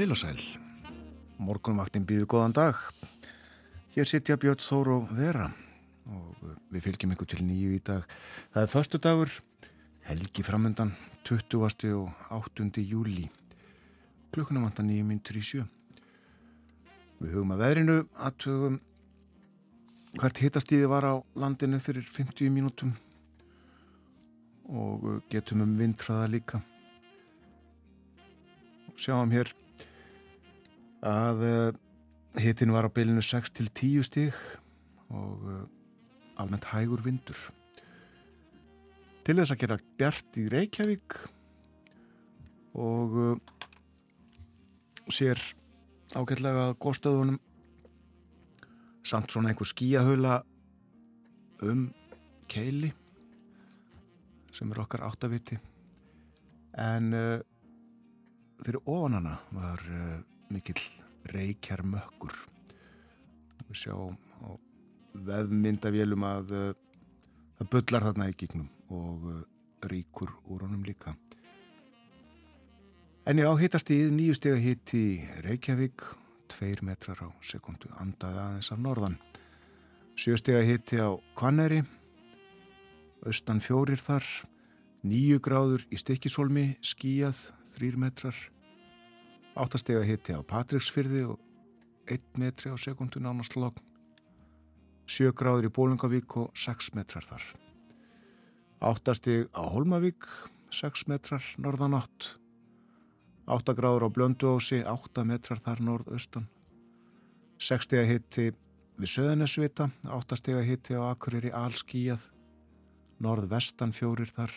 Heil 0.00 0.14
og 0.14 0.16
sæl. 0.16 0.38
Morgunvaktin 1.44 2.06
býðu 2.08 2.24
góðan 2.32 2.54
dag. 2.56 2.78
Hér 3.92 4.08
sittja 4.08 4.38
Björn 4.40 4.62
Þór 4.64 4.88
og 4.94 5.10
Vera 5.12 5.50
og 6.08 6.38
við 6.72 6.86
fylgjum 6.86 7.12
ykkur 7.12 7.28
til 7.28 7.42
nýju 7.44 7.74
í 7.76 7.80
dag. 7.84 8.06
Það 8.54 8.62
er 8.62 8.72
förstu 8.72 8.96
dagur, 8.96 9.34
helgi 10.08 10.46
framöndan, 10.46 10.94
20. 11.28 11.92
og 11.92 12.08
8. 12.32 12.80
júli. 12.80 13.26
Klukkunum 14.32 14.64
vantar 14.70 14.88
nýju 14.88 15.04
myndur 15.04 15.36
í 15.36 15.44
sjö. 15.44 15.68
Við 17.20 17.36
hugum 17.36 17.52
að 17.58 17.64
veðrinu 17.66 18.00
aðtögum 18.16 18.80
hvert 20.16 20.44
hitastíði 20.48 20.88
var 20.88 21.12
á 21.12 21.14
landinu 21.36 21.76
fyrir 21.76 22.08
50 22.08 22.48
mínútum 22.48 22.96
og 24.64 25.26
getum 25.28 25.68
um 25.68 25.76
vintraða 25.76 26.38
líka. 26.38 26.64
Sjáum 28.96 29.36
hér 29.36 29.52
að 31.06 31.44
uh, 31.44 31.72
hitin 32.40 32.72
var 32.72 32.88
á 32.88 32.90
bylinu 32.92 33.22
6 33.24 33.52
til 33.56 33.70
10 33.72 34.04
stíg 34.04 34.36
og 35.08 35.44
uh, 35.48 35.64
almennt 36.40 36.68
hægur 36.72 37.02
vindur. 37.04 37.38
Til 39.24 39.36
þess 39.36 39.54
að 39.54 39.62
gera 39.62 39.80
bjart 40.00 40.40
í 40.40 40.46
Reykjavík 40.52 41.16
og 42.80 43.16
uh, 43.16 43.36
sér 45.10 45.40
ágætlega 46.14 46.72
góðstöðunum 46.82 47.40
samt 49.06 49.32
svona 49.32 49.50
einhver 49.50 49.68
skíahöla 49.68 50.40
um 51.64 51.88
keili 52.50 52.92
sem 54.54 54.70
er 54.70 54.82
okkar 54.82 55.06
áttaviti 55.06 55.56
en 56.78 57.10
fyrir 58.60 58.82
ofanana 58.84 59.36
var 59.54 59.82
mikill 60.50 60.80
reykjar 61.30 61.82
mökkur 61.86 62.34
við 63.70 63.78
sjáum 63.84 64.16
á 64.42 64.48
veðmyndavélum 65.26 66.26
að 66.26 66.54
uh, 66.56 66.70
það 67.58 67.70
bullar 67.74 68.06
þarna 68.08 68.30
í 68.30 68.36
gegnum 68.38 68.70
og 68.90 69.26
uh, 69.30 69.42
ríkur 69.90 70.32
úr 70.50 70.66
honum 70.66 70.82
líka. 70.84 71.14
En 73.28 73.38
ég 73.38 73.46
áhittast 73.46 73.90
í 73.94 74.00
nýju 74.10 74.34
steg 74.34 74.56
að 74.56 74.64
hitti 74.64 75.02
Reykjavík 75.44 76.02
2 76.50 76.82
metrar 76.82 77.20
á 77.22 77.28
sekundu 77.46 77.90
andaði 78.02 78.40
aðeins 78.42 78.70
af 78.74 78.80
norðan. 78.82 79.18
7 80.18 80.40
steg 80.40 80.66
hitti 80.66 80.98
á 80.98 81.14
Kvanneri 81.38 81.84
austan 83.26 83.60
fjórir 83.62 84.00
þar 84.00 84.26
9 85.06 85.38
gráður 85.44 85.84
í 85.92 86.00
Stikkisholmi 86.00 86.64
skíjað 86.84 87.50
3 87.76 88.00
metrar 88.00 88.36
áttastega 89.58 90.02
hitti 90.06 90.34
á 90.36 90.40
Patricksfyrði 90.46 91.24
og 91.32 91.40
1 92.10 92.38
metri 92.38 92.70
á 92.70 92.76
sekundu 92.78 93.20
nánast 93.22 93.56
logn. 93.58 93.82
7 95.10 95.34
gráður 95.34 95.66
í 95.66 95.74
Bólingavík 95.74 96.36
og 96.38 96.54
6 96.54 96.92
metrar 96.94 97.26
þar. 97.26 97.42
Áttasteg 98.80 99.50
á 99.50 99.62
Holmavík 99.66 100.26
6 100.70 101.08
metrar 101.10 101.42
norðanátt. 101.58 102.36
8 103.50 103.74
gráður 103.74 104.06
á 104.06 104.08
Blönduósi 104.14 104.84
8 104.86 105.26
metrar 105.26 105.58
þar 105.58 105.82
norðaustan. 105.82 106.46
6 107.58 107.88
stega 107.90 108.06
hitti 108.06 108.52
við 109.00 109.12
Söðunesvita 109.16 109.90
8 110.06 110.38
stega 110.38 110.62
hitti 110.62 110.94
á 110.94 111.10
Akureyri 111.10 111.50
Alskíjað 111.50 112.30
norðvestan 113.18 113.92
fjórir 113.92 114.30
þar. 114.30 114.54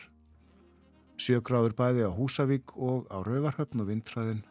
7 1.18 1.42
gráður 1.42 1.74
bæði 1.78 2.06
á 2.06 2.12
Húsavík 2.14 2.78
og 2.78 3.10
á 3.10 3.26
Rauvarhöfn 3.26 3.82
og 3.82 3.90
vindræðin 3.90 4.44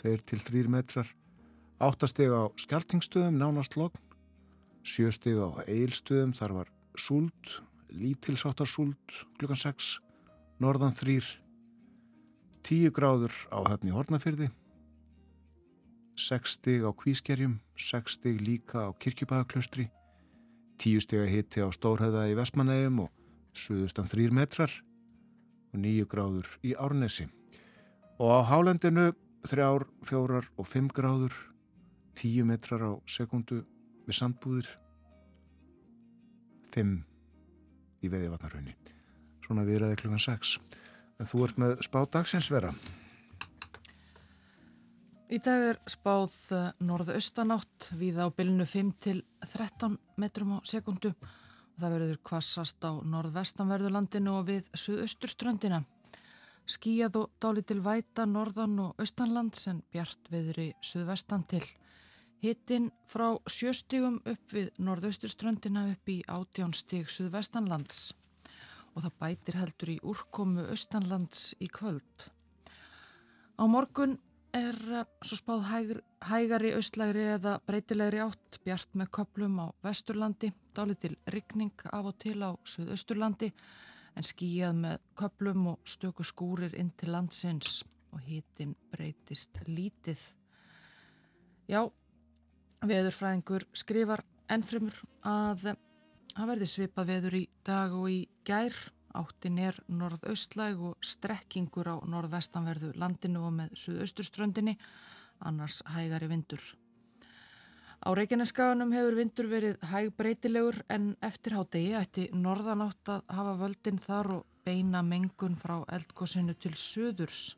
2-3 0.00 0.68
metrar. 0.72 1.08
8 1.82 2.08
steg 2.08 2.32
á 2.32 2.48
Skeltingstöðum 2.56 3.36
nánast 3.40 3.76
logn. 3.76 3.98
7 4.86 5.12
steg 5.18 5.36
á 5.38 5.62
Eilstöðum 5.66 6.32
þar 6.38 6.56
var 6.60 6.72
súld 6.96 7.54
lítilsáttar 7.92 8.68
súld 8.68 9.16
klukkan 9.38 9.60
6 9.60 9.98
norðan 10.62 10.96
3 10.96 11.20
10 12.66 12.92
gráður 12.96 13.34
á 13.52 13.62
höfni 13.68 13.92
Hortnafyrði 13.94 14.48
6 16.18 16.56
steg 16.58 16.82
á 16.82 16.90
Kvískerjum 16.90 17.60
6 17.76 18.18
steg 18.18 18.40
líka 18.42 18.88
á 18.88 18.90
Kirkjubæðaklaustri 18.98 19.90
10 20.82 21.04
steg 21.04 21.22
að 21.22 21.30
hitti 21.30 21.62
á 21.62 21.68
Stórhæða 21.70 22.24
í 22.32 22.34
Vestmanægum 22.34 23.04
og 23.04 23.10
suðustan 23.54 24.08
3 24.10 24.32
metrar. 24.34 24.72
Og 25.72 25.78
9 25.80 26.08
gráður 26.10 26.48
í 26.66 26.74
Árnesi. 26.74 27.28
Og 28.18 28.28
á 28.28 28.40
Hálendinu 28.50 29.12
þrjár, 29.48 29.86
fjórar 30.06 30.48
og 30.56 30.68
fimm 30.68 30.88
gráður, 30.92 31.34
tíu 32.18 32.44
metrar 32.46 32.84
á 32.86 32.92
sekundu 33.08 33.62
við 34.06 34.18
sandbúðir, 34.18 34.68
fimm 36.72 37.02
í 38.02 38.10
veðivatnarhaunni. 38.10 38.74
Svona 39.42 39.66
viðræði 39.66 39.98
klukkan 40.02 40.22
6. 40.22 40.56
En 41.20 41.28
þú 41.28 41.46
ert 41.46 41.60
með 41.60 41.78
spáð 41.86 42.10
dagsins 42.16 42.50
vera. 42.52 42.72
Í 45.32 45.38
dag 45.40 45.62
er 45.70 45.78
spáð 45.88 46.34
eh, 46.52 46.66
norðaustanátt 46.84 47.88
við 47.96 48.18
á 48.20 48.28
bylnu 48.28 48.66
5 48.68 48.90
til 49.00 49.22
13 49.46 49.94
metrum 50.20 50.58
á 50.58 50.58
sekundu 50.68 51.14
og 51.16 51.78
það 51.80 51.94
verður 51.94 52.18
kvassast 52.28 52.84
á 52.84 52.92
norðvestanverðurlandinu 53.00 54.34
og 54.36 54.50
við 54.50 54.68
suðausturströndina. 54.76 55.80
Skíjað 56.70 57.16
og 57.18 57.30
dáli 57.42 57.62
til 57.66 57.80
væta 57.82 58.24
norðan 58.26 58.78
og 58.78 59.00
austanlands 59.02 59.66
en 59.70 59.82
bjart 59.90 60.30
viðri 60.30 60.68
suðvestan 60.84 61.42
til. 61.50 61.64
Hittinn 62.42 62.90
frá 63.10 63.34
sjöstígum 63.50 64.20
upp 64.26 64.54
við 64.54 64.70
norðausturströndina 64.78 65.88
upp 65.92 66.10
í 66.10 66.20
átjánstíg 66.26 67.10
suðvestanlands 67.10 68.12
og 68.94 69.04
það 69.04 69.18
bætir 69.22 69.58
heldur 69.58 69.92
í 69.92 70.00
úrkomu 70.02 70.66
austanlands 70.70 71.52
í 71.62 71.68
kvöld. 71.72 72.28
Á 73.58 73.64
morgun 73.66 74.18
er 74.52 74.76
eh, 74.92 75.06
svo 75.24 75.38
spáð 75.38 75.62
hæg, 75.70 75.92
hægari 76.28 76.74
austlægri 76.76 77.24
eða 77.36 77.56
breytilegri 77.66 78.20
átt 78.22 78.58
bjart 78.66 78.90
með 78.98 79.10
köplum 79.16 79.58
á 79.64 79.66
vesturlandi, 79.86 80.52
dáli 80.76 80.98
til 81.00 81.16
rikning 81.26 81.72
af 81.90 82.10
og 82.12 82.18
til 82.22 82.38
á 82.44 82.52
suðausturlandi 82.64 83.52
en 84.16 84.26
skíjað 84.26 84.78
með 84.84 85.04
köplum 85.18 85.66
og 85.72 85.88
stöku 85.88 86.24
skúrir 86.26 86.74
inn 86.78 86.92
til 86.98 87.12
landsins 87.14 87.80
og 88.12 88.20
hitin 88.26 88.74
breytist 88.92 89.60
lítið. 89.66 90.20
Já, 91.70 91.86
veðurfræðingur 92.84 93.66
skrifar 93.78 94.24
ennfremur 94.52 94.98
að 95.24 95.70
það 96.34 96.50
verði 96.52 96.68
svipað 96.68 97.12
veður 97.12 97.38
í 97.38 97.46
dag 97.64 97.94
og 97.96 98.10
í 98.10 98.20
gær. 98.48 98.76
Áttin 99.12 99.58
er 99.60 99.76
norðaustlæg 99.92 100.80
og 100.88 101.04
strekkingur 101.04 101.90
á 101.92 101.96
norðvestanverðu 102.08 102.94
landinu 102.96 103.42
og 103.44 103.52
með 103.58 103.74
suðausturströndinni, 103.82 104.78
annars 105.44 105.82
hægari 105.92 106.30
vindur. 106.32 106.64
Á 108.02 108.10
Reykjaneskaganum 108.18 108.90
hefur 108.90 109.14
vindur 109.14 109.46
verið 109.46 109.76
hæg 109.86 110.08
breytilegur 110.18 110.80
en 110.90 111.12
eftir 111.22 111.54
hádegi 111.54 111.92
ætti 111.94 112.24
norðanátt 112.34 113.12
að 113.14 113.28
hafa 113.30 113.52
völdin 113.60 114.00
þar 114.02 114.28
og 114.40 114.40
beina 114.66 115.04
mengun 115.06 115.54
frá 115.54 115.76
eldgóðsinu 115.86 116.56
til 116.58 116.72
söðurs. 116.74 117.52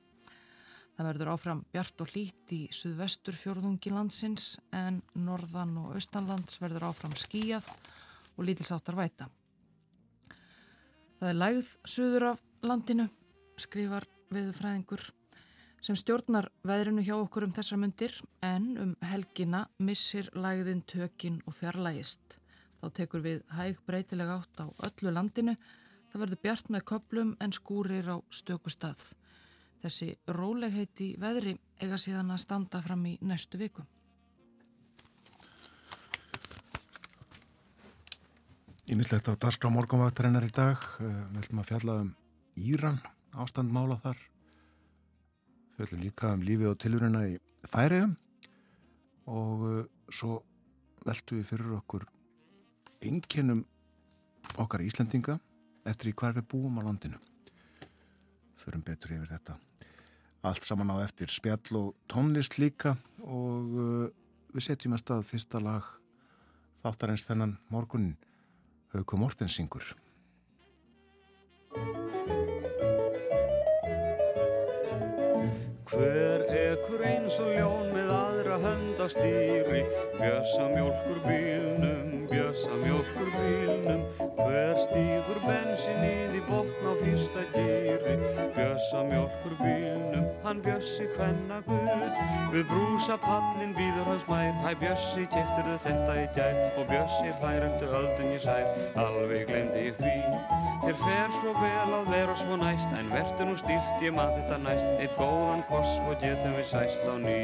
Það 0.98 1.08
verður 1.08 1.30
áfram 1.32 1.64
bjart 1.72 2.04
og 2.04 2.12
lít 2.12 2.52
í 2.52 2.60
suðvestur 2.76 3.38
fjörðungi 3.40 3.94
landsins 3.94 4.58
en 4.76 5.00
norðan 5.16 5.78
og 5.80 5.96
austanlands 5.96 6.60
verður 6.60 6.90
áfram 6.90 7.16
skíjað 7.16 7.72
og 8.36 8.44
lítilsáttar 8.44 9.00
væta. 9.00 9.30
Það 11.22 11.30
er 11.30 11.40
lægð 11.40 11.74
söður 11.88 12.30
af 12.34 12.44
landinu, 12.68 13.08
skrifar 13.56 14.04
viðfræðingur 14.28 15.08
sem 15.84 15.96
stjórnar 16.00 16.48
veðrinu 16.64 17.02
hjá 17.04 17.12
okkur 17.18 17.44
um 17.44 17.52
þessar 17.52 17.80
myndir 17.82 18.14
en 18.44 18.70
um 18.80 18.94
helgina 19.04 19.66
missir 19.84 20.30
lægðin 20.32 20.80
tökin 20.88 21.42
og 21.44 21.58
fjarlægist. 21.58 22.38
Þá 22.80 22.86
tekur 22.96 23.24
við 23.24 23.42
hæg 23.52 23.82
breytileg 23.84 24.32
átt 24.32 24.64
á 24.64 24.66
öllu 24.88 25.12
landinu. 25.12 25.56
Það 26.08 26.24
verður 26.24 26.42
bjart 26.46 26.72
með 26.72 26.86
köplum 26.88 27.34
en 27.40 27.52
skúrir 27.52 28.08
á 28.08 28.16
stöku 28.32 28.72
stað. 28.72 29.10
Þessi 29.84 30.14
rólegheiti 30.24 31.12
veðri 31.20 31.58
eiga 31.82 32.00
síðan 32.00 32.32
að 32.32 32.44
standa 32.46 32.80
fram 32.80 33.04
í 33.04 33.18
næstu 33.20 33.60
viku. 33.60 33.84
Ég 38.88 38.96
myndilegt 38.96 39.28
á 39.28 39.36
Darskra 39.36 39.68
morgunvaktarinnar 39.72 40.44
í 40.48 40.52
dag. 40.52 40.80
Eh, 41.00 41.24
við 41.32 41.42
ætlum 41.44 41.60
að 41.60 41.72
fjalla 41.72 42.04
um 42.04 42.14
Íran, 42.56 43.02
ástandmála 43.36 44.00
þar 44.00 44.30
fjöldum 45.76 46.02
líka 46.02 46.32
um 46.34 46.42
lífi 46.46 46.68
og 46.70 46.78
tilvöruna 46.82 47.24
í 47.28 47.38
þæriðum 47.70 48.16
og 49.34 49.64
uh, 49.68 49.84
svo 50.12 50.40
veltu 51.04 51.40
við 51.40 51.48
fyrir 51.50 51.76
okkur 51.78 52.06
einkennum 53.04 53.64
okkar 54.60 54.84
Íslandinga 54.84 55.38
eftir 55.84 56.12
í 56.12 56.16
hvar 56.16 56.34
við 56.36 56.46
búum 56.48 56.78
á 56.80 56.82
landinu. 56.86 57.18
Förum 58.56 58.84
betur 58.84 59.12
yfir 59.18 59.28
þetta. 59.28 59.58
allt 60.44 60.64
saman 60.64 60.92
á 60.92 61.00
eftir 61.00 61.30
spjall 61.32 61.76
og 61.78 61.94
tónlist 62.08 62.58
líka 62.60 62.98
og 63.24 63.76
uh, 63.80 64.08
við 64.52 64.66
setjum 64.66 64.92
að 64.92 65.00
stað 65.00 65.22
fyrsta 65.30 65.60
lag 65.60 65.86
þáttarins 66.82 67.24
þennan 67.24 67.56
morgunin 67.72 68.18
Hauko 68.92 69.16
Mortensingur 69.16 69.94
Hver 75.84 76.46
ekkur 76.48 77.02
eins 77.04 77.34
og 77.44 77.50
ljón 77.52 77.90
með 77.92 78.12
aðra 78.16 78.54
höndastýri 78.62 79.82
Bjössa 80.16 80.70
mjölkur 80.72 81.18
bílnum, 81.26 82.23
bjössa 82.34 82.74
mjölkur 82.82 83.28
bílnum. 83.38 84.02
Hver 84.38 84.78
stýgur 84.84 85.38
bensinnið 85.46 86.34
í 86.38 86.42
botn 86.48 86.88
á 86.90 86.92
fyrsta 87.00 87.42
gýri 87.54 88.14
Bjössa 88.56 89.02
mjölkur 89.10 89.54
bílnum, 89.60 90.26
hann 90.42 90.62
bjössi 90.64 91.06
hvenna 91.14 91.60
guð. 91.68 92.02
Við 92.54 92.64
brúsa 92.70 93.16
pallin 93.22 93.74
býður 93.78 94.10
hans 94.10 94.26
mær. 94.30 94.50
Hæ 94.64 94.72
bjössi, 94.82 95.26
keftur 95.34 95.70
þau 95.70 95.78
þetta 95.86 96.16
í 96.22 96.26
gær? 96.36 96.60
Og 96.80 96.90
bjössi 96.90 97.30
hlær 97.40 97.68
eftir 97.68 97.96
öldun 98.00 98.34
í 98.34 98.40
sær. 98.42 98.66
Alveg 99.04 99.46
glemdi 99.50 99.86
ég 99.88 100.00
því. 100.02 100.16
Þér 100.84 100.98
fer 101.04 101.36
svo 101.38 101.54
vel 101.60 101.94
að 101.98 102.10
vera 102.12 102.34
svo 102.36 102.58
næst 102.60 102.98
En 102.98 103.08
verður 103.14 103.48
nú 103.48 103.54
stýrt, 103.62 103.94
ég 104.04 104.14
maður 104.16 104.42
þetta 104.42 104.58
næst. 104.66 104.90
Eitt 105.04 105.18
góðan 105.20 105.64
koss 105.70 105.94
og 106.08 106.18
getum 106.22 106.58
við 106.58 106.70
sæst 106.72 107.06
á 107.06 107.14
ný. 107.22 107.38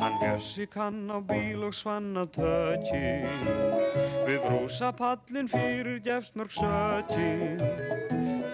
Hann 0.00 0.16
bjössi 0.20 0.66
kann 0.66 1.10
á 1.12 1.18
bíl 1.20 1.66
og 1.66 1.74
svanna 1.74 2.24
tökkin 2.26 3.19
Við 4.26 4.40
brúsa 4.44 4.92
pallin 4.96 5.48
fyrir 5.50 6.00
gefst 6.04 6.36
mörg 6.38 6.52
sökkin 6.54 7.62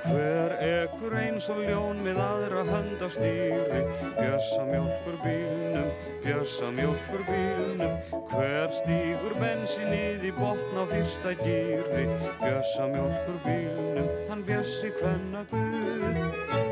Hver 0.07 0.53
ekkur 0.63 1.17
eins 1.19 1.49
og 1.53 1.63
ljón 1.67 2.03
með 2.07 2.21
aðra 2.23 2.63
hönd 2.69 3.03
á 3.03 3.09
stýri? 3.11 3.81
Bjössa 4.17 4.63
mjölkur 4.69 5.17
bílnum, 5.25 5.89
bjössa 6.25 6.71
mjölkur 6.77 7.25
bílnum. 7.27 7.97
Hver 8.31 8.71
stýgur 8.79 9.35
bensinnið 9.43 10.29
í 10.31 10.33
botn 10.39 10.79
á 10.79 10.85
fyrsta 10.93 11.35
gýri 11.43 12.07
Bjössa 12.45 12.87
mjölkur 12.95 13.43
bílnum, 13.49 14.15
hann 14.31 14.47
bjössi 14.47 14.95
hvenna 15.01 15.45
guð 15.51 16.66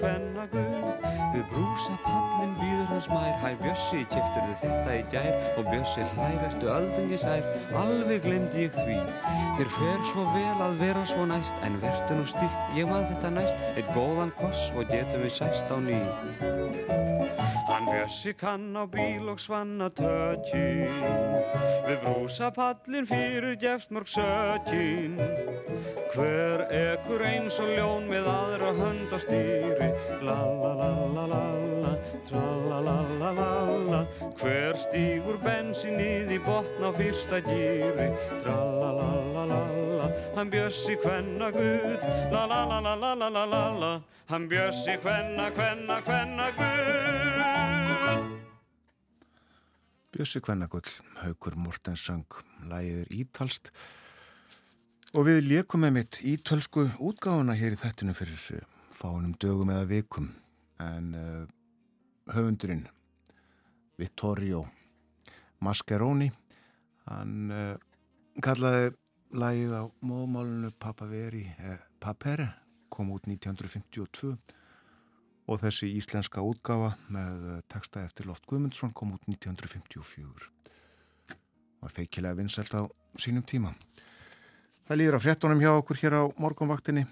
kvenna 0.00 0.46
guð. 0.52 1.06
Við 1.34 1.44
brúsa 1.52 1.96
pallin 2.04 2.54
býður 2.58 2.86
hans 2.90 3.08
mær, 3.12 3.34
hær 3.44 3.56
bjössi 3.60 4.04
í 5.00 5.04
gær 5.12 5.30
Og 5.58 5.66
bjössi 5.68 6.06
hlær 6.14 6.46
eftir 6.46 6.72
öldungi 6.74 7.18
sær? 7.20 7.46
Alveg 7.80 8.22
glemdi 8.26 8.66
ég 8.66 8.76
því. 8.76 8.98
Þér 9.58 9.72
fer 9.76 10.06
svo 10.10 10.26
vel 10.36 10.64
að 10.66 10.78
vera 10.84 11.04
svo 11.10 11.26
næst 11.30 11.66
En 11.66 11.80
verður 11.82 12.20
nú 12.20 12.28
stilt, 12.30 12.62
ég 12.78 12.88
man 12.90 13.08
þetta 13.10 13.32
næst. 13.36 13.66
Eitt 13.74 13.92
góðan 13.96 14.34
koss 14.40 14.68
og 14.74 14.88
getum 14.92 15.24
við 15.24 15.36
sæst 15.40 15.72
á 15.72 15.76
ný. 15.80 16.00
Hann 17.70 17.86
bjössi 17.88 18.34
kann 18.36 18.76
á 18.76 18.84
bíl 18.90 19.30
og 19.30 19.40
svanna 19.40 19.90
tökkin 19.94 20.90
Við 21.86 22.02
brúsa 22.02 22.50
pallin 22.54 23.06
fyrir 23.08 23.56
gefst 23.62 23.94
mörg 23.94 24.10
sökkin 24.10 25.16
Hver 26.10 26.64
ekkur 26.74 27.22
eins 27.22 27.54
og 27.62 27.68
ljón 27.70 28.08
með 28.10 28.26
aðra 28.26 28.70
hönd 28.74 29.12
á 29.14 29.18
stýri. 29.22 29.90
La 30.26 30.38
la 30.42 30.72
la 30.74 30.88
la 31.14 31.26
la 31.30 31.42
la, 31.84 31.92
tra 32.26 32.42
la 32.66 32.80
la 32.82 32.96
la 33.20 33.30
la 33.36 33.50
la. 33.92 34.00
Hver 34.40 34.74
Stígur 34.90 35.36
bensinnið 35.38 36.32
í 36.34 36.36
botn 36.42 36.82
á 36.82 36.90
fyrsta 36.90 37.38
gýri 37.44 38.08
Tralalalala, 38.42 40.08
hann 40.34 40.48
bjössi 40.50 40.96
hvenna 40.98 41.52
Guð. 41.54 42.02
Lalalalalala, 42.32 43.90
hann 44.32 44.48
bjössi 44.50 44.96
hvenna, 45.04 45.46
hvenna, 45.54 46.00
hvenna 46.02 46.48
Guð. 46.56 48.24
Bjössi 50.10 50.42
hvenna 50.42 50.66
Guð, 50.66 50.90
haugur 51.20 51.54
Mortensang, 51.54 52.26
lægir 52.66 53.06
ítalst 53.14 53.70
og 55.14 55.30
við 55.30 55.38
leikum 55.52 55.86
með 55.86 55.96
mitt 56.00 56.20
ítalsku 56.34 56.88
útgáðuna 56.98 57.54
hér 57.54 57.78
í 57.78 57.80
þettinu 57.84 58.16
fyrir 58.18 58.42
eh, 58.58 58.66
fánum 58.90 59.38
dögum 59.38 59.70
eða 59.70 59.86
vikum. 59.94 60.32
En 60.82 61.14
uh, 61.14 61.46
höfundurinn 62.34 62.88
Vittorio 64.00 64.66
Mascheroni. 65.64 66.30
Hann 67.08 67.52
uh, 67.54 67.74
kallaði 68.44 68.94
lægið 69.30 69.74
á 69.76 69.82
móðmálunu 70.02 70.72
Papaveri, 70.82 71.44
eh, 71.58 71.78
Papere 72.02 72.48
kom 72.90 73.12
út 73.14 73.28
1952 73.30 74.34
og 75.50 75.60
þessi 75.62 75.92
íslenska 75.94 76.42
útgáfa 76.42 76.96
með 77.14 77.62
texta 77.70 78.02
eftir 78.02 78.26
Loft 78.26 78.48
Guðmundsson 78.50 78.90
kom 78.94 79.14
út 79.14 79.28
1954 79.30 80.50
var 81.80 81.92
feikilega 81.94 82.36
vinsælt 82.36 82.74
á 82.76 82.84
sínum 83.18 83.44
tíma. 83.44 83.72
Það 84.88 84.98
líður 85.00 85.16
á 85.16 85.24
fréttunum 85.24 85.62
hjá 85.62 85.72
okkur 85.72 86.00
hér 86.02 86.16
á 86.20 86.22
morgunvaktinni. 86.40 87.06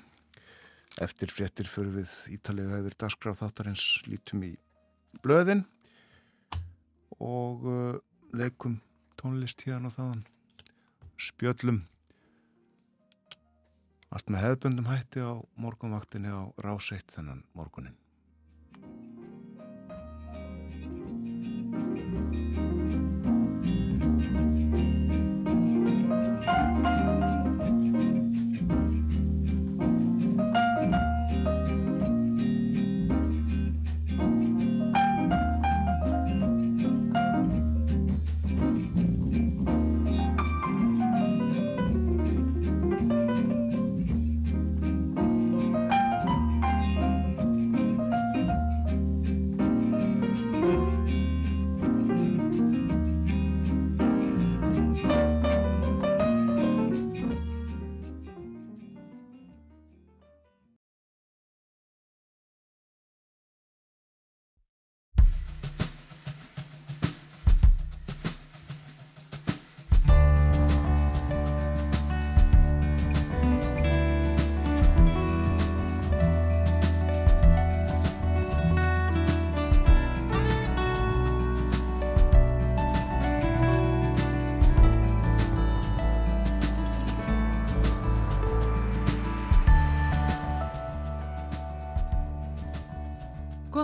Eftir 1.00 1.32
fréttir 1.32 1.68
fyrir 1.70 1.94
við 2.00 2.12
ítalega 2.34 2.80
hefur 2.80 2.96
dagskráð 2.98 3.40
þáttarins 3.42 3.84
lítum 4.08 4.42
í 4.44 4.52
blöðin. 5.22 5.64
Og 7.18 7.64
uh, 7.64 7.96
leikum 8.32 8.80
tónlist 9.20 9.62
hérna 9.66 9.90
og 9.90 9.96
þaðan. 9.96 10.26
Spjöllum. 11.18 11.84
Allt 14.08 14.28
með 14.32 14.44
hefðböndum 14.46 14.88
hætti 14.88 15.24
á 15.24 15.36
morgunvaktinni 15.60 16.32
á 16.32 16.48
ráseitt 16.64 17.12
þennan 17.12 17.44
morgunin 17.52 17.96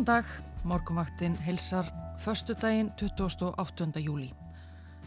Góðan 0.05 0.21
dag, 0.21 0.33
morgumvaktin 0.69 1.37
hilsar 1.47 1.87
förstu 2.21 2.53
daginn 2.61 2.91
28. 3.01 3.87
júli. 4.05 4.27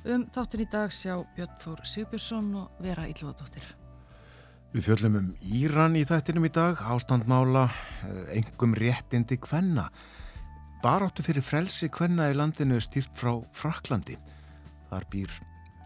Um 0.09 0.23
þáttin 0.33 0.63
í 0.63 0.65
dag 0.73 0.89
sjá 0.89 1.19
Björn 1.35 1.59
Þór 1.61 1.83
Sigbjörnsson 1.85 2.47
og 2.57 2.79
Vera 2.81 3.05
Ílúadóttir. 3.05 3.61
Við 4.73 4.87
fjöllum 4.87 5.19
um 5.19 5.29
Íran 5.53 5.99
í 5.99 6.01
þættinum 6.01 6.49
í 6.49 6.51
dag, 6.55 6.81
ástandmála, 6.81 7.67
engum 8.33 8.73
eh, 8.73 8.81
réttindi 8.87 9.37
kvenna. 9.37 9.85
Baráttu 10.81 11.21
fyrir 11.21 11.45
frelsi 11.45 11.91
kvenna 11.93 12.31
í 12.31 12.37
landinu 12.39 12.81
stýrt 12.81 13.13
frá 13.13 13.35
Fraklandi. 13.53 14.17
Þar 14.89 15.11
býr 15.13 15.41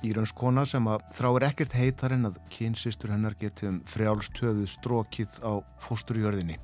Írönskona 0.08 0.64
sem 0.64 0.88
að 0.88 1.04
þráir 1.20 1.50
ekkert 1.50 1.76
heitar 1.76 2.16
en 2.16 2.32
að 2.32 2.40
kynsistur 2.56 3.12
hennar 3.12 3.36
geti 3.36 3.68
um 3.68 3.84
frjálstöðu 3.92 4.72
strókið 4.72 5.42
á 5.44 5.60
fósturjörðinni. 5.84 6.62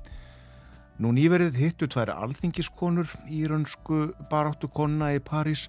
Nú 0.98 1.12
nýverið 1.14 1.54
hittu 1.54 1.86
tvær 1.86 2.10
alþingiskonur 2.10 3.06
írönsku 3.30 4.08
baráttukonna 4.32 5.12
í 5.14 5.20
París. 5.22 5.68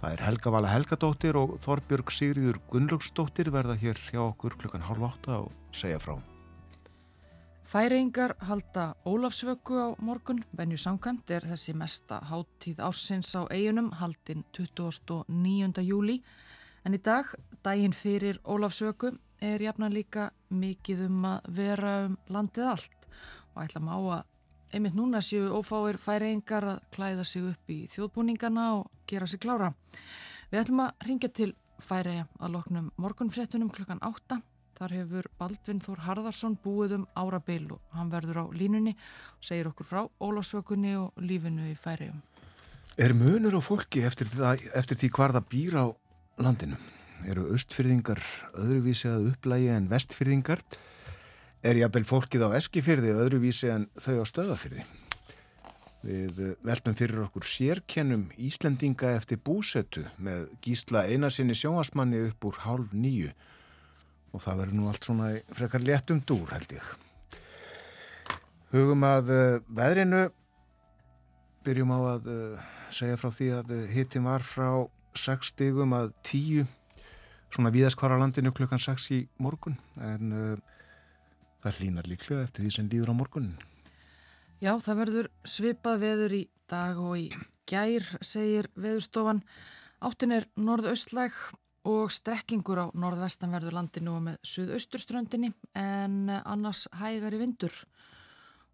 Það 0.00 0.14
er 0.14 0.22
Helga 0.24 0.52
Vala 0.54 0.70
Helgadóttir 0.72 1.36
og 1.36 1.58
Þorbjörg 1.60 2.08
Sigriður 2.08 2.60
Gunnlaugsdóttir 2.70 3.50
verða 3.52 3.76
hér 3.76 4.00
hjá 4.06 4.22
okkur 4.22 4.56
klukkan 4.62 4.86
halv 4.88 5.04
åtta 5.10 5.42
og 5.42 5.76
segja 5.76 6.00
frá. 6.00 6.14
Færingar 7.68 8.32
halda 8.48 8.94
Ólafsvöku 9.04 9.76
á 9.76 9.88
morgun. 10.00 10.40
Venju 10.56 10.80
samkvæmt 10.80 11.36
er 11.36 11.44
þessi 11.52 11.76
mesta 11.76 12.22
háttíð 12.32 12.80
ársins 12.80 13.36
á 13.36 13.44
eigunum 13.52 13.92
haldinn 14.00 14.40
29. 14.56 15.84
júli. 15.84 16.22
En 16.88 16.96
í 16.96 17.04
dag, 17.04 17.28
daginn 17.60 17.92
fyrir 17.92 18.40
Ólafsvöku, 18.48 19.12
er 19.36 19.60
jafnan 19.60 19.92
líka 19.92 20.30
mikið 20.48 21.10
um 21.10 21.24
að 21.36 21.56
vera 21.60 21.96
um 22.08 22.20
landið 22.32 22.72
allt 22.72 23.08
og 23.52 23.66
ætla 23.66 23.84
má 23.84 23.96
að 24.00 24.28
einmitt 24.72 24.96
núna 24.96 25.20
séu 25.20 25.50
ófáir 25.52 25.98
færeingar 26.00 26.64
að 26.64 26.84
klæða 26.94 27.24
sig 27.28 27.44
upp 27.50 27.72
í 27.72 27.82
þjóðbúningana 27.92 28.68
og 28.78 28.88
gera 29.06 29.26
sig 29.28 29.42
klára. 29.42 29.72
Við 30.50 30.62
ætlum 30.62 30.80
að 30.86 31.06
ringja 31.08 31.28
til 31.28 31.50
færeja 31.82 32.26
að 32.40 32.56
loknum 32.56 32.88
morgunfréttunum 33.00 33.70
klukkan 33.72 34.00
8. 34.02 34.40
Þar 34.78 34.94
hefur 34.96 35.28
Baldvin 35.38 35.82
Þór 35.84 36.00
Harðarsson 36.06 36.56
búið 36.64 36.96
um 36.96 37.04
árabil 37.14 37.68
og 37.74 37.80
hann 37.94 38.10
verður 38.10 38.42
á 38.42 38.44
línunni 38.56 38.94
og 38.96 39.44
segir 39.44 39.68
okkur 39.70 39.86
frá 39.86 40.00
Ólafsvökunni 40.18 40.96
og 40.98 41.12
lífinu 41.20 41.68
í 41.70 41.76
færejum. 41.78 42.22
Er 42.98 43.14
munur 43.16 43.56
á 43.56 43.60
fólki 43.62 44.02
eftir, 44.04 44.28
það, 44.32 44.64
eftir 44.76 44.98
því 45.00 45.12
hvar 45.16 45.36
það 45.36 45.48
býr 45.52 45.76
á 45.80 45.86
landinu. 46.42 46.80
Eru 47.28 47.46
austfyrðingar 47.54 48.20
öðruvísi 48.58 49.08
að 49.12 49.30
upplægi 49.32 49.70
en 49.76 49.86
vestfyrðingar? 49.92 50.64
Er 51.62 51.78
jafnvel 51.78 52.02
fólkið 52.02 52.42
á 52.50 52.58
eskifyrði 52.58 53.12
öðruvísi 53.14 53.68
en 53.70 53.84
þau 53.94 54.16
á 54.18 54.24
stöðafyrði? 54.26 54.82
Við 56.02 56.40
veltum 56.66 56.96
fyrir 56.98 57.20
okkur 57.22 57.46
sérkennum 57.46 58.24
Íslendinga 58.34 59.12
eftir 59.14 59.38
búsetu 59.38 60.02
með 60.18 60.48
gísla 60.64 61.04
einasinni 61.06 61.54
sjónasmanni 61.54 62.24
upp 62.32 62.48
úr 62.50 62.58
hálf 62.64 62.90
nýju 62.90 63.30
og 64.32 64.42
það 64.42 64.58
verður 64.62 64.80
nú 64.80 64.88
allt 64.90 65.06
svona 65.06 65.28
frekar 65.54 65.86
léttum 65.86 66.18
dúr 66.26 66.50
held 66.50 66.74
ég. 66.74 66.90
Hugum 68.72 69.06
að 69.06 69.30
uh, 69.30 69.62
veðrinu, 69.70 70.24
byrjum 71.62 71.94
á 71.94 71.98
að 72.16 72.28
uh, 72.32 72.66
segja 72.90 73.22
frá 73.22 73.30
því 73.38 73.50
að 73.60 73.72
uh, 73.76 73.86
hittin 73.92 74.26
var 74.26 74.42
frá 74.42 74.68
6 75.14 75.54
stigum 75.54 75.94
að 75.94 76.10
10 76.26 76.66
svona 77.54 77.70
viðaskvara 77.70 78.18
landinu 78.18 78.50
klukkan 78.50 78.82
6 78.82 79.10
í 79.14 79.22
morgun 79.38 79.78
en 80.02 80.58
það 81.62 81.78
hlýnar 81.78 82.10
líklega 82.10 82.46
eftir 82.46 82.66
því 82.66 82.74
sem 82.76 82.90
líður 82.90 83.14
á 83.14 83.20
morgunin. 83.20 83.56
Já, 84.62 84.76
það 84.78 85.00
verður 85.02 85.30
svipað 85.48 86.02
veður 86.02 86.36
í 86.36 86.42
dag 86.70 86.98
og 87.02 87.16
í 87.18 87.26
gær, 87.68 88.06
segir 88.22 88.68
veðurstofan. 88.78 89.42
Áttin 90.02 90.34
er 90.34 90.46
norðaustlæg 90.58 91.34
og 91.88 92.12
strekkingur 92.14 92.78
á 92.78 92.86
norðvestanverðu 92.94 93.72
landinu 93.74 94.16
og 94.16 94.24
með 94.28 94.38
suðausturströndinni 94.46 95.50
en 95.78 96.30
annars 96.30 96.86
hægar 96.98 97.34
í 97.34 97.40
vindur 97.42 97.74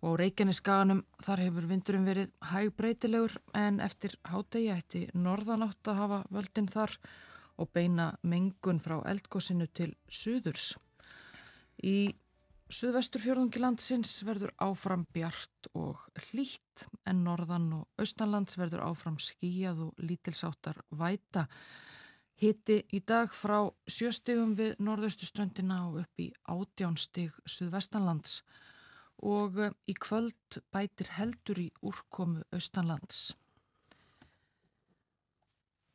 og 0.05 0.19
Reykjaneskaganum 0.21 1.01
þar 1.25 1.43
hefur 1.47 1.67
vindurum 1.71 2.05
verið 2.07 2.31
hægbreytilegur 2.53 3.35
en 3.59 3.81
eftir 3.83 4.15
hádegi 4.29 4.71
ætti 4.75 5.03
norðanátt 5.17 5.91
að 5.91 6.01
hafa 6.03 6.21
völdin 6.35 6.69
þar 6.71 6.95
og 7.59 7.73
beina 7.75 8.13
mengun 8.23 8.79
frá 8.79 9.01
eldgósinu 9.11 9.67
til 9.75 9.91
suðurs. 10.07 10.77
Í 11.83 12.15
suðvesturfjörðungi 12.69 13.61
landsins 13.63 14.11
verður 14.29 14.51
áfram 14.61 15.07
bjart 15.15 15.71
og 15.79 16.03
hlýtt 16.29 16.85
en 17.09 17.23
norðan 17.25 17.71
og 17.79 18.03
austanlands 18.03 18.59
verður 18.61 18.83
áfram 18.91 19.17
skíjað 19.23 19.87
og 19.87 20.03
lítilsáttar 20.05 20.83
væta. 21.01 21.47
Hitti 22.39 22.83
í 22.93 23.01
dag 23.01 23.33
frá 23.33 23.71
sjöstigum 23.89 24.53
við 24.59 24.77
norðaustuströndina 24.85 25.81
og 25.89 26.03
upp 26.05 26.23
í 26.23 26.29
átjánstig 26.45 27.33
suðvestanlands 27.49 28.43
og 29.25 29.59
eh, 29.65 29.75
í 29.89 29.97
kvöld 29.97 30.61
bætir 30.71 31.09
heldur 31.17 31.65
í 31.65 31.71
úrkomu 31.81 32.45
austanlands. 32.53 33.33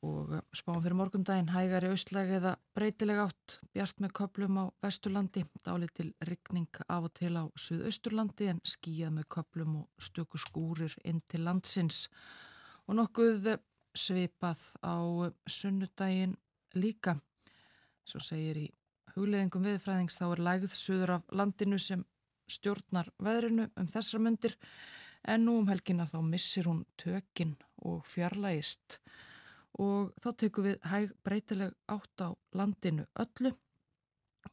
Og 0.03 0.33
eh, 0.35 0.41
spáum 0.51 0.81
fyrir 0.83 0.97
morgundaginn 0.99 1.53
hægari 1.53 1.87
austlæg 1.93 2.33
eða 2.39 2.57
breytileg 2.75 3.21
átt 3.23 3.53
bjart 3.71 4.01
með 4.03 4.11
köplum 4.19 4.57
á 4.59 4.65
vesturlandi, 4.83 5.45
dálið 5.63 5.93
til 5.99 6.09
ryggning 6.27 6.81
af 6.89 7.07
og 7.07 7.13
til 7.15 7.31
á 7.39 7.47
suðausturlandi 7.55 8.49
en 8.51 8.59
skíjað 8.67 9.15
með 9.15 9.29
köplum 9.37 9.77
og 9.79 10.03
stöku 10.03 10.41
skúrir 10.43 10.97
inn 11.07 11.23
til 11.31 11.45
landsins. 11.47 12.09
Og 12.89 12.99
nokkuð 12.99 13.49
eh, 13.53 13.63
svipað 13.95 14.65
á 14.83 14.99
sunnudaginn 15.47 16.35
líka. 16.75 17.15
Svo 18.03 18.19
segir 18.19 18.59
í 18.59 18.67
hugleðingum 19.15 19.63
viðfræðings 19.69 20.19
þá 20.19 20.25
er 20.33 20.47
lægð 20.49 20.73
suður 20.75 21.17
af 21.19 21.29
landinu 21.31 21.79
sem 21.79 22.03
stjórnar 22.51 23.07
veðrinu 23.23 23.69
um 23.79 23.87
þessar 23.87 24.19
myndir 24.25 24.57
en 25.23 25.45
nú 25.47 25.61
um 25.61 25.69
helgina 25.71 26.09
þá 26.09 26.17
missir 26.27 26.67
hún 26.67 26.83
tökin 26.99 27.55
og 27.87 28.03
fjarlægist 28.09 28.99
og 28.99 29.21
þá 29.73 30.29
tekum 30.37 30.67
við 30.67 30.79
hæg 30.89 31.13
breytileg 31.25 31.73
átt 31.91 32.25
á 32.25 32.29
landinu 32.53 33.07
öllu 33.19 33.53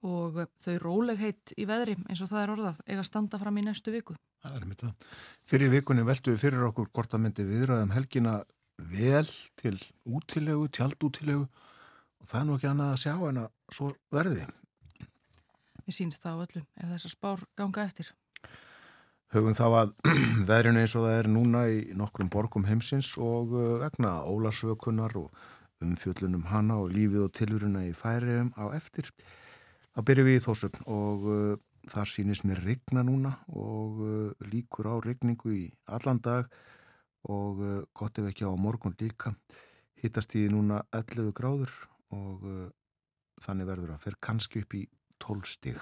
og 0.06 0.38
þau 0.62 0.76
rólegheit 0.80 1.52
í 1.58 1.66
veðri 1.68 1.96
eins 2.08 2.22
og 2.22 2.30
það 2.30 2.42
er 2.42 2.52
orðað 2.54 2.80
eiga 2.86 3.04
standa 3.04 3.40
fram 3.40 3.58
í 3.58 3.64
næstu 3.66 3.92
viku. 3.92 4.16
Það 4.40 4.56
er 4.56 4.68
mitt 4.68 4.84
að 4.86 5.08
fyrir 5.50 5.72
vikunni 5.74 6.06
veldu 6.06 6.32
við 6.32 6.44
fyrir 6.44 6.68
okkur 6.70 6.88
hvort 6.94 7.16
að 7.16 7.24
myndi 7.26 7.44
viðraðum 7.44 7.92
helgina 7.92 8.38
vel 8.80 9.26
til 9.60 9.76
útilegu, 10.08 10.70
tjaldútilegu 10.72 11.44
og 11.44 12.30
það 12.30 12.40
er 12.40 12.46
nú 12.48 12.56
ekki 12.56 12.70
annað 12.70 12.94
að 12.94 13.02
sjá 13.02 13.14
en 13.28 13.42
að 13.42 13.76
svo 13.76 13.90
verði. 14.14 14.46
Mér 15.84 15.96
sínst 15.96 16.24
það 16.24 16.40
á 16.40 16.42
öllum 16.46 16.66
ef 16.80 16.94
þessar 16.94 17.16
spár 17.16 17.44
ganga 17.58 17.84
eftir. 17.84 18.14
Hugum 19.30 19.54
þá 19.54 19.66
að 19.78 19.90
veðrinu 20.49 20.80
eins 20.82 20.92
og 20.99 21.04
það 21.06 21.16
er 21.20 21.26
núna 21.30 21.60
í 21.70 21.75
nokkrum 21.94 22.26
borgum 22.34 22.64
heimsins 22.66 23.12
og 23.14 23.52
uh, 23.54 23.76
vegna 23.78 24.25
ólarsvökunar 24.26 25.14
og 25.20 25.30
umfjöllunum 25.87 26.49
hana 26.50 26.80
og 26.82 26.90
lífið 26.90 27.28
og 27.28 27.30
tiluruna 27.38 27.84
í 27.87 27.92
færiðum 27.94 28.50
á 28.58 28.75
eftir. 28.75 29.06
Þá 29.94 30.02
byrjum 30.08 30.26
við 30.26 30.38
í 30.40 30.42
þósum 30.42 30.82
og 30.90 31.28
uh, 31.30 31.54
þar 31.94 32.10
sínist 32.10 32.49
mér 32.49 32.64
regna 32.66 33.06
núna 33.06 33.37
og 33.54 34.02
uh, 34.02 34.50
líkur 34.50 34.90
á 34.90 34.99
regningu 34.99 35.54
í 35.54 35.64
allan 35.87 36.18
dag 36.26 36.50
og 37.30 37.62
uh, 37.62 37.80
gott 37.94 38.18
ef 38.18 38.32
ekki 38.32 38.50
á 38.50 38.52
morgun 38.58 38.99
líka. 38.99 39.37
Hittast 40.02 40.34
í 40.42 40.49
núna 40.50 40.82
11 40.90 41.30
gráður 41.38 41.70
og 42.18 42.42
uh, 42.50 42.66
þannig 43.46 43.70
verður 43.70 43.94
að 43.94 44.08
fer 44.08 44.18
kannski 44.18 44.66
upp 44.66 44.75
í 44.75 44.88
12 45.22 45.54
stig. 45.54 45.78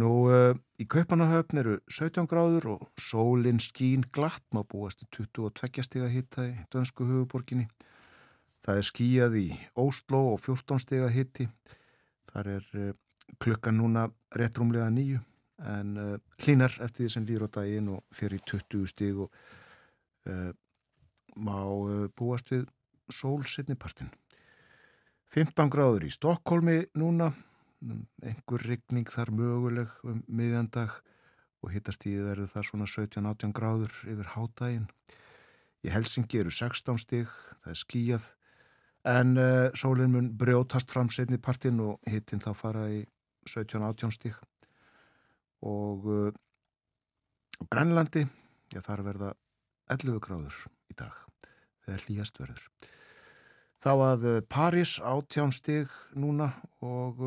Nú 0.00 0.08
uh, 0.32 0.54
í 0.80 0.86
Kaupanahöfn 0.88 1.60
eru 1.60 1.74
17 1.92 2.24
gráður 2.30 2.68
og 2.76 2.84
sólinn 2.96 3.60
skín 3.60 4.06
glatt 4.14 4.44
má 4.56 4.62
búast 4.64 5.04
í 5.04 5.08
22 5.12 5.84
stiga 5.84 6.08
hitta 6.08 6.46
í 6.48 6.54
dönsku 6.72 7.04
huguborginni. 7.04 7.66
Það 8.64 8.80
er 8.80 8.88
skíjað 8.88 9.36
í 9.36 9.46
Óslo 9.76 10.22
og 10.32 10.40
14 10.40 10.80
stiga 10.80 11.10
hitti. 11.12 11.48
Þar 12.32 12.50
er 12.54 12.70
uh, 12.72 12.94
klukkan 13.42 13.76
núna 13.76 14.06
réttrumlega 14.32 14.88
nýju 14.88 15.20
en 15.68 15.92
uh, 16.00 16.16
hlínar 16.40 16.72
eftir 16.80 17.04
því 17.04 17.12
sem 17.12 17.28
líður 17.28 17.52
á 17.52 17.54
daginn 17.60 17.92
og 17.92 18.02
fyrir 18.16 18.40
20 18.48 18.88
stig 18.88 19.20
og 19.26 19.32
má 21.34 21.56
búast 22.14 22.52
við 22.52 22.68
sólsetnipartin. 23.10 24.12
15 25.34 25.72
gráður 25.72 26.04
í 26.06 26.12
Stokkólmi 26.14 26.76
núna 26.94 27.32
einhver 28.22 28.62
rigning 28.66 29.08
þar 29.10 29.32
möguleg 29.34 29.90
um 30.06 30.22
miðjandag 30.28 30.94
og 31.62 31.72
hittastíði 31.74 32.24
verður 32.26 32.50
þar 32.50 32.68
svona 32.68 32.88
17-18 32.90 33.54
gráður 33.54 33.96
yfir 34.10 34.30
hádægin. 34.34 34.86
Í 35.82 35.90
Helsingi 35.90 36.40
eru 36.42 36.52
16 36.54 37.00
stig, 37.02 37.30
það 37.62 37.74
er 37.74 37.80
skíjað, 37.80 38.28
en 39.12 39.34
uh, 39.38 39.68
sólinn 39.78 40.14
mun 40.14 40.30
brjótast 40.38 40.92
fram 40.94 41.10
setni 41.10 41.40
partin 41.42 41.80
og 41.82 41.98
hittin 42.10 42.42
þá 42.42 42.52
fara 42.54 42.86
í 42.90 43.02
17-18 43.50 44.14
stig. 44.14 44.38
Og 45.66 46.06
uh, 46.06 46.30
Grænlandi, 47.70 48.26
já 48.74 48.82
þar 48.82 49.06
verða 49.06 49.32
11 49.90 50.22
gráður 50.22 50.62
í 50.90 50.98
dag, 50.98 51.14
þegar 51.86 52.06
hlýjast 52.06 52.42
verður. 52.42 52.66
Þá 53.82 53.92
að 53.94 54.28
uh, 54.30 54.38
París 54.46 54.96
átjánstig 55.02 55.90
núna 56.14 56.52
og 56.82 57.22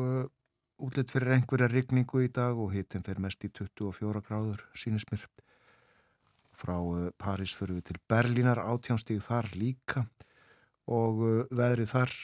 útlitt 0.82 1.12
fyrir 1.12 1.36
einhverja 1.36 1.68
rigningu 1.70 2.22
í 2.24 2.30
dag 2.32 2.58
og 2.58 2.72
hitin 2.74 3.04
fyrir 3.06 3.22
mest 3.24 3.44
í 3.46 3.50
24 3.50 4.22
gráður, 4.26 4.62
sínist 4.76 5.10
mér. 5.12 5.26
Frá 6.56 6.76
uh, 6.78 7.10
París 7.20 7.52
fyrir 7.56 7.78
við 7.78 7.90
til 7.90 8.00
Berlínar 8.08 8.62
átjánstig 8.62 9.20
þar 9.24 9.50
líka. 9.56 10.06
Og 10.86 11.22
uh, 11.22 11.38
veðrið 11.50 11.92
þar 11.92 12.16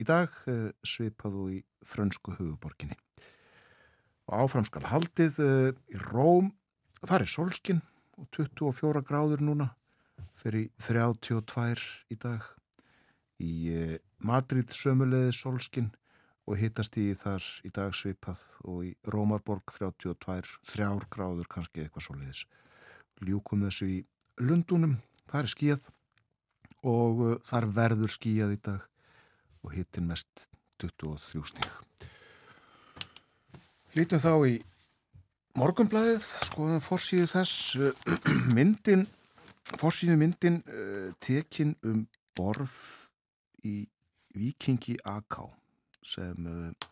í 0.00 0.06
dag 0.06 0.40
uh, 0.46 0.70
svipað 0.86 1.38
og 1.42 1.52
í 1.56 1.60
frönsku 1.86 2.36
höfuborginni. 2.38 2.98
Og 4.30 4.44
áframskal 4.44 4.84
haldið 4.86 5.40
í 5.90 6.00
Róm, 6.12 6.52
þar 7.02 7.24
er 7.24 7.30
solskinn 7.32 7.80
og 8.20 8.28
24 8.36 9.02
gráður 9.08 9.42
núna. 9.42 9.72
Fyrir 10.38 10.70
32 10.80 11.82
í 12.12 12.18
dag. 12.20 12.44
Í 13.40 13.52
eh, 13.72 13.96
Madrid 14.24 14.72
sömulegði 14.76 15.32
solskinn 15.36 15.88
og 16.50 16.58
hittast 16.58 16.96
í 16.98 17.12
þar 17.14 17.44
í 17.62 17.70
dag 17.74 17.94
svipað 17.94 18.40
og 18.66 18.82
í 18.88 18.90
Rómarborg 19.14 19.70
32, 19.76 20.56
þrjár 20.66 21.06
gráður 21.12 21.46
kannski 21.50 21.84
eitthvað 21.84 22.06
svo 22.08 22.16
leiðis. 22.18 22.40
Ljúkum 23.22 23.62
þessu 23.66 23.86
í 23.86 23.98
Lundunum, 24.42 24.96
það 25.30 25.44
er 25.44 25.50
skíð 25.52 25.90
og 26.90 27.22
uh, 27.22 27.36
þar 27.46 27.68
verður 27.76 28.14
skíjað 28.16 28.56
í 28.56 28.58
dag 28.66 28.88
og 29.60 29.76
hittin 29.76 30.08
mest 30.10 30.48
23 30.82 31.44
stík. 31.52 31.70
Lítum 33.94 34.22
þá 34.22 34.32
í 34.48 34.56
morgunblæðið, 35.60 36.26
skoðum 36.48 36.82
fórsíðu 36.82 37.30
þess 37.30 37.78
myndin, 38.56 39.06
fórsíðu 39.76 40.18
myndin 40.18 40.60
uh, 40.66 41.14
tekin 41.22 41.76
um 41.86 42.04
borð 42.34 42.74
í 43.62 43.84
Vikingi 44.34 44.96
AK 45.10 45.59
sem 46.06 46.46
eh, 46.46 46.90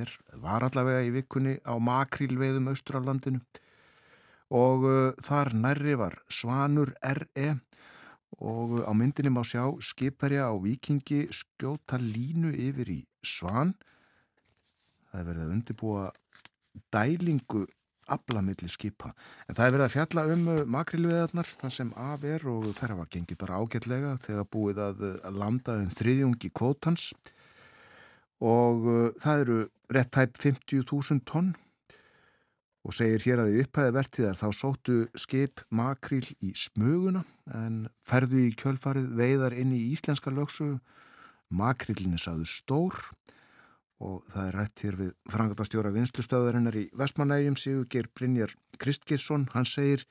er, 0.00 0.10
var 0.42 0.66
allavega 0.66 1.04
í 1.06 1.12
vikunni 1.14 1.56
á 1.64 1.74
makrílveðum 1.80 2.70
australlandinu 2.72 3.40
og 4.54 4.84
uh, 4.88 5.16
þar 5.20 5.52
nærri 5.56 5.96
var 6.00 6.16
Svanur 6.32 6.94
R.E. 7.04 7.58
og 8.40 8.78
á 8.84 8.92
myndinni 8.96 9.32
má 9.32 9.42
sjá 9.44 9.66
skipherja 9.84 10.48
á 10.48 10.54
Vikingi 10.56 11.26
skjóta 11.32 12.00
línu 12.00 12.54
yfir 12.56 12.92
í 12.92 13.00
Svan 13.24 13.74
það 15.08 15.20
er 15.20 15.28
verið 15.28 15.44
að 15.44 15.52
undirbúa 15.56 16.06
dælingu 16.92 17.66
aflamilli 18.08 18.70
skipa. 18.72 19.10
En 19.48 19.56
það 19.56 19.66
er 19.66 19.72
verið 19.74 19.84
að 19.84 19.94
fjalla 19.96 20.24
um 20.32 20.46
uh, 20.48 20.60
makrilviðarnar 20.64 21.48
það 21.48 21.74
sem 21.74 21.90
af 21.92 22.24
er 22.24 22.46
og 22.48 22.70
þær 22.76 22.94
hafa 22.94 23.08
gengið 23.12 23.40
bara 23.42 23.60
ágætlega 23.60 24.14
þegar 24.24 24.48
búið 24.48 24.80
að 24.84 25.02
landa 25.36 25.76
um 25.82 25.90
þriðjungi 25.92 26.52
kvótans 26.56 27.10
og 28.44 28.86
uh, 28.86 29.08
það 29.20 29.42
eru 29.44 29.58
rétt 29.94 30.12
tæp 30.14 30.38
50.000 30.38 31.24
tonn. 31.28 31.54
Og 32.86 32.94
segir 32.94 33.24
hér 33.26 33.42
að 33.42 33.52
í 33.52 33.62
upphæði 33.64 33.92
vertiðar 33.96 34.38
þá 34.38 34.46
sóttu 34.54 34.98
skip 35.18 35.60
makril 35.74 36.24
í 36.40 36.54
smöguna 36.56 37.24
en 37.52 37.88
ferðu 38.06 38.46
í 38.46 38.54
kjölfarið 38.56 39.10
veiðar 39.18 39.56
inn 39.58 39.74
í 39.76 39.82
íslenska 39.92 40.32
lögsu 40.32 40.78
makrilinni 41.48 42.20
saðu 42.20 42.46
stór 42.48 42.96
og 43.98 44.22
það 44.30 44.44
er 44.46 44.56
rætt 44.60 44.82
hér 44.84 44.98
við 44.98 45.12
frangatastjóra 45.32 45.92
vinslustöðarinnar 45.94 46.76
í 46.78 46.84
Vestmanægjum 46.96 47.56
Sigur 47.58 47.88
Geir 47.90 48.08
Brynjar 48.14 48.54
Kristgjesson 48.78 49.48
hann 49.54 49.66
segir 49.66 50.04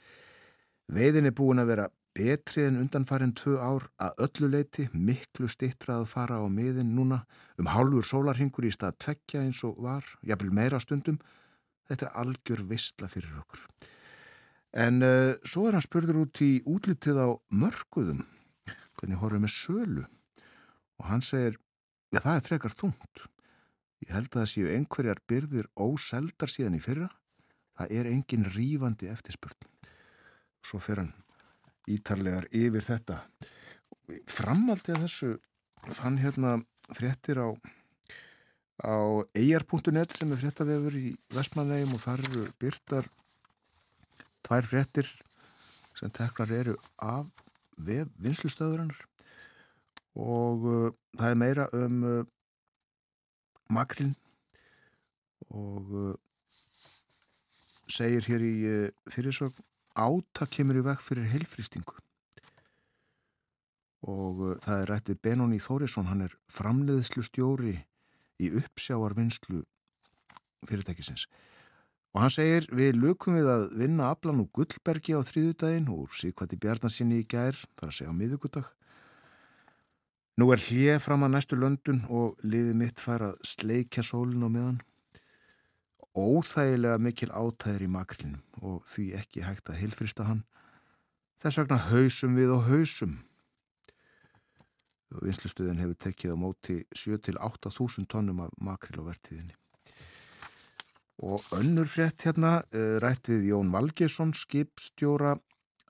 veiðin 0.92 1.30
er 1.30 1.36
búin 1.38 1.64
að 1.64 1.72
vera 1.72 1.88
betri 2.18 2.66
en 2.66 2.80
undanfærin 2.82 3.36
tvö 3.38 3.58
ár 3.62 3.86
að 4.02 4.24
öllu 4.26 4.50
leiti 4.56 4.88
miklu 4.94 5.50
stittrað 5.52 6.04
að 6.04 6.14
fara 6.14 6.40
á 6.42 6.46
miðin 6.50 6.96
núna 6.98 7.22
um 7.62 7.70
hálfur 7.70 8.06
sólarhingur 8.06 8.66
í 8.66 8.74
stað 8.74 8.98
tvekja 9.04 9.44
eins 9.46 9.62
og 9.68 9.78
var, 9.86 10.06
jafnvel 10.26 10.56
meira 10.58 10.80
stundum. 10.82 11.20
Þetta 11.88 12.10
er 12.10 12.18
algjör 12.24 12.64
vistla 12.72 13.10
fyrir 13.12 13.38
okkur. 13.44 13.62
En 14.78 15.04
uh, 15.06 15.38
svo 15.48 15.68
er 15.68 15.78
hann 15.78 15.86
spurður 15.86 16.24
út 16.26 16.42
í 16.44 16.58
útlitið 16.68 17.22
á 17.22 17.28
mörguðum 17.54 18.26
hvernig 18.98 19.22
horfum 19.22 19.46
við 19.46 19.54
sölu? 19.54 20.06
Og 20.98 21.10
hann 21.12 21.24
segir 21.26 21.60
já 22.14 22.22
það 22.24 22.34
er 22.34 22.46
frekar 22.48 22.74
þungt. 22.74 23.24
Ég 24.06 24.14
held 24.14 24.30
að 24.32 24.42
það 24.42 24.52
séu 24.52 24.74
einhverjar 24.74 25.22
byrðir 25.30 25.70
óseldar 25.78 26.52
síðan 26.52 26.78
í 26.78 26.82
fyrra. 26.82 27.10
Það 27.78 27.94
er 28.00 28.10
engin 28.10 28.50
rýfandi 28.54 29.10
eftirspurn. 29.14 29.70
Svo 30.66 30.82
fer 30.82 31.04
hann 31.04 31.14
ítarlegar 31.88 32.48
yfir 32.52 32.86
þetta. 32.86 33.22
Framaldi 34.30 34.94
að 34.94 35.06
þessu 35.06 35.32
fann 35.98 36.20
hérna 36.22 36.58
fréttir 36.96 37.40
á, 37.40 37.50
á 38.84 38.96
eir.net 39.36 40.16
sem 40.16 40.32
er 40.32 40.42
fréttavefur 40.42 40.98
í 41.00 41.16
Vestmannegjum 41.36 41.96
og 41.98 42.04
þar 42.04 42.24
eru 42.28 42.46
byrtar 42.62 43.10
tvær 44.48 44.68
fréttir 44.68 45.10
sem 45.98 46.12
teklar 46.14 46.52
eru 46.54 46.76
af 47.04 47.28
vinslustöðurinnar 47.78 49.04
og 50.18 50.64
uh, 50.66 50.94
það 51.18 51.30
er 51.30 51.40
meira 51.42 51.68
um 51.78 51.98
uh, 52.08 52.22
makrinn 53.70 54.16
og 55.54 55.92
uh, 55.94 56.14
segir 57.92 58.26
hér 58.26 58.46
í 58.46 58.56
uh, 58.72 59.12
fyrirsögn 59.14 59.62
átak 59.98 60.54
kemur 60.54 60.80
í 60.80 60.86
veg 60.86 61.02
fyrir 61.04 61.28
heilfristingu 61.34 61.98
og 64.08 64.40
uh, 64.46 64.54
það 64.62 64.82
er 64.82 64.92
rættið 64.92 65.22
Benóni 65.26 65.60
Þórisson 65.60 66.08
hann 66.12 66.24
er 66.28 66.38
framleiðslu 66.54 67.26
stjóri 67.26 67.74
í 68.38 68.52
uppsjáarvinnslu 68.54 69.64
fyrirtækisins. 70.70 71.26
Og 72.14 72.22
hann 72.22 72.34
segir 72.34 72.68
við 72.74 73.00
lukum 73.02 73.36
við 73.36 73.50
að 73.52 73.66
vinna 73.82 74.12
aflan 74.14 74.44
og 74.46 74.52
gullbergi 74.56 75.18
á 75.18 75.22
þrýðudaginn 75.26 75.90
úr 75.92 76.14
síkvætti 76.14 76.60
bjarnasinni 76.62 77.24
í 77.24 77.28
gær 77.30 77.58
þar 77.76 77.90
að 77.90 77.98
segja 77.98 78.14
á 78.14 78.20
miðugudag 78.22 78.70
Nú 80.38 80.52
er 80.54 80.62
hlið 80.62 81.00
fram 81.02 81.24
að 81.26 81.32
næstu 81.34 81.58
löndun 81.58 82.04
og 82.14 82.36
liðið 82.46 82.76
mitt 82.78 83.00
fær 83.02 83.24
að 83.32 83.40
sleikja 83.42 84.04
sólinn 84.06 84.46
á 84.46 84.50
meðan. 84.54 84.76
Óþægilega 86.18 86.98
mikil 86.98 87.30
átæðir 87.30 87.86
í 87.86 87.90
makrinum 87.94 88.64
og 88.66 88.82
því 88.90 89.12
ekki 89.20 89.44
hægt 89.46 89.70
að 89.70 89.82
heilfrista 89.84 90.26
hann. 90.26 90.44
Þess 91.38 91.60
vegna 91.62 91.78
hausum 91.92 92.38
við 92.40 92.54
og 92.56 92.64
hausum. 92.66 93.20
Vinslustuðin 95.22 95.84
hefur 95.84 96.00
tekið 96.08 96.34
á 96.34 96.38
móti 96.42 96.78
7-8 96.98 97.72
þúsund 97.76 98.10
tónnum 98.10 98.42
af 98.48 98.56
makril 98.58 99.04
og 99.04 99.12
vertiðinni. 99.12 99.54
Og 101.22 101.46
önnur 101.58 101.88
frétt 101.90 102.26
hérna 102.26 102.64
eh, 102.74 102.98
rætt 103.02 103.30
við 103.30 103.52
Jón 103.52 103.70
Valgersson, 103.74 104.34
skipstjóra 104.38 105.38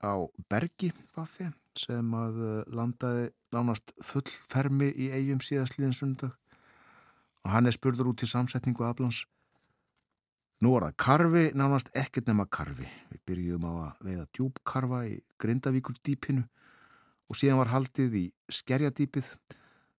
á 0.04 0.12
Bergi 0.48 0.92
Baffi 1.16 1.48
sem 1.78 2.14
að 2.16 2.38
eh, 2.44 2.60
landaði 2.68 3.26
nánast 3.52 3.96
full 4.04 4.28
fermi 4.28 4.92
í 4.92 5.10
eigum 5.12 5.40
síðastliðin 5.44 5.96
sundag 5.96 6.36
og 7.44 7.52
hann 7.52 7.68
er 7.68 7.76
spurður 7.76 8.12
út 8.12 8.24
í 8.24 8.28
samsetningu 8.28 8.84
aflans. 8.84 9.24
Nú 10.58 10.72
var 10.74 10.88
það 10.88 10.94
karfi, 10.98 11.42
nánast 11.54 11.92
ekkert 11.94 12.26
nema 12.26 12.48
karfi. 12.50 12.88
Við 13.12 13.20
byrjuðum 13.30 13.66
á 13.70 13.72
að 13.78 14.08
veiða 14.08 14.24
djúbkarfa 14.34 15.02
í 15.06 15.12
Grindavíkur 15.38 15.98
dýpinu 16.02 16.42
og 17.28 17.38
síðan 17.38 17.60
var 17.60 17.70
haldið 17.70 18.16
í 18.18 18.24
Skerjadýpið, 18.50 19.28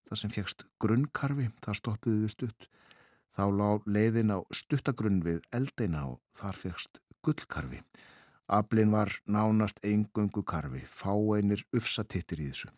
það 0.09 0.19
sem 0.19 0.33
fegst 0.35 0.65
grunnkarfi, 0.83 1.47
það 1.63 1.79
stoppiði 1.79 2.23
við 2.25 2.33
stutt. 2.33 2.67
Þá 3.31 3.43
lág 3.55 3.87
leiðin 3.87 4.33
á 4.35 4.39
stuttagrunn 4.51 5.21
við 5.23 5.39
eldeina 5.55 6.01
og 6.09 6.19
þar 6.35 6.59
fegst 6.59 6.99
gullkarfi. 7.23 7.79
Ablin 8.49 8.91
var 8.91 9.13
nánast 9.29 9.79
eingöngu 9.85 10.43
karfi, 10.43 10.81
fáeinir 10.83 11.63
ufsatittir 11.71 12.41
í 12.41 12.49
þessu. 12.49 12.73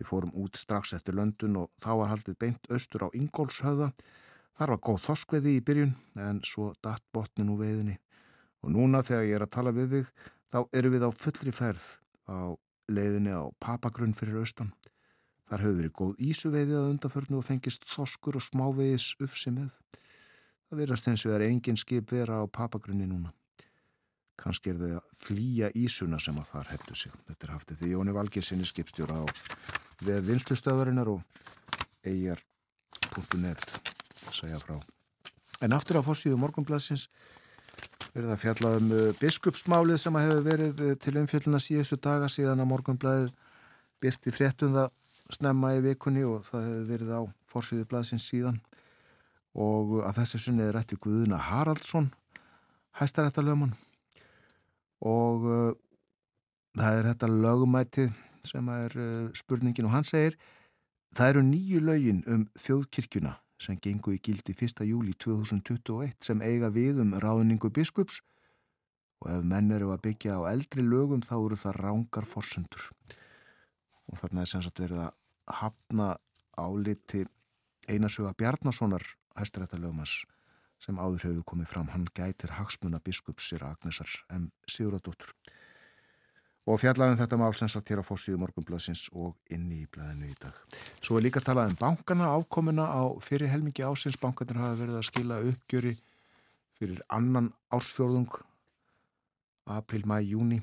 Við 0.00 0.08
fórum 0.08 0.32
út 0.40 0.56
strax 0.56 0.94
eftir 0.96 1.14
löndun 1.20 1.58
og 1.60 1.70
þá 1.78 1.90
var 2.00 2.10
haldið 2.16 2.38
beint 2.40 2.70
austur 2.72 3.04
á 3.06 3.08
Ingólfshöða. 3.14 3.92
Þar 4.58 4.74
var 4.74 4.82
góð 4.86 5.00
þoskveði 5.06 5.54
í 5.56 5.64
byrjun 5.64 5.94
en 6.20 6.40
svo 6.44 6.72
datt 6.84 7.04
botnin 7.14 7.52
úr 7.52 7.62
veðinni. 7.62 7.96
Og 8.60 8.74
núna 8.74 9.02
þegar 9.06 9.28
ég 9.28 9.38
er 9.38 9.46
að 9.46 9.54
tala 9.56 9.72
við 9.76 9.94
þig 9.94 10.12
þá 10.52 10.58
eru 10.80 10.92
við 10.94 11.06
á 11.06 11.10
fullri 11.16 11.54
ferð 11.56 11.86
á 12.28 12.38
leiðinni 12.90 13.32
á 13.32 13.42
papagrunn 13.62 14.16
fyrir 14.16 14.42
austan. 14.42 14.74
Þar 15.50 15.66
höfður 15.66 15.88
við 15.88 15.96
góð 15.98 16.24
ísuveiði 16.30 16.78
að 16.78 16.92
undaförnu 16.92 17.40
og 17.40 17.46
fengist 17.46 17.88
þoskur 17.90 18.38
og 18.38 18.46
smávegis 18.46 19.14
ufsi 19.22 19.54
með. 19.54 19.72
Það 20.68 20.82
verðast 20.84 21.10
eins 21.10 21.26
við 21.26 21.36
er 21.38 21.46
engin 21.48 21.80
skip 21.80 22.12
vera 22.12 22.42
á 22.42 22.44
papagrunni 22.46 23.08
núna 23.10 23.32
kannski 24.40 24.72
er 24.72 24.80
þau 24.80 24.90
að 24.96 25.22
flýja 25.26 25.70
ísuna 25.76 26.20
sem 26.22 26.38
að 26.40 26.50
þar 26.54 26.72
hefðu 26.74 26.98
sig. 27.02 27.14
Þetta 27.28 27.46
er 27.46 27.54
haftið 27.54 27.82
því 27.82 27.92
Jóni 27.92 28.16
Valgir 28.16 28.46
sinni 28.46 28.68
skipstjóra 28.68 29.20
á 29.20 29.24
við 30.06 30.28
vinslustöðarinnar 30.30 31.12
og 31.12 31.20
eigjar.net 32.06 33.98
segja 34.34 34.60
frá. 34.62 34.78
En 35.60 35.76
aftur 35.76 36.00
á 36.00 36.02
fórsíðu 36.04 36.38
morgunblassins 36.40 37.08
verið 38.14 38.32
að 38.34 38.40
fjalla 38.42 38.72
um 38.78 38.92
uh, 38.94 39.02
biskupsmálið 39.20 40.00
sem 40.02 40.16
að 40.18 40.26
hefur 40.28 40.46
verið 40.46 40.82
uh, 40.84 40.94
til 41.00 41.16
umfjölduna 41.20 41.60
síðustu 41.62 41.98
daga 42.02 42.30
síðan 42.32 42.62
að 42.62 42.70
morgunblæðið 42.72 43.30
byrti 44.00 44.34
fréttum 44.34 44.74
það 44.74 44.88
snemma 45.36 45.74
í 45.76 45.82
vikunni 45.84 46.24
og 46.26 46.42
það 46.48 46.66
hefur 46.66 46.88
verið 46.90 47.12
á 47.14 47.20
fórsýðu 47.50 47.86
blaðsins 47.90 48.26
síðan 48.30 48.58
og 49.58 50.00
að 50.06 50.22
þessu 50.22 50.40
sunni 50.46 50.66
er 50.66 50.74
rætti 50.76 50.98
Guðuna 51.00 51.38
Haraldsson 51.42 52.10
hæstarættalöfman 52.98 53.76
og 55.06 55.46
uh, 55.46 55.70
það 56.78 56.98
er 56.98 57.10
þetta 57.12 57.30
lögumætið 57.34 58.10
sem 58.46 58.72
er 58.74 58.96
uh, 58.96 59.28
spurningin 59.36 59.88
og 59.88 59.94
hann 59.94 60.08
segir 60.08 60.38
það 61.16 61.34
eru 61.34 61.46
nýju 61.46 61.84
lögin 61.84 62.24
um 62.30 62.46
þjóðkirkjuna 62.58 63.36
sem 63.60 63.78
gengu 63.82 64.14
í 64.16 64.20
gildi 64.24 64.54
1. 64.56 64.84
júli 64.88 65.12
2021 65.20 66.16
sem 66.24 66.40
eiga 66.40 66.70
við 66.72 67.02
um 67.04 67.14
ráðningu 67.20 67.70
biskups 67.76 68.22
og 69.20 69.32
ef 69.34 69.44
menn 69.44 69.72
eru 69.76 69.92
að 69.92 70.04
byggja 70.08 70.38
á 70.40 70.48
eldri 70.52 70.84
lögum 70.86 71.20
þá 71.24 71.36
eru 71.38 71.58
það 71.60 71.80
rángar 71.84 72.28
forsendur 72.28 72.88
og 74.08 74.18
þarna 74.22 74.44
er 74.44 74.52
sem 74.52 74.64
sagt 74.64 74.80
verið 74.80 75.04
að 75.04 75.16
hafna 75.60 76.10
áliti 76.56 77.26
Einarsuga 77.90 78.32
Bjarnasonar 78.38 79.04
hæstirættalögumans 79.38 80.20
sem 80.80 80.98
áður 80.98 81.26
hefur 81.26 81.46
komið 81.52 81.70
fram. 81.72 81.88
Hann 81.92 82.06
gætir 82.16 82.54
hagsmuna 82.56 83.00
biskupsir 83.04 83.64
Agnesar 83.66 84.10
M. 84.32 84.48
Siguradóttur. 84.68 85.34
Og 86.70 86.78
fjallaðum 86.78 87.18
þetta 87.18 87.36
mál 87.40 87.54
sem 87.58 87.68
satt 87.70 87.88
hér 87.90 87.98
á 87.98 88.06
fóssíðu 88.06 88.38
morgunblöðsins 88.38 89.08
og 89.18 89.32
inni 89.50 89.80
í 89.82 89.88
blæðinu 89.90 90.28
í 90.30 90.36
dag. 90.38 90.54
Svo 91.02 91.16
er 91.18 91.24
líka 91.24 91.40
talað 91.42 91.72
um 91.72 91.78
bankana, 91.80 92.28
ákomuna 92.30 92.84
á 92.86 93.10
fyrir 93.26 93.50
helmingi 93.50 93.82
ásins. 93.82 94.18
Bankanir 94.20 94.60
hafa 94.60 94.78
verið 94.78 95.00
að 95.00 95.08
skila 95.08 95.38
uppgjöri 95.50 95.96
fyrir 96.78 97.00
annan 97.10 97.48
ársfjörðung, 97.74 98.36
april, 99.66 100.04
mæ, 100.06 100.20
júni. 100.22 100.60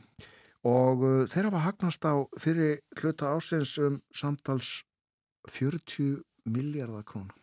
Og 0.68 1.04
uh, 1.04 1.26
þeir 1.28 1.50
hafa 1.50 1.66
hagnast 1.66 2.08
á 2.08 2.16
fyrir 2.40 2.80
hluta 3.02 3.34
ásins 3.36 3.76
um 3.84 4.00
samtals 4.16 4.86
40 5.52 6.24
miljardar 6.48 7.04
krónu. 7.04 7.36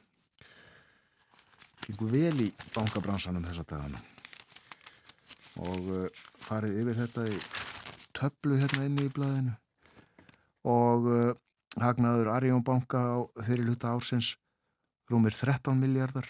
Gengur 1.84 2.16
vel 2.16 2.48
í 2.48 2.48
bankabransanum 2.72 3.44
þessa 3.44 3.68
dagana. 3.74 4.00
Og 5.60 5.94
uh, 6.00 6.26
farið 6.48 6.80
yfir 6.80 7.00
þetta 7.04 7.28
í 7.28 7.38
töflu 8.16 8.58
hérna 8.60 8.86
inni 8.88 9.08
í 9.08 9.12
blæðinu. 9.14 9.56
Og 10.70 11.08
uh, 11.10 11.32
hagnaður 11.82 12.32
Arjón 12.34 12.64
banka 12.64 13.02
á 13.02 13.16
fyrir 13.42 13.66
hluta 13.68 13.92
ársins 13.92 14.34
rúmir 15.10 15.34
13 15.36 15.76
miljardar. 15.78 16.28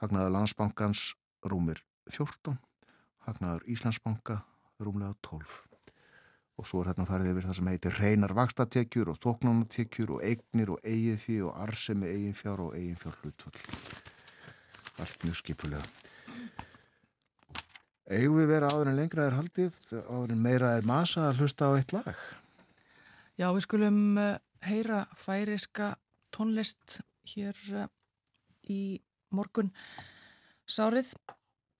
Hagnaður 0.00 0.36
landsbankans 0.38 1.12
rúmir 1.46 1.82
14. 2.10 2.56
Hagnaður 3.26 3.68
Íslandsbanka 3.70 4.40
rúmlega 4.82 5.14
12 5.22 5.60
og 6.60 6.68
svo 6.68 6.82
er 6.82 6.92
þarna 6.92 7.08
farið 7.08 7.30
yfir 7.32 7.46
það 7.48 7.56
sem 7.58 7.68
heitir 7.72 7.98
reynar 7.98 8.34
vakstatekjur 8.36 9.10
og 9.12 9.20
þóknánatekjur 9.22 10.16
og 10.16 10.24
eignir 10.26 10.74
og 10.74 10.82
eigið 10.84 11.20
fyrir 11.22 11.46
og 11.48 11.60
arsemi 11.64 12.10
eigin 12.10 12.36
fjár 12.36 12.66
og 12.66 12.76
eigin 12.76 12.98
fjár 13.00 13.16
hlutvall 13.22 13.62
allt 15.02 15.24
mjög 15.24 15.38
skipulega 15.40 16.11
eigum 18.10 18.40
við 18.40 18.50
vera 18.54 18.70
áður 18.72 18.92
en 18.92 18.98
lengra 18.98 19.26
er 19.28 19.38
haldið 19.38 19.78
áður 20.08 20.34
en 20.34 20.42
meira 20.42 20.72
er 20.76 20.86
masa 20.88 21.28
að 21.28 21.42
hlusta 21.42 21.70
á 21.70 21.76
eitt 21.76 21.94
lag 21.94 22.16
Já, 23.40 23.48
við 23.48 23.64
skulum 23.64 24.00
uh, 24.20 24.36
heyra 24.66 25.06
færiska 25.18 25.94
tónlist 26.34 27.00
hér 27.32 27.58
uh, 27.72 27.88
í 28.68 29.00
morgun 29.32 29.72
sárið 30.68 31.14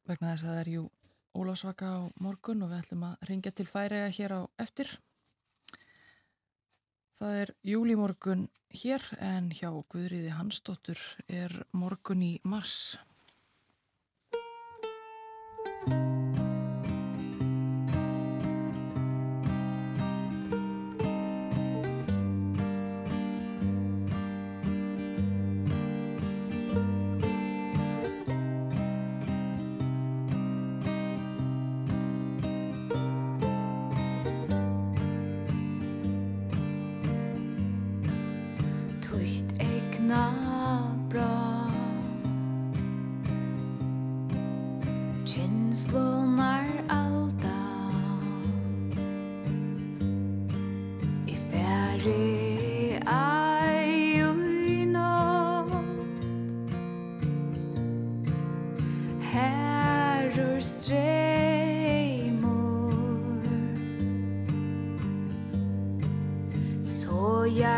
vegna 0.09 0.33
þess 0.33 0.47
að 0.47 0.53
það 0.53 0.61
er 0.63 0.75
jú 0.77 0.89
Ólásvaka 1.33 1.87
á 1.97 2.01
morgun 2.21 2.61
og 2.65 2.73
við 2.73 2.83
ætlum 2.83 3.05
að 3.09 3.23
ringja 3.31 3.53
til 3.57 3.65
færiða 3.65 4.11
hér 4.13 4.35
á 4.37 4.41
eftir. 4.61 4.91
Það 7.17 7.39
er 7.41 7.55
júlimorgun 7.73 8.45
hér 8.83 9.07
en 9.17 9.49
hjá 9.57 9.71
Guðriði 9.73 10.37
Hansdóttur 10.37 11.01
er 11.29 11.57
morgun 11.73 12.27
í 12.27 12.33
mars. 12.45 12.99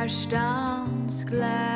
erstaunt 0.05 1.27
gleich. 1.27 1.74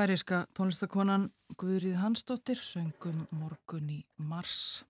Færiska 0.00 0.46
tónlistakonan 0.56 1.26
Guðrið 1.60 1.98
Hansdóttir 2.00 2.56
söngum 2.64 3.18
morgun 3.36 3.90
í 3.92 3.98
mars. 4.16 4.80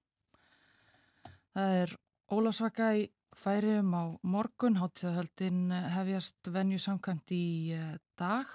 Það 1.50 1.70
er 1.78 1.94
Ólasvaka 2.30 2.90
í 2.94 3.08
færium 3.34 3.88
á 3.90 4.14
morgun, 4.22 4.76
háttíðahöldin 4.78 5.72
hefjast 5.96 6.50
venju 6.54 6.78
samkvæmt 6.78 7.32
í 7.34 7.46
eh, 7.74 7.96
dag 8.20 8.52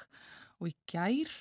og 0.62 0.70
í 0.70 0.72
gær 0.88 1.34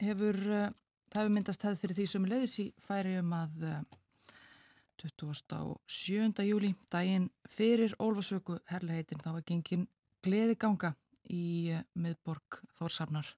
hefur, 0.00 0.38
eh, 0.56 0.72
það 1.12 1.20
hefur 1.20 1.34
myndast 1.34 1.66
hefð 1.68 1.82
fyrir 1.82 1.98
því 1.98 2.06
sem 2.14 2.28
leiðis 2.30 2.54
í 2.64 2.66
færium 2.86 3.34
að 3.36 3.66
27. 5.02 6.46
júli, 6.48 6.72
daginn 6.88 7.28
fyrir 7.44 7.92
Ólfasvöku 8.00 8.56
herrleitin, 8.72 9.20
þá 9.20 9.34
var 9.34 9.44
gengin 9.44 9.84
gleði 10.24 10.56
ganga 10.56 10.94
í 11.28 11.76
miðborg 11.92 12.62
Þórsarnar. 12.80 13.34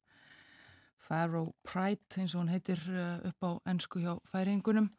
Faroe 1.01 1.53
Pride 1.67 2.21
eins 2.21 2.35
og 2.35 2.43
hún 2.43 2.53
heitir 2.53 2.81
eh, 2.93 3.29
upp 3.31 3.47
á 3.47 3.51
ennsku 3.73 4.03
hjá 4.03 4.15
færingunum 4.31 4.91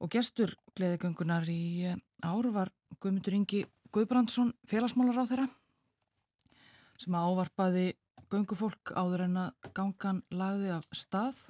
og 0.00 0.12
gestur 0.12 0.52
gleðigöngunar 0.76 1.48
í 1.50 1.88
eh, 1.90 2.00
ár 2.22 2.50
var 2.54 2.72
Guðmundur 3.00 3.36
Ingi 3.36 3.64
Guðbrandsson 3.94 4.52
félagsmálar 4.68 5.22
á 5.22 5.24
þeirra 5.30 5.46
sem 7.00 7.16
ávarpaði 7.16 7.90
göngufólk 8.32 8.92
áður 8.96 9.26
en 9.26 9.40
að 9.44 9.72
gangan 9.76 10.22
lagði 10.32 10.70
af 10.74 10.86
stað. 10.96 11.42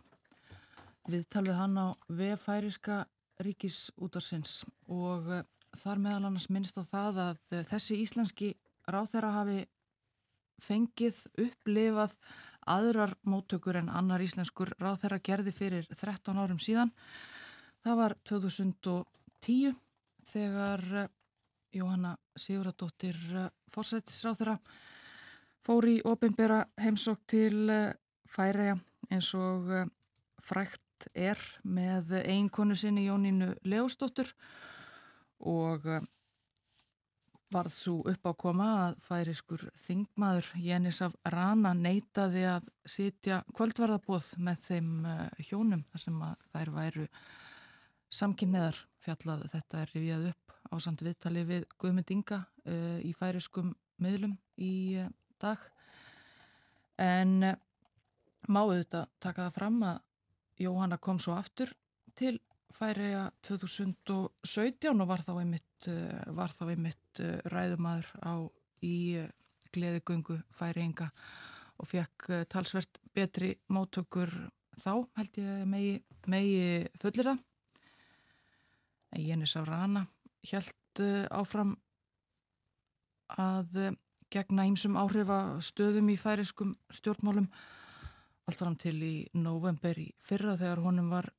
Við 1.07 1.29
talvið 1.31 1.61
hann 1.61 1.79
á 1.79 1.87
vefæriska 2.11 3.05
ríkis 3.43 3.87
útarsins 4.03 4.65
og 4.91 5.31
eh, 5.31 5.47
þar 5.77 6.03
meðal 6.03 6.29
annars 6.31 6.51
minnst 6.51 6.79
á 6.81 6.85
það 6.87 7.23
að 7.29 7.57
þessi 7.71 8.01
íslenski 8.03 8.53
ráð 8.87 9.11
þeirra 9.15 9.33
hafi 9.41 9.65
fengið, 10.63 11.19
upplifað 11.43 12.15
aðrar 12.67 13.15
móttökur 13.27 13.79
en 13.81 13.91
annar 13.93 14.23
íslenskur 14.23 14.73
ráð 14.81 15.05
þeirra 15.05 15.23
gerði 15.29 15.53
fyrir 15.55 15.89
13 15.93 16.39
árum 16.39 16.61
síðan. 16.63 16.93
Það 17.85 17.99
var 18.01 18.17
2010 18.27 19.77
þegar 20.27 20.83
eh, 21.03 21.11
Jóhanna 21.77 22.17
Siguradóttir 22.37 23.19
eh, 23.35 23.51
fórsættisráð 23.71 24.41
þeirra 24.41 24.57
fór 25.67 25.89
í 25.91 25.97
ofinbera 26.07 26.65
heimsók 26.83 27.23
til 27.31 27.69
eh, 27.71 27.93
Færæja 28.27 28.75
eins 29.15 29.29
og 29.39 29.69
frækt 30.43 31.07
er 31.15 31.39
með 31.63 32.17
eiginkonu 32.25 32.75
sinni 32.75 33.05
Jónínu 33.07 33.53
Leustóttur 33.71 34.33
og 35.39 35.87
varð 37.57 37.75
svo 37.75 37.97
upp 38.13 38.29
á 38.29 38.33
koma 38.39 38.69
að 38.85 38.99
færiskur 39.09 39.67
þingmaður 39.87 40.53
Jénis 40.63 41.03
af 41.05 41.17
Rana 41.33 41.73
neytaði 41.77 42.45
að 42.53 42.71
sitja 42.87 43.43
kvöldverðabóð 43.57 44.33
með 44.47 44.63
þeim 44.69 44.91
eh, 45.11 45.45
hjónum 45.49 45.85
þar 45.91 46.05
sem 46.05 46.23
að 46.29 46.49
þær 46.53 46.75
væru 46.77 47.09
samkynneðar 48.13 48.83
fjallað 49.03 49.47
þetta 49.53 49.83
er 49.83 49.95
rivjað 49.95 50.29
upp 50.33 50.47
á 50.73 50.75
samt 50.83 51.05
viðtali 51.05 51.45
við 51.47 51.67
Guðmund 51.81 52.11
Inga 52.13 52.41
uh, 52.67 52.99
í 53.03 53.13
færiskum 53.17 53.73
miðlum 54.03 54.35
í 54.63 54.99
uh, 55.03 55.11
dag. 55.43 55.63
En 57.03 57.39
uh, 57.47 57.55
má 58.51 58.63
auðvitað 58.65 59.09
taka 59.23 59.47
það 59.47 59.57
fram 59.61 59.81
að 59.87 60.03
Jóhanna 60.67 60.99
kom 61.03 61.21
svo 61.21 61.37
aftur 61.37 61.73
til 62.17 62.39
Færiða 62.77 63.31
2017 63.47 65.01
og 65.01 65.09
var 65.09 65.23
þá 65.25 65.31
einmitt, 65.39 65.87
var 66.37 66.53
þá 66.53 66.63
einmitt 66.75 67.06
eh, 67.25 67.39
ræðumadur 67.53 68.09
á 68.23 68.35
í 68.85 68.97
eh, 69.23 69.31
gleðigöngu 69.75 70.39
Færiðinga 70.57 71.11
og 71.77 71.91
fekk 71.91 72.31
talsvert 72.49 73.01
betri 73.15 73.53
móttökur 73.69 74.33
þá 74.81 74.93
held 75.19 75.41
ég 75.41 75.67
megi, 75.69 75.99
megi 76.27 76.87
fullir 77.03 77.29
það. 77.33 77.43
Jénis 79.17 79.57
á 79.57 79.63
Rana 79.65 80.07
held 80.49 81.03
áfram 81.33 81.75
að 83.37 83.97
gegna 84.33 84.67
ímsum 84.69 84.97
áhrifa 84.99 85.39
stöðum 85.65 86.11
í 86.13 86.17
færiskum 86.21 86.75
stjórnmálum 86.93 87.49
allt 88.47 88.61
fram 88.61 88.77
til 88.79 88.97
í 89.03 89.15
november 89.35 89.99
í 89.99 90.09
fyrra 90.23 90.57
þegar 90.59 90.83
honum 90.85 91.11
var 91.11 91.31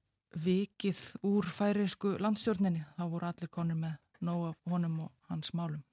vikið 0.44 1.00
úr 1.28 1.48
færiðsku 1.48 2.18
landstjórninni 2.24 2.84
þá 2.98 3.04
voru 3.08 3.30
allir 3.30 3.52
konur 3.52 3.80
með 3.80 3.96
nóg 4.28 4.50
af 4.50 4.72
honum 4.72 5.00
og 5.06 5.12
hans 5.32 5.54
málum. 5.58 5.84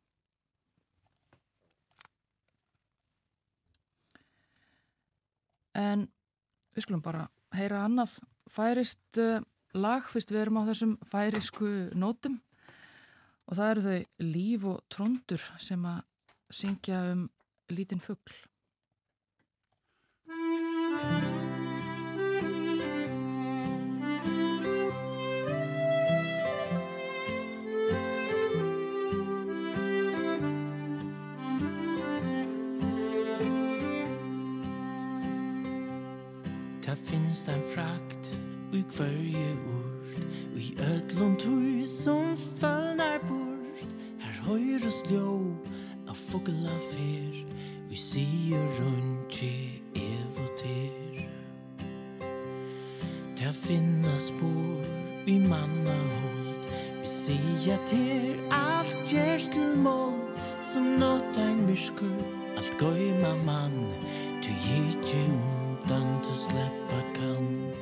En 5.74 6.06
við 6.74 6.86
skulum 6.86 7.02
bara 7.02 7.26
heyra 7.54 7.82
annað 7.86 8.20
færist 8.50 9.18
uh, 9.18 9.42
lag 9.74 10.06
fyrst 10.10 10.30
við 10.30 10.44
erum 10.44 10.62
á 10.62 10.68
þessum 10.70 10.96
færisku 11.10 11.70
nótum 11.98 12.38
og 13.48 13.58
það 13.58 13.70
eru 13.70 13.84
þau 13.88 14.28
Líf 14.30 14.66
og 14.70 14.82
Tróndur 14.94 15.46
sem 15.58 15.86
að 15.90 16.02
syngja 16.54 17.04
um 17.12 17.28
lítinn 17.74 18.02
fuggl. 18.02 18.36
finst 37.34 37.48
ein 37.48 37.62
frakt 37.74 38.30
i 38.72 38.84
kvørje 38.96 39.48
urt 39.66 40.18
og 40.54 40.58
i 40.60 40.74
ödlom 40.78 41.32
tui 41.36 41.86
som 41.86 42.36
fölnar 42.60 43.18
bort 43.26 43.88
her 44.22 44.36
høyres 44.46 45.00
ljó 45.10 45.42
av 46.06 46.14
fogla 46.14 46.76
fer. 46.92 47.40
Vi 47.90 47.98
sier 47.98 48.62
rundtje 48.78 49.80
ev 49.98 50.38
og 50.44 50.52
ter. 50.60 51.24
Ta 53.40 53.50
finna 53.50 54.14
spår 54.18 54.86
i 55.26 55.34
manna 55.42 55.98
hold 56.20 56.70
vi 57.00 57.10
sier 57.16 57.82
ter 57.90 58.38
alt 58.60 58.94
gjer 59.10 59.42
til 59.50 59.74
mål 59.82 60.22
som 60.62 60.86
nåt 61.02 61.42
ein 61.42 61.66
myrskur 61.66 62.14
alt 62.54 62.78
gøyma 62.78 63.34
mann 63.42 63.82
tu 64.38 64.54
gikje 64.68 65.26
um 65.32 65.53
utan 65.84 66.20
du 66.22 66.28
släppa 66.28 67.02
kan 67.14 67.72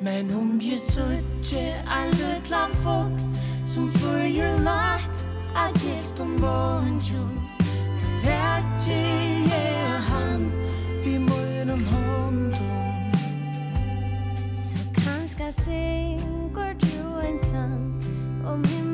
Men 0.00 0.34
om 0.34 0.60
ju 0.60 0.78
suttje 0.78 1.84
all 1.86 2.08
utland 2.08 2.74
folk 2.74 3.36
Som 3.74 3.92
följer 3.92 4.58
lagt 4.58 5.26
av 5.54 5.72
gift 5.84 6.20
om 6.20 6.38
barnjung 6.40 7.50
Då 8.00 8.20
tätje 8.20 9.28
ge 9.38 9.86
han 10.08 10.52
vi 11.04 11.18
munnen 11.18 11.86
honom 11.86 12.52
Så 14.52 15.00
kanska 15.02 15.52
syngår 15.52 16.76
du 16.80 17.26
ensam 17.28 18.00
om 18.46 18.64
himmel 18.64 18.87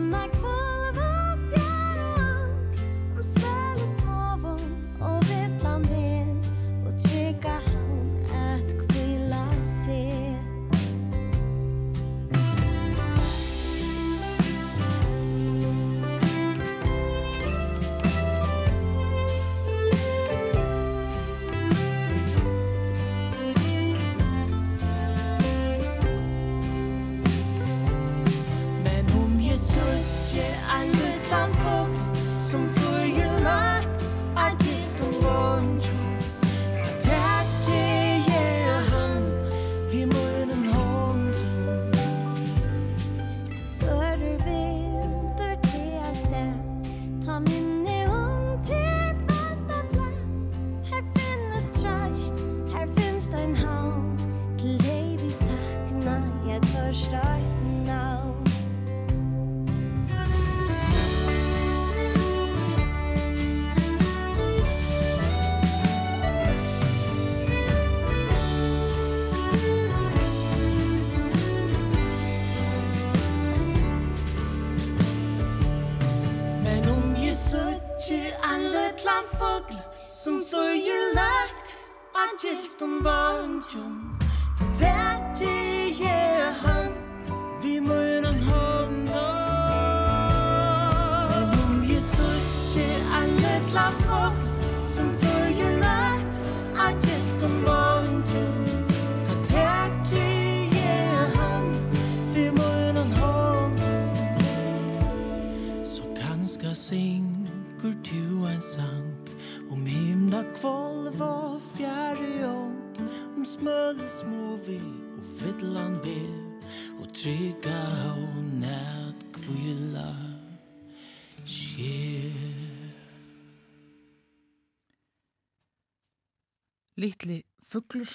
Lítli 127.05 127.43
fugglur 127.69 128.09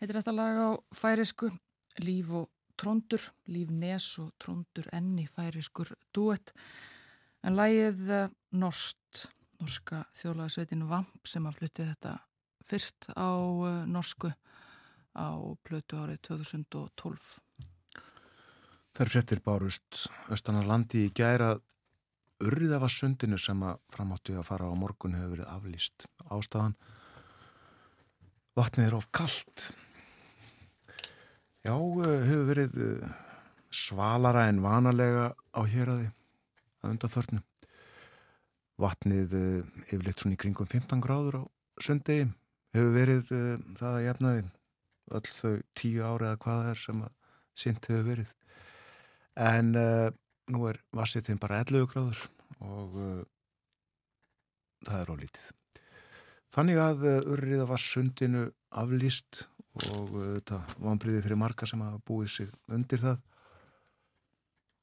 heitir 0.00 0.16
þetta 0.16 0.32
lag 0.32 0.56
á 0.56 0.70
færisku, 0.96 1.50
líf 2.00 2.30
og 2.32 2.46
tróndur, 2.80 3.20
líf 3.52 3.68
nes 3.68 4.06
og 4.22 4.30
tróndur 4.40 4.86
enni 4.96 5.26
færiskur 5.28 5.90
duett. 6.16 6.54
En 7.44 7.58
lagið 7.58 8.00
eh, 8.16 8.30
Norst, 8.56 9.26
norska 9.60 10.06
þjóðlagasveitin 10.16 10.86
Vamp 10.88 11.28
sem 11.28 11.48
að 11.50 11.58
flutti 11.58 11.84
þetta 11.90 12.14
fyrst 12.64 13.10
á 13.12 13.28
eh, 13.28 13.82
norsku 13.90 14.30
á 14.32 15.28
plötu 15.66 16.00
árið 16.00 16.22
2012. 16.30 17.34
Þær 18.96 19.12
fréttir 19.12 19.42
bárust 19.44 20.06
austanar 20.32 20.64
landi 20.70 21.04
í 21.10 21.12
gæra 21.12 21.58
urriðavassundinu 22.40 23.36
sem 23.36 23.60
að 23.68 23.84
framáttu 23.92 24.38
að 24.40 24.48
fara 24.48 24.72
á 24.72 24.74
morgun 24.80 25.18
hefur 25.18 25.36
verið 25.36 25.52
aflýst 25.52 26.08
ástafan. 26.32 26.78
Vatnið 28.58 28.88
er 28.88 28.96
of 28.96 29.06
kallt. 29.14 29.70
Já, 31.62 31.74
eh, 31.76 32.22
hefur 32.26 32.46
verið 32.48 32.78
eh, 32.82 33.10
svalara 33.70 34.48
en 34.48 34.62
vanalega 34.64 35.30
á 35.54 35.60
héraði 35.68 36.08
að 36.82 36.94
undanförnu. 36.94 37.42
Vatnið 38.80 39.36
eh, 39.36 39.68
yfirleitt 39.90 40.22
svona 40.24 40.38
í 40.38 40.40
kringum 40.40 40.66
15 40.66 41.04
gráður 41.04 41.42
á 41.42 41.44
sundegi 41.80 42.26
hefur 42.74 42.90
verið 42.94 43.30
það 43.78 43.92
að 43.92 44.04
jafnaði 44.06 44.42
öll 45.10 45.30
þau 45.34 45.54
tíu 45.78 46.04
ári 46.06 46.28
eða 46.28 46.40
hvað 46.44 46.68
er 46.72 46.82
sem 46.82 47.04
að 47.06 47.14
sint 47.58 47.90
hefur 47.90 48.06
verið. 48.08 48.34
En 49.40 49.72
uh, 49.78 50.10
nú 50.50 50.66
er 50.70 50.80
vassitinn 50.96 51.40
bara 51.40 51.62
11 51.64 51.88
gráður 51.90 52.26
og 52.60 52.98
uh, 52.98 53.22
það 54.86 55.00
er 55.00 55.12
ólítið. 55.14 55.48
Þannig 56.54 56.80
að 56.82 57.06
uh, 57.06 57.16
urriða 57.34 57.66
var 57.70 57.82
sundinu 57.82 58.48
aflýst 58.80 59.44
og 59.90 60.14
þetta 60.16 60.58
vanbriði 60.82 61.22
fyrir 61.24 61.38
marga 61.38 61.68
sem 61.68 61.82
hafa 61.84 62.00
búið 62.06 62.32
sig 62.34 62.50
undir 62.74 63.02
það. 63.02 63.20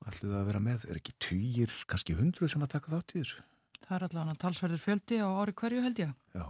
Ætlum 0.07 0.31
við 0.31 0.39
að 0.39 0.47
vera 0.47 0.63
með, 0.63 0.85
er 0.87 0.99
ekki 1.01 1.15
týjir, 1.19 1.73
kannski 1.89 2.15
hundru 2.15 2.47
sem 2.47 2.63
að 2.63 2.73
taka 2.77 2.93
þátt 2.95 3.15
í 3.15 3.23
þessu? 3.23 3.43
Það 3.83 3.95
er 3.97 4.05
allavega 4.07 4.39
talsverður 4.43 4.83
fjöldi 4.83 5.19
á 5.19 5.27
ári 5.27 5.55
hverju 5.59 5.83
held 5.83 6.01
ég. 6.03 6.13
Já. 6.37 6.45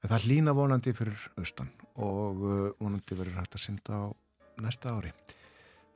En 0.00 0.12
það 0.12 0.26
hlýna 0.28 0.56
vonandi 0.56 0.96
fyrir 0.96 1.28
austan 1.40 1.72
og 1.96 2.44
uh, 2.44 2.64
vonandi 2.80 3.16
verður 3.16 3.40
hægt 3.40 3.56
að 3.56 3.64
synda 3.64 4.00
á 4.00 4.06
næsta 4.60 4.92
ári. 4.96 5.12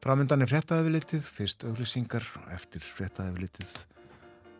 Framöndan 0.04 0.44
er 0.44 0.50
fréttaðefilitið, 0.50 1.28
fyrst 1.36 1.64
auglýsingar 1.68 2.24
eftir 2.52 2.84
fréttaðefilitið 2.84 3.76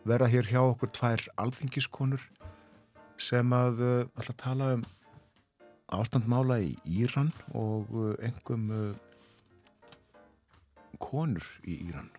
verða 0.05 0.29
hér 0.29 0.49
hjá 0.49 0.61
okkur 0.61 0.91
tvær 0.93 1.23
alþingiskonur 1.41 2.21
sem 3.21 3.53
að 3.55 3.81
uh, 3.81 3.97
alltaf 4.17 4.37
tala 4.41 4.73
um 4.75 4.85
ástandmála 5.95 6.59
í 6.65 6.73
Íran 7.03 7.31
og 7.53 7.91
engum 8.25 8.69
uh, 8.73 8.93
konur 10.99 11.45
í 11.63 11.77
Íran. 11.89 12.09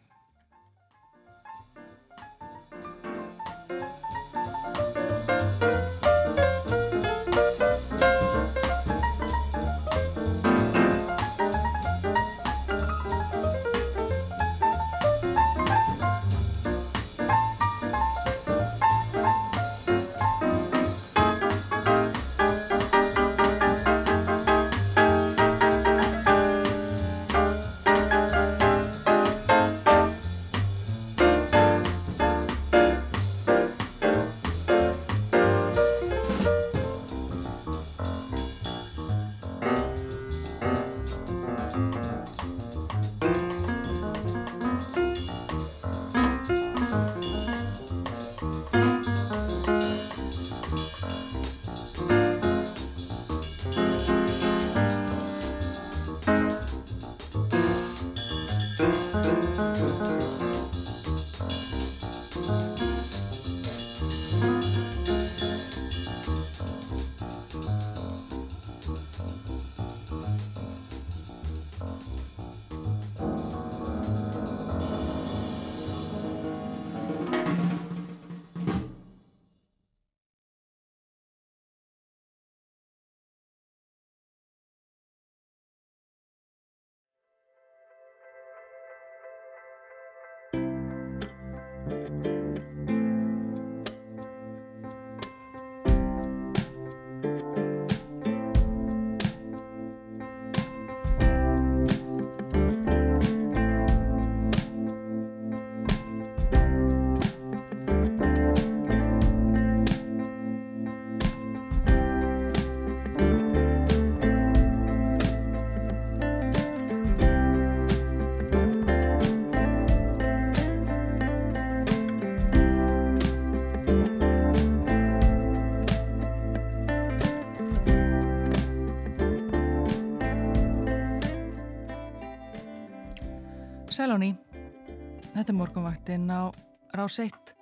Þetta 135.46 135.54
er 135.54 135.62
morgunvaktinn 135.62 136.30
á 136.34 136.50
rás 136.98 137.20
1. 137.22 137.52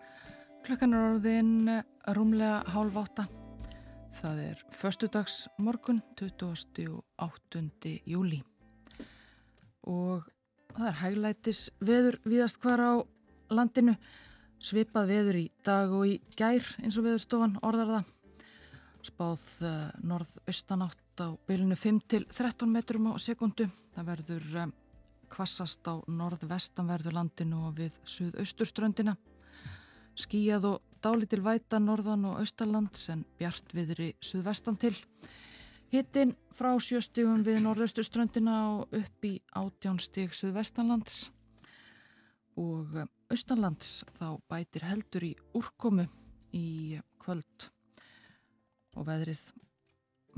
Klukkan 0.65 0.95
er 0.97 1.03
orðin 1.05 1.69
rúmlega 2.17 2.63
hálf 2.73 2.95
átta. 2.97 3.27
Það 4.17 4.39
er 4.41 4.63
förstudags 4.73 5.35
morgun, 5.61 5.99
28. 6.17 7.93
júli. 8.09 8.39
Og 9.85 10.25
það 10.71 10.89
er 10.89 10.97
hæglætis 11.03 11.61
veður 11.85 12.17
viðast 12.25 12.57
hvar 12.63 12.81
á 12.81 12.93
landinu. 13.53 13.99
Svipað 14.57 15.13
veður 15.13 15.41
í 15.43 15.45
dag 15.61 15.93
og 15.93 16.07
í 16.09 16.15
gær 16.39 16.65
eins 16.81 16.97
og 16.97 17.05
veðurstofan 17.05 17.59
orðar 17.61 17.99
það. 17.99 18.15
Spáð 19.11 19.45
uh, 19.61 19.93
norðaustanátt 20.01 21.21
á 21.21 21.37
bylunu 21.45 21.77
5 21.77 22.01
til 22.09 22.25
13 22.33 22.65
metrum 22.65 23.13
á 23.13 23.21
sekundu. 23.21 23.69
Það 23.93 24.09
verður 24.15 24.49
um, 24.63 24.75
kvassast 25.35 25.87
á 25.91 25.99
norðvestanverðu 26.07 27.13
landinu 27.15 27.67
og 27.69 27.79
við 27.81 27.99
suðausturströndina. 28.07 29.17
Skíjað 30.15 30.69
og 30.71 30.83
dálítil 31.03 31.43
væta 31.43 31.81
norðan 31.83 32.29
og 32.31 32.39
austalands 32.41 33.09
en 33.13 33.25
bjart 33.39 33.75
viðri 33.75 34.13
suðvestan 34.23 34.79
til. 34.81 34.95
Hittin 35.91 36.37
frá 36.55 36.73
sjöstigum 36.79 37.43
við 37.47 37.61
norðausturströndina 37.67 38.57
og 38.77 38.95
upp 38.95 39.27
í 39.27 39.35
átjánstig 39.59 40.35
suðvestanlands 40.35 41.29
og 42.61 42.95
austanlands 43.31 44.05
þá 44.17 44.39
bætir 44.51 44.87
heldur 44.87 45.27
í 45.27 45.33
úrkomu 45.59 46.07
í 46.55 47.01
kvöld 47.23 47.69
og 48.95 49.09
veðrið 49.09 49.43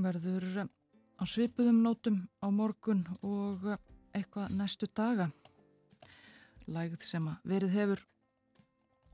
verður 0.01 0.65
á 1.17 1.23
svipuðum 1.25 1.83
nótum 1.85 2.23
á 2.41 2.47
morgun 2.53 3.03
og 3.21 3.65
eitthvað 4.17 4.53
næstu 4.57 4.87
daga. 4.95 5.29
Lægð 6.67 7.03
sem 7.07 7.27
að 7.31 7.51
verið 7.51 7.75
hefur 7.77 8.01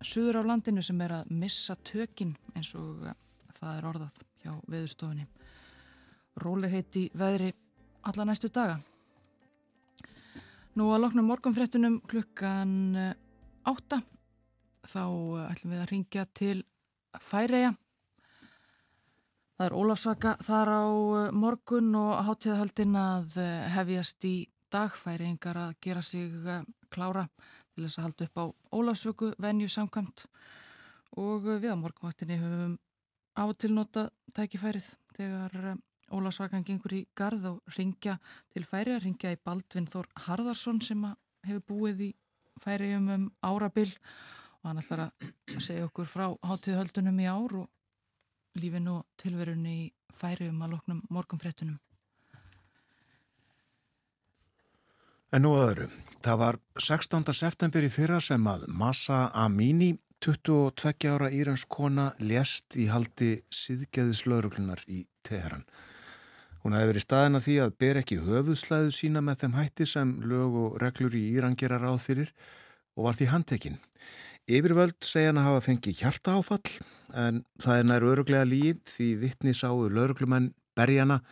suður 0.03 0.41
á 0.41 0.49
landinu 0.49 0.83
sem 0.83 1.01
er 1.05 1.13
að 1.19 1.33
missa 1.43 1.75
tökin 1.85 2.33
eins 2.55 2.73
og 2.75 3.05
það 3.53 3.77
er 3.77 3.89
orðað 3.91 4.23
hjá 4.43 4.53
veðurstofunni. 4.73 5.27
Róleheiti 6.43 7.05
veðri 7.13 7.51
alla 8.09 8.25
næstu 8.25 8.49
daga. 8.49 8.79
Nú 10.73 10.89
að 10.89 11.03
loknum 11.03 11.29
morgunfrettunum 11.29 11.99
klukkan 12.09 12.97
átta 13.69 14.01
þá 14.83 15.03
ætlum 15.51 15.75
við 15.75 15.83
að 15.83 15.89
ringja 15.91 16.25
til 16.33 16.57
Færeja 17.21 17.75
Það 19.53 19.67
er 19.67 19.75
Ólafsvaka 19.77 20.31
þar 20.41 20.69
á 20.73 20.83
eh, 20.83 21.33
morgun 21.37 21.93
og 21.95 22.13
hátíðahöldin 22.27 22.95
að 22.97 23.35
eh, 23.37 23.67
hefjast 23.75 24.25
í 24.25 24.35
dagfæringar 24.73 25.59
að 25.61 25.75
gera 25.85 26.01
sig 26.01 26.33
eh, 26.47 26.65
klára 26.93 27.27
til 27.73 27.85
þess 27.85 27.99
að 27.99 28.07
halda 28.07 28.27
upp 28.27 28.41
á 28.41 28.45
Ólafsvöku 28.77 29.31
venju 29.41 29.69
samkvæmt 29.69 30.25
og 31.21 31.47
við 31.47 31.71
á 31.73 31.77
morgunvaktinni 31.77 32.41
höfum 32.41 32.77
á 33.37 33.43
og 33.45 33.57
tilnota 33.57 34.09
tækifærið 34.33 34.93
þegar 35.17 35.77
Ólafsvakan 36.13 36.65
gengur 36.67 36.93
í 36.93 37.05
gard 37.17 37.45
og 37.49 37.77
ringja 37.77 38.17
til 38.53 38.65
færi 38.69 38.93
að 38.93 39.05
ringja 39.07 39.31
í 39.33 39.39
Baldvin 39.39 39.89
Þór 39.89 40.09
Harðarsson 40.27 40.81
sem 40.85 41.05
hefur 41.47 41.63
búið 41.69 42.03
í 42.09 42.11
færium 42.61 43.09
um 43.13 43.23
árabil 43.41 43.89
og 44.61 44.69
hann 44.69 44.81
ætlar 44.83 45.07
að 45.07 45.63
segja 45.63 45.87
okkur 45.87 46.09
frá 46.09 46.27
hátíðahöldunum 46.45 47.23
í 47.23 47.29
ár 47.31 47.57
og 47.63 48.59
lífinu 48.61 48.99
og 48.99 49.07
tilverunni 49.17 49.77
í 49.87 49.91
færium 50.13 50.61
að 50.61 50.75
loknum 50.75 51.01
morgunfrettunum. 51.09 51.79
En 55.33 55.41
nú 55.41 55.55
öðru, 55.57 55.87
það 56.21 56.35
var 56.37 56.57
16. 56.77 57.31
september 57.33 57.81
í 57.81 57.87
fyrra 57.89 58.19
sem 58.21 58.43
að 58.45 58.67
Massa 58.69 59.31
Amini, 59.33 59.95
22 60.21 61.09
ára 61.09 61.31
íranskona, 61.33 62.11
lést 62.21 62.77
í 62.77 62.85
haldi 62.91 63.39
síðgeðislauruglunar 63.49 64.83
í 64.85 65.07
Teheran. 65.25 65.63
Hún 66.61 66.75
hefði 66.77 66.91
verið 66.91 67.05
staðin 67.07 67.39
að 67.39 67.45
því 67.47 67.55
að 67.63 67.73
ber 67.81 67.99
ekki 68.03 68.19
höfuðslæðu 68.27 68.93
sína 68.93 69.23
með 69.25 69.41
þeim 69.41 69.57
hætti 69.57 69.87
sem 69.89 70.11
lög 70.21 70.59
og 70.67 70.75
reglur 70.83 71.17
í 71.17 71.23
Íran 71.31 71.57
gera 71.57 71.79
ráð 71.81 71.97
fyrir 72.03 72.29
og 72.93 73.07
var 73.07 73.17
því 73.17 73.29
handtekinn. 73.31 73.79
Yfirvöld 74.45 74.99
segja 75.01 75.31
hann 75.31 75.41
að 75.41 75.49
hafa 75.49 75.63
fengið 75.65 76.03
hjarta 76.03 76.37
áfall 76.37 76.77
en 77.25 77.41
það 77.57 77.79
er 77.79 77.89
nær 77.89 78.05
öruglega 78.11 78.45
líf 78.45 78.85
því 78.93 79.09
vittni 79.25 79.57
sáu 79.57 79.89
lauruglumenn 79.89 80.53
berjana 80.77 81.23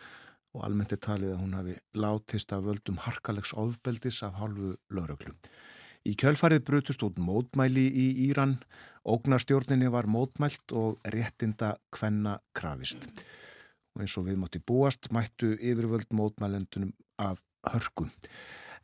og 0.52 0.64
almennt 0.66 0.92
er 0.92 1.00
talið 1.00 1.34
að 1.34 1.40
hún 1.42 1.56
hafi 1.56 1.76
látist 1.96 2.52
af 2.52 2.64
völdum 2.66 2.98
harkalegs 3.04 3.54
ofbeldis 3.58 4.22
af 4.26 4.36
hálfu 4.40 4.74
lauruglu. 4.92 5.34
Í 6.02 6.16
kjölfarið 6.18 6.64
brutust 6.66 7.02
út 7.06 7.20
mótmæli 7.22 7.84
í 7.86 8.06
Íran, 8.28 8.56
ógnarstjórninni 9.06 9.90
var 9.92 10.08
mótmælt 10.10 10.74
og 10.74 10.98
réttinda 11.14 11.76
kvenna 11.94 12.38
krafist. 12.58 13.06
Og 13.94 14.04
eins 14.04 14.16
og 14.18 14.26
við 14.26 14.40
mátti 14.42 14.62
búast 14.66 15.12
mættu 15.14 15.54
yfirvöld 15.54 16.10
mótmælendunum 16.10 16.92
af 17.22 17.38
hörku. 17.68 18.08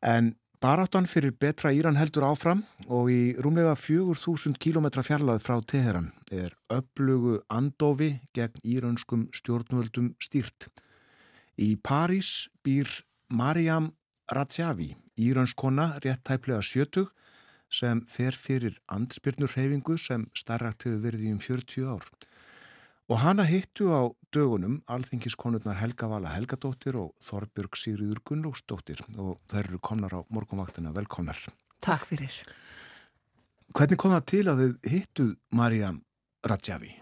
En 0.02 0.36
Baráttan 0.58 1.04
fyrir 1.06 1.30
betra 1.38 1.70
Íran 1.70 1.94
heldur 1.94 2.24
áfram 2.26 2.64
og 2.90 3.12
í 3.14 3.36
rúmlega 3.38 3.76
4000 3.78 4.56
km 4.58 4.88
fjarlað 5.06 5.44
frá 5.44 5.60
Teheran 5.62 6.08
er 6.34 6.56
upplugu 6.74 7.36
andofi 7.46 8.16
gegn 8.34 8.58
íranskum 8.66 9.28
stjórnvöldum 9.38 10.16
stýrt. 10.18 10.66
Í 11.58 11.74
París 11.82 12.46
býr 12.62 12.86
Mariam 13.34 13.90
Rajavi, 14.30 14.92
íranskona 15.18 15.96
rétt 16.04 16.22
tæplega 16.28 16.62
sjötug 16.62 17.10
sem 17.68 18.04
fer 18.06 18.36
fyrir 18.38 18.76
andspyrnurhefingu 18.94 19.96
sem 19.98 20.28
starrakt 20.38 20.86
hefur 20.86 21.02
verið 21.02 21.24
í 21.26 21.32
um 21.34 21.40
40 21.42 21.88
ár. 21.90 22.06
Og 23.08 23.18
hana 23.24 23.42
hittu 23.48 23.88
á 23.90 24.06
dögunum 24.30 24.78
alþingiskonurnar 24.86 25.80
Helga 25.80 26.06
Vala 26.12 26.36
Helgadóttir 26.36 26.94
og 27.00 27.14
Þorbjörg 27.24 27.80
Sigriður 27.80 28.22
Gunnlóksdóttir 28.30 29.02
og 29.16 29.40
þær 29.50 29.64
eru 29.64 29.80
komnar 29.82 30.14
á 30.14 30.20
morgunvaktina. 30.30 30.92
Velkomnar. 30.94 31.40
Takk 31.82 32.06
fyrir. 32.12 32.38
Hvernig 33.74 33.98
kom 33.98 34.14
það 34.14 34.30
til 34.30 34.46
að 34.46 34.62
þið 34.62 34.92
hittuð 34.94 35.36
Mariam 35.56 36.02
Rajavi? 36.46 36.94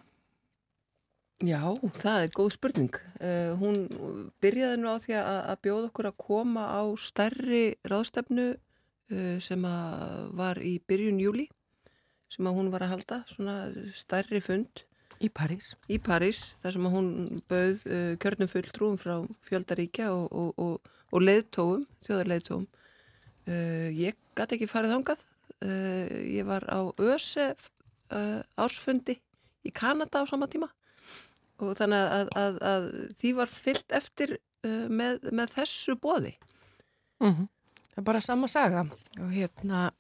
Já, 1.45 1.61
það 2.01 2.22
er 2.22 2.30
góð 2.32 2.53
spurning. 2.55 2.95
Uh, 3.20 3.53
hún 3.61 3.82
byrjaði 4.41 4.78
nú 4.80 4.89
á 4.89 4.97
því 5.03 5.18
að, 5.20 5.41
að 5.53 5.59
bjóða 5.66 5.91
okkur 5.91 6.09
að 6.09 6.18
koma 6.22 6.64
á 6.72 6.82
stærri 6.97 7.64
ráðstefnu 7.84 8.47
uh, 8.57 9.37
sem 9.45 9.66
var 10.39 10.62
í 10.64 10.78
byrjun 10.89 11.20
júli 11.20 11.51
sem 12.32 12.49
hún 12.49 12.72
var 12.72 12.87
að 12.87 12.95
halda, 12.95 13.20
svona 13.28 13.57
stærri 13.95 14.41
fund 14.43 14.87
Í 15.24 15.30
París. 15.32 15.70
Í 15.89 15.97
París, 16.03 16.41
þar 16.61 16.74
sem 16.74 16.89
hún 16.93 17.07
bauð 17.49 17.84
uh, 17.89 18.16
kjörnum 18.20 18.51
fulltrúum 18.51 18.99
frá 19.01 19.14
fjöldaríkja 19.49 20.11
og, 20.12 20.26
og, 20.28 20.51
og, 20.61 20.91
og 21.09 21.24
leðtóum, 21.24 21.87
þjóðarleðtóum. 22.05 22.66
Uh, 23.47 23.89
ég 23.97 24.18
gæti 24.37 24.59
ekki 24.59 24.68
farið 24.68 24.93
þángað. 24.97 25.22
Uh, 25.64 26.16
ég 26.37 26.49
var 26.49 26.66
á 26.68 26.84
ÖSEF 27.01 27.70
uh, 28.12 28.43
ársfundi 28.61 29.16
í 29.64 29.72
Kanada 29.72 30.20
á 30.20 30.28
sama 30.28 30.51
tíma 30.53 30.68
og 31.62 31.76
þannig 31.78 32.14
að, 32.18 32.32
að, 32.42 32.59
að 32.72 32.88
því 33.20 33.32
var 33.38 33.52
fyllt 33.52 33.96
eftir 33.96 34.34
uh, 34.36 34.86
með, 34.88 35.30
með 35.32 35.54
þessu 35.59 35.96
bóði. 36.00 36.34
Mm 37.22 37.32
-hmm. 37.32 37.48
Það 37.90 38.02
er 38.02 38.09
bara 38.11 38.20
sama 38.20 38.48
saga 38.48 38.84
og 39.20 39.30
hérna, 39.32 39.90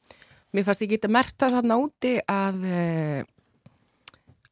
mér 0.52 0.66
fannst 0.66 0.84
ekki 0.84 1.00
að 1.00 1.16
merta 1.16 1.48
þarna 1.48 1.78
úti 1.80 2.18
að 2.28 2.66
uh, 2.68 3.22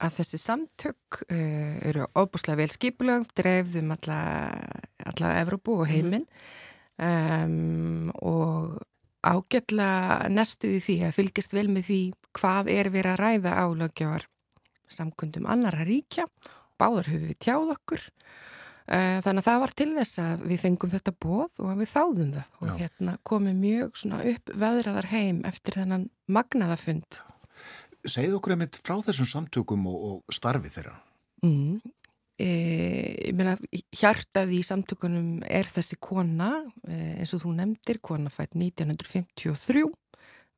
að 0.05 0.17
þessi 0.19 0.41
samtök 0.41 1.21
uh, 1.29 1.75
eru 1.87 2.07
óbúslega 2.17 2.63
vel 2.63 2.73
skipulögð, 2.73 3.31
dreifðum 3.37 3.93
alla, 3.95 4.19
alla 5.05 5.35
Evrópu 5.43 5.79
og 5.81 5.89
heiminn 5.91 6.27
um, 6.99 8.11
og 8.21 8.81
ágætla 9.25 10.29
nestuði 10.33 10.81
því 10.85 10.97
að 11.07 11.17
fylgjast 11.19 11.57
vel 11.57 11.69
með 11.73 11.89
því 11.89 12.01
hvað 12.37 12.71
er 12.75 12.91
verið 12.93 13.13
að 13.15 13.23
ræða 13.23 13.55
á 13.57 13.67
lögjáðar 13.81 14.29
samkundum 14.91 15.47
annara 15.49 15.87
ríkja, 15.87 16.27
báðar 16.81 17.11
höfum 17.13 17.29
við 17.31 17.39
tjáð 17.47 17.75
okkur 17.77 18.03
uh, 18.05 19.19
þannig 19.25 19.43
að 19.43 19.49
það 19.51 19.61
var 19.65 19.77
til 19.81 19.91
þess 19.99 20.23
að 20.25 20.49
við 20.53 20.65
fengum 20.65 20.95
þetta 20.95 21.17
bóð 21.27 21.63
og 21.65 21.77
við 21.83 21.93
þáðum 21.93 22.35
það 22.39 22.59
og 22.61 22.67
Já. 22.73 22.75
hérna 22.83 23.19
komum 23.23 23.63
mjög 23.63 24.03
upp 24.35 24.57
veðraðar 24.65 25.13
heim 25.13 25.45
eftir 25.49 25.81
þennan 25.83 26.11
magnaðafund 26.27 27.23
Segð 28.05 28.37
okkur 28.37 28.53
einmitt 28.53 28.77
frá 28.85 28.99
þessum 29.05 29.29
samtökum 29.29 29.87
og, 29.89 30.01
og 30.05 30.35
starfi 30.35 30.69
þeirra. 30.73 30.99
Mm. 31.45 31.79
E, 32.35 32.49
ég 33.31 33.37
meina, 33.39 33.55
hjartað 33.95 34.53
í 34.57 34.61
samtökunum 34.67 35.45
er 35.49 35.71
þessi 35.73 35.97
kona, 36.03 36.51
e, 36.85 36.99
eins 37.23 37.33
og 37.37 37.45
þú 37.45 37.55
nefndir, 37.61 38.01
kona 38.05 38.33
fætt 38.33 38.59
1953, 38.59 39.87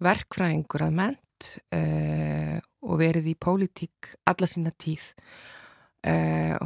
verkfræðingur 0.03 0.87
að 0.89 0.97
ment 0.99 1.53
e, 1.71 1.83
og 2.83 2.99
verið 3.03 3.31
í 3.31 3.37
pólitík 3.39 4.17
alla 4.27 4.51
sína 4.51 4.75
tíð. 4.75 5.13
E, 6.07 6.13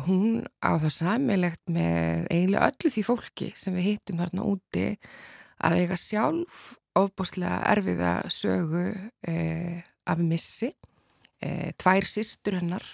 hún 0.05 0.43
á 0.61 0.77
það 0.77 0.93
samilegt 0.99 1.63
með 1.73 2.27
eiginlega 2.29 2.69
öllu 2.69 2.93
því 2.93 3.05
fólki 3.07 3.49
sem 3.57 3.77
við 3.79 3.87
hittum 3.89 4.21
hérna 4.21 4.45
úti 4.45 4.85
að 5.65 5.79
eiga 5.81 5.97
sjálf 6.01 6.61
ofbúslega 6.99 7.63
erfiða 7.71 8.13
sögu 8.33 8.85
e, 9.25 9.37
af 10.05 10.21
missi. 10.21 10.75
E, 11.41 11.73
tvær 11.81 12.05
sístur 12.09 12.59
hennar 12.59 12.85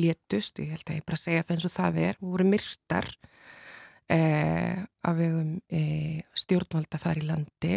létust, 0.00 0.56
ég 0.62 0.72
held 0.72 0.88
að 0.88 0.98
ég 1.02 1.04
bara 1.04 1.20
segja 1.20 1.44
það 1.44 1.54
eins 1.56 1.68
og 1.68 1.74
það 1.74 2.00
er, 2.06 2.18
voru 2.22 2.48
myrtar 2.48 3.10
af 4.12 5.14
vegum 5.16 5.52
stjórnvalda 6.36 6.98
þar 7.00 7.20
í 7.20 7.26
landi. 7.28 7.76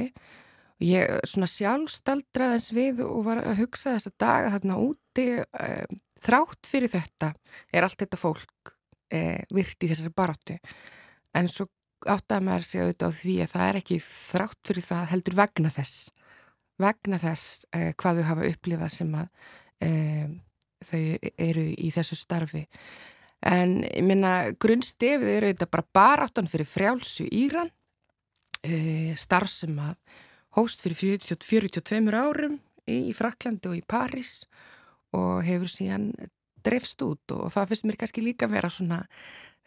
Ég 0.83 1.21
svona 1.27 1.47
sjálfstaldraðins 1.47 2.71
við 2.75 3.03
og 3.05 3.21
var 3.27 3.39
að 3.43 3.61
hugsa 3.61 3.93
þessa 3.93 4.11
daga 4.19 4.49
þarna 4.55 4.79
úti 4.83 5.27
uh, 5.39 5.85
þrátt 6.23 6.69
fyrir 6.69 6.91
þetta 6.93 7.31
er 7.73 7.85
allt 7.85 7.99
þetta 8.01 8.19
fólk 8.19 8.71
uh, 9.13 9.41
virt 9.55 9.83
í 9.83 9.89
þessari 9.91 10.13
baráttu. 10.15 10.57
En 11.35 11.49
svo 11.51 11.67
áttaði 12.05 12.45
maður 12.45 12.67
sig 12.67 12.83
auðvitað 12.83 13.11
á 13.11 13.17
því 13.19 13.35
að 13.43 13.51
það 13.55 13.67
er 13.67 13.79
ekki 13.81 13.99
þrátt 14.05 14.69
fyrir 14.69 14.87
það 14.89 15.05
heldur 15.13 15.37
vegna 15.39 15.71
þess 15.73 15.95
vegna 16.81 17.19
þess 17.21 17.65
uh, 17.71 17.91
hvað 17.95 18.19
þau 18.19 18.27
hafa 18.31 18.49
upplifað 18.51 18.91
sem 18.99 19.15
að 19.21 19.53
þau 20.85 21.01
eru 21.43 21.63
í 21.83 21.89
þessu 21.91 22.15
starfi. 22.17 22.61
En 23.45 23.81
ég 23.83 24.05
minna 24.07 24.53
grunnstefið 24.55 25.31
eru 25.33 25.49
auðvitað 25.49 25.71
bara 25.75 25.85
baráttan 25.93 26.47
fyrir 26.49 26.65
frjálsu 26.65 27.27
Íran 27.27 27.67
starf 29.19 29.51
sem 29.51 29.75
að 29.77 29.99
hóst 30.57 30.81
fyrir 30.81 31.19
42 31.43 32.15
árum 32.15 32.55
í 32.87 33.11
Fraklandi 33.13 33.69
og 33.69 33.75
í 33.77 33.83
París. 33.85 34.45
og 34.47 34.74
hefur 35.45 35.71
síðan 35.71 36.09
drefst 36.65 37.01
út 37.05 37.35
og 37.35 37.49
það 37.53 37.71
finnst 37.71 37.87
mér 37.87 37.99
kannski 38.01 38.23
líka 38.25 38.49
vera 38.49 38.71
svona, 38.73 39.03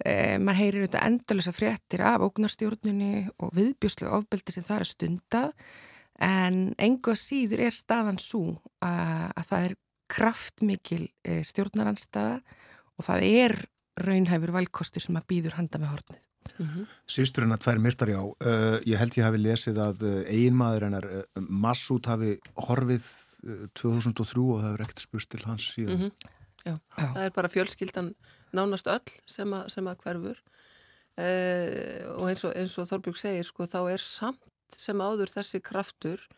e, 0.02 0.38
maður 0.42 0.60
heyrir 0.62 0.84
auðvitað 0.84 1.06
endalösa 1.08 1.54
fréttir 1.54 2.04
af 2.06 2.24
ógnarstjórnunni 2.26 3.28
og 3.38 3.52
viðbjóslu 3.58 4.10
ofbeldi 4.18 4.54
sem 4.54 4.66
það 4.66 4.82
er 4.82 4.90
stundað 4.92 5.68
en 6.28 6.62
enga 6.82 7.14
síður 7.18 7.68
er 7.68 7.74
staðan 7.74 8.18
svo 8.18 8.56
að, 8.82 9.28
að 9.38 9.50
það 9.52 9.68
er 9.68 9.76
kraftmikil 10.08 11.04
e, 11.22 11.42
stjórnaranstaða 11.46 12.40
og 12.98 13.06
það 13.06 13.28
er 13.28 13.60
raunhæfur 13.98 14.54
valkostur 14.54 15.04
sem 15.04 15.18
að 15.18 15.28
býður 15.30 15.58
handa 15.58 15.80
með 15.82 15.94
hornið. 15.94 16.24
Mm 16.58 16.66
-hmm. 16.66 16.84
Sýsturinn 17.06 17.52
að 17.52 17.62
tvær 17.64 17.78
myrtar 17.78 18.08
já 18.08 18.20
uh, 18.22 18.78
ég 18.86 18.98
held 18.98 19.18
ég 19.18 19.24
hafi 19.24 19.38
lesið 19.38 19.78
að 19.78 20.02
uh, 20.02 20.22
eiginmaður 20.26 20.84
hennar 20.86 21.06
uh, 21.06 21.22
Massút 21.48 22.06
hafi 22.06 22.38
horfið 22.54 23.04
2003 23.78 24.42
og 24.42 24.60
það 24.60 24.68
hefur 24.68 24.84
ekkert 24.86 25.04
spust 25.04 25.30
til 25.30 25.44
hans 25.46 25.70
síðan 25.74 25.96
mm 25.96 26.02
-hmm. 26.02 26.34
Já, 26.66 26.74
já. 26.98 27.14
það 27.14 27.24
er 27.24 27.30
bara 27.30 27.48
fjölskyldan 27.48 28.14
nánast 28.52 28.86
öll 28.86 29.10
sem 29.26 29.52
að, 29.52 29.68
sem 29.68 29.86
að 29.86 29.96
hverfur 30.02 30.38
og 32.18 32.28
eins 32.28 32.44
og, 32.44 32.52
eins 32.56 32.78
og 32.78 32.86
Þorbjörg 32.86 33.16
segir 33.16 33.44
sko 33.44 33.64
þá 33.66 33.90
er 33.92 33.98
samt 33.98 34.74
sem 34.76 35.00
áður 35.00 35.30
þessi 35.30 35.60
kraftur 35.60 36.28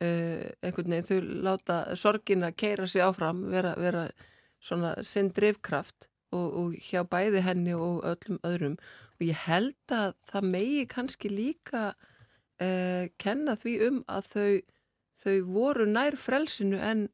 einhvern 0.00 0.90
veginn 0.90 1.08
þau 1.08 1.20
láta 1.20 1.96
sorgin 1.96 2.44
að 2.44 2.56
keira 2.56 2.86
sig 2.86 3.02
áfram 3.02 3.50
vera, 3.50 3.74
vera 3.76 4.08
svona 4.60 4.94
sinn 5.02 5.30
drivkraft 5.34 6.08
og, 6.34 6.48
og 6.58 6.74
hjá 6.82 7.04
bæði 7.08 7.42
henni 7.46 7.74
og 7.76 8.02
öllum 8.08 8.40
öðrum 8.46 8.76
og 9.18 9.26
ég 9.26 9.44
held 9.46 9.94
að 9.94 10.14
það 10.30 10.50
megi 10.50 10.84
kannski 10.90 11.30
líka 11.30 11.84
uh, 11.94 13.04
kenna 13.20 13.56
því 13.60 13.74
um 13.88 14.00
að 14.10 14.30
þau, 14.32 14.48
þau 15.22 15.36
voru 15.48 15.86
nær 15.90 16.16
frelsinu 16.20 16.80
en, 16.82 17.06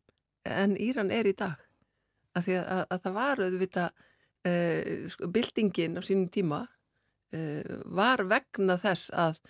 en 0.45 0.77
Íran 0.81 1.13
er 1.15 1.31
í 1.31 1.35
dag. 1.37 1.59
Að 2.39 2.53
að, 2.61 2.85
að 2.87 3.01
það 3.05 3.17
var 3.17 3.43
auðvita 3.45 3.87
uh, 3.91 5.09
sko, 5.11 5.31
bildingin 5.35 5.99
á 5.99 6.03
sínum 6.07 6.31
tíma 6.33 6.61
uh, 6.65 7.75
var 7.87 8.27
vegna 8.31 8.79
þess 8.81 9.15
að 9.15 9.41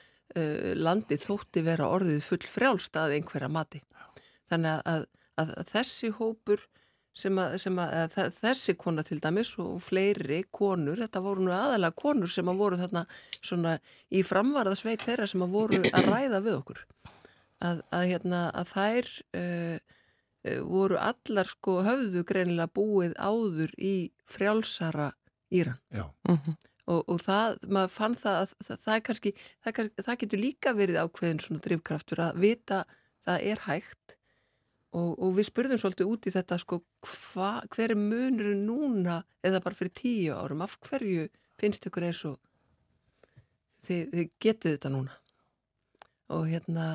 landið 0.78 1.24
þótti 1.26 1.62
vera 1.66 1.88
orðið 1.90 2.20
full 2.22 2.44
frjálst 2.46 2.94
að 3.00 3.16
einhverja 3.16 3.48
mati. 3.50 3.80
Þannig 4.46 4.84
að, 4.86 5.06
að 5.42 5.48
þessi 5.66 6.12
hópur 6.14 6.62
sem 7.16 7.38
að, 7.42 7.56
sem 7.58 7.78
að 7.82 8.14
þessi 8.36 8.76
kona 8.78 9.02
til 9.06 9.18
dæmis 9.22 9.52
og 9.58 9.80
fleiri 9.82 10.44
konur, 10.54 11.00
þetta 11.02 11.22
voru 11.24 11.46
nú 11.46 11.54
aðalega 11.54 11.96
konur 11.98 12.30
sem 12.30 12.48
að 12.50 12.60
voru 12.62 12.78
þarna 12.78 13.04
svona 13.40 13.76
í 14.14 14.22
framvarðasveit 14.26 15.02
þeirra 15.06 15.26
sem 15.30 15.42
að 15.42 15.56
voru 15.56 15.82
að 15.90 16.10
ræða 16.12 16.42
við 16.46 16.58
okkur 16.60 16.84
að, 17.60 17.82
að, 17.92 18.04
hérna, 18.10 18.42
að 18.56 18.72
þær 18.74 19.10
uh, 19.40 19.78
voru 20.64 20.96
allar 21.00 21.48
sko 21.50 21.80
höfðu 21.84 22.24
greinilega 22.28 22.72
búið 22.72 23.16
áður 23.20 23.74
í 23.76 23.94
frjálsara 24.28 25.12
Íran. 25.50 25.80
Mm 25.90 26.36
-hmm. 26.36 26.56
og, 26.86 27.02
og 27.08 27.20
það, 27.20 27.58
maður 27.66 27.90
fann 27.90 28.14
það 28.14 28.36
að 28.40 28.52
það, 28.66 28.80
það 28.84 28.94
er 28.94 29.02
kannski, 29.08 29.32
það, 29.64 29.90
það 30.06 30.20
getur 30.22 30.40
líka 30.40 30.72
verið 30.78 31.00
ákveðin 31.02 31.42
svona 31.42 31.64
drivkraftur 31.64 32.22
að 32.22 32.40
vita 32.44 32.84
það 33.26 33.46
er 33.52 33.62
hægt. 33.66 34.16
Og, 34.90 35.18
og 35.22 35.36
við 35.36 35.46
spurðum 35.46 35.78
svolítið 35.78 36.08
út 36.10 36.26
í 36.26 36.32
þetta 36.34 36.58
sko, 36.58 36.80
hva, 37.06 37.50
hver 37.70 37.92
er 37.94 37.98
munur 37.98 38.54
núna 38.58 39.20
eða 39.42 39.60
bara 39.62 39.74
fyrir 39.78 39.92
tíu 39.94 40.34
árum, 40.34 40.62
af 40.62 40.78
hverju 40.82 41.28
finnst 41.60 41.86
ykkur 41.86 42.08
eins 42.08 42.24
og 42.26 42.40
þið, 43.86 44.08
þið 44.10 44.32
getið 44.42 44.74
þetta 44.74 44.90
núna? 44.90 45.14
Og 46.34 46.48
hérna 46.50 46.88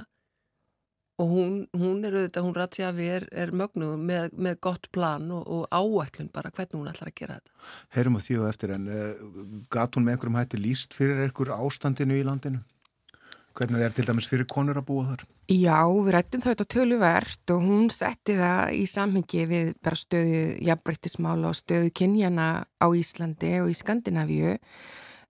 og 1.21 1.31
hún, 1.31 1.53
hún 1.71 2.03
er 2.03 2.15
auðvitað, 2.17 2.43
hún 2.43 2.55
Ratsjafi 2.57 3.07
er, 3.17 3.25
er 3.31 3.53
mögnuð 3.55 3.95
með, 4.01 4.33
með 4.35 4.57
gott 4.67 4.89
plan 4.95 5.29
og, 5.31 5.45
og 5.47 5.67
áætlun 5.71 6.31
bara 6.33 6.51
hvernig 6.51 6.75
hún 6.75 6.89
ætlar 6.91 7.11
að 7.11 7.19
gera 7.21 7.37
þetta. 7.39 7.53
Heyrum 7.95 8.19
á 8.19 8.21
því 8.25 8.39
og 8.41 8.47
eftir 8.49 8.73
en 8.75 8.89
uh, 8.91 9.27
gat 9.71 9.95
hún 9.95 10.07
með 10.07 10.17
einhverjum 10.17 10.39
hætti 10.41 10.59
líst 10.59 10.97
fyrir 10.97 11.23
einhver 11.23 11.53
ástandinu 11.55 12.19
í 12.19 12.25
landinu? 12.27 12.63
Hvernig 13.55 13.79
það 13.79 13.85
er 13.87 13.95
til 13.95 14.07
dæmis 14.09 14.27
fyrir 14.27 14.47
konur 14.51 14.81
að 14.81 14.87
búa 14.89 15.05
þar? 15.13 15.23
Já, 15.47 15.79
við 15.87 16.11
rættum 16.17 16.41
það 16.43 16.55
þetta 16.55 16.67
töluvert 16.73 17.51
og 17.55 17.63
hún 17.63 17.87
setti 17.93 18.35
það 18.35 18.73
í 18.75 18.83
samhengi 18.91 19.45
við 19.47 19.69
bara 19.85 19.99
stöðu 20.01 20.41
jafnbryttismála 20.67 21.51
og 21.53 21.55
stöðu 21.61 21.93
kynjana 21.95 22.49
á 22.65 22.87
Íslandi 22.91 23.53
og 23.61 23.71
í 23.71 23.77
Skandinavíu 23.79 24.57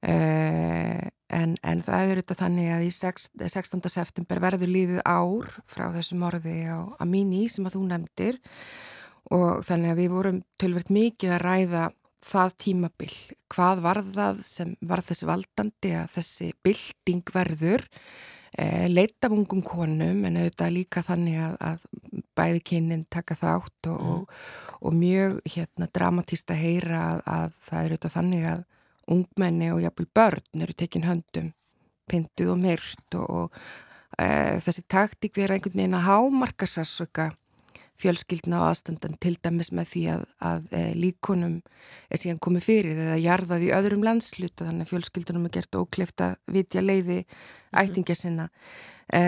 eh, 0.01 1.05
en, 1.33 1.55
en 1.65 1.81
það 1.85 2.11
er 2.11 2.21
þetta 2.21 2.37
þannig 2.43 2.71
að 2.75 2.85
í 2.85 2.91
6, 2.93 3.29
16. 3.41 3.81
september 3.91 4.41
verður 4.43 4.71
líðið 4.71 5.01
ár 5.05 5.49
frá 5.69 5.87
þessu 5.95 6.17
morði 6.21 6.57
á 6.69 6.79
Amini 7.01 7.45
sem 7.51 7.65
að 7.65 7.77
þú 7.77 7.85
nefndir 7.89 8.41
og 9.33 9.63
þannig 9.65 9.93
að 9.93 10.01
við 10.03 10.11
vorum 10.13 10.41
tölvert 10.61 10.91
mikið 10.93 11.35
að 11.35 11.45
ræða 11.45 11.85
það 12.25 12.53
tímabill, 12.61 13.15
hvað 13.53 13.81
var 13.85 14.01
það 14.15 14.39
sem 14.49 14.71
var 14.85 15.03
þessi 15.05 15.27
valdandi 15.29 15.91
að 15.97 16.07
þessi 16.15 16.47
bilding 16.65 17.33
verður 17.33 17.83
e, 18.57 18.87
leita 18.89 19.29
af 19.29 19.35
ungum 19.35 19.61
konum 19.65 20.23
en 20.25 20.39
auðvitað 20.39 20.73
líka 20.73 21.03
þannig 21.05 21.37
að, 21.45 21.57
að 21.69 22.23
bæði 22.37 22.63
kynnin 22.71 23.05
taka 23.13 23.37
þátt 23.37 23.91
og, 23.91 23.99
mm. 23.99 24.15
og, 24.15 24.79
og 24.81 24.97
mjög 24.97 25.37
hérna, 25.53 25.89
dramatíst 25.93 26.53
að 26.53 26.63
heyra 26.63 27.03
að, 27.11 27.21
að 27.35 27.59
það 27.67 27.83
eru 27.83 27.97
auðvitað 27.97 28.17
þannig 28.17 28.49
að 28.53 28.65
ungmenni 29.11 29.71
og 29.73 29.81
jafnvel 29.83 30.09
börn 30.15 30.63
eru 30.65 30.73
tekin 30.77 31.07
höndum, 31.07 31.51
pinduð 32.09 32.53
og 32.55 32.61
myrt 32.61 33.17
og, 33.19 33.29
og 33.29 34.19
e, 34.19 34.59
þessi 34.65 34.85
taktík 34.91 35.37
er 35.41 35.55
einhvern 35.55 35.77
veginn 35.77 35.97
að 35.97 36.07
hámarka 36.09 36.69
sérsöka 36.69 37.31
fjölskyldna 38.01 38.59
og 38.59 38.71
aðstandan 38.71 39.15
til 39.23 39.37
dæmis 39.39 39.71
með 39.75 39.87
því 39.93 40.03
að, 40.15 40.25
að 40.49 40.65
e, 40.75 40.81
líkonum 40.99 41.55
er 42.11 42.19
síðan 42.19 42.41
komið 42.43 42.65
fyrir 42.67 42.99
eða 43.05 43.21
jarðað 43.23 43.63
í 43.67 43.71
öðrum 43.77 44.03
landsluta 44.03 44.67
þannig 44.67 44.87
að 44.87 44.91
fjölskyldunum 44.91 45.47
er 45.47 45.55
gert 45.55 45.79
ókleft 45.79 46.25
að 46.25 46.35
vitja 46.51 46.83
leiði 46.83 47.21
mhm. 47.21 47.79
ættingja 47.83 48.17
sinna 48.19 48.49
e, 49.07 49.21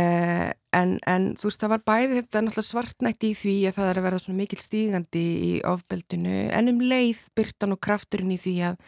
en, 0.75 0.97
en 1.07 1.30
þú 1.39 1.49
veist 1.49 1.63
það 1.63 1.73
var 1.78 1.86
bæði 1.93 2.19
þetta 2.19 2.43
náttúrulega 2.43 2.71
svartnætti 2.71 3.32
í 3.32 3.39
því 3.41 3.57
að 3.69 3.80
það 3.80 3.91
er 3.91 4.01
að 4.01 4.07
verða 4.09 4.23
svona 4.25 4.41
mikil 4.41 4.61
stígandi 4.63 5.25
í 5.47 5.51
ofbeldinu 5.71 6.39
en 6.59 6.73
um 6.73 6.84
leið 6.84 7.23
byrtan 7.39 7.78
og 7.78 7.84
krafturinn 7.88 8.36
í 8.36 8.41
því 8.41 8.57
að 8.73 8.82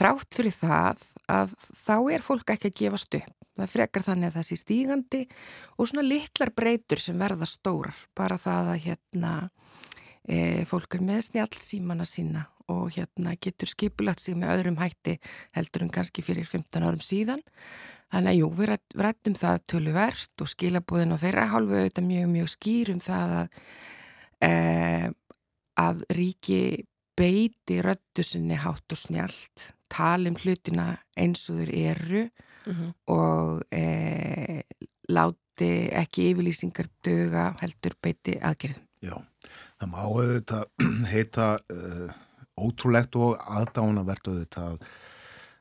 þrátt 0.00 0.36
fyrir 0.38 0.56
það 0.56 1.04
að 1.30 1.52
þá 1.84 1.96
er 2.14 2.24
fólk 2.24 2.52
ekki 2.54 2.70
að 2.70 2.78
gefast 2.80 3.16
upp. 3.20 3.36
Það 3.60 3.72
frekar 3.74 4.06
þannig 4.06 4.30
að 4.30 4.36
það 4.38 4.46
sé 4.48 4.56
stígandi 4.56 5.20
og 5.76 5.90
svona 5.90 6.06
litlar 6.06 6.52
breytur 6.56 7.02
sem 7.02 7.18
verða 7.20 7.48
stórar, 7.50 7.98
bara 8.16 8.38
það 8.40 8.70
að 8.72 8.82
hérna 8.86 9.32
e, 10.24 10.38
fólk 10.70 10.96
er 10.96 11.04
með 11.04 11.22
snjálfsímana 11.28 12.06
sína 12.08 12.46
og 12.70 12.94
hérna 12.94 13.34
getur 13.42 13.68
skipulagt 13.68 14.22
sig 14.22 14.38
með 14.38 14.54
öðrum 14.54 14.78
hætti 14.80 15.16
heldur 15.56 15.84
en 15.84 15.92
kannski 15.92 16.24
fyrir 16.24 16.48
15 16.48 16.86
árum 16.86 17.02
síðan. 17.04 17.42
Þannig 18.10 18.32
að 18.32 18.38
jú, 18.40 18.50
við 18.58 18.72
rættum 19.04 19.36
það 19.38 19.64
tölverst 19.70 20.42
og 20.42 20.50
skilabúðin 20.50 21.14
og 21.14 21.20
þeirra 21.22 21.50
hálfu 21.52 21.76
auðvitað 21.76 22.08
mjög, 22.08 22.30
mjög 22.32 22.52
skýrum 22.54 23.02
það 23.04 23.34
að 23.40 23.58
e, 24.46 24.52
að 25.80 26.02
ríki 26.16 26.62
beiti 27.18 27.78
röttu 27.84 28.24
sinni 28.24 28.56
hátt 28.58 28.94
og 28.94 28.98
snjált 28.98 29.68
tala 29.90 30.30
um 30.30 30.38
hlutina 30.38 30.86
eins 31.18 31.48
og 31.50 31.60
þeir 31.60 31.72
eru 31.92 32.22
mm 32.66 32.72
-hmm. 32.72 32.92
og 33.06 33.62
e, 33.72 34.62
láti 35.10 35.70
ekki 35.92 36.30
yfirlýsingar 36.30 36.88
döga 37.04 37.54
heldur 37.60 37.94
beiti 38.02 38.38
aðgerðum. 38.38 38.86
Já, 39.00 39.16
það 39.80 39.88
má 39.92 40.00
auðvitað 40.04 40.64
heita 41.14 41.46
uh, 41.72 42.12
ótrúlegt 42.60 43.16
og 43.16 43.40
aðdánavert 43.40 44.28
auðvitað 44.28 44.78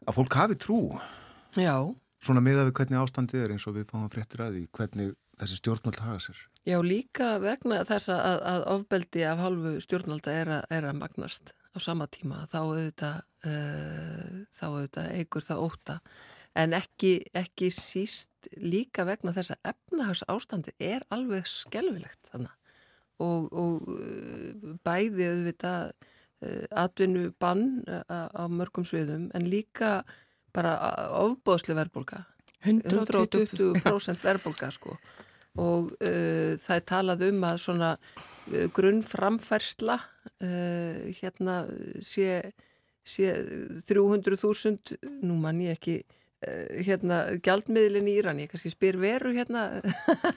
að 0.07 0.15
fólk 0.15 0.33
hafi 0.33 0.55
trú. 0.55 0.99
Já. 1.55 1.95
Svona 2.19 2.43
miða 2.43 2.65
við 2.67 2.75
hvernig 2.79 2.99
ástandið 2.99 3.43
er 3.43 3.51
eins 3.55 3.67
og 3.67 3.77
við 3.77 3.87
fáum 3.91 4.09
fréttir 4.11 4.43
að 4.43 4.57
því 4.57 4.63
hvernig 4.75 5.13
þessi 5.39 5.59
stjórnvöld 5.59 6.01
hafa 6.03 6.19
sér. 6.19 6.41
Já, 6.67 6.77
líka 6.83 7.37
vegna 7.39 7.83
þess 7.87 8.11
að, 8.11 8.41
að 8.51 8.65
ofbeldi 8.75 9.23
af 9.23 9.39
halvu 9.39 9.77
stjórnvölda 9.83 10.35
er, 10.35 10.51
er 10.67 10.89
að 10.89 10.99
magnast 10.99 11.53
sama 11.83 12.07
tíma 12.11 12.43
þá 12.51 12.59
auðvitað, 12.61 13.17
uh, 13.49 14.35
þá 14.53 14.65
auðvitað 14.67 15.09
eigur 15.17 15.45
það 15.45 15.63
óta 15.65 15.97
en 16.59 16.75
ekki, 16.77 17.13
ekki 17.37 17.69
síst 17.73 18.49
líka 18.57 19.05
vegna 19.07 19.33
þess 19.35 19.55
að 19.55 19.73
efnahags 19.73 20.23
ástandi 20.31 20.73
er 20.81 21.05
alveg 21.13 21.47
skelvilegt 21.49 22.31
þannig 22.31 22.55
og, 23.19 23.49
og 23.51 23.91
uh, 23.93 24.73
bæði 24.85 25.29
auðvitað 25.29 25.93
uh, 25.93 26.65
atvinnu 26.83 27.29
bann 27.39 27.83
á, 27.87 28.47
mörgum 28.49 28.87
sviðum 28.87 29.29
en 29.37 29.47
líka 29.51 30.01
bara 30.55 30.75
ofbóðsli 31.19 31.77
verðbólka 31.77 32.23
120% 32.65 34.23
verðbólka 34.23 34.71
sko 34.75 34.97
og 35.57 35.93
uh, 35.97 36.53
það 36.61 36.75
er 36.75 36.85
talað 36.91 37.25
um 37.29 37.43
að 37.47 37.57
svona 37.63 37.89
uh, 37.97 38.67
grunnframfærsla 38.75 39.97
uh, 39.97 41.09
hérna 41.19 41.63
sé, 42.05 42.53
sé 43.01 43.33
300.000 43.87 44.99
nú 45.25 45.39
mann 45.41 45.61
ég 45.65 45.79
ekki 45.79 45.97
uh, 46.03 46.79
hérna 46.85 47.21
gjaldmiðlin 47.43 48.09
í 48.11 48.17
Íran. 48.21 48.41
Ég 48.43 48.51
kannski 48.51 48.71
spyr 48.73 48.99
veru 49.01 49.33
hérna. 49.35 49.67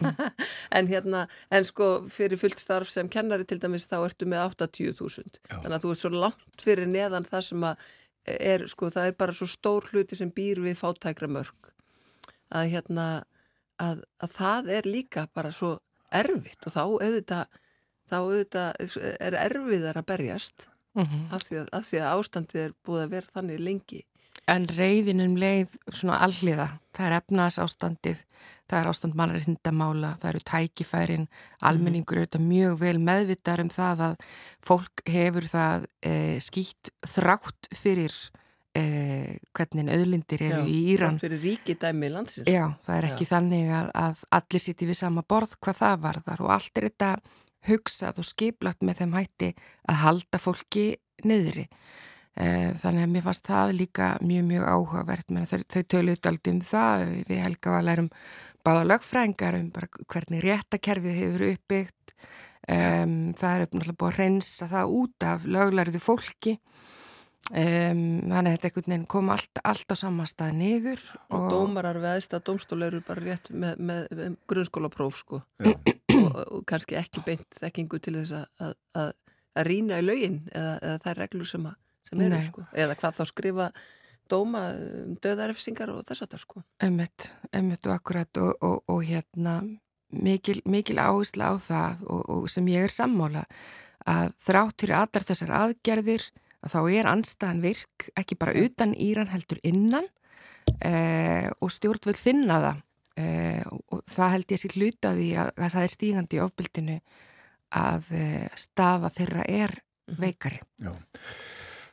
En 0.77 0.89
hérna 0.89 1.27
en 1.53 1.67
sko 1.69 2.07
fyrir 2.09 2.41
fullt 2.41 2.61
starf 2.63 2.89
sem 2.89 3.11
kennari 3.13 3.45
til 3.45 3.61
dæmis 3.61 3.85
þá 3.91 3.99
ertu 4.07 4.29
með 4.31 4.47
80.000 4.57 5.43
þannig 5.51 5.75
að 5.77 5.83
þú 5.83 5.91
ert 5.93 6.01
svo 6.01 6.13
langt 6.15 6.65
fyrir 6.65 6.89
neðan 6.89 7.29
það 7.29 7.45
sem 7.51 7.67
að 7.69 7.91
er 8.25 8.65
sko 8.71 8.89
það 8.93 9.11
er 9.11 9.19
bara 9.19 9.35
svo 9.37 9.49
stór 9.51 9.89
hluti 9.91 10.17
sem 10.19 10.31
býr 10.33 10.63
við 10.63 10.79
fátækra 10.79 11.29
mörg 11.31 11.73
að 12.53 12.71
hérna 12.77 13.07
að, 13.81 14.05
að 14.23 14.37
það 14.37 14.71
er 14.79 14.89
líka 14.89 15.27
bara 15.35 15.53
svo 15.55 15.77
erfitt 16.13 16.67
og 16.67 16.75
þá 16.75 16.83
auðvitað, 16.85 17.59
þá 18.11 18.17
auðvitað 18.21 18.97
er 19.19 19.39
erfiðar 19.41 20.01
að 20.01 20.09
berjast 20.13 20.69
mm 20.95 21.05
-hmm. 21.05 21.29
af, 21.35 21.43
því 21.49 21.61
að, 21.63 21.69
af 21.73 21.85
því 21.89 22.01
að 22.01 22.17
ástandið 22.17 22.65
er 22.65 22.75
búið 22.85 23.05
að 23.05 23.15
vera 23.17 23.35
þannig 23.35 23.61
lengi. 23.61 24.03
En 24.51 24.67
reyðinum 24.67 25.37
leið 25.39 25.77
svona 25.95 26.19
alliða, 26.25 26.69
það 26.97 27.07
er 27.07 27.17
efnas 27.21 27.59
ástandið, 27.63 28.25
það 28.69 28.79
er 28.81 28.89
ástand 28.91 29.15
mannarhindamála, 29.15 30.17
það 30.21 30.31
eru 30.31 30.41
tækifærin, 30.51 31.29
almenningur 31.61 32.19
auðvitað 32.19 32.47
mjög 32.49 32.79
vel 32.81 32.99
meðvitað 32.99 33.63
um 33.63 33.71
það 33.71 34.03
að 34.09 34.17
fólk 34.67 35.05
hefur 35.07 35.47
það 35.47 35.87
e, 36.03 36.15
skýtt 36.43 36.91
þrátt 37.07 37.71
fyrir 37.71 38.17
eh, 38.79 39.39
hvernig 39.57 39.91
auðlindir 39.93 40.45
eru 40.49 40.63
í 40.69 40.79
Íran. 40.95 41.19
Landsins. 42.13 42.49
Já, 42.49 42.73
það 42.85 42.99
er 42.99 43.09
ekki 43.11 43.27
Já. 43.27 43.33
þannig 43.35 43.73
að, 43.79 43.91
að 44.03 44.23
allir 44.39 44.65
sýti 44.65 44.89
við 44.89 45.01
sama 45.03 45.25
borð 45.29 45.57
hvað 45.61 45.81
það 45.83 46.05
varðar 46.07 46.45
og 46.45 46.55
allt 46.57 46.81
er 46.81 46.89
þetta 46.89 47.11
hugsað 47.69 48.23
og 48.23 48.27
skiplagt 48.27 48.87
með 48.87 49.03
þeim 49.03 49.19
hætti 49.19 49.51
að 49.89 50.01
halda 50.03 50.41
fólki 50.43 50.87
niðri. 51.29 51.69
Eh, 52.33 52.71
þannig 52.81 53.05
að 53.05 53.13
mér 53.13 53.27
fannst 53.27 53.45
það 53.47 53.75
líka 53.77 54.07
mjög, 54.25 54.47
mjög 54.49 54.65
áhugavert. 54.73 55.35
Þau, 55.51 55.59
þau 55.69 55.83
töluðu 55.95 56.31
aldrei 56.31 56.55
um 56.55 56.63
það, 56.65 57.05
við 57.29 57.43
helga 57.45 57.75
var 57.75 57.83
að 57.83 57.89
læra 57.91 58.07
um 58.07 58.13
báða 58.63 58.87
lögfrængar 58.89 59.59
um 59.59 59.69
hvernig 60.09 60.45
réttakerfið 60.47 61.19
hefur 61.19 61.47
uppbyggt. 61.51 62.15
Um, 62.71 63.33
það 63.35 63.53
er 63.57 63.65
uppnáttúrulega 63.67 63.99
búið 63.99 64.13
að 64.13 64.19
reynsa 64.21 64.69
það 64.71 64.93
út 64.95 65.25
af 65.27 65.47
löglariðu 65.51 65.99
fólki 65.99 66.53
Um, 67.51 68.23
þannig 68.31 68.47
að 68.47 68.53
þetta 68.53 68.69
einhvern 68.69 68.93
veginn 68.93 69.07
kom 69.11 69.31
allt, 69.35 69.61
allt 69.67 69.93
á 69.93 69.97
sama 69.99 70.25
stað 70.31 70.53
niður 70.61 71.01
og, 71.27 71.33
og 71.35 71.49
dómarar 71.51 71.99
veðist 72.01 72.37
að 72.37 72.45
dómstóla 72.47 72.87
eru 72.87 73.01
bara 73.05 73.25
rétt 73.25 73.51
með, 73.51 73.81
með, 73.83 74.05
með 74.15 74.37
grunnskólapróf 74.53 75.19
sko. 75.19 75.41
Og, 75.67 75.91
og 76.23 76.63
kannski 76.71 76.97
ekki 77.01 77.25
beint 77.27 77.59
þekkingu 77.59 77.99
til 77.99 78.15
þess 78.21 78.37
að, 78.39 78.77
að, 78.95 79.11
að 79.59 79.67
rýna 79.69 79.99
í 79.99 80.07
laugin 80.07 80.39
eða, 80.53 80.77
eða 80.79 81.01
það 81.03 81.11
er 81.13 81.21
reglur 81.25 81.51
sem, 81.51 81.67
að, 81.67 81.81
sem 82.09 82.23
eru 82.23 82.37
Nei. 82.37 82.47
sko. 82.47 82.65
Eða 82.85 82.97
hvað 83.01 83.19
þá 83.19 83.23
skrifa 83.33 83.69
dóma 84.33 84.63
um 84.79 85.17
döðarefsingar 85.27 85.93
og 85.93 86.05
þess 86.09 86.25
að 86.25 86.35
það 86.37 86.45
sko. 86.45 86.63
Emmett, 86.87 87.33
emmett 87.51 87.89
og 87.91 87.97
akkurat 87.97 88.43
og, 88.45 88.85
og 88.87 89.03
hérna 89.09 89.57
mikil, 90.13 90.61
mikil 90.69 91.01
áhersla 91.03 91.51
á 91.53 91.55
það 91.59 92.07
og 92.07 92.47
sem 92.53 92.71
ég 92.71 92.87
er 92.87 92.95
sammála 92.95 93.45
að 94.09 94.33
þrátt 94.47 94.79
fyrir 94.83 94.99
allar 94.99 95.27
þessar 95.27 95.53
aðgerðir 95.59 96.31
að 96.63 96.75
þá 96.75 96.81
er 96.95 97.11
anstæðan 97.11 97.63
virk 97.65 98.09
ekki 98.19 98.39
bara 98.39 98.57
utan 98.59 98.95
Íran 98.95 99.31
heldur 99.33 99.61
innan 99.67 100.07
eh, 100.81 101.49
og 101.61 101.73
stjórnvöld 101.75 102.21
finna 102.21 102.61
það 102.63 102.83
eh, 103.23 103.65
og 103.91 104.05
það 104.11 104.35
held 104.37 104.55
ég 104.55 104.63
sér 104.63 104.77
hlutaði 104.79 105.29
að, 105.43 105.51
að 105.57 105.75
það 105.77 105.87
er 105.87 105.95
stígandi 105.97 106.39
í 106.39 106.45
ofbildinu 106.45 107.01
að 107.83 108.13
eh, 108.19 108.47
staða 108.59 109.11
þeirra 109.13 109.49
er 109.49 109.75
mhm. 109.79 110.21
veikari. 110.23 110.63
Já. 110.83 110.95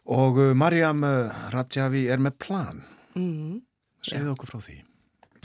Og 0.10 0.40
uh, 0.42 0.54
Mariam 0.58 1.04
uh, 1.06 1.50
Rajavi 1.54 2.08
er 2.10 2.22
með 2.24 2.40
plan. 2.42 2.80
Mm. 3.14 3.60
Segð 4.02 4.32
okkur 4.32 4.50
frá 4.50 4.62
því. 4.64 4.80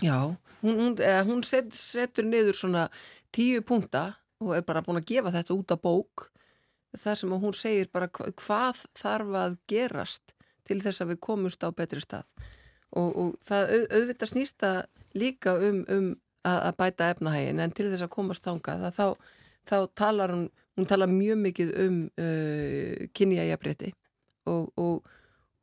Já, 0.02 0.16
hún, 0.62 0.78
hún, 0.80 0.94
eh, 1.02 1.20
hún 1.26 1.42
set, 1.46 1.74
setur 1.76 2.26
niður 2.26 2.56
svona 2.58 2.86
tíu 3.34 3.62
punta 3.66 4.14
og 4.42 4.56
er 4.56 4.64
bara 4.66 4.82
búin 4.82 4.98
að 4.98 5.10
gefa 5.12 5.32
þetta 5.34 5.54
út 5.54 5.74
af 5.74 5.82
bók 5.84 6.24
það 6.98 7.20
sem 7.20 7.36
hún 7.44 7.56
segir 7.56 7.90
bara 7.92 8.10
hvað 8.10 8.84
þarf 8.98 9.38
að 9.40 9.56
gerast 9.70 10.34
til 10.64 10.80
þess 10.80 11.02
að 11.04 11.14
við 11.14 11.22
komumst 11.26 11.64
á 11.64 11.68
betri 11.76 12.02
stað. 12.02 12.26
Og, 12.94 13.08
og 13.18 13.32
það 13.42 13.72
auðvitað 13.90 14.30
snýsta 14.30 14.70
líka 15.18 15.56
um, 15.58 15.82
um 15.90 16.12
að, 16.44 16.58
að 16.58 16.76
bæta 16.78 17.08
efnahægin 17.14 17.62
en 17.64 17.74
til 17.74 17.88
þess 17.90 18.06
að 18.06 18.12
komast 18.14 18.46
þánga 18.46 18.92
þá, 18.94 19.06
þá 19.68 19.76
talar 19.98 20.34
hún, 20.34 20.46
hún 20.78 20.88
talar 20.90 21.10
mjög 21.10 21.40
mikið 21.42 21.74
um 21.84 21.98
uh, 22.20 23.04
kynjægjabrétti 23.16 23.92
og, 24.50 24.70
og, 24.76 25.10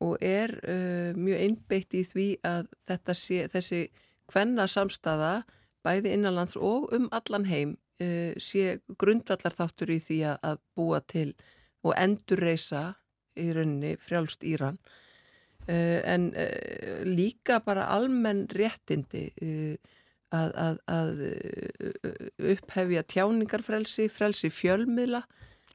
og 0.02 0.16
er 0.26 0.54
uh, 0.60 1.10
mjög 1.18 1.44
einbeitt 1.46 1.96
í 1.96 2.04
því 2.08 2.28
að 2.46 2.68
sé 3.16 3.46
þessi 3.52 3.84
hvenna 4.32 4.68
samstaða 4.70 5.42
bæði 5.86 6.16
innanlands 6.16 6.56
og 6.56 6.90
um 6.94 7.08
allan 7.12 7.48
heim 7.50 7.76
uh, 8.02 8.32
sé 8.40 8.80
grundvallar 8.98 9.54
þáttur 9.54 9.94
í 9.94 10.00
því 10.02 10.18
að 10.34 10.58
búa 10.76 11.00
til 11.06 11.30
og 11.86 11.94
endurreisa 11.98 12.84
í 13.38 13.48
rauninni 13.54 13.94
frjálst 14.02 14.44
Íran 14.46 14.78
uh, 14.78 16.00
en 16.02 16.30
uh, 16.34 17.02
líka 17.06 17.62
bara 17.64 17.88
almenn 17.94 18.44
réttindi 18.52 19.30
að, 20.32 20.52
að, 20.56 20.76
að 20.88 21.24
upphefja 22.54 23.02
tjáningarfrelsi, 23.14 24.06
frelsi 24.08 24.48
fjölmiðla 24.52 25.20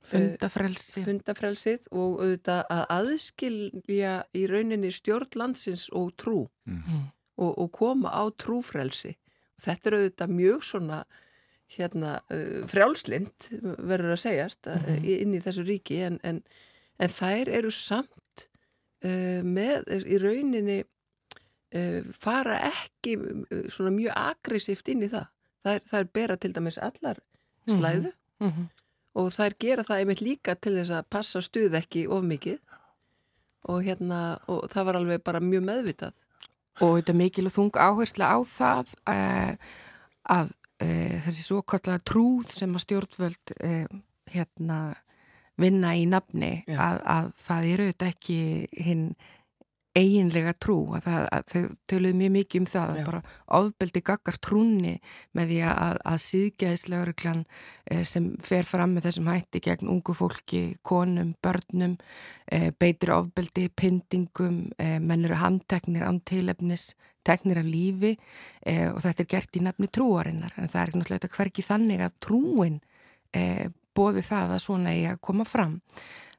Fundafrelsi. 0.07 1.03
Fundafrelsið 1.03 1.87
og 1.91 2.21
auðvitað 2.21 2.63
að 2.73 2.83
aðskilja 2.95 4.13
í 4.37 4.43
rauninni 4.49 4.91
stjórnlandsins 4.93 5.87
og 5.95 6.13
trú 6.19 6.39
mm. 6.67 7.07
og, 7.41 7.51
og 7.51 7.71
koma 7.75 8.13
á 8.13 8.23
trúfrelsi. 8.39 9.15
Þetta 9.59 9.89
er 9.89 9.97
auðvitað 9.97 10.35
mjög 10.37 10.67
svona 10.69 11.01
hérna 11.75 12.17
uh, 12.31 12.63
frjálslind 12.69 13.49
verður 13.61 14.15
að 14.15 14.21
segjast 14.23 14.69
mm 14.69 14.83
-hmm. 14.85 15.07
inn 15.17 15.33
í 15.35 15.41
þessu 15.43 15.65
ríki 15.67 15.99
en, 16.07 16.19
en, 16.23 16.43
en 16.99 17.11
þær 17.11 17.51
eru 17.59 17.71
samt 17.71 18.47
uh, 19.03 19.41
með 19.43 19.89
í 20.07 20.19
rauninni 20.21 20.79
uh, 20.83 22.01
fara 22.13 22.59
ekki 22.71 23.17
uh, 23.17 23.65
svona 23.69 23.91
mjög 23.91 24.13
aggressíft 24.15 24.87
inn 24.87 25.03
í 25.03 25.11
það. 25.11 25.27
Það 25.67 25.99
er 25.99 26.11
bera 26.13 26.37
til 26.37 26.53
dæmis 26.55 26.77
allar 26.77 27.17
mhm. 27.67 27.77
slæðu 27.77 28.11
mm 28.39 28.49
-hmm. 28.49 28.67
og 29.13 29.31
þær 29.33 29.53
gera 29.59 29.83
það 29.83 29.99
einmitt 29.99 30.21
líka 30.21 30.55
til 30.55 30.77
þess 30.77 30.91
að 30.91 31.09
passa 31.09 31.41
stuð 31.41 31.75
ekki 31.75 32.07
of 32.07 32.23
mikið 32.23 32.59
og 33.67 33.83
hérna 33.83 34.39
og 34.47 34.69
það 34.71 34.85
var 34.85 34.95
alveg 34.95 35.23
bara 35.23 35.39
mjög 35.39 35.63
meðvitað. 35.63 36.13
Og 36.81 36.97
þetta 36.97 37.13
mikil 37.13 37.45
og 37.45 37.51
þung 37.51 37.75
áherslu 37.75 38.23
á 38.23 38.37
það 38.45 38.93
uh, 39.09 39.53
að 40.23 40.53
e, 40.83 41.19
þessi 41.25 41.43
svo 41.45 41.63
kallega 41.67 42.03
trúð 42.05 42.51
sem 42.53 42.75
að 42.75 42.85
stjórnvöld 42.85 43.55
e, 43.57 43.73
hérna 44.33 44.79
vinna 45.57 45.95
í 45.97 46.05
nafni 46.09 46.51
að, 46.69 47.01
að 47.01 47.31
það 47.41 47.69
eru 47.71 47.87
auðvitað 47.87 48.13
ekki 48.13 48.39
hinn 48.85 49.07
eiginlega 49.97 50.53
trú 50.61 50.77
að, 50.95 51.07
það, 51.07 51.25
að 51.33 51.47
þau 51.51 51.61
töluðu 51.89 52.17
mjög 52.19 52.33
mikið 52.35 52.61
um 52.61 52.67
það 52.71 52.91
að 52.91 52.99
bara 53.07 53.21
ofbeldi 53.57 54.03
gaggart 54.05 54.41
trúni 54.45 54.93
með 55.37 55.51
því 55.51 55.59
að, 55.71 55.99
að 56.11 56.19
síðgæðislegariklan 56.25 57.41
eh, 57.91 58.03
sem 58.07 58.27
fer 58.45 58.67
fram 58.67 58.93
með 58.95 59.07
þessum 59.07 59.31
hætti 59.31 59.61
gegn 59.67 59.91
ungu 59.93 60.15
fólki, 60.17 60.61
konum, 60.87 61.33
börnum 61.43 61.97
eh, 62.51 62.69
beitir 62.77 63.13
ofbeldi, 63.15 63.67
pindingum 63.73 64.61
eh, 64.81 64.97
menn 65.01 65.25
eru 65.27 65.39
handteknir 65.41 66.05
án 66.07 66.21
tilefnis, 66.27 66.91
teknir 67.27 67.59
af 67.59 67.67
lífi 67.67 68.13
og 68.93 69.01
þetta 69.03 69.23
er 69.23 69.27
gert 69.33 69.57
í 69.59 69.61
nafni 69.65 69.89
trúarinnar. 69.91 70.53
En 70.55 70.69
það 70.71 70.79
er 70.79 70.93
náttúrulega 70.93 71.29
hverki 71.33 71.65
þannig 71.65 72.03
að 72.05 72.13
trúin 72.23 72.77
bóði 73.97 74.23
það 74.23 74.53
að 74.55 74.63
svona 74.63 74.93
í 74.95 75.01
að 75.09 75.19
koma 75.27 75.43
fram 75.43 75.75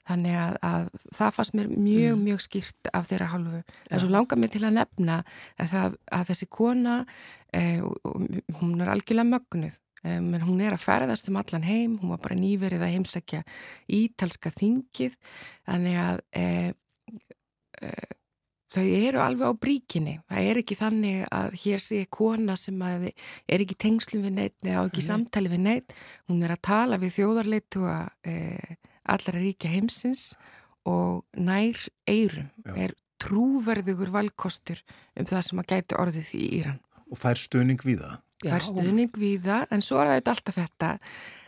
Þannig 0.08 0.38
að, 0.40 0.54
að 0.64 0.86
það 1.18 1.34
fannst 1.36 1.56
mér 1.58 1.68
mjög, 1.72 2.14
mm. 2.14 2.22
mjög 2.28 2.44
skýrt 2.46 2.90
af 2.96 3.10
þeirra 3.10 3.28
hálfu. 3.34 3.60
En 3.90 4.02
svo 4.02 4.12
langar 4.12 4.40
mér 4.40 4.52
til 4.54 4.64
að 4.64 4.78
nefna 4.78 5.18
að, 5.20 5.68
það, 5.74 5.98
að 6.18 6.30
þessi 6.32 6.48
kona, 6.58 6.96
eh, 7.56 7.82
hún 8.60 8.74
er 8.80 8.92
algjörlega 8.94 9.28
mögnuð, 9.34 9.78
eh, 10.04 10.20
menn 10.24 10.46
hún 10.46 10.62
er 10.64 10.76
að 10.76 10.84
ferðast 10.86 11.28
um 11.28 11.40
allan 11.40 11.68
heim, 11.68 11.98
hún 12.00 12.14
var 12.14 12.22
bara 12.24 12.38
nýverið 12.40 12.86
að 12.86 12.94
heimsækja 12.96 13.42
ítalska 14.00 14.54
þingið, 14.56 15.18
þannig 15.68 16.00
að 16.06 16.24
eh, 16.40 16.70
þau 18.72 18.84
eru 18.84 19.20
alveg 19.22 19.48
á 19.48 19.60
bríkinni. 19.62 20.14
Það 20.28 20.50
er 20.50 20.60
ekki 20.62 20.76
þannig 20.78 21.22
að 21.32 21.56
hér 21.62 21.82
sé 21.82 22.02
kona 22.12 22.56
sem 22.60 22.82
er 22.84 23.62
ekki 23.64 23.78
tengslum 23.80 24.26
við 24.26 24.34
neitt 24.36 24.66
eða 24.66 24.84
ekki 24.84 25.04
Nei. 25.04 25.08
samtali 25.08 25.52
við 25.52 25.64
neitt. 25.64 25.96
Hún 26.28 26.44
er 26.44 26.54
að 26.54 26.64
tala 26.68 27.00
við 27.00 27.16
þjóðarleitu 27.16 27.86
að 27.88 28.32
eh, 28.32 28.76
allra 29.08 29.40
ríkja 29.40 29.72
heimsins 29.72 30.32
og 30.88 31.24
nær 31.36 31.80
eirum 32.08 32.48
Já. 32.64 32.72
er 32.76 32.94
trúverðugur 33.22 34.12
valkostur 34.14 34.80
um 35.18 35.26
það 35.26 35.44
sem 35.48 35.60
að 35.60 35.70
gæti 35.74 35.98
orðið 35.98 36.32
í 36.38 36.46
Íran. 36.60 36.80
Og 37.08 37.18
fær 37.18 37.40
stuðning 37.40 37.82
við 37.84 38.02
það? 38.04 38.16
Fær 38.46 38.66
stuðning 38.68 39.14
við 39.18 39.46
það, 39.48 39.64
en 39.74 39.82
svo 39.82 40.00
er 40.02 40.12
þetta 40.12 40.34
alltaf 40.34 40.58
þetta 40.60 40.90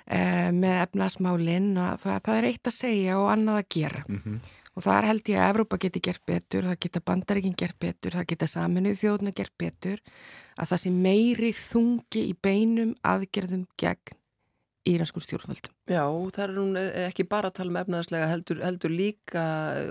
eh, 0.06 0.48
með 0.56 0.80
efnasmálinn 0.86 1.68
og 1.78 2.00
það, 2.02 2.16
það 2.26 2.40
er 2.40 2.48
eitt 2.50 2.70
að 2.70 2.76
segja 2.76 3.18
og 3.20 3.28
annað 3.30 3.60
að 3.60 3.68
gera. 3.76 4.02
Mm 4.08 4.22
-hmm. 4.24 4.40
Og 4.70 4.84
það 4.86 4.96
er 4.96 5.08
held 5.10 5.28
ég 5.28 5.40
að 5.40 5.50
Evrópa 5.50 5.78
geti 5.82 6.00
gert 6.00 6.22
betur, 6.26 6.64
það 6.64 6.80
geta 6.80 7.00
bandaríkinn 7.00 7.56
gert 7.58 7.78
betur, 7.78 8.12
það 8.16 8.28
geta 8.32 8.46
saminuð 8.46 9.00
þjóðna 9.00 9.32
gert 9.34 9.54
betur, 9.58 10.02
að 10.56 10.68
það 10.70 10.82
sé 10.82 10.90
meiri 10.90 11.52
þungi 11.52 12.22
í 12.30 12.34
beinum 12.42 12.94
aðgerðum 13.02 13.66
gegn 13.76 14.19
íranskum 14.88 15.20
stjórnvöldum. 15.20 15.72
Já, 15.90 16.04
það 16.32 16.42
er 16.44 16.52
nú 16.56 16.64
ekki 17.04 17.26
bara 17.28 17.50
að 17.50 17.56
tala 17.58 17.72
um 17.72 17.78
efnaðslega 17.82 18.28
heldur, 18.30 18.60
heldur 18.64 18.92
líka 18.94 19.44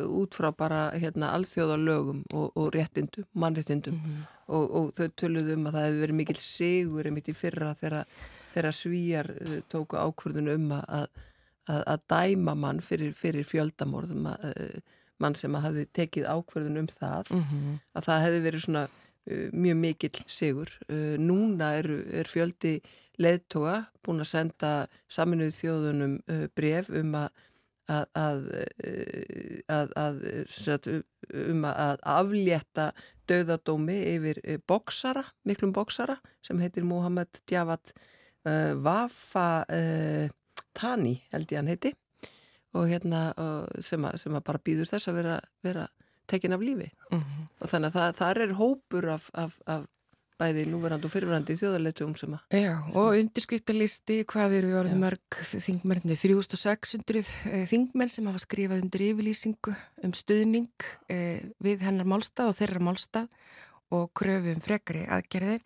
út 0.09 0.37
frá 0.37 0.49
bara 0.57 0.81
hérna 0.95 1.29
alþjóðalögum 1.37 2.23
og, 2.33 2.47
og 2.57 2.69
réttindum, 2.73 3.27
mannréttindum 3.37 3.93
mm 3.93 4.05
-hmm. 4.05 4.27
og, 4.47 4.75
og 4.79 4.93
þau 4.97 5.07
töluðum 5.15 5.59
um 5.59 5.67
að 5.67 5.73
það 5.77 5.85
hefur 5.87 6.01
verið 6.01 6.19
mikil 6.21 6.35
sigur 6.35 7.05
einmitt 7.05 7.29
í 7.29 7.33
fyrra 7.33 7.73
þegar, 7.73 8.71
svíjar 8.73 9.29
eh, 9.29 9.61
tóku 9.69 9.95
ákvörðun 9.95 10.53
um 10.55 10.71
að, 10.71 11.07
að, 11.67 11.83
að 11.85 11.99
dæma 12.09 12.55
mann 12.55 12.81
fyrir, 12.81 13.13
fyrir 13.13 13.45
fjöldamorðum 13.45 14.25
eh, 14.25 14.79
mann 15.19 15.35
sem 15.35 15.55
að 15.55 15.61
hafi 15.61 15.85
tekið 15.93 16.25
ákvörðun 16.25 16.79
um 16.79 16.87
það 16.87 17.25
mm 17.31 17.43
-hmm. 17.43 17.79
að 17.93 18.03
það 18.03 18.23
hefði 18.23 18.41
verið 18.41 18.61
svona 18.61 18.87
mjög 19.53 19.77
mikil 19.77 20.23
sigur. 20.25 20.69
Núna 21.19 21.75
er, 21.77 21.85
er 22.11 22.25
fjöldi 22.25 22.81
leðtoga 23.19 23.77
búin 24.05 24.23
að 24.23 24.31
senda 24.31 24.71
saminuð 25.11 25.53
þjóðunum 25.57 26.17
uh, 26.31 26.47
bref 26.55 26.89
um 26.89 27.15
að 27.19 27.29
að, 27.89 28.05
að, 28.17 28.43
uh, 29.73 29.87
að 29.97 30.89
um 31.29 31.63
að 31.69 32.03
aflétta 32.13 32.89
döðadómi 33.29 33.97
yfir 34.15 34.41
uh, 34.43 34.57
boksara, 34.69 35.23
miklum 35.47 35.73
boksara 35.75 36.19
sem 36.45 36.59
heitir 36.61 36.85
Mohamed 36.87 37.41
Javad 37.49 37.93
uh, 38.45 38.75
Wafa 38.77 39.49
uh, 39.65 40.29
Tani 40.77 41.17
held 41.33 41.51
ég 41.51 41.61
hann 41.61 41.71
heiti 41.71 41.95
og 42.77 42.85
hérna 42.85 43.31
sem 43.81 44.03
að, 44.05 44.19
sem 44.21 44.35
að 44.37 44.43
bara 44.45 44.61
býður 44.61 44.91
þess 44.91 45.09
að 45.09 45.15
vera, 45.17 45.37
vera 45.65 45.87
tekin 46.29 46.53
af 46.53 46.61
lífi 46.61 46.91
mm 47.09 47.17
-hmm. 47.17 47.47
og 47.57 47.71
þannig 47.71 47.87
að 47.87 47.95
það, 47.95 48.11
það 48.19 48.41
er 48.43 48.53
hópur 48.59 49.07
af, 49.09 49.29
af, 49.33 49.55
af 49.65 49.87
bæði 50.39 50.65
núverand 50.69 51.03
og 51.03 51.11
fyrirverandi 51.11 51.55
þjóðarleitum 51.59 52.15
sem 52.19 52.33
að... 52.37 52.55
Já, 52.55 52.71
og 52.95 53.17
undirskriftarlisti, 53.19 54.21
hvað 54.29 54.55
eru 54.61 54.73
orðið 54.79 55.01
mörg 55.01 55.39
þingmennir? 55.51 56.19
3600 56.19 57.23
eh, 57.49 57.63
þingmenn 57.69 58.11
sem 58.11 58.27
hafa 58.29 58.41
skrifað 58.43 58.83
undir 58.85 59.05
yfirlýsingu 59.09 59.75
um 60.07 60.13
stuðning 60.15 60.87
eh, 61.11 61.43
við 61.63 61.83
hennar 61.87 62.07
málstað 62.07 62.53
og 62.53 62.59
þeirra 62.59 62.83
málstað 62.87 63.49
og 63.95 64.11
kröfu 64.15 64.53
um 64.55 64.61
frekari 64.63 65.03
aðgerðir. 65.11 65.65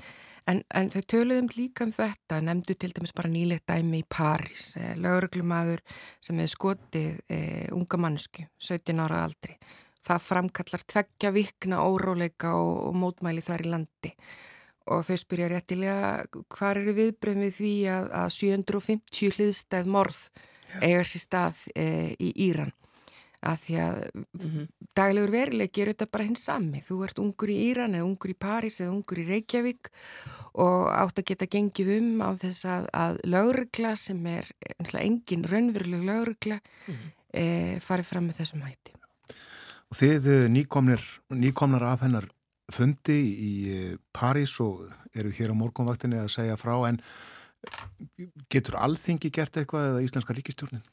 En, 0.49 0.59
en 0.75 0.89
þau 0.91 1.03
töluðum 1.07 1.51
líka 1.55 1.85
um 1.85 1.93
þetta, 1.95 2.41
nefndu 2.43 2.75
til 2.75 2.89
dæmis 2.95 3.13
bara 3.15 3.31
nýlegt 3.31 3.69
dæmi 3.69 4.01
í 4.01 4.07
París, 4.09 4.73
eh, 4.79 4.95
lauruglumadur 4.99 5.83
sem 6.23 6.41
hefði 6.41 6.55
skotið 6.55 7.37
unga 7.77 7.99
mannsku, 8.01 8.47
17 8.57 9.05
ára 9.05 9.21
aldri. 9.27 9.59
Það 10.03 10.25
framkallar 10.25 10.81
tveggja 10.83 11.29
vikna 11.31 11.85
óróleika 11.85 12.57
og, 12.57 12.89
og 12.89 12.97
mótmæli 12.99 13.45
þar 13.45 13.63
í 13.63 13.69
landi 13.71 14.11
og 14.91 15.03
þau 15.07 15.17
spyrja 15.19 15.49
réttilega 15.51 16.25
hvað 16.51 16.81
eru 16.81 16.95
viðbröðum 16.99 17.45
við 17.45 17.53
því 17.59 17.73
að, 17.93 18.07
að 18.21 18.29
750 18.37 19.35
hliðstæð 19.37 19.91
morð 19.95 20.23
eigar 20.81 21.07
sér 21.07 21.23
stað 21.23 21.61
e, 21.75 21.85
í 22.17 22.31
Íran 22.49 22.73
að 23.43 23.63
því 23.65 23.75
að 23.83 23.97
mm 24.13 24.25
-hmm. 24.41 24.67
daglegur 24.95 25.31
verileg 25.31 25.71
gerur 25.75 25.93
þetta 25.93 26.11
bara 26.11 26.27
hins 26.27 26.43
sami 26.47 26.83
þú 26.87 27.03
ert 27.03 27.19
ungur 27.19 27.49
í 27.51 27.57
Íran 27.69 27.95
eða 27.95 28.07
ungur 28.07 28.31
í 28.31 28.39
París 28.39 28.79
eða 28.79 28.93
ungur 28.95 29.19
í 29.19 29.27
Reykjavík 29.27 29.91
og 30.53 30.87
átt 30.89 31.19
að 31.19 31.27
geta 31.27 31.45
gengið 31.45 31.89
um 31.97 32.21
á 32.23 32.29
þess 32.39 32.65
að, 32.65 32.87
að 32.93 33.19
laurugla 33.23 33.95
sem 33.95 34.25
er 34.25 34.47
engin 34.99 35.43
raunveruleg 35.43 36.03
laurugla 36.03 36.59
mm 36.59 36.93
-hmm. 36.93 37.11
e, 37.33 37.79
farið 37.79 38.05
fram 38.05 38.27
með 38.27 38.39
þessum 38.39 38.61
hætti 38.61 38.91
Og 39.93 39.97
þið 39.99 40.49
nýkomnir, 40.49 41.01
nýkomnar 41.29 41.83
af 41.83 42.01
hennar 42.01 42.25
fundi 42.71 43.19
í 43.33 43.53
eh, 43.73 43.93
París 44.15 44.55
og 44.63 44.87
eruð 45.15 45.39
hér 45.39 45.51
á 45.51 45.55
morgunvaktinni 45.59 46.21
að 46.21 46.33
segja 46.37 46.59
frá 46.59 46.75
en 46.87 47.01
getur 48.51 48.77
alþengi 48.79 49.31
gert 49.33 49.57
eitthvað 49.57 49.89
eða 49.91 50.03
Íslenska 50.03 50.35
ríkistjórnin? 50.35 50.83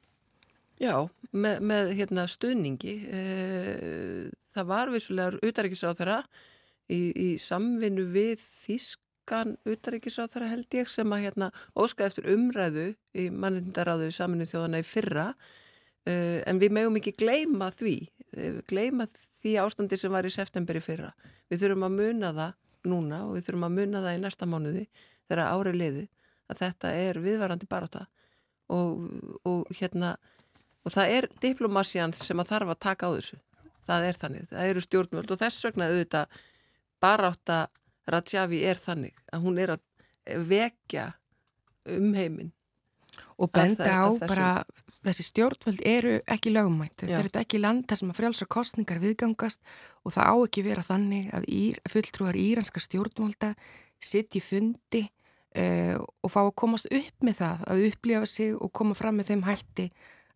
Já, 0.81 0.95
með, 1.37 1.61
með 1.67 1.93
hérna, 1.99 2.25
stuðningi 2.31 2.95
e, 3.05 3.23
það 4.55 4.69
var 4.71 4.93
vissulegar 4.95 5.37
utaríkisráð 5.45 5.99
þeirra 5.99 6.19
í, 6.89 7.01
í 7.11 7.29
samvinnu 7.43 8.07
við 8.15 8.41
Þískan 8.41 9.59
utaríkisráð 9.69 10.31
þeirra 10.33 10.53
held 10.55 10.79
ég 10.79 10.89
sem 10.89 11.13
að 11.13 11.27
hérna, 11.27 11.51
óska 11.75 12.07
eftir 12.07 12.31
umræðu 12.33 12.87
í 13.13 13.29
mannendaráður 13.35 14.15
í 14.15 14.17
samvinnu 14.17 14.49
þjóðana 14.49 14.81
í 14.81 14.89
fyrra 14.89 15.27
e, 16.07 16.15
en 16.49 16.63
við 16.63 16.79
megum 16.79 16.97
ekki 17.03 17.19
gleima 17.19 17.69
því 17.75 17.99
Eh, 18.09 18.20
gleima 18.71 19.07
því 19.11 19.57
ástandi 19.63 19.99
sem 19.99 20.13
var 20.13 20.27
í 20.27 20.33
september 20.33 20.79
í 20.79 20.83
fyrra. 20.85 21.11
Við 21.51 21.65
þurfum 21.65 21.87
að 21.89 21.97
muna 21.99 22.33
það 22.37 22.91
núna 22.91 23.21
og 23.27 23.37
við 23.37 23.47
þurfum 23.49 23.67
að 23.67 23.77
muna 23.79 24.03
það 24.05 24.17
í 24.17 24.23
næsta 24.23 24.49
mánuði 24.49 24.85
þegar 25.29 25.43
árið 25.51 25.79
liði 25.81 26.05
að 26.51 26.63
þetta 26.63 26.93
er 26.97 27.21
viðvarandi 27.23 27.69
baráta 27.71 28.07
og, 28.71 29.07
og 29.47 29.73
hérna 29.77 30.15
og 30.85 30.95
það 30.95 31.17
er 31.17 31.29
diplomasjan 31.43 32.15
sem 32.17 32.41
að 32.41 32.53
þarf 32.55 32.75
að 32.75 32.83
taka 32.87 33.11
á 33.11 33.15
þessu. 33.19 33.41
Það 33.85 34.07
er 34.07 34.19
þannig. 34.21 34.49
Það 34.51 34.71
eru 34.71 34.85
stjórnvöld 34.85 35.35
og 35.35 35.41
þess 35.41 35.67
vegna 35.67 35.91
auðvitað 35.91 36.41
baráta 37.03 37.61
Rajavi 38.11 38.63
er 38.67 38.81
þannig 38.81 39.19
að 39.33 39.45
hún 39.45 39.61
er 39.61 39.75
að 39.77 39.85
vekja 40.51 41.11
um 41.91 42.15
heiminn 42.15 42.53
og 43.41 43.53
benda 43.55 43.89
á 43.89 44.09
bara 44.29 44.49
þessi 45.07 45.25
stjórnvöld 45.31 45.81
eru 45.89 46.19
ekki 46.29 46.53
lögumætt 46.53 47.07
þetta 47.07 47.21
er 47.25 47.45
ekki 47.45 47.61
land 47.63 47.87
þar 47.89 48.01
sem 48.03 48.13
að 48.13 48.19
frjálsa 48.21 48.49
kostningar 48.53 49.01
viðgangast 49.01 49.63
og 50.05 50.15
það 50.17 50.29
á 50.29 50.35
ekki 50.45 50.65
vera 50.67 50.85
þannig 50.85 51.31
að 51.37 51.49
ír, 51.49 51.81
fulltrúar 51.89 52.37
íranska 52.37 52.83
stjórnvölda 52.85 53.55
sitt 54.01 54.37
í 54.37 54.45
fundi 54.45 55.07
uh, 55.57 55.97
og 55.97 56.33
fá 56.33 56.41
að 56.43 56.57
komast 56.63 56.91
upp 56.93 57.27
með 57.27 57.41
það 57.41 57.65
að 57.73 57.87
upplifa 57.89 58.29
sig 58.29 58.55
og 58.57 58.73
koma 58.77 58.97
fram 58.99 59.21
með 59.21 59.33
þeim 59.33 59.47
hætti 59.49 59.89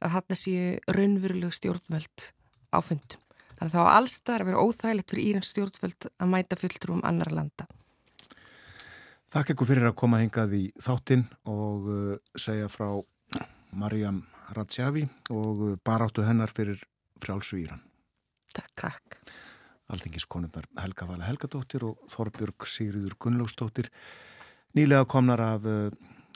að 0.05 0.17
þetta 0.19 0.39
séu 0.39 0.97
raunveruleg 0.97 1.55
stjórnvöld 1.55 2.29
á 2.75 2.79
fundum. 2.85 3.21
Þannig 3.55 3.71
að 3.71 3.77
það 3.77 3.87
á 3.87 3.95
allstar 3.95 4.43
að 4.43 4.51
vera 4.51 4.65
óþægilegt 4.65 5.13
fyrir 5.13 5.31
íransk 5.31 5.55
stjórnvöld 5.55 6.09
að 6.11 6.31
mæta 6.33 6.59
fulltrúum 6.59 7.05
annar 7.07 7.31
landa. 7.33 7.69
Takk 9.35 9.49
ekkur 9.51 9.67
fyrir 9.67 9.89
að 9.89 9.97
koma 9.99 10.21
hingað 10.21 10.53
í 10.55 10.67
þáttinn 10.79 11.25
og 11.51 11.87
uh, 11.91 12.11
segja 12.39 12.69
frá 12.71 12.87
Mariam 13.75 14.21
Radsjavi 14.55 15.03
og 15.35 15.63
uh, 15.67 15.73
baráttu 15.83 16.23
hennar 16.23 16.53
fyrir 16.55 16.79
frjálsu 17.19 17.59
Íran. 17.59 17.81
Takk, 18.55 18.71
takk. 18.79 19.17
Alþingiskonundar 19.91 20.69
Helga 20.79 21.09
Vala 21.09 21.27
Helgadóttir 21.27 21.83
og 21.89 22.05
Þorbjörg 22.13 22.69
Sigriður 22.71 23.17
Gunnlaugstóttir 23.19 23.91
nýlega 24.79 25.09
komnar 25.11 25.43
af 25.43 25.67
uh, 25.67 25.89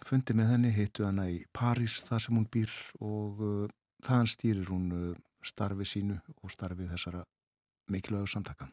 fundi 0.03 0.34
með 0.34 0.51
henni, 0.57 0.74
hittu 0.74 1.07
hana 1.07 1.28
í 1.30 1.44
París 1.55 2.01
þar 2.09 2.24
sem 2.26 2.34
hún 2.34 2.49
býr 2.51 2.74
og 2.99 3.70
þaðan 4.03 4.32
stýrir 4.34 4.74
hún 4.74 4.90
starfi 5.46 5.86
sínu 5.86 6.18
og 6.42 6.51
starfi 6.51 6.90
þessara 6.90 7.22
mikilvægu 7.94 8.26
samtaka. 8.34 8.72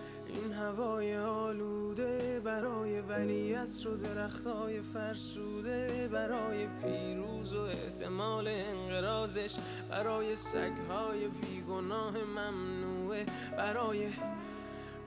این 0.33 0.53
هوای 0.53 1.17
آلوده 1.17 2.39
برای 2.39 3.01
ولی 3.01 3.53
و 3.55 3.97
درختای 4.03 4.81
فرسوده 4.81 6.09
برای 6.13 6.67
پیروز 6.67 7.53
و 7.53 7.61
احتمال 7.61 8.47
انقرازش 8.47 9.55
برای 9.89 10.35
سگهای 10.35 11.27
بیگناه 11.27 12.17
ممنوعه 12.17 13.25
برای 13.57 14.09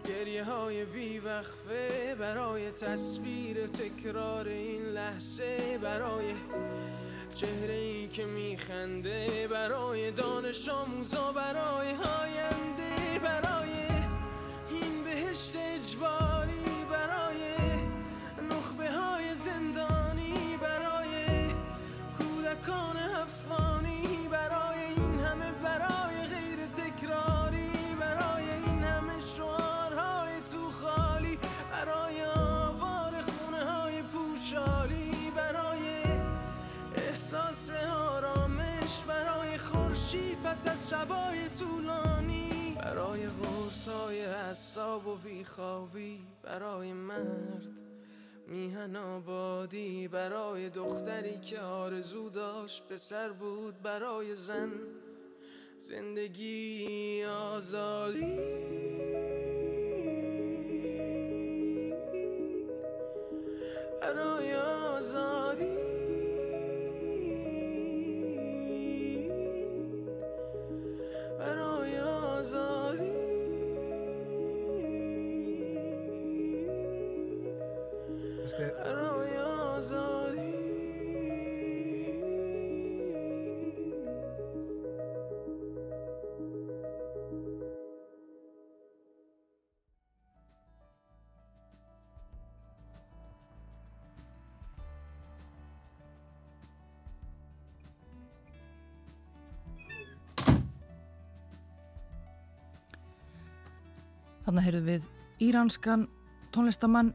گریه 0.08 0.44
های 0.44 0.84
بیوقفه 0.84 2.16
برای 2.18 2.70
تصویر 2.70 3.66
تکرار 3.66 4.48
این 4.48 4.82
لحظه 4.82 5.78
برای 5.82 6.34
چهره 7.34 7.74
ای 7.74 8.08
که 8.08 8.24
میخنده 8.24 9.48
برای 9.50 10.10
دانش 10.10 10.68
آموزا 10.68 11.32
برای 11.32 11.88
آینده. 11.88 12.93
پس 40.54 40.68
از 40.68 40.90
شبای 40.90 41.48
طولانی 41.48 42.76
برای 42.78 43.26
قرص 43.26 43.88
های 43.88 44.24
حساب 44.24 45.06
و 45.06 45.16
بیخوابی 45.16 46.20
برای 46.42 46.92
مرد 46.92 47.66
میهن 48.48 48.96
آبادی 48.96 50.08
برای 50.08 50.70
دختری 50.70 51.38
که 51.38 51.60
آرزو 51.60 52.30
داشت 52.30 52.82
پسر 52.88 53.28
بود 53.28 53.82
برای 53.82 54.34
زن 54.34 54.70
زندگی 55.78 57.24
آزادی. 57.24 58.36
برای 64.00 64.54
آزادی. 64.54 66.23
برای 71.43 71.99
آزادی 71.99 73.11
برای 78.85 79.37
آزادی 79.37 80.52
Þannig 104.54 104.68
heyrðum 104.68 104.84
við 104.86 105.06
íranskan 105.42 106.02
tónlistamann 106.54 107.08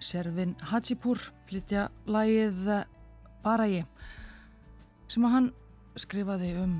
Servin 0.00 0.54
Hajipur 0.64 1.20
flytja 1.44 1.82
lagið 2.08 2.70
Baraji 3.44 3.82
sem 5.12 5.26
að 5.28 5.34
hann 5.34 5.50
skrifaði 6.00 6.54
um 6.62 6.72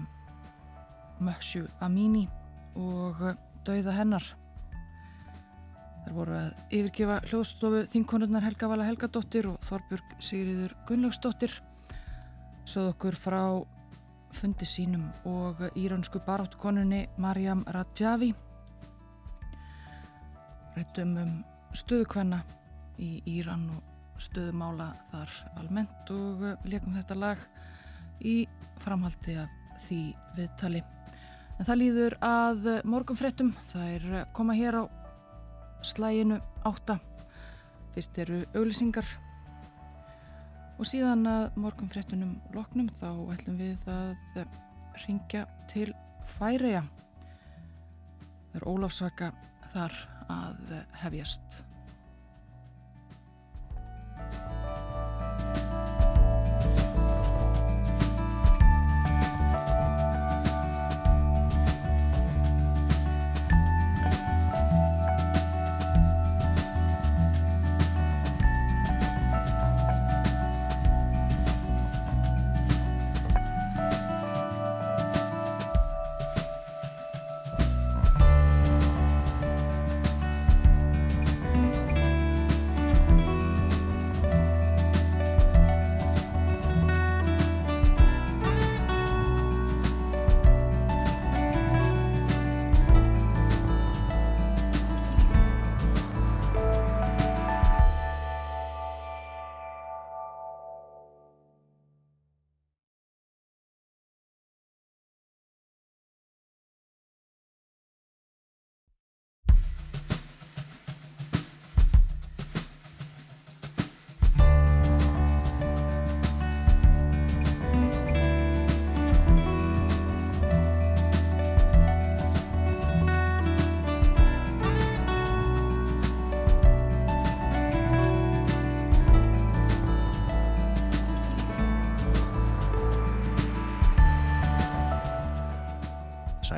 Mössju 1.21 1.67
Amini 1.85 2.25
og 2.81 3.21
dauða 3.69 3.99
hennar. 4.01 4.25
Þar 6.07 6.17
voru 6.17 6.39
að 6.39 6.51
yfirgefa 6.71 7.21
hljóðstofu 7.29 7.87
þingkonurnar 7.93 8.49
Helga 8.49 8.73
Vala 8.73 8.89
Helgadóttir 8.89 9.53
og 9.53 9.61
Þorbjörg 9.69 10.17
Sigriður 10.17 10.79
Gunnlaugsdóttir 10.89 11.61
sögð 12.65 12.95
okkur 12.95 13.21
frá 13.29 13.43
fundi 14.33 14.65
sínum 14.65 15.11
og 15.29 15.61
íransku 15.77 16.25
baráttukonunni 16.25 17.11
Mariam 17.21 17.69
Rajavi 17.69 18.33
rættum 20.77 21.17
um 21.21 21.33
stöðukvenna 21.77 22.41
í 23.01 23.11
Íran 23.31 23.69
og 23.75 24.21
stöðumála 24.21 24.91
þar 25.11 25.37
almennt 25.61 26.13
og 26.15 26.45
leikum 26.69 26.97
þetta 26.99 27.17
lag 27.19 27.45
í 28.21 28.45
framhaldi 28.83 29.37
af 29.41 29.57
því 29.81 30.01
viðtali. 30.37 30.83
En 31.61 31.69
það 31.69 31.81
líður 31.81 32.17
að 32.25 32.69
morgunfrettum, 32.89 33.53
það 33.71 33.95
er 33.95 34.29
koma 34.37 34.57
hér 34.57 34.81
á 34.81 34.85
slæginu 35.85 36.41
átta. 36.69 36.99
Fyrst 37.95 38.21
eru 38.23 38.43
auglisingar 38.55 39.09
og 40.81 40.89
síðan 40.89 41.27
að 41.29 41.59
morgunfrettunum 41.61 42.37
loknum 42.57 42.89
þá 43.01 43.09
ætlum 43.35 43.59
við 43.61 43.89
að 43.93 44.47
ringja 45.05 45.45
til 45.73 45.91
Færeja. 46.31 46.85
Það 48.51 48.57
er 48.61 48.67
Ólafsvaka 48.71 49.31
þar 49.73 49.97
að 50.31 50.75
hefjast. 51.03 51.65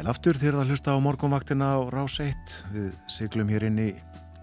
Sæl 0.03 0.11
aftur 0.11 0.35
þér 0.35 0.57
að 0.59 0.71
hlusta 0.73 0.91
á 0.91 0.99
morgunvaktina 0.99 1.67
á 1.79 1.87
Rás 1.95 2.17
1 2.19 2.55
við 2.75 2.95
siglum 3.07 3.51
hér 3.55 3.69
inn 3.69 3.77
í 3.79 3.91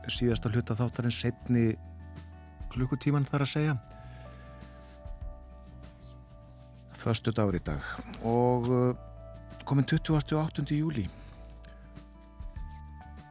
síðasta 0.08 0.48
hluta 0.54 0.72
þáttarinn 0.72 1.12
setni 1.12 1.64
klukkutíman 2.72 3.26
þar 3.28 3.44
að 3.44 3.50
segja. 3.52 3.74
Föstu 7.02 7.34
dagur 7.36 7.58
í 7.60 7.62
dag 7.68 7.84
og 8.24 8.70
komin 9.68 9.84
28. 9.84 10.64
júli 10.78 11.04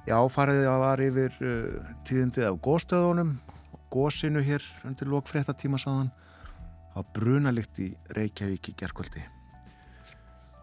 Já, 0.05 0.21
farið 0.29 0.69
að 0.69 0.83
var 0.85 1.05
yfir 1.07 1.39
uh, 1.41 1.95
tíðindið 2.05 2.51
af 2.51 2.59
góðstöðunum 2.69 3.31
góðsinu 3.89 4.43
hér 4.45 4.69
undir 4.85 5.09
lokfrétta 5.09 5.57
tíma 5.57 5.81
sáðan 5.81 6.13
á 6.93 7.01
brunalikt 7.09 7.81
í 7.81 7.89
Reykjavík 8.21 8.69
í 8.75 8.77
gerkvöldi 8.85 9.25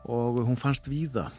og 0.05 0.43
hún 0.45 0.61
fannst 0.61 0.86
víða 0.93 1.32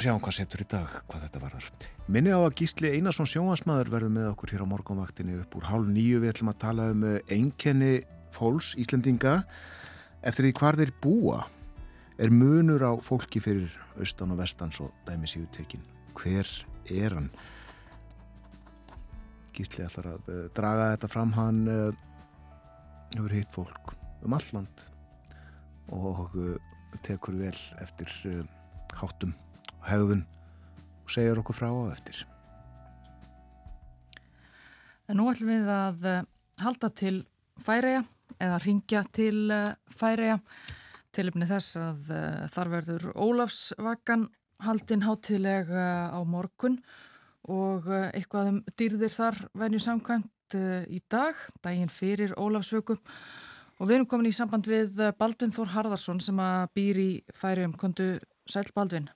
sjáum 0.00 0.20
hvað 0.22 0.36
setur 0.38 0.62
í 0.64 0.66
dag, 0.72 0.92
hvað 1.08 1.24
þetta 1.26 1.40
varðar. 1.42 1.66
Minni 2.12 2.32
á 2.32 2.40
að 2.40 2.54
Gísli 2.62 2.92
Einarsson 2.96 3.28
sjónvarsmaður 3.28 3.90
verður 3.92 4.12
með 4.14 4.28
okkur 4.30 4.52
hér 4.54 4.64
á 4.64 4.72
morgunvaktinni 4.72 5.36
upp 5.42 5.56
úr 5.58 5.68
hálf 5.68 5.90
nýju. 5.92 6.22
Við 6.22 6.32
ætlum 6.32 6.52
að 6.52 6.60
tala 6.64 6.88
um 6.94 7.04
einkenni 7.28 7.92
fólks, 8.32 8.72
Íslendinga. 8.80 9.42
Eftir 10.24 10.48
því 10.48 10.54
hvar 10.58 10.78
þeir 10.80 10.94
búa 11.04 11.42
er 12.22 12.32
munur 12.32 12.84
á 12.88 12.92
fólki 13.04 13.42
fyrir 13.42 13.74
austan 13.98 14.32
og 14.32 14.40
vestan 14.40 14.72
svo 14.72 14.88
dæmi 15.08 15.28
síðu 15.28 15.50
tekin. 15.54 15.84
Hver 16.16 16.48
er 16.88 17.18
hann? 17.18 17.28
Gísli 19.52 19.84
ætlar 19.84 20.14
að 20.14 20.32
uh, 20.32 20.42
draga 20.56 20.90
þetta 20.94 21.12
fram 21.12 21.36
hann 21.36 21.62
uh, 21.68 21.92
hefur 23.12 23.36
hitt 23.36 23.52
fólk 23.52 23.94
um 24.24 24.36
alland 24.38 24.88
og 25.92 26.32
tekur 27.04 27.34
vel 27.36 27.56
eftir 27.82 28.08
háttum 28.96 29.34
og 29.82 29.88
hegðun 29.90 30.22
og 31.02 31.10
segjar 31.10 31.40
okkur 31.42 31.58
frá 31.58 31.68
á 31.68 31.82
eftir. 31.90 32.22
En 35.10 35.18
nú 35.18 35.26
ætlum 35.32 35.50
við 35.50 35.70
að 35.74 36.04
halda 36.62 36.90
til 36.94 37.16
færeja 37.60 38.04
eða 38.38 38.60
ringja 38.62 39.02
til 39.12 39.50
færeja 39.90 40.38
tilipni 41.12 41.48
þess 41.50 41.76
að 41.76 42.12
þar 42.54 42.70
verður 42.72 43.08
Ólafsvakkan 43.12 44.28
haldinn 44.62 45.04
hátilega 45.04 45.86
á 46.14 46.20
morgun 46.24 46.78
og 47.50 47.88
eitthvað 48.14 48.52
um 48.52 48.60
dýrðir 48.78 49.12
þar 49.12 49.40
venju 49.58 49.82
samkvæmt 49.82 50.56
í 50.92 51.00
dag, 51.10 51.34
daginn 51.64 51.90
fyrir 51.90 52.36
Ólafsvöku. 52.38 52.96
Og 53.80 53.88
við 53.88 53.96
erum 53.96 54.06
komin 54.08 54.30
í 54.30 54.36
samband 54.36 54.68
við 54.70 55.00
Baldvin 55.18 55.52
Þór 55.52 55.72
Harðarsson 55.74 56.22
sem 56.22 56.38
að 56.38 56.68
býr 56.76 57.00
í 57.02 57.10
færium, 57.34 57.74
kontu 57.74 58.14
Sæl 58.46 58.68
Baldvin 58.76 59.10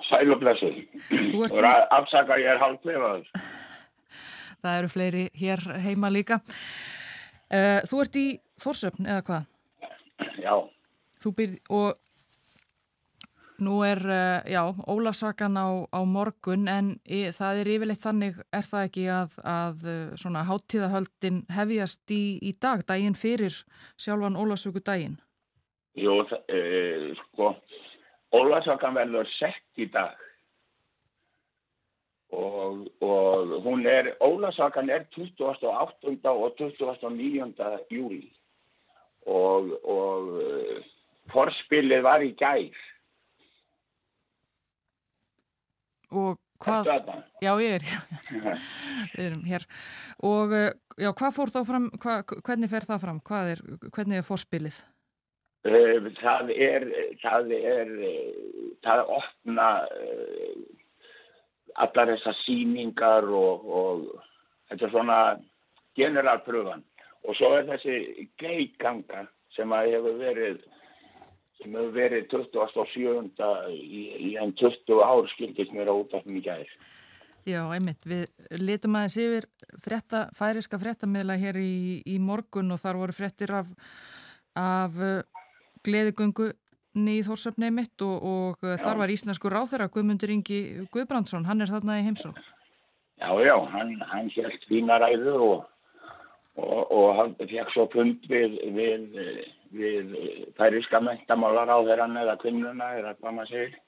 Sæl 0.00 0.32
og 0.32 0.40
blessuð. 0.40 0.78
Þú 1.10 1.42
ert 1.46 1.56
í... 1.58 1.72
Afsaka 1.98 2.38
ég 2.40 2.48
er 2.54 2.60
hálflefaður. 2.62 3.26
Það 4.62 4.78
eru 4.78 4.92
fleiri 4.92 5.24
hér 5.36 5.64
heima 5.84 6.10
líka. 6.12 6.38
Uh, 7.52 7.82
þú 7.90 8.04
ert 8.04 8.16
í 8.16 8.26
Þórsöfn 8.62 9.08
eða 9.10 9.24
hvað? 9.26 9.50
Já. 10.40 10.54
Þú 11.20 11.32
byrð 11.38 11.74
og 11.76 11.98
nú 13.62 13.82
er, 13.86 14.00
uh, 14.06 14.38
já, 14.48 14.62
Ólasakan 14.88 15.58
á, 15.60 15.68
á 15.92 16.00
morgun 16.08 16.70
en 16.72 16.94
það 17.04 17.60
er 17.60 17.72
yfirleitt 17.74 18.02
þannig, 18.02 18.40
er 18.54 18.66
það 18.70 18.86
ekki 18.88 19.04
að, 19.12 19.36
að 19.44 19.84
uh, 19.84 19.98
svona 20.22 20.46
háttíðahöldin 20.48 21.42
hefjast 21.52 22.14
í, 22.14 22.22
í 22.40 22.54
dag, 22.56 22.86
daginn 22.88 23.18
fyrir 23.18 23.60
sjálfan 24.00 24.40
Ólasöku 24.40 24.80
daginn? 24.80 25.20
Jú, 26.00 26.22
sko 27.26 27.52
Ólarsvakan 28.32 28.94
verður 28.96 29.28
sett 29.38 29.80
í 29.82 29.88
dag 29.92 30.16
og, 32.32 32.86
og 33.04 33.56
hún 33.64 33.84
er, 33.86 34.14
Ólarsvakan 34.24 34.90
er 34.90 35.04
28. 35.16 35.66
og 36.28 37.12
29. 37.12 37.80
júli 37.90 38.30
og, 39.26 39.68
og 39.84 40.30
uh, 40.40 40.78
forspilið 41.32 42.02
var 42.02 42.24
í 42.24 42.32
gær. 42.38 42.80
Og 46.12 46.40
hvað, 46.62 46.88
já 47.42 47.52
ég 47.62 47.76
er, 47.78 47.84
við 49.14 49.22
erum 49.28 49.44
hér 49.48 49.68
og 50.24 50.56
uh, 50.56 50.72
já 51.00 51.12
hvað 51.12 51.36
fór 51.36 51.52
þá 51.54 51.60
fram, 51.68 51.86
hva, 52.02 52.18
hvernig 52.40 52.72
fer 52.72 52.88
það 52.88 53.04
fram, 53.06 53.22
er, 53.44 53.62
hvernig 53.92 54.20
er 54.20 54.26
forspilið? 54.26 54.82
Eh, 55.62 56.08
það 56.18 56.48
er 56.58 56.84
það 57.22 57.52
er 57.54 57.90
það 58.82 59.10
opna 59.14 59.66
eh, 59.94 60.56
allar 61.78 62.10
þessar 62.10 62.34
síningar 62.40 63.28
og, 63.30 63.68
og 63.70 64.00
þetta 64.70 64.88
er 64.88 64.90
svona 64.90 65.18
generalpröfan 65.94 66.82
og 67.22 67.38
svo 67.38 67.52
er 67.60 67.68
þessi 67.68 68.26
geiganga 68.42 69.28
sem 69.54 69.70
að 69.76 69.92
hefur 69.94 70.18
verið 70.18 70.64
sem 71.60 71.76
hefur 71.78 71.94
verið 71.94 72.26
27. 72.32 73.46
í, 73.70 74.02
í 74.18 74.32
enn 74.42 74.56
20 74.58 74.98
ár 74.98 75.30
skildist 75.36 75.76
mér 75.76 75.92
á 75.92 75.94
útafnum 75.94 76.40
í 76.40 76.42
gæðir 76.42 76.72
Já, 77.46 77.60
einmitt, 77.74 78.02
við 78.02 78.26
litum 78.58 78.98
aðeins 78.98 79.18
yfir 79.18 79.46
frétta, 79.82 80.24
færiska 80.34 80.78
fréttamiðla 80.82 81.38
hér 81.38 81.60
í, 81.62 82.02
í 82.02 82.18
morgun 82.18 82.74
og 82.74 82.82
þar 82.82 82.98
voru 83.04 83.14
fréttir 83.14 83.54
af 83.62 83.70
af 84.58 84.98
gleðigöngu 85.86 86.52
nýð 86.92 87.28
Þórsöfni 87.30 87.70
mitt 87.72 88.04
og, 88.04 88.16
og 88.22 88.66
uh, 88.66 88.76
þar 88.80 89.02
var 89.02 89.12
íslensku 89.12 89.50
ráþæra 89.52 89.88
Guðmundur 89.92 90.32
Ingi 90.34 90.88
Guðbrandsson, 90.92 91.46
hann 91.48 91.64
er 91.64 91.72
þarna 91.72 92.00
í 92.00 92.06
heimsó. 92.06 92.32
Já, 93.22 93.30
já, 93.44 93.54
hann, 93.72 93.94
hann 94.10 94.28
helt 94.34 94.66
fínaræðu 94.68 95.36
og, 95.38 95.62
og, 96.58 96.80
og 96.90 97.08
hann 97.20 97.36
fekk 97.38 97.70
svo 97.72 97.86
pund 97.92 98.26
við, 98.28 98.58
við, 98.74 99.06
við 99.70 100.12
færiska 100.58 101.00
mentamálar 101.00 101.70
á 101.70 101.78
þeirran 101.86 102.18
eða 102.24 102.36
kvinnuna 102.42 102.90
eða 102.98 103.14
hvað 103.20 103.36
maður 103.38 103.52
segir. 103.54 103.80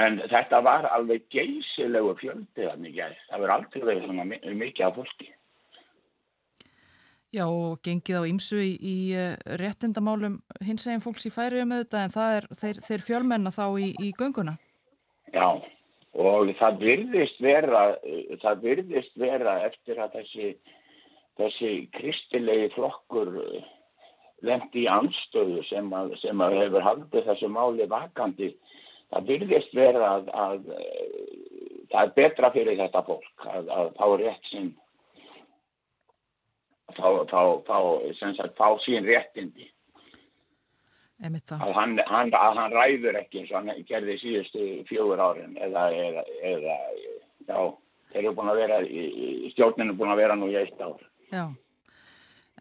En 0.00 0.20
þetta 0.30 0.62
var 0.64 0.86
alveg 0.88 1.26
geysilegu 1.34 2.14
fjöldi 2.22 2.64
þannig 2.64 3.02
að 3.04 3.18
það 3.26 3.42
verður 3.42 3.54
aldrei 3.56 3.82
verið 3.82 4.06
svona 4.06 4.28
mikið 4.62 4.86
af 4.86 4.96
fólki. 4.96 5.28
Já 7.30 7.44
og 7.46 7.78
gengið 7.86 8.16
á 8.18 8.22
ymsu 8.26 8.58
í, 8.58 8.70
í 8.74 8.94
uh, 9.14 9.34
réttindamálum 9.60 10.40
hins 10.66 10.88
eginn 10.88 11.02
fólks 11.04 11.28
í 11.28 11.30
færiðu 11.30 11.68
með 11.70 11.84
þetta 11.84 12.00
en 12.02 12.14
það 12.16 12.38
er 12.38 12.48
þeir, 12.62 12.80
þeir 12.88 13.04
fjölmenna 13.06 13.52
þá 13.54 13.66
í, 13.78 13.90
í 14.02 14.08
gönguna. 14.18 14.56
Já 15.30 15.46
og 16.20 16.50
það 16.58 16.80
virðist 16.80 17.38
vera, 17.42 17.82
það 18.42 18.64
virðist 18.64 19.12
vera 19.20 19.60
eftir 19.68 20.00
að 20.02 20.16
þessi, 20.18 20.48
þessi 21.38 21.70
kristilegi 21.94 22.72
flokkur 22.74 23.30
lendi 24.42 24.84
í 24.84 24.90
anstöðu 24.90 25.62
sem 25.68 25.90
að, 25.94 26.16
sem 26.24 26.42
að 26.42 26.58
hefur 26.64 26.86
haldið 26.86 27.30
þessu 27.30 27.50
máli 27.52 27.86
vakandi. 27.90 28.50
Það 29.10 29.30
virðist 29.30 29.74
vera 29.74 30.10
að, 30.16 30.28
að 30.34 30.68
það 31.90 32.02
er 32.02 32.14
betra 32.18 32.52
fyrir 32.54 32.78
þetta 32.78 33.06
fólk 33.06 33.48
að 33.54 33.94
fá 33.98 34.06
rétt 34.18 34.50
sinn 34.50 34.70
fá, 36.96 37.08
fá, 37.30 37.42
fá, 37.66 37.78
sagt, 38.18 38.56
fá 38.58 38.68
sín 38.84 39.06
réttindi. 39.08 39.68
Að 41.20 41.74
hann, 41.76 41.98
hann, 42.08 42.32
hann 42.32 42.72
ræður 42.72 43.18
ekki 43.20 43.42
eins 43.42 43.50
og 43.52 43.58
hann 43.58 43.84
gerði 43.88 44.16
síðustu 44.22 44.68
fjögur 44.88 45.20
árin 45.20 45.52
eða, 45.60 45.90
eða, 45.92 46.22
eða 46.48 46.76
já, 47.44 47.58
þeir 48.12 48.22
eru 48.22 48.36
búin 48.38 48.52
að 48.52 48.60
vera 48.62 48.78
stjórninu 49.52 49.96
búin 49.98 50.14
að 50.14 50.22
vera 50.22 50.38
nú 50.40 50.48
í 50.48 50.56
eitt 50.56 50.80
ár. 50.80 51.02
Já, 51.28 51.44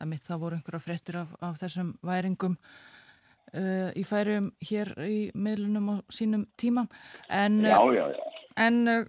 emitt 0.04 0.28
það 0.28 0.42
voru 0.44 0.60
einhverja 0.60 0.84
frettir 0.84 1.22
af, 1.22 1.32
af 1.40 1.56
þessum 1.62 1.94
væringum 2.04 2.58
uh, 2.60 3.90
í 3.96 4.04
færium 4.08 4.52
hér 4.68 4.92
í 5.08 5.20
meðlunum 5.40 5.94
á 5.94 5.96
sínum 6.12 6.44
tíma. 6.60 6.90
En, 7.32 7.62
já, 7.64 7.80
já, 7.96 8.06
en 8.60 8.82
uh, 8.92 9.08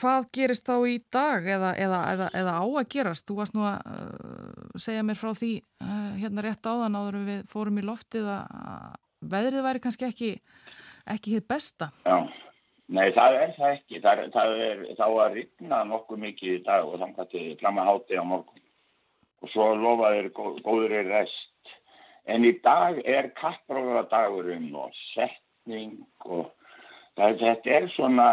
hvað 0.00 0.28
gerist 0.34 0.66
þá 0.66 0.76
í 0.90 0.98
dag 1.12 1.46
eða, 1.46 1.74
eða, 1.78 2.00
eða, 2.14 2.28
eða 2.40 2.54
á 2.58 2.64
að 2.64 2.88
gerast? 2.94 3.26
Þú 3.28 3.38
varst 3.40 3.56
nú 3.56 3.66
að 3.68 3.78
uh, 3.94 4.78
segja 4.80 5.04
mér 5.06 5.20
frá 5.20 5.32
því 5.38 5.52
uh, 5.84 6.12
hérna 6.22 6.44
rétt 6.44 6.66
áðan 6.66 6.98
áður 6.98 7.20
við 7.28 7.44
fórum 7.52 7.80
í 7.80 7.86
loftið 7.86 8.30
að 8.34 8.96
veðrið 9.34 9.64
væri 9.64 9.84
kannski 9.84 10.08
ekki 10.08 10.32
ekki 11.10 11.36
hitt 11.36 11.48
besta. 11.48 11.90
Já, 12.04 12.16
nei 12.88 13.08
það 13.16 13.38
er 13.40 13.54
það 13.58 13.72
ekki. 13.76 14.02
Það 14.04 14.22
er, 14.22 14.30
það 14.34 14.60
er 14.66 14.84
þá 14.98 15.06
að 15.06 15.38
rýtna 15.38 15.80
nokkuð 15.90 16.22
mikið 16.26 16.54
í 16.54 16.62
dag 16.66 16.88
og 16.88 17.24
þið 17.32 17.50
flamma 17.60 17.88
háti 17.88 18.20
á 18.20 18.24
morgun 18.24 18.62
og 19.44 19.52
svo 19.52 19.72
lofaðir 19.76 20.30
góður 20.34 20.98
er 21.00 21.10
rest. 21.12 21.50
En 22.24 22.46
í 22.48 22.54
dag 22.64 23.00
er 23.04 23.28
kappróðadagurinn 23.36 24.70
og 24.80 24.94
setning 25.12 25.98
og 26.24 26.48
það, 27.18 27.36
þetta 27.42 27.76
er 27.78 27.90
svona 27.94 28.28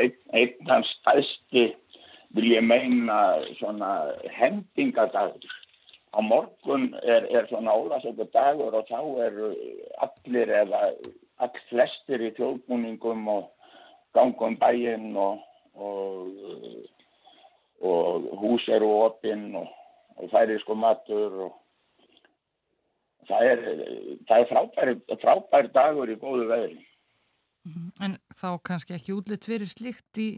einn 0.00 0.16
ein 0.32 0.70
hans 0.70 0.90
stæðsti 1.00 1.64
vil 2.36 2.52
ég 2.52 2.62
meina 2.64 3.40
svona 3.58 3.90
hendingadagur. 4.36 5.56
Á 6.10 6.18
morgun 6.22 6.90
er, 7.02 7.26
er 7.30 7.46
svona 7.50 7.74
ólasöku 7.74 8.26
dagur 8.34 8.74
og 8.74 8.86
þá 8.90 9.00
eru 9.26 9.50
allir 10.02 10.50
eða 10.62 10.80
all 11.40 11.62
flestir 11.68 12.22
í 12.26 12.32
þjóðbúningum 12.38 13.28
og 13.30 13.48
gangum 14.14 14.56
bæinn 14.58 15.14
og, 15.16 15.38
og, 15.78 16.30
og 17.86 18.28
hús 18.42 18.66
eru 18.68 18.90
opinn 19.06 19.54
og, 19.62 19.70
og 20.18 20.30
færi 20.34 20.58
sko 20.62 20.74
matur 20.74 21.38
og 21.46 21.56
það 23.30 23.50
er, 23.52 23.64
það 24.28 24.36
er 24.42 24.50
frábær, 24.50 24.94
frábær 25.22 25.70
dagur 25.74 26.10
í 26.10 26.18
góðu 26.18 26.50
veðri. 26.50 26.80
Mhm. 27.68 27.90
En 28.00 28.16
þá 28.32 28.48
kannski 28.64 28.94
ekki 28.96 29.16
útlitt 29.16 29.44
fyrir 29.44 29.68
slikt 29.68 30.16
í 30.18 30.28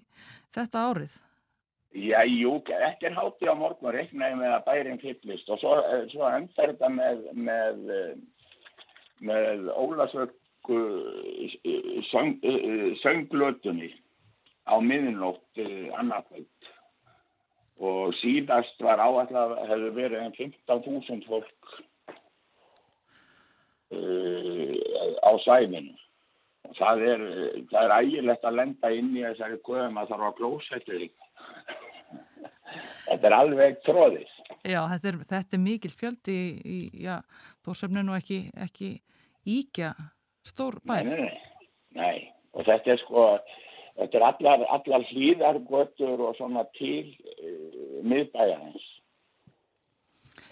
þetta 0.54 0.86
árið? 0.90 1.20
Já, 1.92 2.24
jú, 2.24 2.56
ekki 2.64 3.06
er 3.06 3.14
hátti 3.14 3.46
á 3.46 3.54
morgun 3.54 3.92
reiknaði 3.92 4.38
með 4.40 4.54
að 4.56 4.64
bærin 4.64 5.00
fyllist 5.02 5.50
og 5.52 5.60
svo, 5.60 5.74
svo 6.08 6.24
endar 6.30 6.72
þetta 6.72 6.88
með, 6.88 7.26
með, 7.36 7.82
með 9.20 9.68
Ólasvöggu 9.76 10.78
söng, 12.08 12.38
sönglötunni 13.02 13.92
á 14.64 14.80
miðinlótt 14.80 15.62
annarkvöld 15.98 16.72
og 17.82 18.14
síðast 18.22 18.80
var 18.82 19.02
áallega 19.02 19.66
hefur 19.66 19.96
verið 19.96 20.20
en 20.22 20.36
15.000 20.38 21.26
fólk 21.26 21.72
uh, 23.92 24.74
á 25.26 25.30
svæðinu. 25.44 25.96
Það 26.78 27.04
er, 27.08 27.22
það 27.70 27.82
er 27.82 27.94
ægilegt 27.98 28.44
að 28.48 28.58
lenda 28.58 28.90
inn 28.96 29.10
í 29.16 29.24
þessari 29.26 29.58
köðum 29.66 29.98
að 30.00 30.12
það 30.12 30.12
þarf 30.12 30.28
að 30.28 30.38
glósettu 30.40 30.98
því. 30.98 31.08
Þetta 33.06 33.28
er 33.28 33.36
alveg 33.36 33.80
tróðis. 33.86 34.34
Já, 34.62 34.78
þetta 34.88 35.08
er, 35.10 35.16
þetta 35.28 35.56
er 35.56 35.62
mikil 35.62 35.90
fjöldi 35.90 36.34
í, 36.34 36.52
í 36.62 36.76
já, 37.02 37.16
þórsöfninu 37.66 38.14
ekki, 38.16 38.38
ekki 38.62 38.90
íkja 39.48 39.90
stór 40.46 40.78
bær. 40.86 41.04
Nei, 41.06 41.26
nei, 41.26 41.66
nei. 41.98 42.16
Og 42.54 42.66
þetta 42.68 42.94
er 42.94 43.00
sko, 43.02 43.26
þetta 43.98 44.18
er 44.18 44.26
allar, 44.28 44.64
allar 44.76 45.06
hlýðargötur 45.10 46.24
og 46.28 46.36
svona 46.38 46.64
til 46.78 47.10
uh, 47.34 48.00
miðbæjarins. 48.06 48.88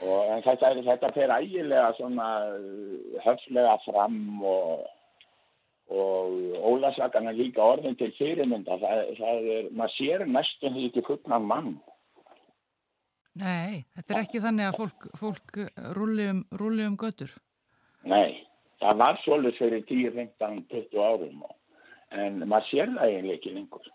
Og 0.01 0.45
þetta, 0.47 0.73
þetta 0.87 1.13
fer 1.17 1.35
ægilega 1.37 1.93
svona 1.99 2.31
uh, 2.57 3.21
höfslega 3.27 3.77
fram 3.87 4.21
og, 4.43 4.89
og 5.91 6.57
ólasakana 6.71 7.33
líka 7.35 7.63
orðin 7.65 7.97
til 7.99 8.13
fyrirmynda. 8.19 8.79
Það, 8.79 9.15
það 9.19 9.49
er, 9.57 9.71
maður 9.75 9.95
sér 9.97 10.27
næstum 10.29 10.77
því 10.77 10.89
ekki 10.91 11.07
fullnan 11.09 11.49
mann. 11.51 11.73
Nei, 13.41 13.85
þetta 13.95 14.15
er 14.15 14.25
ekki 14.25 14.43
þannig 14.43 14.69
að 14.69 14.79
fólk, 14.81 15.07
fólk 15.19 15.61
rúli 15.97 16.27
um, 16.31 16.43
um 16.59 16.99
götur. 16.99 17.33
Nei, 18.11 18.43
það 18.83 19.03
var 19.05 19.21
svolítið 19.25 19.59
fyrir 19.59 19.83
10, 19.89 20.13
15, 20.17 20.61
20 20.73 21.05
árum 21.05 21.45
og, 21.47 21.57
en 22.11 22.43
maður 22.43 22.69
sér 22.71 22.95
það 22.97 23.07
eiginlega 23.07 23.39
ekki 23.39 23.55
lengur. 23.55 23.91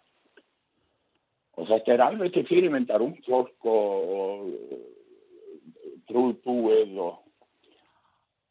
Og 1.55 1.69
þetta 1.71 1.93
er 1.93 2.03
alveg 2.03 2.33
til 2.35 2.45
fyrirmyndar 2.49 3.03
um 3.03 3.15
fólk 3.27 3.67
og, 3.71 3.91
og 4.19 4.39
trúðbúið 6.09 6.97
og, 7.03 7.21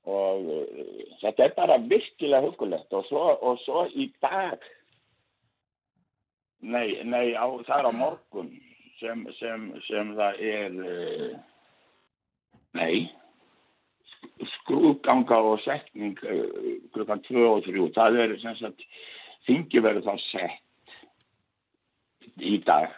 og 0.05 0.49
uh, 0.53 1.03
þetta 1.23 1.47
er 1.47 1.57
bara 1.57 1.81
virkilega 1.81 2.45
hugulegt 2.49 2.93
og 2.93 3.07
svo, 3.09 3.25
og 3.41 3.59
svo 3.65 3.87
í 3.89 4.11
dag, 4.23 4.63
nei, 6.61 7.01
nei 7.05 7.33
á, 7.33 7.47
það 7.67 7.79
er 7.79 7.91
á 7.91 7.93
morgun 7.97 8.55
sem, 9.01 9.27
sem, 9.41 9.69
sem 9.89 10.15
það 10.19 10.41
er, 10.51 10.81
uh, 10.81 11.35
nei, 12.79 13.07
skrúðganga 14.59 15.39
og 15.53 15.63
setning 15.65 16.19
uh, 16.25 16.45
klukkan 16.95 17.23
2 17.29 17.47
og 17.49 17.65
3. 17.67 17.89
Það 17.97 18.21
er 18.25 18.37
sem 18.43 18.61
sagt, 18.61 18.85
þingi 19.49 19.83
verður 19.85 20.09
þá 20.09 20.15
sett 20.29 20.61
í 22.41 22.59
dag. 22.67 22.93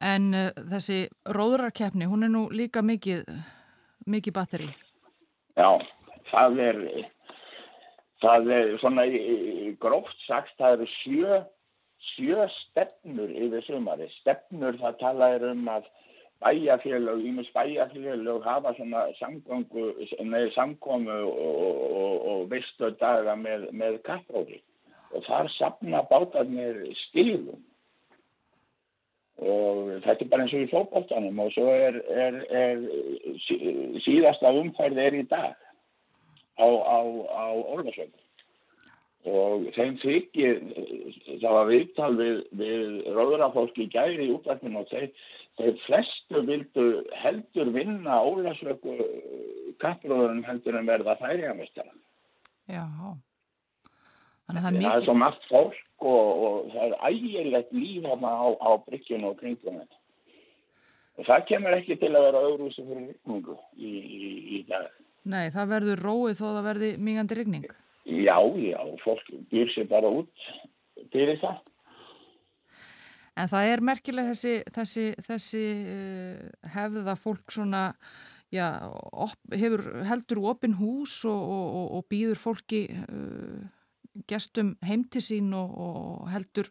En 0.00 0.30
uh, 0.32 0.50
þessi 0.70 1.02
róðrarkeppni, 1.28 2.08
hún 2.08 2.24
er 2.24 2.32
nú 2.32 2.46
líka 2.54 2.82
mikið, 2.84 3.26
mikið 4.06 4.36
batteri. 4.36 4.68
Já, 5.58 5.70
það 6.30 6.60
er, 6.64 6.82
það 8.22 8.52
er 8.56 8.74
svona 8.82 9.06
gróft 9.82 10.26
sagt, 10.26 10.54
það 10.58 10.76
eru 10.76 10.90
sjö, 10.96 11.40
sjö 12.14 12.46
stefnur 12.56 13.32
yfir 13.32 13.66
sumari. 13.66 14.08
Stefnur 14.20 14.78
það 14.80 15.00
talaður 15.02 15.52
um 15.52 15.72
að 15.76 15.88
bæjarfélög, 16.40 17.24
ímis 17.28 17.50
bæjarfélög 17.54 18.44
hafa 18.44 18.72
svona 18.78 19.06
samgöngu, 19.18 19.92
nei, 20.24 20.46
samkomu 20.54 21.18
og, 21.28 21.64
og, 22.02 22.28
og 22.32 22.44
veistu 22.52 22.92
daga 23.00 23.36
með, 23.36 23.68
með 23.76 24.00
kapprófi. 24.08 24.62
Og 25.10 25.26
þar 25.26 25.50
sapna 25.58 26.04
bátarnir 26.08 26.84
stílum. 27.08 27.60
Og 29.40 29.92
þetta 30.04 30.24
er 30.24 30.28
bara 30.28 30.44
eins 30.44 30.54
og 30.56 30.64
í 30.66 30.70
fókbóltanum 30.70 31.38
og 31.40 31.52
svo 31.54 31.70
er, 31.72 31.96
er, 32.12 32.40
er 32.52 32.82
síðasta 34.04 34.52
umfærð 34.52 35.00
er 35.00 35.16
í 35.16 35.22
dag 35.30 35.54
á, 36.60 36.68
á, 36.68 37.00
á 37.32 37.46
Orðarsvöld. 37.72 38.12
Og 39.30 39.66
þeim 39.76 39.96
þykir, 40.00 40.60
það 41.42 41.56
var 41.56 41.66
viðtal 41.68 42.12
við, 42.16 42.36
við 42.56 42.84
ráðurafólki 43.16 43.88
gæri 43.92 44.28
í 44.28 44.34
útlækninu 44.36 44.80
og 44.80 44.92
þeir, 44.92 45.08
þeir 45.60 45.74
flestu 45.86 46.44
vildu 46.48 46.86
heldur 47.20 47.72
vinna 47.74 48.20
Ólasvöku 48.24 48.96
kappróðurinn 49.80 50.44
heldur 50.48 50.80
en 50.80 50.88
verða 50.88 51.16
þæriðamestara. 51.20 51.92
Já, 52.68 52.86
þannig 54.50 54.60
að 54.60 54.66
það 54.66 54.70
er 54.70 54.76
mikið. 54.76 54.90
Það 54.90 55.00
er 55.00 55.06
svo 55.06 55.16
margt 55.22 55.48
fólk 55.50 56.06
og, 56.10 56.44
og 56.46 56.70
það 56.74 56.84
er 56.86 56.94
ægilegt 57.10 57.74
líf 57.76 58.08
á, 58.10 58.14
á 58.60 58.70
bryggjunu 58.86 59.30
og 59.30 59.40
kringum 59.40 59.80
þetta. 59.80 60.00
Og 61.20 61.26
það 61.28 61.46
kemur 61.50 61.76
ekki 61.76 61.98
til 62.00 62.10
að 62.14 62.26
vera 62.26 62.42
auðrúsi 62.46 62.82
fyrir 62.86 63.06
rigningu 63.10 63.56
í, 63.76 63.90
í, 63.90 64.30
í 64.56 64.60
dag. 64.68 64.88
Nei, 65.28 65.50
það 65.52 65.72
verður 65.74 66.04
róið 66.06 66.38
þó 66.38 66.46
það 66.46 66.66
verði 66.70 66.90
mingandi 66.96 67.36
rigning. 67.36 67.66
Já, 68.08 68.38
já, 68.56 68.78
fólk 69.04 69.26
býr 69.50 69.68
sér 69.74 69.90
bara 69.90 70.08
út 70.22 70.46
fyrir 71.12 71.36
það. 71.42 71.60
En 73.40 73.48
það 73.48 73.72
er 73.72 73.82
merkileg 73.84 74.30
þessi, 74.32 74.54
þessi, 74.74 75.04
þessi 75.24 75.64
uh, 75.92 76.70
hefða 76.74 77.14
fólk 77.20 77.54
svona, 77.54 77.84
já, 78.52 78.66
op, 79.12 79.36
hefur 79.52 79.84
heldur 80.08 80.42
opin 80.50 80.74
hús 80.80 81.20
og, 81.28 81.38
og, 81.38 81.84
og 81.98 82.08
býður 82.10 82.40
fólki 82.40 82.86
uh, 82.96 83.60
gestum 84.30 84.74
heim 84.86 85.04
til 85.12 85.22
sín 85.24 85.54
og, 85.56 85.72
og 85.78 86.28
heldur, 86.32 86.70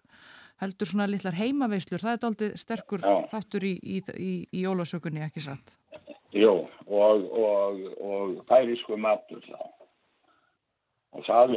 heldur 0.61 0.91
svona 0.91 1.07
litlar 1.09 1.37
heimaveislur. 1.39 2.03
Það 2.03 2.15
er 2.15 2.29
aldrei 2.29 2.49
sterkur 2.59 3.03
já. 3.03 3.15
þáttur 3.31 3.67
í, 3.67 3.75
í, 3.79 4.01
í, 4.15 4.31
í 4.51 4.63
jólasökunni, 4.65 5.23
ekki 5.27 5.45
satt? 5.47 5.75
Jó, 6.35 6.67
og, 6.85 7.29
og, 7.33 7.83
og 8.05 8.41
færisku 8.49 8.97
matur 9.01 9.41
þá. 9.47 9.61
Og 11.17 11.25
það 11.25 11.55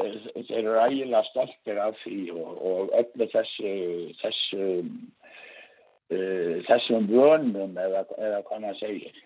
þeir 0.48 0.62
eru 0.62 0.78
ægilega 0.80 1.26
stoltir 1.28 1.80
af 1.82 1.98
því 2.00 2.20
og, 2.32 2.52
og 2.70 2.94
öllu 2.96 3.26
þessu, 3.34 3.72
þessu, 4.22 4.68
uh, 6.14 6.54
þessum 6.70 7.10
vönum 7.10 7.76
eða, 7.76 8.06
eða 8.16 8.40
hvað 8.46 8.64
maður 8.64 8.80
segir. 8.80 9.20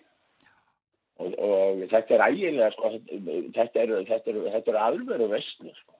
Og, 1.17 1.31
og 1.39 1.85
þetta 1.93 2.17
er 2.17 2.25
ægilega, 2.27 2.73
sko, 2.75 2.91
þetta 3.55 3.85
eru 3.85 4.01
er, 4.03 4.11
er, 4.19 4.59
er 4.59 4.81
alveru 4.83 5.29
vestlu, 5.31 5.71
sko. 5.79 5.96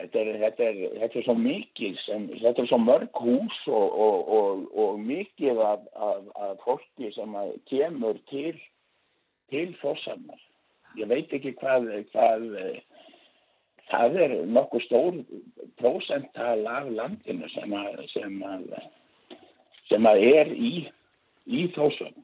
Þetta 0.00 0.20
er, 0.20 0.36
þetta, 0.40 0.66
er, 0.66 0.92
þetta 1.00 1.18
er 1.18 1.24
svo 1.26 1.34
mikið, 1.36 1.96
sem, 2.06 2.22
þetta 2.40 2.62
er 2.62 2.68
svo 2.70 2.78
mörg 2.80 3.18
hús 3.20 3.58
og, 3.68 3.98
og, 4.04 4.30
og, 4.36 4.62
og 4.84 5.00
mikið 5.04 5.60
af, 5.60 5.82
af, 6.08 6.30
af 6.40 6.62
fólki 6.64 7.10
sem 7.12 7.34
kemur 7.68 8.16
til, 8.30 8.56
til 9.52 9.74
fórsamnar. 9.82 10.40
Ég 10.96 11.10
veit 11.10 11.34
ekki 11.36 11.52
hvað, 11.60 11.90
hvað, 12.14 12.46
það 13.90 14.16
er 14.24 14.34
nokkuð 14.56 14.86
stór 14.86 15.20
prósental 15.82 16.64
af 16.70 16.88
landinu 16.96 17.52
sem, 17.52 17.76
að, 17.76 18.00
sem, 18.14 18.40
að, 18.46 18.66
sem 19.90 20.10
að 20.10 20.24
er 20.30 20.54
í, 20.54 20.72
í 21.44 21.68
þósum. 21.76 22.16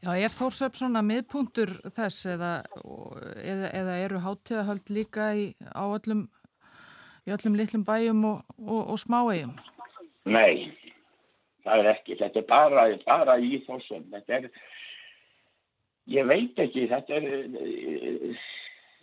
Já, 0.00 0.14
er 0.16 0.32
Þórsöp 0.32 0.76
svona 0.78 1.02
miðpunktur 1.04 1.74
þess 1.92 2.24
eða, 2.32 2.52
eða, 3.36 3.68
eða 3.76 3.96
eru 4.06 4.20
hátíðahöld 4.24 4.92
líka 4.96 5.26
í, 5.36 5.50
á 5.60 5.84
öllum 5.84 6.22
í 7.26 7.34
öllum 7.34 7.56
litlum 7.58 7.84
bæjum 7.88 8.24
og, 8.30 8.54
og, 8.66 8.82
og 8.94 9.00
smáegjum? 9.02 9.54
Nei, 10.30 10.70
það 11.64 11.82
er 11.82 11.90
ekki. 11.94 12.18
Þetta 12.20 12.42
er 12.42 12.48
bara, 12.48 12.86
bara 13.06 13.38
í 13.40 13.60
þossum. 13.66 14.06
Þetta 14.14 14.38
er, 14.38 14.48
ég 16.14 16.28
veit 16.30 16.60
ekki, 16.64 16.88
þetta 16.90 17.20
er 17.20 17.28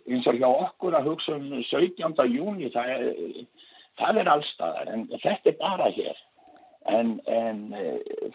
eins 0.08 0.28
og 0.28 0.38
hjá 0.38 0.48
okkur 0.48 0.96
að 0.96 1.10
hugsa 1.12 1.36
um 1.36 1.50
17. 1.68 2.16
júni, 2.32 2.70
það 2.72 2.94
er, 2.94 3.42
það 4.00 4.22
er 4.22 4.32
allstaðar, 4.32 4.92
en 4.94 5.04
þetta 5.16 5.52
er 5.52 5.58
bara 5.60 5.90
hér. 5.96 6.24
En, 6.88 7.18
en 7.28 7.64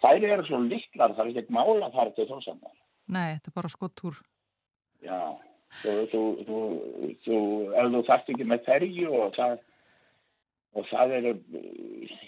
þær 0.03 0.27
eru 0.27 0.45
svo 0.45 0.59
litlar, 0.67 1.15
það 1.17 1.31
er 1.31 1.41
ekki 1.41 1.55
mála 1.55 1.89
þar 1.95 2.13
til 2.13 2.27
þossamar. 2.29 2.75
Nei, 3.09 3.35
þetta 3.35 3.49
er 3.49 3.57
bara 3.57 3.71
skottúr. 3.71 4.19
Já, 5.03 5.19
þú, 5.81 5.95
þú, 6.11 6.23
þú, 6.47 6.59
þú, 7.25 7.39
ef 7.73 7.89
þú 7.95 8.03
þarft 8.09 8.33
ekki 8.35 8.49
með 8.51 8.67
ferju 8.67 9.15
og 9.17 9.33
það 9.39 9.55
og 10.73 10.87
það 10.89 11.11
eru, 11.19 11.33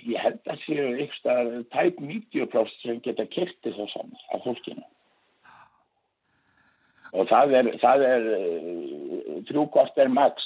ég 0.05 0.22
held 0.22 0.51
að 0.51 0.61
séu 0.65 0.89
ykkur 1.05 1.55
tæp 1.73 2.01
90% 2.01 2.76
sem 2.84 2.99
geta 3.05 3.26
kyrti 3.34 3.73
þá 3.73 3.84
saman 3.93 4.22
af 4.35 4.45
fólkinu. 4.45 4.85
Og 7.15 7.30
það 7.31 7.55
er, 7.57 7.72
það 7.80 8.05
er 8.09 8.30
trúkort 9.49 9.97
er 10.01 10.11
max. 10.11 10.45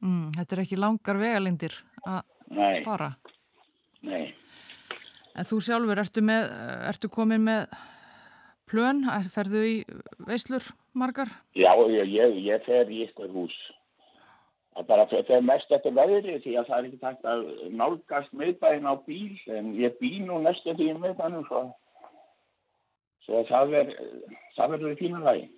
Mm, 0.00 0.30
þetta 0.38 0.56
er 0.56 0.62
ekki 0.64 0.80
langar 0.80 1.20
vegalindir 1.20 1.76
að 2.08 2.22
fara. 2.86 3.12
Nei. 4.06 4.30
En 5.36 5.46
þú 5.46 5.60
sjálfur, 5.62 6.00
ertu, 6.02 6.22
með, 6.26 6.48
ertu 6.90 7.10
komin 7.12 7.44
með 7.46 7.68
plön? 8.70 9.04
Ferðu 9.30 9.62
í 9.66 9.74
veislur 10.26 10.72
margar? 10.98 11.30
Já, 11.54 11.70
ég, 11.92 12.10
ég, 12.10 12.40
ég 12.48 12.64
fer 12.66 12.90
í 12.90 13.04
ykkur 13.06 13.30
hús. 13.34 13.54
Það 14.70 14.86
bara 14.86 15.06
fer, 15.10 15.22
fer 15.26 15.40
mest 15.42 15.72
eftir 15.74 15.94
veðri 15.96 16.36
því 16.44 16.56
að 16.60 16.68
það 16.68 16.76
er 16.78 16.88
ekki 16.88 17.00
takt 17.02 17.24
að 17.26 17.46
nálgast 17.74 18.34
miðbæðin 18.38 18.86
á 18.86 18.94
bíl 19.06 19.38
en 19.56 19.72
ég 19.78 19.96
bý 19.98 20.12
nú 20.22 20.38
næstu 20.44 20.76
því 20.78 20.92
miðbæðinu 21.00 21.42
svo, 21.48 21.62
svo 23.26 23.42
það 23.50 23.74
verður 23.74 24.92
í 24.92 25.00
fína 25.00 25.24
lagi. 25.24 25.48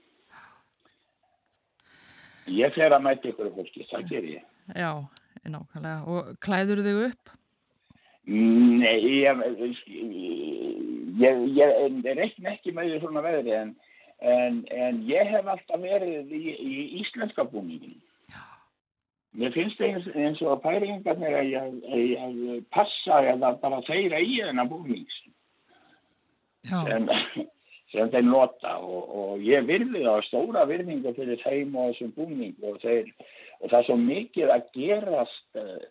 Ég 2.51 2.73
fer 2.75 2.91
að 2.91 3.05
mæta 3.05 3.31
ykkur 3.31 3.53
fólki, 3.55 3.85
það 3.91 4.09
ger 4.09 4.25
ég. 4.33 4.49
Já, 4.75 4.91
nákvæmlega. 5.45 6.01
Og 6.11 6.33
klæður 6.43 6.83
þig 6.87 7.05
upp? 7.11 7.37
Nei, 8.33 8.99
ég, 9.23 9.43
ég, 11.21 11.41
ég, 11.59 11.73
reikna 12.17 12.55
ekki 12.55 12.75
með 12.75 12.93
því 12.95 13.01
svona 13.03 13.25
veðri 13.25 13.55
en, 13.59 13.73
en, 14.23 14.61
en 14.71 15.01
ég 15.09 15.31
hef 15.31 15.49
alltaf 15.51 15.83
verið 15.83 16.31
í, 16.35 16.43
í 16.55 16.75
íslenska 17.03 17.47
búningin. 17.51 17.99
Mér 19.33 19.53
finnst 19.55 19.81
eins, 19.81 20.07
eins 20.13 20.41
og 20.45 20.59
að 20.59 20.65
pæringarnir 20.67 21.39
að 21.39 21.47
ég, 21.49 21.77
ég 21.89 22.65
passa 22.75 23.23
eða 23.33 23.55
bara 23.63 23.79
þeirra 23.87 24.21
í 24.21 24.35
þennan 24.43 24.69
búnings 24.69 25.15
sem, 26.69 27.09
sem 27.95 28.11
þeir 28.13 28.27
nota 28.29 28.75
og, 28.85 29.15
og 29.23 29.47
ég 29.47 29.65
virði 29.69 30.05
það 30.05 30.27
stóra 30.29 30.67
virðingu 30.69 31.15
fyrir 31.17 31.41
þeim 31.47 31.73
og 31.81 31.91
þessum 31.95 32.13
búning 32.19 32.69
og, 32.69 32.77
þeir, 32.85 33.09
og 33.63 33.73
það 33.73 33.79
er 33.81 33.89
svo 33.89 33.99
mikið 34.03 34.55
að 34.55 34.69
gerast 34.77 35.61
uh, 35.65 35.83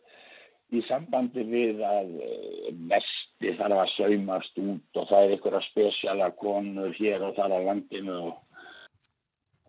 í 0.72 0.86
sambandi 0.86 1.50
við 1.50 1.82
að 1.82 2.16
uh, 2.22 2.72
mesti 2.94 3.58
þarf 3.58 3.84
að 3.88 3.94
saumast 3.98 4.64
út 4.68 5.02
og 5.02 5.12
það 5.12 5.26
er 5.26 5.38
einhverja 5.40 5.66
spesiala 5.72 6.32
konur 6.38 6.94
hér 7.02 7.26
og 7.26 7.38
þar 7.42 7.58
á 7.58 7.60
landinu 7.72 8.24
og, 8.30 8.66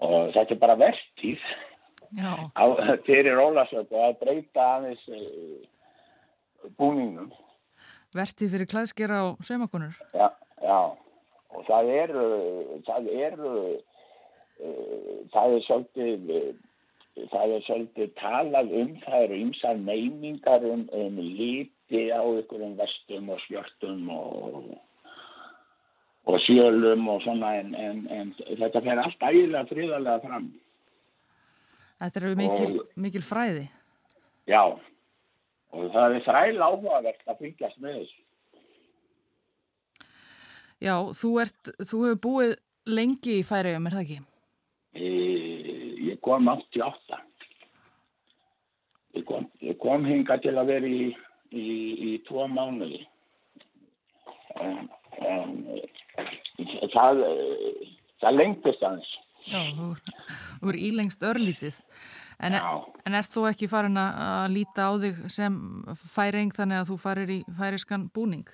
og 0.04 0.32
þetta 0.36 0.58
er 0.58 0.66
bara 0.68 0.80
verðtíð 0.84 1.40
já, 1.40 1.71
á, 2.18 2.64
fyrir 3.06 3.40
Ólasöku 3.40 3.96
að 3.96 4.18
breyta 4.20 4.66
aðeins 4.76 5.06
uh, 5.08 6.68
búningum 6.76 7.32
vertið 8.16 8.52
fyrir 8.56 8.70
klæðskera 8.70 9.22
og 9.28 9.46
saumakonur. 9.46 9.96
Já, 10.12 10.28
já, 10.60 10.80
og 11.56 11.64
það 11.68 11.92
eru, 12.02 12.26
það 12.88 13.08
eru, 13.28 13.54
uh, 14.60 15.16
það 15.32 15.56
er 15.56 15.66
svolítið, 15.66 16.32
uh, 16.36 17.26
það 17.32 17.56
er 17.56 17.66
svolítið 17.68 18.14
talað 18.20 18.72
um, 18.82 18.94
það 19.06 19.26
eru 19.26 19.42
ymsar 19.46 19.84
meiningar 19.88 20.68
um, 20.68 20.86
um 20.96 21.20
liti 21.20 22.06
á 22.12 22.22
ykkurum 22.22 22.76
vestum 22.80 23.32
og 23.32 23.40
skjörtum 23.46 24.10
og, 24.12 24.72
og 26.28 26.42
sjölum 26.46 27.08
og 27.14 27.24
svona, 27.24 27.56
en, 27.62 27.74
en, 27.74 28.04
en 28.12 28.34
þetta 28.36 28.84
fer 28.84 29.04
allt 29.06 29.28
ægilega 29.30 29.68
friðarlega 29.72 30.20
fram. 30.26 30.52
Þetta 32.02 32.18
eru 32.18 32.32
mikil, 32.34 32.80
mikil 32.98 33.22
fræði. 33.22 33.68
Já, 34.50 34.62
og 35.70 35.84
það 35.94 36.16
er 36.16 36.24
þræl 36.26 36.64
áhugavert 36.66 37.28
að 37.30 37.42
fylgjast 37.44 37.78
með 37.82 38.00
þessu. 38.00 38.22
Já, 40.82 40.96
þú, 41.14 41.30
ert, 41.44 41.70
þú 41.78 42.00
hefur 42.08 42.20
búið 42.24 42.54
lengi 42.90 43.36
í 43.38 43.44
færiðum, 43.46 43.86
er 43.86 43.94
það 43.94 44.02
ekki? 44.02 44.18
E, 44.98 45.10
ég 46.08 46.18
kom 46.26 46.50
88. 46.50 47.20
Ég 49.14 49.26
kom, 49.28 49.46
ég 49.62 49.78
kom 49.78 50.08
hinga 50.08 50.40
til 50.42 50.56
að 50.58 50.72
vera 50.72 50.90
í, 50.90 51.12
í, 51.54 51.66
í 52.10 52.12
tvo 52.26 52.48
mánuði. 52.50 53.04
En, 54.58 54.88
en 55.22 55.54
það, 56.96 57.22
það 58.24 58.40
lengtist 58.40 58.82
aðeins. 58.88 59.14
Já, 59.46 59.62
þú, 59.76 59.92
er 60.70 60.78
ílengst 60.78 61.24
örlítið. 61.26 61.80
En, 62.42 62.56
en 62.58 63.14
ert 63.18 63.30
þú 63.30 63.46
ekki 63.50 63.68
farin 63.70 63.98
að 63.98 64.54
líta 64.56 64.88
á 64.90 64.92
þig 65.02 65.18
sem 65.30 65.58
færing 66.14 66.54
þannig 66.54 66.82
að 66.82 66.88
þú 66.90 66.98
farir 67.02 67.30
í 67.30 67.40
færiskan 67.58 68.08
búning? 68.14 68.48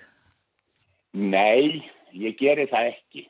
Nei, 1.13 1.81
ég 2.13 2.37
geri 2.37 2.67
það 2.69 2.91
ekki. 2.93 3.25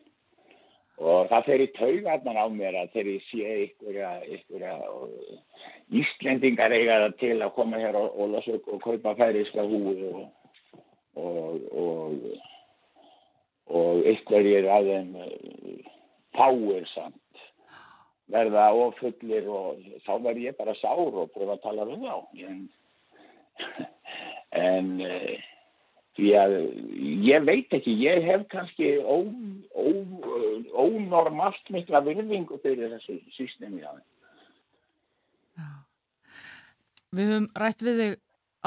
Og 0.99 1.29
það 1.31 1.45
fer 1.47 1.61
í 1.63 1.67
taugarnar 1.77 2.41
á 2.43 2.45
mér 2.51 2.75
að 2.75 2.91
þegar 2.95 3.11
ég 3.13 3.27
sé 3.29 3.53
ykkurja, 3.69 4.09
ykkurja 4.35 4.73
Íslendingar 5.89 6.75
eiga 6.75 6.99
það 7.05 7.15
til 7.21 7.37
að 7.39 7.53
koma 7.55 7.79
hér 7.81 7.95
og, 7.97 8.17
og, 8.19 8.35
og, 8.37 8.67
og 8.67 8.81
kaupa 8.83 9.15
færiska 9.17 9.63
húi 9.65 9.95
og, 10.11 10.19
og, 11.15 11.63
og, 11.71 12.27
og 13.79 14.11
ykkurjir 14.11 14.67
að 14.69 14.91
þeim 14.91 15.15
fáir 16.35 16.85
samt 16.91 17.17
verða 18.33 18.69
ofullir 18.77 19.47
og 19.49 19.79
þá 20.05 20.13
verð 20.25 20.43
ég 20.45 20.57
bara 20.57 20.75
sár 20.79 21.07
og 21.07 21.31
pröfa 21.33 21.57
að 21.57 21.63
tala 21.65 21.87
við 21.89 22.05
þá. 22.05 22.15
En, 22.49 22.59
en 24.59 24.91
eh, 25.05 25.47
því 26.19 26.29
að 26.37 26.55
ég 27.25 27.45
veit 27.47 27.75
ekki, 27.75 27.95
ég 28.03 28.23
hef 28.27 28.45
kannski 28.53 28.87
ónormalt 30.85 31.73
mikla 31.73 32.03
virðingu 32.05 32.59
fyrir 32.63 32.95
þessu 32.97 33.19
sísnemi 33.37 33.83
að 33.87 34.01
Við 37.09 37.25
höfum 37.31 37.47
rætt 37.57 37.81
við 37.81 37.95
þig 37.99 38.11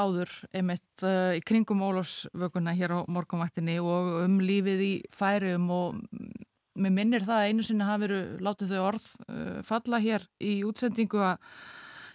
áður 0.03 0.31
einmitt 0.57 1.05
uh, 1.07 1.33
í 1.37 1.41
kringum 1.47 1.85
Ólafsvökunna 1.87 2.73
hér 2.75 2.97
á 2.97 2.99
morgunvaktinni 3.07 3.77
og 3.79 4.25
um 4.25 4.41
lífið 4.43 4.81
í 4.83 4.93
færium 5.15 5.69
og 5.71 6.01
mér 6.75 6.95
minnir 6.97 7.27
það 7.27 7.41
að 7.41 7.51
einu 7.51 7.67
sinni 7.67 7.87
hafi 7.87 8.07
verið 8.07 8.47
látið 8.47 8.73
þau 8.73 8.83
orð 8.87 9.09
uh, 9.27 9.59
falla 9.67 10.01
hér 10.03 10.25
í 10.41 10.55
útsendingu 10.69 11.21
að 11.27 11.37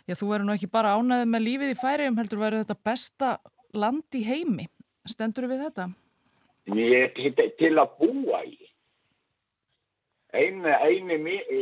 já, 0.08 0.16
þú 0.16 0.32
verður 0.32 0.48
nú 0.48 0.56
ekki 0.56 0.72
bara 0.74 0.96
ánæðið 0.98 1.32
með 1.34 1.46
lífið 1.46 1.74
í 1.74 1.80
færium 1.82 2.18
heldur 2.18 2.42
verður 2.42 2.66
þetta 2.66 2.84
besta 2.90 3.32
land 3.78 4.18
í 4.18 4.24
heimi. 4.26 4.68
Stendur 5.08 5.48
við 5.48 5.64
þetta? 5.68 5.92
ég 6.76 7.14
til, 7.16 7.32
til 7.60 7.76
að 7.80 7.94
búa 8.00 8.42
í. 8.48 8.58
Einu, 10.36 10.68
einu 10.68 11.18
mí, 11.24 11.38
e, 11.40 11.62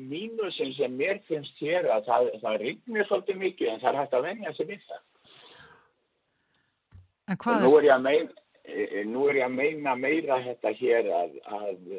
mínusin 0.00 0.72
sem 0.78 0.94
mér 0.96 1.20
finnst 1.28 1.58
hér 1.60 1.90
að 1.92 2.06
það, 2.08 2.30
það 2.42 2.62
rignir 2.62 3.08
svolítið 3.08 3.42
mikið 3.42 3.72
en 3.72 3.82
það 3.82 3.90
er 3.90 4.00
hægt 4.00 4.16
að 4.16 4.24
venja 4.30 4.54
sig 4.56 4.70
við 4.70 4.86
það. 4.88 5.02
En 7.28 7.40
hvað 7.40 7.68
er? 7.68 7.92
er 8.14 8.32
eh, 8.64 9.02
nú 9.08 9.28
er 9.28 9.40
ég 9.40 9.46
að 9.48 9.56
meina 9.58 9.94
meira 9.98 10.40
þetta 10.44 10.72
hér 10.80 11.10
að, 11.20 11.36
að, 11.58 11.94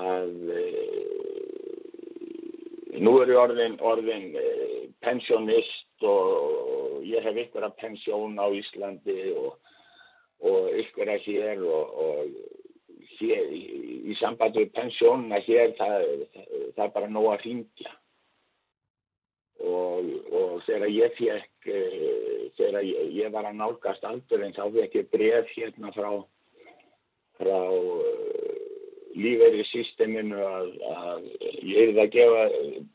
að, 0.00 0.32
að 0.60 1.08
nú 3.00 3.16
er 3.22 3.32
ég 3.32 3.40
orðin, 3.40 3.76
orðin 3.80 4.30
eh, 4.38 4.88
pensionist 5.04 6.06
og 6.06 7.04
ég 7.06 7.24
hef 7.24 7.38
ykkur 7.46 7.66
að 7.66 7.76
pensjón 7.80 8.38
á 8.40 8.46
Íslandi 8.56 9.20
og, 9.36 9.54
og 10.44 10.70
ykkur 10.82 11.12
að 11.12 11.28
hér 11.28 11.64
og, 11.64 11.94
og 12.04 12.20
hér, 13.20 13.48
í, 13.52 13.62
í 14.10 14.18
sambandi 14.20 14.64
við 14.64 14.74
pensjónuna 14.76 15.40
hér 15.46 15.74
það, 15.78 16.06
það, 16.34 16.52
það 16.76 16.84
er 16.86 16.94
bara 16.96 17.10
nóg 17.12 17.32
að 17.34 17.46
ringja 17.46 17.96
og, 19.60 20.10
og 20.32 20.52
þegar 20.64 20.92
ég 20.94 21.16
fekk 21.18 21.70
uh, 21.70 22.44
þegar 22.56 22.84
ég, 22.86 23.10
ég 23.20 23.32
var 23.34 23.48
að 23.48 23.58
nálgast 23.60 24.06
aldurinn 24.08 24.56
þá 24.56 24.64
fekk 24.76 24.96
ég 25.00 25.10
bref 25.12 25.54
hérna 25.56 25.92
frá 25.96 26.10
frá 27.40 27.58
uh, 27.68 28.50
lífeyri 29.20 29.64
systeminu 29.68 30.38
að, 30.38 30.68
að 30.86 31.24
ég 31.66 31.92
er 31.92 32.02
að 32.04 32.12
gefa 32.14 32.44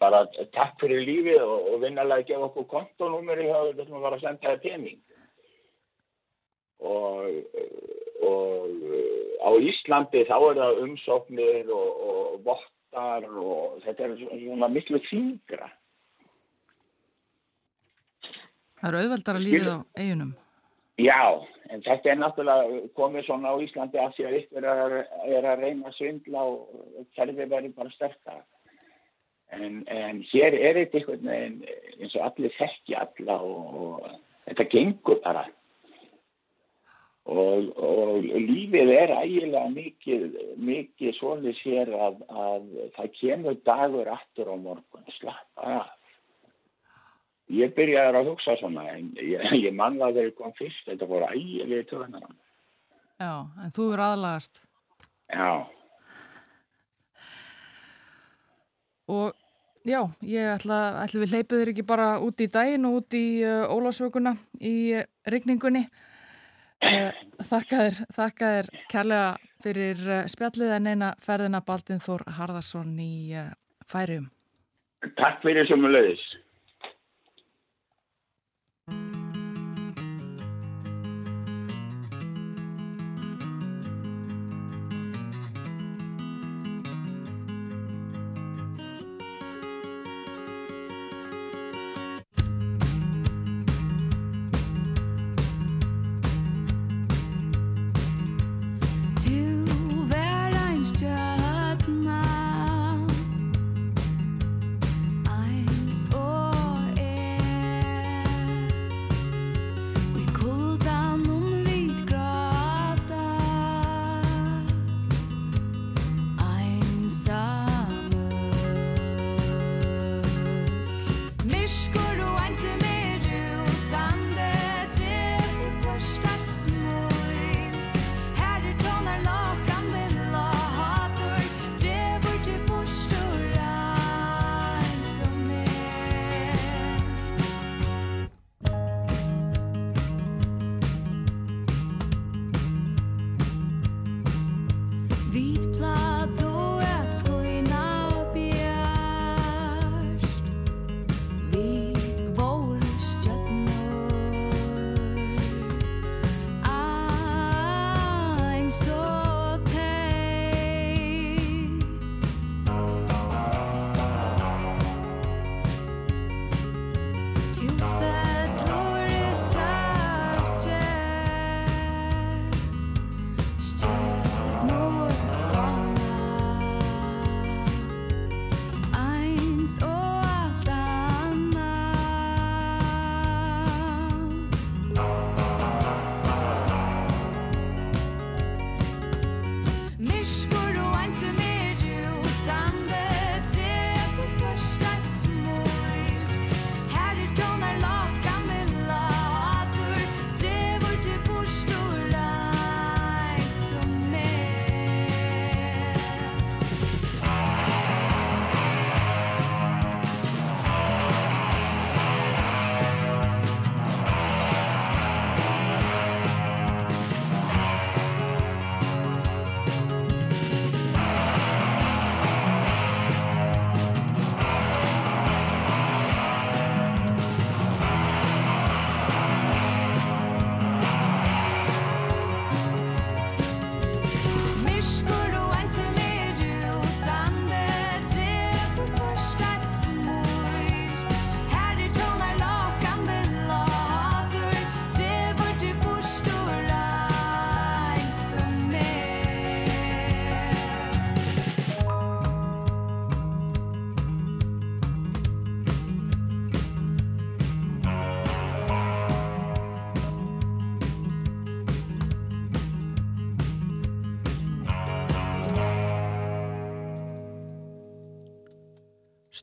bara 0.02 0.24
takk 0.56 0.78
fyrir 0.82 1.04
lífið 1.06 1.42
og, 1.44 1.72
og 1.74 1.82
vinnalega 1.84 2.24
að 2.24 2.30
gefa 2.32 2.50
okkur 2.50 2.70
kontonúmeri 2.72 3.50
ætlum 3.52 4.00
að 4.00 4.08
fara 4.08 4.20
að 4.20 4.24
senda 4.24 4.54
það 4.54 4.64
pening. 4.66 5.02
Og, 6.86 7.36
og 8.26 8.72
uh, 8.90 9.26
á 9.46 9.50
Íslandi 9.70 10.26
þá 10.28 10.38
er 10.40 10.62
það 10.62 10.84
umsóknir 10.86 11.74
og, 11.74 12.06
og 12.10 12.38
vottar 12.48 13.28
og 13.30 13.82
þetta 13.86 14.08
er 14.08 14.16
svona 14.24 14.72
miklu 14.72 15.02
þingra 15.10 15.70
Það 18.86 18.94
eru 18.94 19.00
auðveldara 19.02 19.40
lífið 19.42 19.68
á 19.74 19.78
eigunum. 19.98 20.34
Já, 21.02 21.22
en 21.74 21.82
þetta 21.82 22.10
er 22.12 22.20
náttúrulega 22.20 22.82
komið 23.00 23.24
svona 23.26 23.50
á 23.50 23.56
Íslandi 23.66 23.98
af 23.98 24.12
því 24.14 24.28
að 24.28 24.36
ykkur 24.40 24.68
er, 24.70 24.94
að 25.42 25.64
reyna 25.64 25.90
að 25.90 25.96
svindla 25.96 26.44
og 26.52 27.08
kerfi 27.18 27.48
verður 27.50 27.74
bara 27.80 27.94
sterkara. 27.96 28.44
En, 29.58 29.82
en 29.90 30.22
hér 30.30 30.54
er 30.60 30.78
þetta 30.84 31.02
einhvern 31.02 31.32
veginn 31.32 31.58
eins 31.98 32.14
og 32.14 32.28
allir 32.28 32.54
þekki 32.60 32.98
alla 33.02 33.40
og, 33.42 33.82
og 33.82 34.08
þetta 34.52 34.70
gengur 34.76 35.20
bara. 35.26 35.44
Og, 37.26 37.74
og 37.82 38.30
lífið 38.38 38.96
er 39.00 39.18
ægilega 39.18 39.66
mikið, 39.74 40.40
mikið 40.62 41.18
svolítið 41.18 41.66
hér 41.66 41.96
að, 41.98 42.24
að 42.30 42.74
það 43.00 43.14
kemur 43.18 43.62
dagur 43.66 44.14
aftur 44.14 44.54
á 44.54 44.56
morgun, 44.62 45.14
slappa 45.18 45.78
af. 45.82 45.94
Ég 47.54 47.76
byrjaði 47.78 48.18
að 48.18 48.30
hugsa 48.32 48.56
svona, 48.58 48.88
en 48.96 49.12
ég, 49.22 49.42
ég 49.62 49.74
manna 49.76 50.10
að 50.10 50.22
þeir 50.22 50.32
kom 50.40 50.54
fyrst, 50.58 50.88
þetta 50.88 51.08
voru 51.10 51.28
ægilegi 51.30 51.86
töðunar. 51.92 52.24
Já, 53.22 53.34
en 53.62 53.74
þú 53.76 53.90
eru 53.94 54.06
aðlagast. 54.06 54.62
Já. 55.30 55.52
Og 59.14 59.36
já, 59.86 60.00
ég 60.26 60.50
ætla, 60.56 60.80
ætla 61.04 61.22
við 61.22 61.36
leipið 61.36 61.62
þér 61.62 61.72
ekki 61.76 61.86
bara 61.86 62.10
út 62.26 62.42
í 62.42 62.50
daginn 62.50 62.90
og 62.90 63.00
út 63.04 63.18
í 63.18 63.26
uh, 63.46 63.70
Ólásvökunna 63.70 64.34
í 64.60 64.76
uh, 64.98 65.08
regningunni. 65.30 65.86
Uh, 66.86 67.08
þakka 67.40 67.78
þér, 67.80 67.96
þakka 68.14 68.48
þér 68.52 68.68
kærlega 68.92 69.30
fyrir 69.64 70.02
uh, 70.06 70.18
spjallið 70.30 70.74
en 70.76 70.90
eina 70.92 71.08
ferðina 71.24 71.62
Baldin 71.66 72.02
Þór 72.04 72.26
Harðarsson 72.36 72.92
í 73.02 73.32
uh, 73.34 73.48
færum. 73.90 74.28
Takk 75.16 75.40
fyrir 75.42 75.66
sem 75.70 75.82
við 75.82 75.96
lögist. 75.96 76.35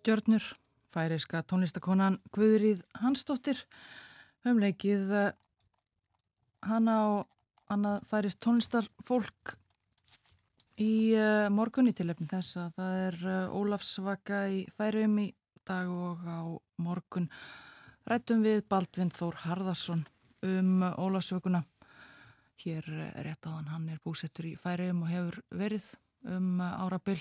Stjörnur, 0.03 0.43
færiska 0.91 1.45
tónlistakonan 1.47 2.17
Guðrýð 2.35 2.81
Hansdóttir 2.99 3.61
höfum 4.43 4.59
leikið 4.59 5.13
eh, 5.15 5.29
hana 6.67 6.97
og 7.07 7.71
annað 7.71 8.09
færist 8.11 8.41
tónlistarfólk 8.43 9.53
í 10.83 11.15
uh, 11.15 11.47
morgunni 11.55 11.95
til 11.95 12.09
efni 12.11 12.27
þess 12.33 12.59
að 12.65 12.75
það 12.81 12.99
er 13.05 13.21
uh, 13.29 13.55
Ólafsvaka 13.55 14.43
í 14.51 14.59
færium 14.75 15.15
í 15.23 15.29
dag 15.71 15.95
og 15.95 16.27
á 16.27 16.51
morgun 16.83 17.31
rættum 18.11 18.43
við 18.43 18.67
Baldvin 18.67 19.15
Þór 19.15 19.39
Harðarsson 19.45 20.03
um 20.43 20.83
Ólafsvökuna. 20.83 21.63
Hér 22.67 22.91
rétt 23.23 23.47
áðan 23.47 23.71
hann 23.71 23.87
er 23.95 24.03
búsettur 24.03 24.51
í 24.51 24.57
færium 24.59 25.07
og 25.07 25.15
hefur 25.15 25.43
verið 25.55 25.95
um 26.27 26.59
árabil. 26.59 27.21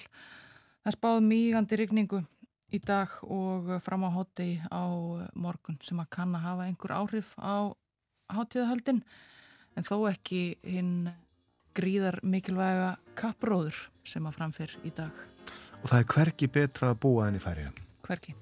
Það 0.82 0.98
spáð 0.98 1.26
mýgandi 1.30 1.84
rigningu 1.86 2.26
í 2.72 2.80
dag 2.84 3.12
og 3.28 3.70
fram 3.84 4.06
á 4.08 4.10
hóti 4.16 4.56
á 4.72 4.88
morgun 5.36 5.80
sem 5.84 6.00
að 6.00 6.12
kann 6.16 6.36
að 6.38 6.46
hafa 6.48 6.68
einhver 6.68 6.96
áhrif 6.96 7.34
á 7.36 7.76
hátíðahaldin 8.32 9.04
en 9.76 9.88
þó 9.88 10.08
ekki 10.12 10.42
hinn 10.64 11.12
gríðar 11.76 12.20
mikilvæga 12.24 12.96
kappróður 13.20 13.78
sem 14.08 14.28
að 14.28 14.38
framfyr 14.40 14.78
í 14.88 14.92
dag. 14.96 15.12
Og 15.82 15.90
það 15.90 16.00
er 16.00 16.10
hverki 16.16 16.52
betra 16.52 16.92
að 16.94 17.02
búa 17.06 17.28
enn 17.28 17.40
í 17.40 17.44
færiða. 17.44 17.74
Hverki? 18.08 18.36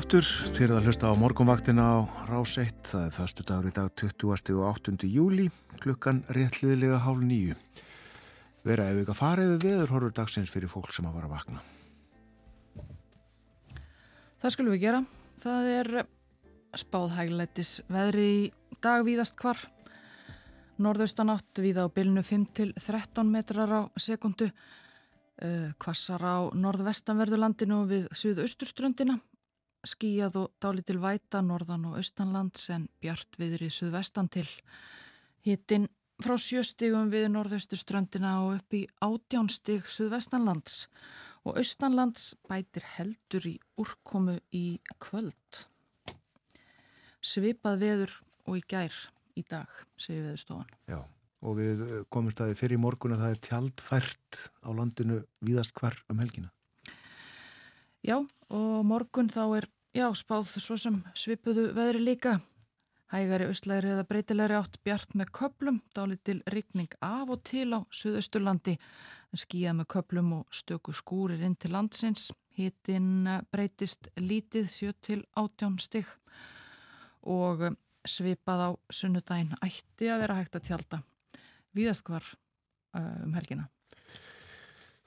Aftur, 0.00 0.24
þið 0.24 0.62
eruð 0.64 0.78
að 0.78 0.86
hlusta 0.88 1.08
á 1.12 1.20
morgunvaktina 1.20 1.82
á 1.84 1.96
Rás 2.30 2.54
1, 2.56 2.78
það 2.88 3.02
er 3.04 3.12
förstu 3.12 3.44
dagur 3.44 3.66
í 3.68 3.72
dag 3.76 3.90
20. 4.00 4.54
og 4.56 4.62
8. 4.70 4.94
júli, 5.04 5.44
klukkan 5.82 6.22
réttliðilega 6.32 7.02
hálf 7.04 7.20
nýju. 7.20 7.56
Vera 8.64 8.86
ef 8.88 9.02
ykkur 9.02 9.18
farið 9.18 9.52
við 9.52 9.66
veður 9.66 9.92
horfur 9.92 10.14
dagsins 10.16 10.52
fyrir 10.52 10.72
fólk 10.72 10.88
sem 10.96 11.04
að 11.04 11.18
vara 11.18 11.28
að 11.28 11.34
vakna. 11.34 11.60
Það 14.40 14.56
skulum 14.56 14.72
við 14.72 14.84
gera. 14.86 15.04
Það 15.44 15.70
er 15.74 15.92
spáðhæglættis 16.80 17.76
veðri 17.92 18.28
í 18.32 18.50
dag 18.80 19.04
víðast 19.04 19.36
hvar. 19.42 19.60
Norðaustanátt 20.80 21.60
víða 21.60 21.84
á 21.84 21.92
bylnu 21.92 22.24
5-13 22.24 23.34
metrar 23.36 23.68
á 23.68 23.80
sekundu. 24.00 24.48
Kvassar 25.80 26.24
á 26.24 26.48
norðvestanverðurlandinu 26.56 27.84
við 27.90 28.08
suðausturströndina. 28.16 29.20
Skíjað 29.86 30.36
og 30.42 30.50
dálitil 30.60 30.98
væta 31.00 31.40
norðan 31.44 31.86
og 31.88 31.96
austanlands 32.00 32.68
en 32.74 32.88
bjart 33.00 33.38
viðri 33.40 33.70
suðvestan 33.72 34.28
til. 34.28 34.48
Hittin 35.46 35.88
frá 36.20 36.36
sjöstigum 36.36 37.08
við 37.12 37.30
norðausturströndina 37.32 38.34
og 38.44 38.58
upp 38.58 38.76
í 38.76 38.82
átjánstig 39.00 39.88
suðvestanlands 39.88 40.82
og 41.48 41.56
austanlands 41.62 42.34
bætir 42.48 42.84
heldur 42.96 43.46
í 43.48 43.54
úrkomu 43.80 44.36
í 44.52 44.80
kvöld. 45.00 45.64
Svipað 47.24 47.80
veður 47.80 48.14
og 48.48 48.60
í 48.60 48.64
gær 48.68 48.94
í 49.36 49.44
dag, 49.48 49.68
segir 49.96 50.26
veðurstofan. 50.26 50.68
Já, 50.90 51.00
og 51.40 51.56
við 51.56 51.84
komumst 52.12 52.40
að 52.40 52.52
því 52.52 52.60
fyrir 52.60 52.82
morgun 52.84 53.16
að 53.16 53.24
það 53.24 53.34
er 53.34 53.44
tjaldfært 53.48 54.40
á 54.60 54.68
landinu 54.76 55.22
víðast 55.44 55.76
hvar 55.80 55.96
um 56.12 56.20
helgina. 56.20 56.52
Já, 58.00 58.16
og 58.48 58.84
morgun 58.88 59.28
þá 59.28 59.42
er, 59.58 59.66
já, 59.92 60.06
spáð 60.16 60.54
svo 60.56 60.78
sem 60.80 61.00
svipuðu 61.12 61.68
veðri 61.76 62.00
líka. 62.00 62.38
Hægari 63.10 63.48
auslæri 63.50 63.90
eða 63.90 64.06
breytilegri 64.06 64.54
átt 64.54 64.78
bjart 64.86 65.16
með 65.18 65.32
köplum, 65.34 65.80
dálitil 65.96 66.38
rigning 66.54 66.92
af 67.02 67.32
og 67.34 67.42
til 67.44 67.66
á 67.74 67.82
Suðausturlandi, 67.90 68.76
skýjað 69.34 69.80
með 69.80 69.88
köplum 69.96 70.30
og 70.38 70.54
stöku 70.54 70.94
skúrir 70.94 71.42
inn 71.42 71.58
til 71.58 71.74
landsins. 71.74 72.30
Hittin 72.54 73.26
breytist 73.50 74.08
lítið 74.16 74.70
7 74.70 74.94
til 75.02 75.24
18 75.34 75.76
stygg 75.82 76.08
og 77.26 77.66
svipað 78.06 78.64
á 78.64 78.70
sunnudaginn 78.94 79.58
ætti 79.60 80.08
að 80.08 80.24
vera 80.24 80.38
hægt 80.38 80.56
að 80.56 80.66
tjálta 80.70 81.02
víðast 81.76 82.06
hvar 82.06 82.24
uh, 82.96 83.26
um 83.26 83.36
helgina. 83.36 83.68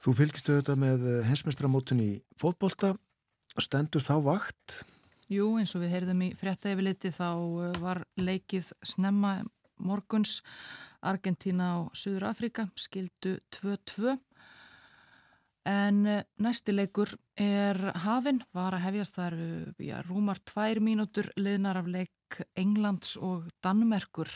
Þú 0.04 0.12
fylgistu 0.18 0.52
þetta 0.58 0.74
með 0.76 1.04
hensmestramótun 1.24 2.00
í 2.04 2.10
fótbolta, 2.36 2.90
stendur 3.56 4.02
þá 4.04 4.18
vakt? 4.26 4.82
Jú, 5.32 5.46
eins 5.56 5.72
og 5.72 5.80
við 5.80 5.94
heyrðum 5.94 6.20
í 6.26 6.28
frétta 6.36 6.74
yfirliti 6.74 7.08
þá 7.08 7.28
var 7.80 8.02
leikið 8.20 8.68
snemma 8.84 9.38
morguns. 9.80 10.42
Argentína 11.00 11.70
og 11.78 11.96
Suður 11.96 12.28
Afrika 12.28 12.66
skildu 12.76 13.38
2-2 13.56 14.18
en 15.72 16.04
næsti 16.36 16.76
leikur 16.76 17.16
er 17.40 17.80
hafinn, 18.04 18.44
var 18.52 18.76
að 18.76 18.84
hefjast 18.90 19.16
þar 19.16 19.40
já, 19.80 19.96
rúmar 20.04 20.44
tvær 20.44 20.84
mínútur 20.84 21.32
liðnar 21.40 21.80
af 21.80 21.88
leik 21.88 22.42
Englands 22.60 23.16
og 23.16 23.48
Danmerkur. 23.64 24.28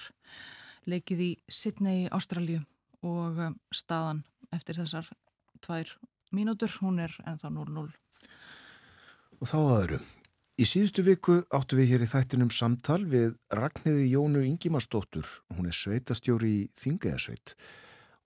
Leikið 0.88 1.24
í 1.28 1.30
Sydney, 1.44 2.08
Ástralju 2.08 2.64
og 3.04 3.44
staðan 3.68 4.24
eftir 4.56 4.80
þessar 4.80 5.12
tvær 5.64 5.96
mínútur, 6.34 6.72
hún 6.82 7.00
er 7.02 7.14
ennþá 7.24 7.50
0-0 7.54 7.88
Og 9.38 9.46
þá 9.46 9.58
aðru 9.58 10.00
Í 10.58 10.64
síðustu 10.66 11.04
viku 11.06 11.36
áttu 11.54 11.76
við 11.78 11.92
hér 11.92 12.02
í 12.02 12.06
þættinum 12.10 12.48
samtal 12.50 13.04
við 13.06 13.36
Ragnhiði 13.54 14.08
Jónu 14.10 14.40
Ingimarsdóttur. 14.42 15.28
Hún 15.54 15.68
er 15.70 15.76
sveitastjóri 15.78 16.50
í 16.50 16.64
Þingeðasveit 16.74 17.52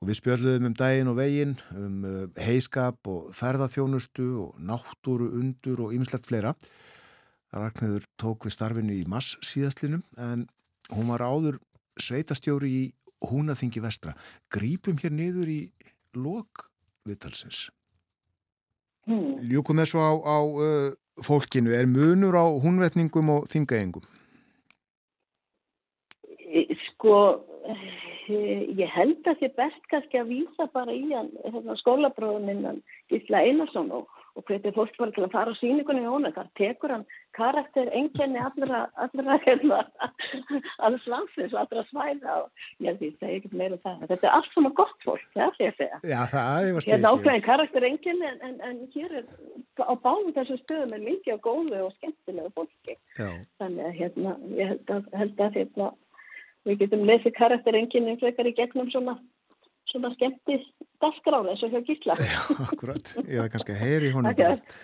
og 0.00 0.08
við 0.08 0.16
spjöldluðum 0.16 0.70
um 0.70 0.76
daginn 0.80 1.10
og 1.12 1.18
veginn, 1.18 1.52
um 1.76 1.98
heiskap 2.40 3.04
og 3.12 3.28
ferðarþjónustu 3.36 4.30
og 4.46 4.56
náttúru 4.64 5.28
undur 5.42 5.84
og 5.84 5.92
ymslegt 5.92 6.30
fleira. 6.30 6.54
Ragnhiður 7.52 8.08
tók 8.16 8.48
við 8.48 8.56
starfinu 8.56 8.96
í 8.96 9.04
mass 9.12 9.36
síðastlinum 9.44 10.00
en 10.16 10.48
hún 10.88 11.12
var 11.12 11.28
áður 11.28 11.60
sveitastjóri 12.00 12.72
í 12.80 12.82
Húnaþingi 13.28 13.84
vestra. 13.84 14.16
Grípum 14.48 14.96
hér 15.04 15.12
niður 15.12 15.52
í 15.52 15.60
lok 16.16 16.71
viðtalsins. 17.08 17.68
Hmm. 19.08 19.38
Ljúkum 19.42 19.80
þessu 19.82 19.98
á, 19.98 20.12
á 20.14 20.38
uh, 20.46 20.90
fólkinu, 21.26 21.72
er 21.74 21.88
munur 21.90 22.36
á 22.38 22.46
húnvetningum 22.62 23.32
og 23.34 23.48
þingaengum? 23.50 24.04
Sko, 26.86 27.16
ég 28.30 28.88
held 28.94 29.26
að 29.26 29.40
þið 29.42 29.54
best 29.58 29.86
kannski 29.90 30.20
að 30.20 30.30
vísa 30.30 30.68
bara 30.74 30.94
í 30.94 31.08
hann 31.10 31.30
hérna, 31.42 31.74
skólabróðuninnan 31.80 32.82
Gísla 33.10 33.42
Einarsson 33.42 33.90
og, 33.96 34.06
og 34.36 34.44
hvernig 34.48 34.72
fólk 34.76 34.94
var 34.98 35.10
til 35.12 35.24
að 35.26 35.32
fara 35.34 35.52
á 35.52 35.60
síningunni 35.60 36.02
í 36.04 36.08
hónu, 36.08 36.30
þar 36.32 36.48
tekur 36.58 36.94
hann 36.94 37.04
karakter 37.36 37.90
enginni 37.96 38.40
allra, 38.40 38.82
allra 39.04 39.38
hérna, 39.44 39.80
alls 40.86 41.08
landsins 41.10 41.52
og 41.52 41.60
allra 41.62 41.84
svæða 41.90 42.36
og 42.40 42.64
ég 42.84 43.00
því 43.00 43.10
að 43.10 43.18
segja 43.20 43.40
ekkert 43.40 43.56
meira 43.60 43.76
um 43.76 43.82
það. 43.84 44.06
Þetta 44.12 44.28
er 44.28 44.36
allt 44.38 44.54
svona 44.54 44.72
gott 44.80 45.06
fólk, 45.06 45.26
það 45.34 45.44
er 45.44 45.56
því 45.58 45.68
að 45.68 45.76
segja. 45.80 46.00
Já, 46.12 46.20
það 46.32 46.68
er 46.68 46.86
styrkið. 46.86 47.18
Hérna 47.18 47.36
karakter 47.48 47.88
enginni 47.88 48.30
en, 48.30 48.40
en, 48.48 48.56
en 48.70 48.80
hér 48.94 49.18
er 49.20 49.28
á 49.84 49.94
báðum 50.06 50.32
þessu 50.38 50.58
stöðum 50.62 50.96
er 50.96 51.04
mikið 51.10 51.42
góðu 51.44 51.82
og 51.86 51.92
skemmtilegu 51.98 52.54
fólki. 52.56 52.96
Já. 53.18 53.28
Þannig 53.60 53.90
að 53.90 54.00
hérna, 54.00 54.34
ég 54.56 54.72
held 54.72 54.96
að, 54.96 55.12
held 55.20 55.44
að 55.46 55.60
hérna, 55.60 55.92
við 56.68 56.82
getum 56.84 57.06
lesið 57.08 57.36
karakter 57.36 57.76
enginni 57.76 58.16
frekar 58.20 58.48
í 58.48 58.56
gegnum 58.56 58.90
svona 58.92 59.18
svona 59.92 60.10
skemmtist 60.16 60.72
dagskrála 61.02 61.52
eins 61.52 61.62
og 61.66 61.74
hjá 61.74 61.82
Gísla. 61.86 62.16
Já, 62.18 62.40
akkurat. 62.66 63.12
Ég 63.26 63.42
hef 63.42 63.52
kannski 63.52 63.74
að 63.74 63.82
heyri 63.82 64.12
honum. 64.14 64.32
Akkurat. 64.32 64.78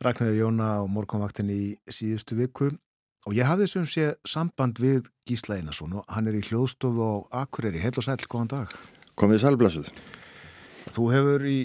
Ragnæði 0.00 0.38
Jóna 0.40 0.68
á 0.80 0.82
morgunvaktin 0.88 1.50
í 1.52 1.62
síðustu 1.92 2.38
viku 2.38 2.70
og 3.28 3.36
ég 3.36 3.44
hafði 3.44 3.66
sem 3.68 3.84
sé 3.84 4.06
samband 4.24 4.80
við 4.80 5.10
Gísla 5.28 5.58
Einarsson 5.58 5.98
og 6.00 6.06
hann 6.08 6.30
er 6.30 6.38
í 6.38 6.44
hljóðstofu 6.46 7.04
á 7.04 7.44
Akureyri. 7.44 7.82
Heil 7.82 7.92
og 7.92 8.06
sæl, 8.06 8.16
góðan 8.24 8.54
dag. 8.54 8.72
Komið 9.20 9.44
sælblessuð. 9.44 9.90
Þú 10.94 11.10
hefur 11.12 11.44
í 11.44 11.58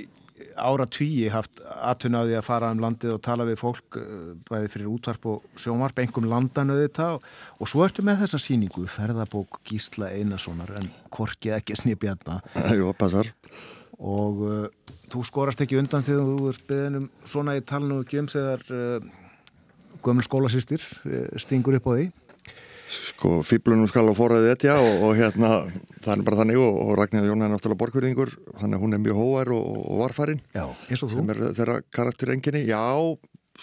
ára 0.59 0.85
tvíi 0.91 1.29
haft 1.31 1.61
atvinnaði 1.63 2.35
að 2.35 2.47
fara 2.47 2.71
um 2.73 2.81
landið 2.83 3.13
og 3.15 3.21
tala 3.23 3.45
við 3.47 3.59
fólk 3.61 3.99
bæði 4.49 4.71
fyrir 4.73 4.89
útvarp 4.91 5.27
og 5.31 5.61
sjónvarp, 5.61 6.01
engum 6.03 6.27
landanöði 6.31 6.89
það 6.95 7.19
og, 7.21 7.69
svo 7.71 7.85
ertu 7.85 8.03
með 8.05 8.25
þessa 8.25 8.41
síningu 8.43 8.83
ferðabók 8.91 9.61
Gísla 9.67 10.11
Einarssonar 10.11 10.75
en 10.81 10.89
Korki 11.13 11.53
ekki 11.55 11.77
snibjarna 11.79 12.41
Jú, 12.75 12.91
passar. 12.99 13.31
Og 13.95 14.41
uh, 14.43 14.65
þú 15.11 15.23
skorast 15.27 15.61
ekki 15.63 15.79
undan 15.79 16.03
þegar 16.03 16.27
þú 16.27 16.49
ert 16.51 16.65
beðin 16.67 16.99
um 16.99 17.07
svona 17.23 17.55
í 17.55 17.63
talinu 17.63 18.01
og 18.01 18.11
göm 18.11 18.27
þegar 18.31 18.65
uh, 18.75 19.07
gömul 20.03 20.25
skólasýstir 20.25 20.83
uh, 20.83 21.29
stingur 21.39 21.79
upp 21.79 21.87
á 21.87 21.91
því 21.95 22.09
Sko, 22.85 23.39
fýblunum 23.45 23.87
skal 23.89 24.05
á 24.05 24.13
forræðið 24.13 24.51
etja 24.51 24.75
og, 24.77 25.05
og 25.07 25.15
hérna, 25.17 25.51
það 26.05 26.11
er 26.13 26.25
bara 26.27 26.39
þannig 26.43 26.59
og, 26.61 26.75
og 26.83 26.91
Ragnhildur 26.99 27.31
Jón 27.31 27.45
er 27.45 27.49
náttúrulega 27.49 27.81
borgverðingur 27.81 28.33
þannig 28.59 28.77
að 28.77 28.83
hún 28.83 28.93
er 28.97 29.01
mjög 29.01 29.21
hóær 29.21 29.53
og, 29.55 29.71
og 29.81 30.03
varfærin 30.03 30.43
Já, 30.53 30.67
eins 30.89 31.05
og 31.05 31.15
þú. 31.15 31.23
Er 31.33 31.41
þeirra 31.57 31.79
karakterenginni 31.97 32.61
Já, 32.69 32.83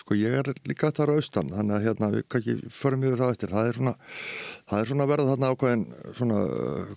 sko, 0.00 0.18
ég 0.18 0.36
er 0.40 0.50
líka 0.66 0.90
þar 0.96 1.14
á 1.14 1.18
austan 1.20 1.54
þannig 1.54 1.78
að 1.78 1.86
hérna, 1.86 2.10
við 2.16 2.26
kannski 2.34 2.58
förum 2.74 3.06
yfir 3.06 3.22
það 3.22 3.34
eftir. 3.36 3.54
Það 3.54 3.70
er 3.70 3.80
svona, 3.80 3.96
það 4.72 4.82
er 4.82 4.92
svona 4.92 5.08
verða 5.12 5.30
þarna 5.30 5.54
ákveðin 5.54 5.88
svona, 6.18 6.44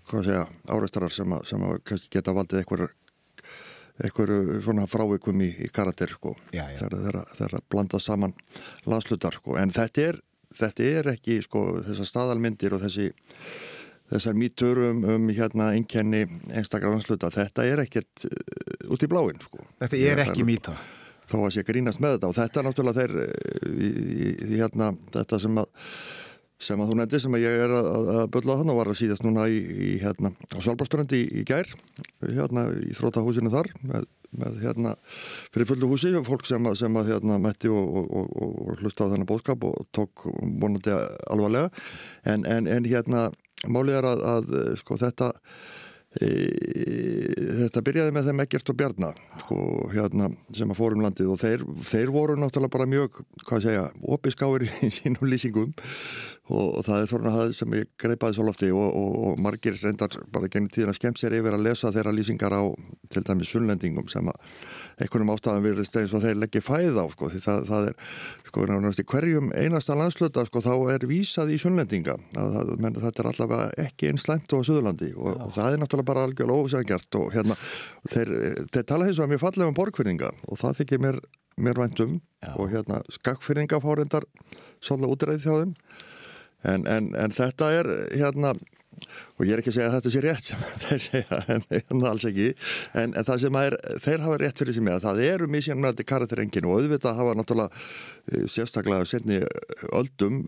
hvað 0.09 0.29
segja, 0.31 0.45
áreistarar 0.73 1.17
sem 1.21 1.37
að, 1.37 1.49
sem 1.51 1.69
að 1.69 2.05
geta 2.09 2.35
valdið 2.35 2.63
eitthvað 2.63 2.87
eitthvað 4.03 4.31
svona 4.65 4.89
frávikum 4.91 5.39
í, 5.45 5.53
í 5.63 5.69
karakter 5.71 6.11
sko, 6.11 6.33
þegar 6.51 7.21
það 7.37 7.61
blanda 7.71 8.01
saman 8.03 8.33
landslutar 8.89 9.37
sko, 9.37 9.55
en 9.61 9.71
þetta 9.71 10.09
er 10.09 10.17
þetta 10.59 10.89
er 10.89 11.11
ekki 11.15 11.39
sko 11.45 11.65
þessar 11.85 12.11
staðalmyndir 12.11 12.75
og 12.77 12.83
þessi 12.85 13.09
þessar 14.11 14.37
mítur 14.37 14.81
um, 14.91 15.29
hérna 15.33 15.71
einkenni 15.73 16.25
einstakar 16.53 16.93
landsluta, 16.93 17.31
þetta 17.33 17.65
er 17.65 17.85
ekkert 17.87 18.27
uh, 18.29 18.91
út 18.93 19.01
í 19.01 19.09
bláinn 19.09 19.41
sko. 19.41 19.63
Þetta 19.81 20.03
er 20.11 20.27
ekki 20.27 20.45
mýta 20.47 20.75
Þó 21.25 21.39
að 21.47 21.55
sé 21.55 21.63
grínast 21.65 22.01
með 22.03 22.19
þetta 22.19 22.29
og 22.29 22.35
þetta 22.37 22.59
er 22.59 22.67
náttúrulega 22.67 23.01
þeir 23.01 23.13
í, 23.71 23.87
í, 23.87 24.27
í 24.45 24.59
hérna 24.59 24.91
þetta 25.15 25.39
sem 25.41 25.57
að 25.57 25.71
sem 26.65 26.79
að 26.79 26.91
þú 26.91 26.97
nefndi 26.99 27.19
sem 27.19 27.35
að 27.35 27.43
ég 27.43 27.63
er 27.65 27.73
að, 27.75 27.87
að 28.13 28.27
börla 28.35 28.57
þannig 28.59 28.75
og 28.75 28.79
var 28.79 28.91
að 28.91 28.99
síðast 29.01 29.25
núna 29.25 29.47
í, 29.51 29.57
í 29.59 29.89
hérna 30.03 30.31
á 30.31 30.57
Svalbardströndi 30.63 31.23
í, 31.23 31.25
í 31.41 31.47
gær 31.47 31.71
hérna 32.21 32.67
í 32.79 32.93
þrótahúsinu 32.95 33.51
þar 33.53 33.71
með, 33.81 34.05
með 34.41 34.59
hérna 34.63 34.95
fyrir 35.53 35.69
fullu 35.69 35.91
húsi 35.91 36.11
og 36.17 36.27
fólk 36.27 36.45
sem 36.49 36.67
að, 36.67 36.77
sem 36.81 36.99
að 36.99 37.13
hérna 37.13 37.39
mætti 37.41 37.71
og, 37.71 38.01
og, 38.01 38.11
og, 38.19 38.35
og 38.41 38.83
hlusta 38.83 39.07
á 39.07 39.11
þennan 39.11 39.29
bóðskap 39.29 39.65
og 39.67 39.87
tók 39.95 40.27
vonandi 40.27 40.93
alvarlega. 41.31 41.71
En, 42.25 42.45
en, 42.49 42.69
en 42.71 42.89
hérna 42.89 43.29
málið 43.71 43.99
er 43.99 44.09
að, 44.11 44.23
að 44.35 44.53
sko 44.81 44.97
þetta 45.01 45.31
e, 46.19 46.29
þetta 47.61 47.83
byrjaði 47.85 48.15
með 48.15 48.29
þeim 48.29 48.43
Eggert 48.45 48.71
og 48.71 48.79
Bjarna 48.79 49.11
sko, 49.43 49.57
hérna, 49.93 50.29
sem 50.55 50.71
að 50.71 50.79
fórum 50.79 51.03
landið 51.05 51.33
og 51.33 51.41
þeir, 51.41 51.65
þeir 51.89 52.13
voru 52.13 52.37
náttúrulega 52.39 52.75
bara 52.77 52.89
mjög 52.89 53.21
hvað 53.45 53.67
segja, 53.67 53.85
opiskáir 54.17 54.67
í 54.85 54.91
sínum 54.99 55.29
lýsingum 55.29 55.73
og, 56.45 56.77
og 56.77 56.85
það 56.85 57.01
er 57.01 57.09
svona 57.09 57.33
það 57.33 57.53
sem 57.57 57.75
ég 57.79 57.91
greipaði 58.01 58.37
svo 58.37 58.45
lofti 58.45 58.71
og, 58.73 58.85
og, 58.85 59.13
og 59.29 59.39
margir 59.41 59.77
reyndar 59.81 60.13
bara 60.33 60.49
gennir 60.51 60.73
tíðan 60.73 60.93
að 60.93 60.99
skemmt 60.99 61.21
sér 61.21 61.37
yfir 61.39 61.57
að 61.57 61.65
lesa 61.65 61.91
þeirra 61.95 62.13
lýsingar 62.13 62.53
á 62.53 62.63
til 63.09 63.23
dæmis 63.25 63.53
sunnlendingum 63.53 64.09
sem 64.11 64.29
að 64.29 64.57
einhvernum 65.01 65.33
ástæðan 65.33 65.65
virðist 65.65 65.97
eins 65.99 66.13
og 66.15 66.23
þeir 66.23 66.37
leggja 66.39 66.61
fæð 66.63 66.99
á 67.01 67.05
sko, 67.11 67.29
því 67.33 67.41
það, 67.43 67.65
það 67.69 67.87
er 67.89 67.97
sko, 68.47 68.67
náttúrulega 68.69 69.07
hverjum 69.11 69.49
einasta 69.57 69.97
landsluta 69.97 70.45
sko, 70.47 70.61
þá 70.63 70.73
er 70.93 71.07
vísað 71.09 71.51
í 71.51 71.59
sunnlendinga 71.59 72.15
að, 72.39 72.59
að, 72.61 72.73
menn, 72.83 72.99
þetta 73.03 73.23
er 73.23 73.31
allavega 73.31 73.87
ekki 73.87 74.11
einn 74.11 74.21
slæmt 74.21 74.55
á 74.55 74.57
Suðurlandi 74.61 75.11
og, 75.17 75.41
og 75.47 75.53
það 75.57 75.75
er 75.75 75.83
náttúrulega 75.83 76.11
bara 76.13 76.25
algjörlega 76.29 76.69
ósæðangjart 76.69 77.19
og 77.19 77.35
hérna 77.35 77.59
þeir, 78.13 78.33
þeir 78.71 78.87
tala 78.87 79.09
hins 79.09 79.19
vegar 79.19 79.33
mjög 79.33 79.43
fallega 79.43 79.73
um 79.73 79.79
borgfyrninga 79.81 80.31
og 80.47 80.61
það 80.63 80.81
þykir 80.81 81.05
mér, 81.09 81.21
mér 81.59 81.81
væntum 81.83 82.19
og 82.55 82.71
hérna 82.71 83.03
skakfyrninga 83.17 83.81
fárendar 83.83 84.29
svolítið 84.79 85.15
útræði 85.17 85.43
þjá 85.43 85.55
þeim 85.59 85.75
en, 86.71 86.87
en, 86.89 87.11
en 87.19 87.35
þetta 87.35 87.71
er 87.79 87.91
hérna 88.15 88.55
og 89.35 89.43
ég 89.43 89.51
er 89.55 89.61
ekki 89.61 89.71
að 89.73 89.75
segja 89.75 89.87
að 89.89 89.95
þetta 89.97 90.11
sé 90.13 90.21
rétt 90.23 90.45
sem 90.47 90.61
þeir 90.85 91.01
segja, 91.05 91.39
en, 91.55 91.65
en 91.77 92.05
alls 92.07 92.25
ekki. 92.29 92.47
En, 93.01 93.15
það 93.27 93.41
sem 93.43 93.57
er, 93.59 93.77
þeir 94.05 94.23
hafa 94.25 94.37
rétt 94.41 94.61
fyrir 94.61 94.77
sig 94.77 94.85
með 94.85 94.97
að 94.97 95.07
það 95.07 95.21
eru 95.25 95.49
misjannmældi 95.55 96.05
karakterengin 96.07 96.69
og 96.69 96.77
auðvitað 96.79 97.19
hafa 97.19 97.35
náttúrulega 97.39 97.81
eh, 97.81 98.45
sérstaklega 98.51 99.09
setni 99.09 99.41
öldum 99.91 100.41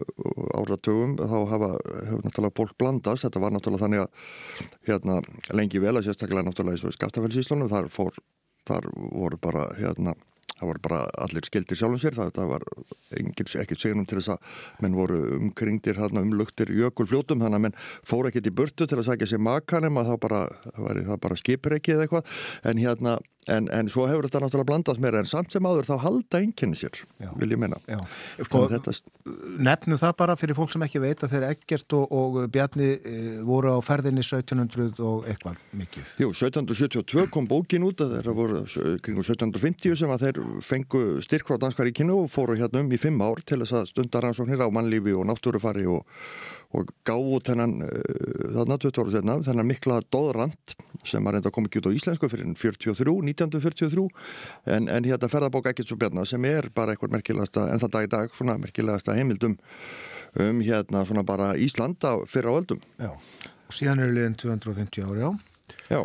áratugum, 0.56 1.18
þá 1.19 1.38
hafa, 1.52 1.73
hafa 1.76 2.22
náttúrulega 2.23 2.57
fólk 2.61 2.77
blandast, 2.80 3.27
þetta 3.27 3.44
var 3.44 3.56
náttúrulega 3.56 3.85
þannig 3.85 4.06
að 4.06 4.31
hérna 4.88 5.19
lengi 5.60 5.84
vel 5.84 5.98
að 5.98 6.07
sérstaklega 6.07 6.48
náttúrulega 6.48 6.88
og 6.88 6.98
skaftafellsíslunum, 6.98 7.72
þar 7.73 7.91
fór 7.91 8.19
þar 8.68 8.89
voru 8.95 9.39
bara 9.39 9.69
hérna 9.77 10.15
það 10.60 10.72
voru 10.72 10.84
bara 10.88 11.00
allir 11.26 11.48
skildir 11.48 11.80
sjálfum 11.80 12.02
sér 12.02 12.18
það, 12.18 12.34
það 12.38 12.52
var 12.54 12.68
ekkert 13.64 13.82
segjum 13.84 14.06
til 14.10 14.20
þess 14.20 14.34
að 14.36 14.60
menn 14.84 14.98
voru 14.98 15.22
umkringdir 15.38 16.02
hérna, 16.02 16.26
umlugtir 16.26 16.74
jökulfljótum 16.74 17.44
þannig 17.44 17.60
að 17.60 17.66
menn 17.68 17.80
fóru 18.08 18.32
ekkert 18.32 18.52
í 18.52 18.56
burtu 18.58 18.90
til 18.90 19.00
að 19.00 19.08
sækja 19.12 19.32
sér 19.34 19.44
makanum 19.48 20.02
að 20.02 20.14
bara, 20.24 20.44
það 20.68 20.84
var 20.90 21.02
það 21.12 21.24
bara 21.28 21.42
skipreiki 21.44 21.96
eða 21.96 22.08
eitthvað 22.08 22.38
en 22.72 22.84
hérna 22.84 23.18
En, 23.48 23.68
en 23.72 23.88
svo 23.88 24.04
hefur 24.10 24.28
þetta 24.28 24.42
náttúrulega 24.44 24.68
blandast 24.68 25.00
meira 25.00 25.22
en 25.22 25.28
samt 25.28 25.54
sem 25.56 25.64
áður 25.64 25.88
þá 25.88 25.94
halda 26.04 26.42
einnkynni 26.42 26.76
sér, 26.76 26.98
Já. 27.24 27.30
vil 27.40 27.54
ég 27.54 27.60
menna. 27.62 27.78
Já, 27.88 28.02
sko, 28.44 28.66
þetta, 28.74 28.94
nefnum 29.64 30.00
það 30.02 30.16
bara 30.20 30.36
fyrir 30.40 30.58
fólk 30.58 30.74
sem 30.74 30.84
ekki 30.84 31.00
veit 31.04 31.24
að 31.24 31.36
þeir 31.36 31.46
Eggert 31.54 31.96
og, 31.96 32.12
og 32.12 32.40
Bjarni 32.52 32.90
e, 32.98 33.14
voru 33.48 33.72
á 33.72 33.80
ferðinni 33.88 34.26
1700 34.26 35.00
og 35.00 35.30
eitthvað 35.32 35.64
mikið. 35.80 36.12
Jú, 36.26 36.34
1772 36.36 37.28
kom 37.32 37.48
bókin 37.48 37.88
út 37.88 38.04
að 38.04 38.18
þeirra 38.18 38.36
voru 38.36 38.64
kring 39.06 39.22
1750 39.24 39.96
sem 40.02 40.12
að 40.12 40.28
þeir 40.28 40.42
fengu 40.64 41.22
styrk 41.24 41.48
frá 41.49 41.60
Danskaríkinu 41.61 42.24
og 42.24 42.32
fóru 42.34 42.57
hérna 42.60 42.84
um 42.84 42.91
í 42.94 42.99
fimm 43.02 43.22
ár 43.24 43.41
til 43.45 43.60
þess 43.61 43.76
að 43.80 43.90
stunda 43.91 44.22
rannsóknir 44.24 44.64
á 44.64 44.68
mannlífi 44.74 45.15
og 45.18 45.28
náttúrufari 45.30 45.88
og, 45.91 46.03
og 46.78 46.91
gáðu 47.07 47.41
þennan 47.49 47.76
uh, 47.86 48.52
þarna 48.57 48.80
20 48.84 49.02
ára 49.03 49.15
setna, 49.15 49.38
þennan 49.48 49.69
mikla 49.72 49.99
dóðrand 50.14 50.76
sem 51.07 51.28
að 51.28 51.38
reynda 51.38 51.52
að 51.52 51.56
koma 51.57 51.72
ekki 51.72 51.82
út 51.82 51.90
á 51.91 51.98
íslensku 51.99 52.32
fyrir 52.32 52.52
43, 52.57 53.15
1943 53.34 54.07
en, 54.76 54.91
en 54.91 55.07
hérna 55.07 55.32
ferðabók 55.32 55.72
ekkert 55.72 55.91
svo 55.91 55.99
bjarna 56.02 56.26
sem 56.28 56.45
er 56.49 56.69
bara 56.76 56.95
eitthvað 56.95 57.15
merkilegasta, 57.18 57.68
en 57.72 57.84
það 57.84 57.94
dag 57.95 58.07
í 58.07 58.14
dag 58.15 58.38
svona 58.38 58.57
merkilegasta 58.61 59.15
heimildum 59.18 59.57
um 60.40 60.61
hérna 60.61 61.06
svona 61.07 61.24
bara 61.24 61.53
Íslanda 61.56 62.18
fyrir 62.28 62.52
á 62.52 62.60
öldum. 62.60 62.82
Já, 62.99 63.11
og 63.11 63.76
síðan 63.76 64.03
eru 64.03 64.18
liðin 64.18 64.36
250 64.38 65.07
ári 65.07 65.24
á. 65.24 65.32
Já. 65.90 66.02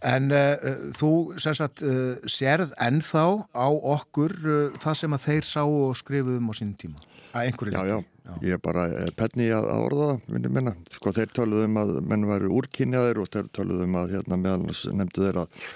En 0.00 0.30
uh, 0.32 0.70
þú 0.96 1.10
sem 1.42 1.56
sagt 1.56 1.82
uh, 1.84 2.16
sérð 2.24 2.72
ennþá 2.80 3.24
á 3.52 3.68
okkur 3.68 4.32
uh, 4.40 4.78
það 4.80 4.96
sem 5.02 5.16
að 5.16 5.26
þeir 5.26 5.48
sá 5.48 5.60
og 5.66 5.92
skrifuðum 6.00 6.48
á 6.48 6.52
sínum 6.56 6.76
tíma. 6.80 7.02
Að 7.34 7.50
einhverju 7.50 7.74
Já, 7.76 7.82
já, 7.86 7.98
já. 8.24 8.32
ég 8.46 8.56
er 8.56 8.62
bara 8.64 8.86
penni 9.18 9.50
að, 9.54 9.68
að 9.70 9.84
orða 9.90 10.08
það, 10.08 10.24
minni 10.34 10.52
minna. 10.56 10.74
Sko 10.96 11.12
þeir 11.18 11.34
töluðum 11.36 11.80
að 11.82 11.92
menn 12.10 12.28
væri 12.30 12.52
úrkynjaðir 12.60 13.20
og 13.22 13.28
þeir 13.34 13.50
töluðum 13.60 13.98
að 14.00 14.16
hérna 14.16 14.40
meðal 14.40 14.96
nefndu 15.02 15.26
þeir 15.26 15.42
að 15.44 15.68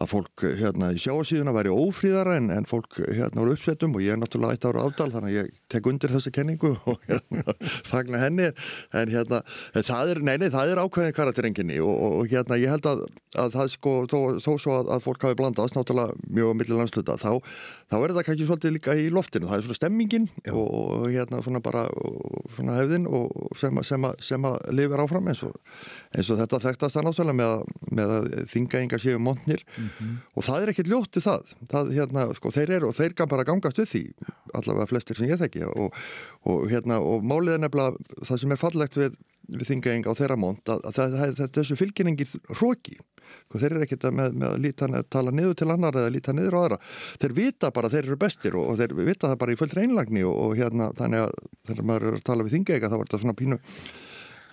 að 0.00 0.10
fólk 0.10 0.44
hérna 0.58 0.90
í 0.94 1.00
sjáasíðuna 1.00 1.52
væri 1.54 1.72
ófríðara 1.72 2.36
en, 2.38 2.48
en 2.54 2.66
fólk 2.68 2.98
hérna 3.04 3.44
úr 3.44 3.52
uppsettum 3.54 3.94
og 3.96 4.04
ég 4.04 4.14
er 4.14 4.20
náttúrulega 4.20 4.56
eitt 4.56 4.66
ára 4.66 4.84
ádal 4.86 5.10
þannig 5.12 5.30
að 5.30 5.36
ég 5.36 5.50
tek 5.72 5.88
undir 5.90 6.14
þessa 6.14 6.32
kenningu 6.34 6.72
og 6.90 7.04
hérna 7.06 7.54
fagna 7.88 8.22
henni. 8.22 8.48
En 8.96 9.12
hérna 9.12 9.42
það 9.76 10.14
er, 10.14 10.22
neini, 10.26 10.50
það 10.52 10.72
er 10.72 10.82
ákveðin 10.84 11.16
karakterenginni 11.16 11.80
og, 11.84 11.92
og, 11.92 12.16
og 12.22 12.32
hérna 12.32 12.58
ég 12.60 12.72
held 12.72 12.88
að, 12.90 13.04
að 13.44 13.54
það 13.58 13.72
sko, 13.74 13.94
þó, 14.10 14.18
þó 14.40 14.50
svo 14.54 14.78
að, 14.78 14.92
að 14.96 15.04
fólk 15.06 15.28
hafi 15.28 15.38
blandast 15.40 15.78
náttúrulega 15.78 16.30
mjög 16.30 16.56
millir 16.60 16.80
landsluta 16.80 17.18
þá, 17.20 17.30
þá 17.92 17.96
er 18.00 18.16
það 18.16 18.26
kannski 18.30 18.48
svolítið 18.48 18.76
líka 18.78 18.96
í 18.96 19.08
loftinu. 19.12 19.50
Það 19.50 19.58
er 19.60 19.66
svona 19.68 19.80
stemmingin 19.80 20.30
og, 20.50 20.64
og 20.64 21.06
hérna 21.10 21.42
svona 21.44 21.62
bara 21.64 21.84
svona 22.56 22.80
hefðin 22.80 23.06
og 23.10 23.54
sem, 23.60 23.84
sem, 23.86 24.08
að, 24.08 24.24
sem 24.24 24.48
að 24.48 24.58
lifir 24.74 25.04
áfram 25.04 25.28
eins 25.30 25.44
og, 25.46 25.54
eins 26.16 26.32
og 26.32 26.40
þetta 26.40 26.64
þekktast 26.64 26.96
það 26.96 27.08
náttúrulega 27.10 27.40
með 27.40 27.50
með 27.94 28.14
að 28.16 28.28
þingaingar 28.50 29.02
séu 29.02 29.20
montnir 29.22 29.62
Mhm. 29.98 30.16
og 30.36 30.46
það 30.46 30.62
er 30.62 30.72
ekkert 30.72 30.90
ljótt 30.92 31.18
í 31.18 31.24
það, 31.24 31.54
það 31.72 31.92
hérna, 31.96 32.26
sko, 32.38 32.52
þeir 32.54 32.74
eru 32.78 32.90
og 32.90 32.96
þeir 32.96 33.16
kann 33.18 33.28
bara 33.32 33.46
gangast 33.48 33.80
við 33.82 33.90
því 33.90 34.04
allavega 34.54 34.90
flestir 34.90 35.16
sem 35.16 35.28
ég 35.30 35.40
þekki. 35.40 35.66
Og, 35.70 36.00
og, 36.44 36.64
hérna, 36.70 37.00
og 37.00 37.22
málið 37.26 37.56
er 37.56 37.64
nefnilega 37.64 38.24
það 38.26 38.42
sem 38.42 38.52
er 38.54 38.60
fallegt 38.60 38.98
við, 39.00 39.16
við 39.50 39.70
þingaeng 39.70 40.06
á 40.06 40.12
þeirra 40.18 40.38
mónt 40.40 40.72
að, 40.72 40.84
að, 40.88 40.98
það, 40.98 41.34
það, 41.38 41.54
þessu 41.58 41.78
fylginningir 41.80 42.36
hróki 42.58 42.98
sko, 43.50 43.58
þeir 43.58 43.72
eru 43.74 43.86
ekkert 43.86 44.06
með, 44.14 44.36
með 44.38 44.48
að 44.50 44.60
líta, 44.64 44.90
tala 45.10 45.32
niður 45.34 45.56
til 45.58 45.70
annar 45.70 45.98
eða 46.02 46.12
líta 46.14 46.34
niður 46.34 46.58
á 46.58 46.60
aðra. 46.60 46.78
Þeir 47.22 47.34
vita 47.38 47.72
bara 47.74 47.90
að 47.90 47.96
þeir 47.96 48.08
eru 48.08 48.20
bestir 48.20 48.58
og, 48.58 48.72
og 48.72 48.78
þeir 48.80 48.94
vita 48.98 49.30
það 49.30 49.40
bara 49.42 49.54
í 49.54 49.58
fullt 49.60 49.76
reynlagni 49.78 50.24
og, 50.26 50.36
og 50.44 50.54
hérna 50.58 50.90
þannig 50.98 51.26
að 51.26 51.34
þegar 51.70 51.90
maður 51.90 52.08
er 52.10 52.18
að 52.18 52.28
tala 52.30 52.46
við 52.46 52.56
þingaega 52.58 52.90
þá 52.90 52.96
var 52.96 53.10
þetta 53.10 53.22
svona 53.24 53.38
pínu 53.40 53.60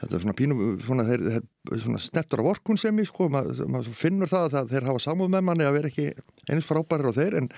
þetta 0.01 0.17
er 0.17 0.23
svona 0.23 0.35
pínu, 0.37 0.55
svona, 0.85 1.05
þeir, 1.07 1.23
þeir, 1.27 1.45
svona 1.83 2.01
snettur 2.01 2.41
af 2.43 2.49
orkun 2.53 2.79
sem 2.79 2.99
ég, 3.01 3.07
sko, 3.09 3.29
maður 3.33 3.69
mað 3.73 3.87
finnur 3.97 4.31
það 4.31 4.57
að 4.61 4.73
þeir 4.73 4.89
hafa 4.89 5.03
samúð 5.03 5.31
með 5.33 5.45
manni 5.47 5.67
að 5.67 5.77
vera 5.77 5.91
ekki 5.91 6.07
eins 6.47 6.67
frábærir 6.67 7.09
á 7.09 7.13
þeir 7.17 7.37
en, 7.41 7.49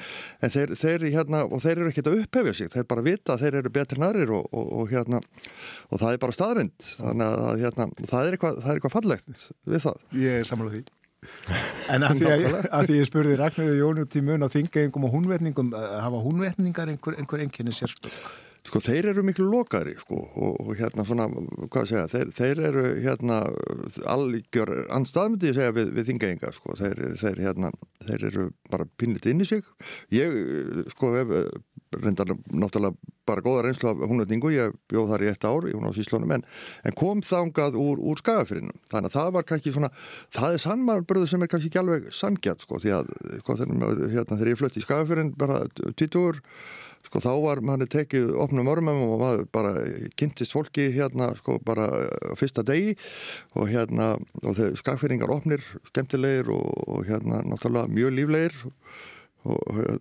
en 0.45 0.53
þeir, 0.53 0.75
þeir, 0.79 1.07
hérna, 1.15 1.41
og 1.47 1.63
þeir 1.65 1.75
eru 1.75 1.91
ekkit 1.91 2.11
að 2.11 2.21
upphefja 2.23 2.55
sig, 2.59 2.71
þeir 2.75 2.87
bara 2.93 3.05
vita 3.05 3.35
að 3.35 3.43
þeir 3.45 3.59
eru 3.61 3.73
betri 3.75 4.03
nærir 4.03 4.35
og, 4.37 4.47
og, 4.53 4.71
og 4.79 4.93
hérna 4.93 5.19
og 5.89 5.99
það 5.99 6.13
er 6.13 6.23
bara 6.23 6.37
staðrind, 6.39 6.89
þannig 6.95 7.41
að 7.43 7.65
hérna, 7.65 7.89
það 8.05 8.21
er 8.21 8.39
eitthvað, 8.39 8.63
það 8.63 8.71
er 8.71 8.79
eitthvað 8.79 8.95
fallegt 8.95 9.45
við 9.69 9.85
það. 9.87 10.01
Ég 10.23 10.39
er 10.39 10.49
samlega 10.49 10.77
því. 10.77 10.85
En 11.91 12.05
að 12.07 12.21
því 12.21 12.27
að, 12.31 12.45
að 12.71 12.85
því 12.87 12.99
ég 13.01 13.07
spurði 13.09 13.39
Ragnarður 13.39 13.79
Jónu 13.81 14.05
til 14.07 14.21
mun 14.23 14.45
á 14.45 14.49
þingaengum 14.53 15.07
og 15.09 15.17
húnvetningum, 15.17 15.73
hafa 15.75 16.21
húnvetningar 16.23 16.93
einhver, 16.93 17.17
einhver 17.19 17.43
enginni 17.43 17.75
sérstök? 17.75 18.15
Sko 18.69 18.81
þeir 18.85 19.07
eru 19.11 19.23
miklu 19.25 19.47
lokari 19.49 19.95
sko 19.97 20.19
og, 20.19 20.59
og 20.61 20.75
hérna 20.77 21.05
svona, 21.07 21.25
hvað 21.73 21.87
segja, 21.89 22.05
þeir, 22.11 22.33
þeir 22.37 22.59
eru 22.69 22.83
hérna 23.01 23.39
algjör 24.13 24.71
anstaðmyndi 24.93 25.55
segja 25.57 25.73
við, 25.73 25.89
við 25.97 26.11
þingaenga 26.11 26.51
sko, 26.53 26.75
þeir, 26.77 27.01
þeir 27.17 27.41
hérna, 27.47 27.71
þeir 28.05 28.27
eru 28.29 28.45
bara 28.69 28.85
pinnit 29.01 29.25
inn 29.31 29.41
í 29.41 29.47
sig. 29.49 29.65
Ég 30.13 30.37
sko 30.93 31.15
hef 31.15 31.33
reyndar 31.97 32.33
náttúrulega 32.53 32.95
bara 33.29 33.43
góða 33.45 33.63
reynslu 33.65 33.89
af 33.91 34.01
húnvetningu, 34.09 34.51
ég 34.53 34.75
bjóð 34.89 35.13
þar 35.13 35.23
í 35.25 35.29
eitt 35.29 35.45
ár 35.45 35.67
í 35.69 35.75
hún 35.75 35.89
á 35.89 35.93
síslónum 35.93 36.33
en, 36.37 36.45
en 36.85 36.97
kom 36.97 37.23
þangað 37.25 37.77
úr, 37.81 38.01
úr 38.01 38.21
skagafyrinum. 38.21 38.75
Þannig 38.91 39.11
að 39.11 39.17
það 39.17 39.31
var 39.37 39.47
kannski 39.51 39.73
svona, 39.75 39.91
það 40.35 40.57
er 40.57 40.63
sannmarbröðu 40.65 41.29
sem 41.29 41.45
er 41.45 41.51
kannski 41.51 41.71
ekki 41.71 41.81
alveg 41.83 42.11
sangjart 42.15 42.65
sko 42.65 42.81
því 42.81 42.93
að 42.97 43.15
sko, 43.43 43.57
hérna, 43.61 43.93
þegar 44.33 44.53
ég 44.53 44.61
flutti 44.61 44.81
í 44.81 44.85
skagafyrin 44.85 45.33
bara 45.37 45.63
títugur 45.97 46.41
sko 47.09 47.21
þá 47.23 47.31
var 47.41 47.61
manni 47.65 47.87
tekið 47.89 48.33
opnum 48.37 48.69
ormum 48.69 49.03
og 49.05 49.21
maður 49.21 49.45
bara 49.53 49.71
kynntist 50.19 50.53
fólki 50.53 50.89
hérna 50.93 51.31
sko 51.39 51.57
bara 51.65 51.87
fyrsta 52.39 52.65
degi 52.65 52.95
og 53.57 53.69
hérna 53.71 54.11
og 54.43 54.57
þeir 54.57 54.75
skakfyrringar 54.81 55.33
opnir, 55.33 55.63
skemmtilegir 55.89 56.51
og, 56.53 56.67
og 56.89 57.07
hérna 57.09 57.41
náttúrulega 57.47 57.89
mjög 57.93 58.17
líflegir 58.17 58.59
og 58.69 58.99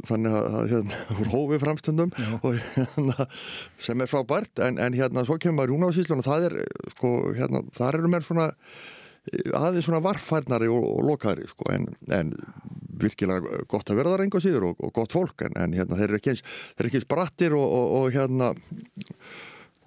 þannig 0.09 0.35
að 0.35 0.71
hérna 0.73 1.01
voru 1.19 1.33
hófið 1.35 1.63
framstundum 1.63 2.13
og 2.43 2.57
hérna 2.75 3.27
sem 3.79 4.01
er 4.03 4.11
frábært 4.11 4.63
en, 4.65 4.81
en 4.83 4.97
hérna 4.99 5.23
svo 5.27 5.39
kemur 5.43 5.71
húnáðsíslun 5.71 6.23
og 6.25 6.27
það 6.27 6.49
er 6.49 6.57
sko 6.97 7.13
hérna 7.37 7.63
þar 7.77 8.01
eru 8.01 8.11
mér 8.11 8.27
svona 8.27 8.49
aðeins 9.55 9.87
svona 9.87 10.03
varfærnari 10.03 10.71
og, 10.73 10.83
og 10.83 11.05
lokaðri 11.13 11.47
sko 11.51 11.69
en, 11.75 11.87
en 12.15 12.33
virkilega 12.99 13.63
gott 13.71 13.91
að 13.93 14.01
vera 14.01 14.15
það 14.15 14.23
reyngu 14.23 14.43
síður 14.43 14.71
og, 14.73 14.83
og 14.83 14.95
gott 14.97 15.15
fólk 15.15 15.47
en, 15.47 15.55
en 15.61 15.77
hérna 15.77 15.99
þeir 15.99 16.09
eru 16.09 16.19
ekki 16.19 16.33
eins, 16.35 16.43
þeir 16.75 16.83
eru 16.83 16.91
ekki 16.91 17.01
eins 17.03 17.13
brattir 17.13 17.55
og, 17.59 17.77
og 18.01 18.09
hérna 18.17 18.51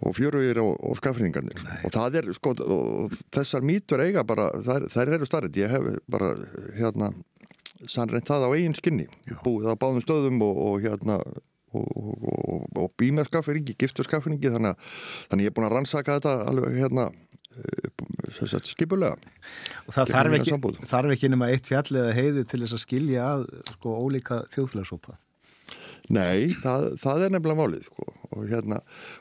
og 0.01 0.15
fjörugir 0.17 0.57
og 0.63 0.95
skafringarnir 0.97 1.59
og 1.85 1.91
það 1.93 2.21
er 2.21 2.31
sko 2.33 2.55
þessar 3.33 3.65
mítur 3.67 4.01
eiga 4.01 4.23
bara, 4.25 4.47
þær, 4.65 4.87
þær 4.93 5.13
eru 5.17 5.27
starrið 5.29 5.59
ég 5.61 5.75
hef 5.75 5.91
bara 6.09 6.31
hérna 6.79 7.11
sannreint 7.89 8.27
það 8.27 8.45
á 8.45 8.49
eigin 8.53 8.77
skinni. 8.77 9.07
Búið 9.45 9.71
á 9.71 9.75
báðum 9.79 10.03
stöðum 10.03 10.43
og 10.45 10.81
hérna 10.83 11.19
og, 11.71 11.87
og, 11.87 12.63
og 12.75 12.93
býmerskafringi, 12.99 13.75
gifturskafringi 13.79 14.51
þannig 14.53 14.73
að 14.73 14.95
þannig 15.31 15.45
ég 15.45 15.51
er 15.51 15.57
búin 15.57 15.67
að 15.69 15.75
rannsaka 15.77 16.17
þetta 16.19 16.37
alveg 16.51 16.79
hérna 16.81 17.09
sagt, 18.35 18.69
skipulega. 18.71 19.17
Og 19.87 19.95
það 19.95 20.13
þarf 20.15 20.37
ekki, 20.39 20.59
þarf 20.87 21.15
ekki 21.15 21.31
nema 21.31 21.51
eitt 21.51 21.67
fjall 21.69 21.89
eða 21.89 22.15
heiði 22.15 22.45
til 22.47 22.61
þess 22.63 22.77
að 22.77 22.85
skilja 22.85 23.27
að 23.27 23.45
sko 23.73 23.97
ólíka 24.05 24.41
þjóðfélagsópa. 24.53 25.17
Nei, 26.11 26.51
það, 26.59 26.87
það 27.01 27.25
er 27.25 27.33
nefnilega 27.35 27.59
málið 27.61 27.85
sko. 27.87 28.07
og 28.31 28.45
hérna, 28.47 28.77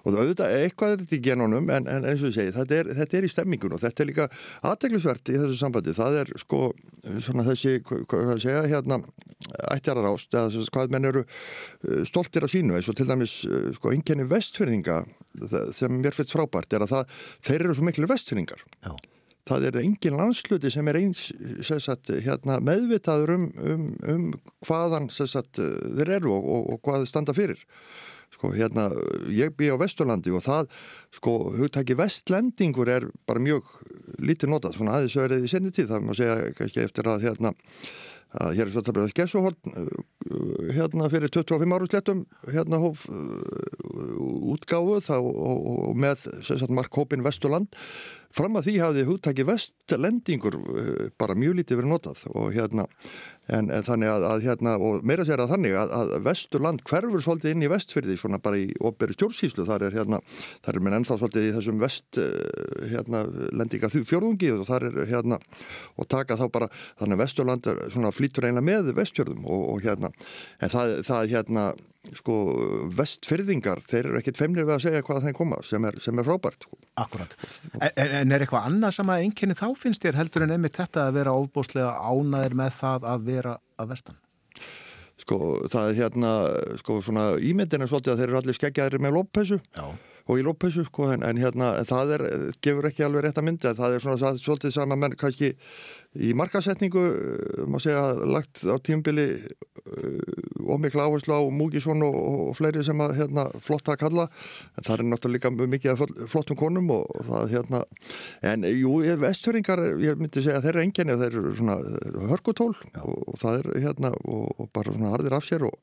og 0.06 0.14
auðvitað 0.14 0.52
eitthvað 0.54 0.92
er 0.92 1.00
þetta 1.00 1.16
í 1.16 1.22
genunum 1.24 1.70
en, 1.74 1.88
en 1.90 2.04
eins 2.06 2.20
og 2.22 2.28
ég 2.28 2.36
segi, 2.36 2.52
þetta 2.54 2.76
er, 2.76 2.90
þetta 2.94 3.16
er 3.18 3.24
í 3.26 3.30
stemmingun 3.32 3.74
og 3.74 3.80
þetta 3.82 4.04
er 4.04 4.06
líka 4.06 4.26
aðteglisvert 4.70 5.32
í 5.32 5.38
þessu 5.40 5.56
sambandi, 5.58 5.94
það 5.96 6.18
er 6.20 6.30
sko 6.38 6.60
svona 7.26 7.46
þessi, 7.48 7.80
hvað 7.82 8.30
að 8.36 8.42
segja 8.44 8.62
hérna, 8.70 9.00
ættjarar 9.74 10.06
ást, 10.12 10.30
eða 10.30 10.62
hvað 10.76 10.94
menn 10.94 11.10
eru 11.10 11.24
uh, 11.26 12.04
stoltir 12.06 12.46
af 12.46 12.54
sínu, 12.54 12.76
eins 12.78 12.90
og 12.92 13.00
til 13.00 13.08
dæmis 13.10 13.40
uh, 13.50 13.72
sko 13.74 13.90
einkenni 13.90 14.28
vestfyrninga 14.30 15.02
sem 15.74 15.98
mér 15.98 16.14
finnst 16.14 16.36
frábært 16.36 16.78
er 16.78 16.86
að 16.86 16.94
það, 16.94 17.16
þeir 17.50 17.66
eru 17.66 17.78
svo 17.80 17.90
miklu 17.90 18.10
vestfyrningar 18.14 18.62
Já. 18.86 18.94
Það 19.48 19.66
er 19.70 19.80
engin 19.82 20.18
landsluti 20.18 20.70
sem 20.72 20.88
er 20.90 20.98
eins 21.00 21.24
sagt, 21.66 22.12
hérna, 22.24 22.60
meðvitaður 22.64 23.34
um, 23.36 23.48
um, 23.64 23.88
um 24.12 24.28
hvaðan 24.66 25.10
sagt, 25.10 25.60
þeir 25.60 26.16
eru 26.20 26.34
og, 26.36 26.46
og, 26.56 26.70
og 26.74 26.82
hvað 26.84 27.04
þeir 27.04 27.12
standa 27.14 27.36
fyrir. 27.36 27.64
Sko, 28.30 28.52
hérna, 28.54 28.86
ég 29.34 29.56
bý 29.58 29.72
á 29.74 29.76
Vesturlandi 29.80 30.30
og 30.30 30.44
það, 30.44 30.68
sko, 31.16 31.32
hugtæki 31.56 31.96
vestlendingur 31.98 32.88
er 32.88 33.08
bara 33.26 33.42
mjög 33.42 33.66
lítið 34.22 34.52
notað, 34.52 34.76
svona 34.78 35.00
aðeins 35.00 35.18
verið 35.18 35.48
í 35.48 35.50
senni 35.50 35.74
tíð. 35.74 35.90
Það 35.90 36.06
má 36.06 36.14
segja 36.14 36.54
kannski 36.56 36.84
eftir 36.84 37.10
að 37.10 37.26
hérna 37.26 37.52
að 38.38 38.60
hér 38.60 38.70
er 38.70 39.00
að 39.02 39.14
Gessuhorn 39.16 39.56
hérna 40.70 41.08
fyrir 41.10 41.32
25 41.34 41.74
árum 41.74 41.90
slettum 41.90 42.20
hérna 42.46 42.78
hóf 42.78 43.06
útgáfu 44.54 45.00
þá 45.02 45.16
og, 45.18 45.34
og, 45.34 45.96
með 45.98 46.28
sem 46.46 46.60
sagt 46.60 46.74
Mark 46.74 46.94
Hópin 46.94 47.24
Vesturland 47.26 47.74
fram 48.34 48.58
að 48.58 48.68
því 48.68 48.76
hafði 48.84 49.04
hugtaki 49.08 49.46
vestlendingur 49.48 50.56
uh, 50.60 51.04
bara 51.20 51.38
mjög 51.38 51.60
lítið 51.60 51.80
verið 51.80 51.92
notað 51.94 52.24
og 52.30 52.50
hérna 52.54 52.86
en, 53.50 53.70
en 53.72 53.84
þannig 53.86 54.10
að, 54.10 54.26
að 54.28 54.44
hérna 54.46 54.74
og 54.78 55.04
meira 55.06 55.24
sér 55.26 55.42
að 55.42 55.54
þannig 55.54 55.76
að, 55.80 55.92
að 55.96 56.12
Vesturland 56.28 56.84
hverfur 56.86 57.24
svolítið 57.24 57.54
inn 57.54 57.66
í 57.66 57.70
vestfyrði 57.72 58.16
svona 58.20 58.40
bara 58.42 58.60
í 58.60 58.68
opberi 58.86 59.16
stjórnsýslu. 59.16 59.66
Þar 59.68 59.88
er 59.88 59.98
hérna 59.98 60.20
þar 60.64 60.78
er 60.78 60.84
minn 60.86 60.98
ennþá 61.00 61.18
svolítið 61.18 61.48
í 61.48 61.52
þessum 61.58 61.82
vest 61.82 62.20
uh, 62.22 62.88
hérna 62.92 63.24
lendinga 63.56 63.90
því 63.92 64.04
fjórðungi 64.10 64.54
og 64.54 64.66
þar 64.70 64.88
er 64.90 64.98
hérna 65.10 65.40
og 65.96 66.10
taka 66.10 66.38
þá 66.40 66.46
bara 66.52 66.70
þannig 67.00 67.16
að 67.16 67.22
Vesturland 67.24 67.70
svona 67.90 68.14
flýtur 68.14 68.48
einlega 68.48 68.68
með 68.70 68.92
vestfjörðum 68.98 69.46
og, 69.46 69.68
og 69.74 69.86
hérna 69.86 70.12
en 70.60 70.74
það, 70.74 70.98
það 71.08 71.32
hérna 71.34 71.70
sko 72.16 72.36
vestfyrðingar 72.96 73.82
þeir 73.88 74.06
eru 74.08 74.20
ekkit 74.20 74.40
feimnir 74.40 74.64
við 74.64 74.76
að 74.78 74.84
segja 74.86 75.02
hvað 75.04 75.26
þeim 75.26 75.36
koma 75.36 75.58
sem 75.68 75.84
er, 75.84 75.98
sem 76.00 76.18
er 76.18 76.26
frábært 76.26 76.64
sko. 76.66 76.78
Akkurat. 77.00 77.36
En, 77.76 78.14
en 78.22 78.32
er 78.32 78.44
eitthvað 78.44 78.68
annað 78.70 78.96
sem 78.96 79.12
að 79.12 79.24
einkenni 79.26 79.56
þá 79.58 79.66
finnst 79.78 80.04
þér 80.04 80.20
heldur 80.20 80.46
en 80.46 80.54
einmitt 80.56 80.80
þetta 80.80 81.06
að 81.06 81.18
vera 81.20 81.36
ofbúslega 81.36 81.92
ánaðir 82.00 82.56
með 82.62 82.76
það 82.80 83.10
að 83.12 83.26
vera 83.28 83.58
að 83.80 83.92
vestan? 83.94 84.20
sko 85.20 85.38
það 85.70 85.88
er 85.90 85.98
hérna 85.98 86.30
sko 86.80 87.00
svona 87.04 87.26
ímyndin 87.44 87.84
er 87.84 87.90
svolítið 87.90 88.14
að 88.14 88.22
þeir 88.22 88.30
eru 88.30 88.40
allir 88.40 88.58
skeggjaðir 88.58 89.04
með 89.04 89.16
lóppessu 89.16 89.58
og 89.80 90.38
í 90.38 90.44
lóppessu 90.46 90.84
sko 90.86 91.10
en, 91.14 91.24
en 91.26 91.40
hérna 91.40 91.72
það 91.88 92.14
er, 92.16 92.24
gefur 92.64 92.88
ekki 92.90 93.06
alveg 93.06 93.26
rétt 93.26 93.40
að 93.40 93.48
myndi 93.48 93.74
það 93.78 93.96
er 93.96 94.04
svona 94.04 94.20
það 94.20 94.42
svolítið 94.44 94.74
sama 94.76 94.98
menn 95.00 95.16
kannski 95.20 95.52
í 96.20 96.32
markasetningu 96.38 97.04
má 97.70 97.78
segja 97.82 98.04
lagt 98.24 98.64
á 98.66 98.76
tímbili 98.82 99.28
uh, 100.70 100.76
ómikla 100.76 101.08
áherslu 101.08 101.34
á 101.36 101.42
Múkisson 101.50 102.04
og, 102.06 102.16
og 102.16 102.54
fleiri 102.58 102.84
sem 102.86 103.02
að 103.02 103.16
hérna 103.18 103.46
flotta 103.64 103.96
að 103.96 104.02
kalla. 104.04 104.28
En 104.78 104.86
það 104.86 104.94
er 104.96 105.06
náttúrulega 105.10 105.52
líka 105.52 105.68
mikið 105.76 106.04
flottum 106.30 106.60
konum 106.60 106.90
og, 106.94 107.04
og 107.10 107.28
það 107.28 107.54
hérna 107.56 107.82
en 108.52 108.66
jú, 108.70 108.96
vestfjöringar, 109.26 109.84
ég 110.04 110.20
myndi 110.20 110.44
segja 110.44 110.62
þeir 110.64 110.74
eru 110.76 110.84
enginni, 110.86 111.20
þeir 111.20 111.38
eru 111.42 111.54
svona 111.58 111.78
hörkutól 112.30 112.72
og, 113.02 113.16
og 113.26 113.40
það 113.40 113.60
er 113.60 113.84
hérna 113.86 114.14
og, 114.24 114.50
og 114.56 114.70
bara 114.74 114.94
svona 114.94 115.14
harðir 115.14 115.38
af 115.38 115.48
sér 115.48 115.66
og 115.68 115.78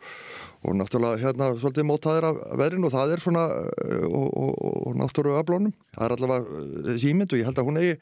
og 0.65 0.75
náttúrulega 0.75 1.21
hérna 1.21 1.51
svolítið 1.55 1.85
mótaðir 1.85 2.27
af 2.31 2.39
veðrin 2.57 2.87
og 2.87 2.93
það 2.93 3.13
er 3.13 3.21
svona 3.21 3.45
uh, 3.53 4.07
og, 4.07 4.27
og, 4.33 4.53
og 4.89 4.97
náttúrulega 4.97 5.43
aflónum 5.43 5.73
það 5.93 6.05
er 6.07 6.15
allavega 6.15 6.61
uh, 6.61 6.75
þessi 6.89 7.11
ímynd 7.13 7.33
og 7.33 7.41
ég 7.41 7.49
held 7.49 7.61
að 7.61 7.69
hún 7.69 7.81
eigi 7.81 7.97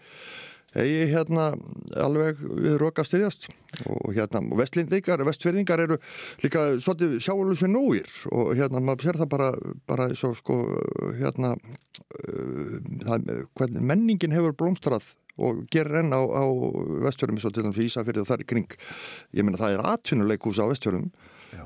eigi 0.75 1.07
hérna 1.11 1.51
alveg 2.01 2.39
við 2.39 2.77
röka 2.81 3.05
styrjast 3.07 3.47
og 3.85 4.13
hérna 4.15 4.41
og 4.43 4.59
vestlendingar, 4.59 5.23
vestfyrningar 5.27 5.83
eru 5.85 5.97
líka 6.43 6.67
svolítið 6.83 7.17
sjálusi 7.23 7.69
nógir. 7.71 8.09
Og 8.31 8.53
hérna 8.59 8.81
maður 8.83 9.09
sér 9.09 9.21
það 9.21 9.31
bara 9.35 9.51
bara 9.89 10.09
svo 10.15 10.33
sko 10.37 10.59
hérna 11.19 11.55
uh, 11.55 12.79
það, 13.05 13.77
menningin 13.79 14.35
hefur 14.35 14.55
blómstrað 14.57 15.13
og 15.35 15.65
gerir 15.71 15.99
enn 15.99 16.15
á, 16.15 16.21
á 16.23 16.43
vestfjörðum 17.03 17.41
svo 17.43 17.51
til 17.51 17.65
dæmis 17.65 17.81
Ísafyrði 17.89 18.23
og 18.23 18.29
þar 18.29 18.43
í 18.45 18.49
kring. 18.51 18.77
Ég 19.35 19.43
meina 19.43 19.59
það 19.59 19.77
er 19.77 19.87
atvinnuleikús 19.95 20.61
á 20.63 20.71
vestfjörðum 20.71 21.09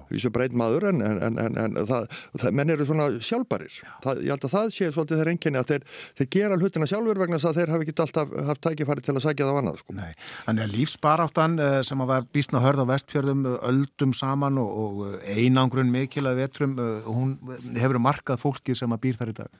vísu 0.09 0.31
breyt 0.33 0.55
maður 0.57 0.89
en, 0.91 1.01
en, 1.05 1.19
en, 1.27 1.39
en, 1.45 1.59
en 1.63 1.77
það, 1.89 2.07
það, 2.41 2.57
menn 2.59 2.73
eru 2.73 2.87
svona 2.87 3.07
sjálfbarir 3.23 3.79
það, 4.03 4.23
ég 4.25 4.33
held 4.33 4.47
að 4.47 4.55
það 4.55 4.73
sé 4.75 4.89
svolítið 4.93 5.21
þeir 5.21 5.31
enginni 5.33 5.61
að 5.61 5.71
þeir, 5.73 5.87
þeir 6.19 6.29
gera 6.35 6.59
hlutina 6.59 6.89
sjálfur 6.89 7.21
vegna 7.23 7.39
þess 7.39 7.49
að 7.51 7.59
þeir 7.59 7.73
hafi 7.75 7.87
ekki 7.87 8.05
alltaf 8.05 8.35
haft 8.49 8.63
tækifæri 8.65 9.05
til 9.05 9.15
að 9.15 9.25
sækja 9.25 9.47
það 9.47 9.57
á 9.57 9.59
annað 9.61 9.81
sko. 9.83 9.95
Nei, 9.99 10.11
þannig 10.47 10.65
að 10.65 10.75
lífsbaráttan 10.75 11.57
eh, 11.65 11.79
sem 11.87 12.03
að 12.03 12.11
var 12.13 12.29
bísna 12.35 12.63
hörð 12.63 12.83
á 12.83 12.91
vestfjörðum 12.93 13.47
eh, 13.49 13.57
öldum 13.71 14.13
saman 14.17 14.61
og, 14.61 14.69
og 14.83 15.01
eh, 15.09 15.41
einangrun 15.45 15.91
mikil 15.93 16.27
að 16.29 16.43
vetrum, 16.43 16.77
hún 17.07 17.35
hefur 17.77 18.01
markað 18.03 18.41
fólki 18.43 18.77
sem 18.77 18.95
að 18.95 19.03
býr 19.07 19.19
þar 19.19 19.33
í 19.33 19.37
dag. 19.41 19.59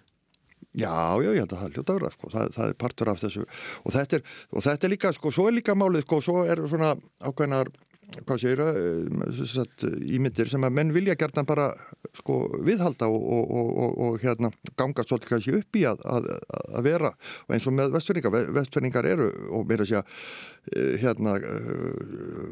Já, 0.77 1.17
já, 1.17 1.31
ég 1.33 1.41
held 1.41 1.53
að 1.53 1.59
það 1.59 1.67
er 1.67 1.77
hljóta 1.77 1.93
verða, 1.97 2.09
sko. 2.13 2.29
það, 2.29 2.49
það 2.55 2.71
er 2.71 2.75
partur 2.83 3.09
af 3.09 3.21
þessu. 3.23 3.45
Og 3.83 3.93
þetta 3.95 4.19
er, 4.19 4.33
og 4.53 4.65
þetta 4.65 4.85
er 4.85 4.93
líka, 4.93 5.11
sko, 5.15 5.31
svo 5.33 5.47
er 5.49 5.55
líka 5.55 5.75
málið, 5.75 6.03
sko, 6.05 6.19
svo 6.23 6.43
er 6.45 6.61
svona 6.69 6.91
ákveðnar 7.25 7.71
hvað 8.17 8.41
segir 8.41 8.61
það, 8.63 9.87
ímyndir 10.17 10.51
sem 10.51 10.65
að 10.65 10.75
menn 10.79 10.93
vilja 10.95 11.15
gertan 11.19 11.47
bara 11.49 11.69
sko 12.17 12.39
viðhalda 12.65 13.09
og, 13.09 13.25
og, 13.37 13.53
og, 13.53 13.97
og 14.05 14.19
hérna 14.23 14.51
ganga 14.79 15.05
svolítið 15.05 15.33
kannski 15.33 15.55
upp 15.59 15.79
í 15.79 15.85
að, 15.89 16.03
að, 16.09 16.29
að 16.79 16.87
vera. 16.89 17.13
Og 17.47 17.55
eins 17.55 17.67
og 17.69 17.75
með 17.77 17.95
vestfjörningar, 17.95 18.53
vestfjörningar 18.59 19.09
eru 19.13 19.29
og 19.55 19.67
mér 19.69 19.85
að 19.85 19.91
segja 19.93 20.05
hérna 21.01 21.37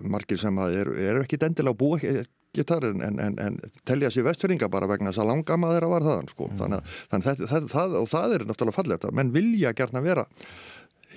margir 0.07 0.39
sem 0.41 0.57
að 0.61 0.81
eru, 0.81 0.97
eru 1.09 1.23
ekki 1.25 1.39
dendilega 1.41 1.75
að 1.75 1.81
búa 1.81 2.25
þar 2.57 2.87
en, 2.87 3.01
en, 3.05 3.19
en, 3.21 3.35
en 3.43 3.57
telja 3.85 4.09
sér 4.09 4.25
vestfjörningar 4.25 4.71
bara 4.73 4.87
vegna 4.89 5.11
þess 5.11 5.21
að 5.21 5.29
langama 5.29 5.73
þeirra 5.75 5.91
var 5.91 6.05
þaðan 6.07 6.31
sko, 6.31 6.47
mm. 6.47 6.55
þannig, 6.61 6.95
þannig 7.11 7.27
það, 7.27 7.43
það, 7.51 7.67
það, 7.73 7.97
og 7.99 8.07
það 8.13 8.33
er 8.33 8.45
náttúrulega 8.47 8.77
fallegt 8.77 9.05
að 9.05 9.19
menn 9.19 9.33
vilja 9.35 9.73
gertan 9.77 10.05
vera 10.05 10.25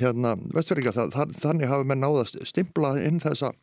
hérna 0.01 0.35
vestfjörningar, 0.57 1.31
þannig 1.41 1.71
hafa 1.71 1.89
menn 1.89 2.05
náðast 2.05 2.41
stimpla 2.49 2.93
inn 3.01 3.23
þessa 3.23 3.55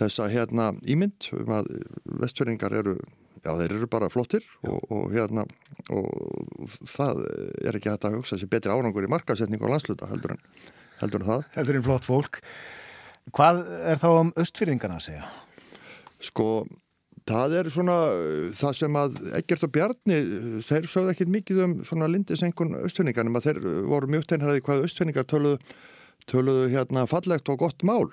þessa 0.00 0.28
hérna 0.32 0.70
ímynd 0.88 1.28
um 1.36 1.52
að 1.58 1.72
vestfjörningar 2.22 2.76
eru 2.80 2.96
já 3.42 3.50
þeir 3.58 3.74
eru 3.74 3.88
bara 3.90 4.10
flottir 4.12 4.44
og, 4.62 4.78
og 4.92 5.08
hérna 5.14 5.44
og 5.90 6.76
það 6.86 7.24
er 7.66 7.78
ekki 7.78 7.90
hægt 7.90 8.06
að 8.06 8.20
hugsa 8.20 8.38
sér 8.38 8.50
betri 8.52 8.72
árangur 8.72 9.06
í 9.06 9.10
markasetningu 9.10 9.66
og 9.66 9.74
landsluta 9.74 10.08
heldur 10.10 10.36
en, 10.36 10.44
heldur 11.00 11.24
en 11.24 11.30
það. 11.32 11.48
Heldur 11.56 11.78
en 11.80 11.86
flott 11.88 12.06
fólk. 12.06 12.38
Hvað 13.34 13.64
er 13.90 14.00
þá 14.02 14.08
um 14.12 14.32
östfyrðingarna 14.38 14.98
að 15.00 15.06
segja? 15.08 15.26
Sko 16.22 16.46
það 17.28 17.56
er 17.60 17.70
svona 17.74 17.96
það 18.58 18.76
sem 18.78 18.98
að 18.98 19.18
Egert 19.38 19.66
og 19.66 19.72
Bjarni 19.74 20.18
þeir 20.66 20.88
sögðu 20.90 21.14
ekkit 21.14 21.32
mikið 21.34 21.62
um 21.66 21.74
svona 21.86 22.10
lindisengun 22.10 22.78
östfjörningar 22.82 23.26
en 23.26 23.42
þeir 23.44 23.60
voru 23.90 24.10
mjög 24.10 24.28
teinhæði 24.30 24.64
hvað 24.66 24.86
östfjörningar 24.88 25.28
töluðu, 25.30 25.58
töluðu 26.30 26.70
hérna 26.72 27.08
fallegt 27.10 27.50
og 27.52 27.64
gott 27.64 27.84
mál. 27.86 28.08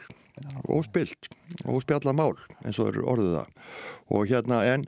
Óspilt, 0.72 1.28
óspjalla 1.68 2.14
mál 2.16 2.38
eins 2.64 2.78
og 2.80 2.94
eru 2.94 3.02
orðið 3.12 3.34
það. 3.34 3.50
Og 4.16 4.30
hérna 4.30 4.60
en, 4.72 4.86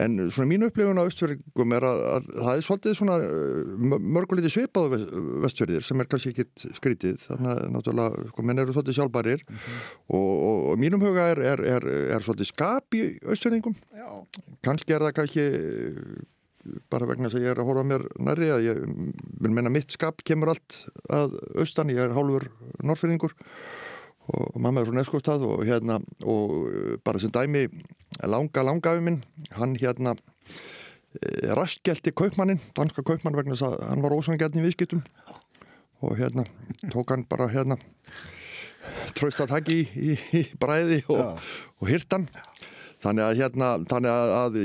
en 0.00 0.14
svona 0.32 0.48
mínu 0.48 0.70
upplifun 0.70 0.96
á 0.96 1.04
östfjörðingum 1.04 1.74
er 1.76 1.84
að, 1.84 2.00
að 2.14 2.30
það 2.38 2.54
er 2.54 2.64
svolítið 2.64 2.96
svona 2.98 3.18
mörguliti 4.16 4.52
svipað 4.54 4.96
vestfjörðir 5.44 5.84
sem 5.84 6.00
er 6.00 6.08
kannski 6.08 6.32
ekkit 6.32 6.64
skrítið. 6.80 7.20
Þannig 7.26 7.52
að 7.52 7.68
náttúrulega, 7.76 8.24
sko, 8.32 8.46
menn 8.48 8.64
eru 8.64 8.76
svolítið 8.76 8.98
sjálfbærir. 8.98 9.44
Mm 9.44 9.58
-hmm. 9.58 9.84
og, 10.08 10.32
og, 10.48 10.64
og 10.72 10.80
mínum 10.86 11.04
huga 11.04 11.28
er, 11.34 11.42
er, 11.52 11.64
er, 11.76 11.88
er 12.16 12.24
svolítið 12.24 12.52
skap 12.54 12.96
í 12.96 13.04
östfjörðingum 13.20 13.76
kannski 14.64 14.94
er 14.94 15.04
það 15.04 15.16
kannski 15.18 15.44
bara 16.92 17.08
vegna 17.08 17.28
þess 17.28 17.38
að 17.38 17.46
ég 17.46 17.54
er 17.54 17.60
að 17.62 17.68
horfa 17.70 17.86
mér 17.88 18.04
næri 18.18 18.50
að 18.54 18.66
ég 18.68 18.82
menna 19.44 19.72
mitt 19.72 19.94
skap 19.94 20.22
kemur 20.26 20.54
allt 20.54 20.78
að 21.12 21.36
austan, 21.60 21.92
ég 21.92 22.00
er 22.04 22.14
hálfur 22.16 22.48
norrfyrðingur 22.82 23.34
og 24.34 24.56
mamma 24.56 24.80
er 24.80 24.88
frá 24.88 24.96
Neskóstað 24.96 25.44
og 25.46 25.64
hérna 25.68 25.98
og 26.24 26.54
bara 27.04 27.20
sem 27.20 27.32
dæmi 27.32 27.66
langa 28.24 28.64
langafi 28.64 29.04
minn 29.04 29.20
hann 29.58 29.76
hérna 29.76 30.14
e, 31.20 31.52
raskjelti 31.52 32.14
kaupmannin, 32.16 32.62
danska 32.76 33.04
kaupmann 33.04 33.36
vegna 33.36 33.56
þess 33.56 33.68
að 33.68 33.82
hann 33.90 34.04
var 34.04 34.16
ósangjarn 34.16 34.60
í 34.60 34.64
viðskiptum 34.64 35.04
og 36.04 36.16
hérna 36.20 36.46
tók 36.92 37.12
hann 37.12 37.26
bara 37.28 37.50
hérna 37.52 37.76
tröst 39.16 39.42
að 39.44 39.54
taki 39.54 39.78
í, 39.82 39.84
í, 39.94 40.16
í 40.40 40.42
bræði 40.60 41.02
og, 41.12 41.40
og 41.80 41.88
hirtan. 41.88 42.26
Þannig 43.04 43.26
að 43.26 43.38
hérna 43.40 43.70
þannig 43.90 44.12
að, 44.12 44.34
að 44.40 44.58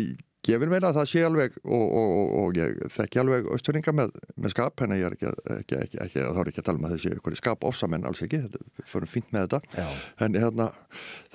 ég 0.49 0.61
vil 0.61 0.69
meina 0.71 0.89
að 0.89 0.99
það 0.99 1.09
sé 1.11 1.23
alveg 1.27 1.55
og, 1.63 1.85
og, 1.85 2.11
og, 2.19 2.33
og 2.41 2.59
ég 2.59 2.83
þekki 2.95 3.21
alveg 3.23 3.49
austfyrringa 3.53 3.93
með, 3.95 4.19
með 4.35 4.53
skap 4.55 4.83
en 4.85 4.95
ég 4.97 5.07
er 5.07 5.17
ekki, 5.17 5.33
ekki, 5.55 5.79
ekki, 5.83 6.01
ekki 6.05 6.25
þá 6.25 6.41
er 6.43 6.51
ekki 6.51 6.63
að 6.63 6.69
tala 6.69 6.83
með 6.83 6.95
þessi 6.95 7.13
ykkur 7.15 7.39
skap 7.39 7.65
ofsamenn 7.69 8.07
alls 8.09 8.23
ekki, 8.25 8.43
þetta 8.45 8.85
fyrir 8.89 9.11
fínt 9.11 9.33
með 9.35 9.47
þetta. 9.47 9.87
En 10.25 10.37
hérna 10.39 10.69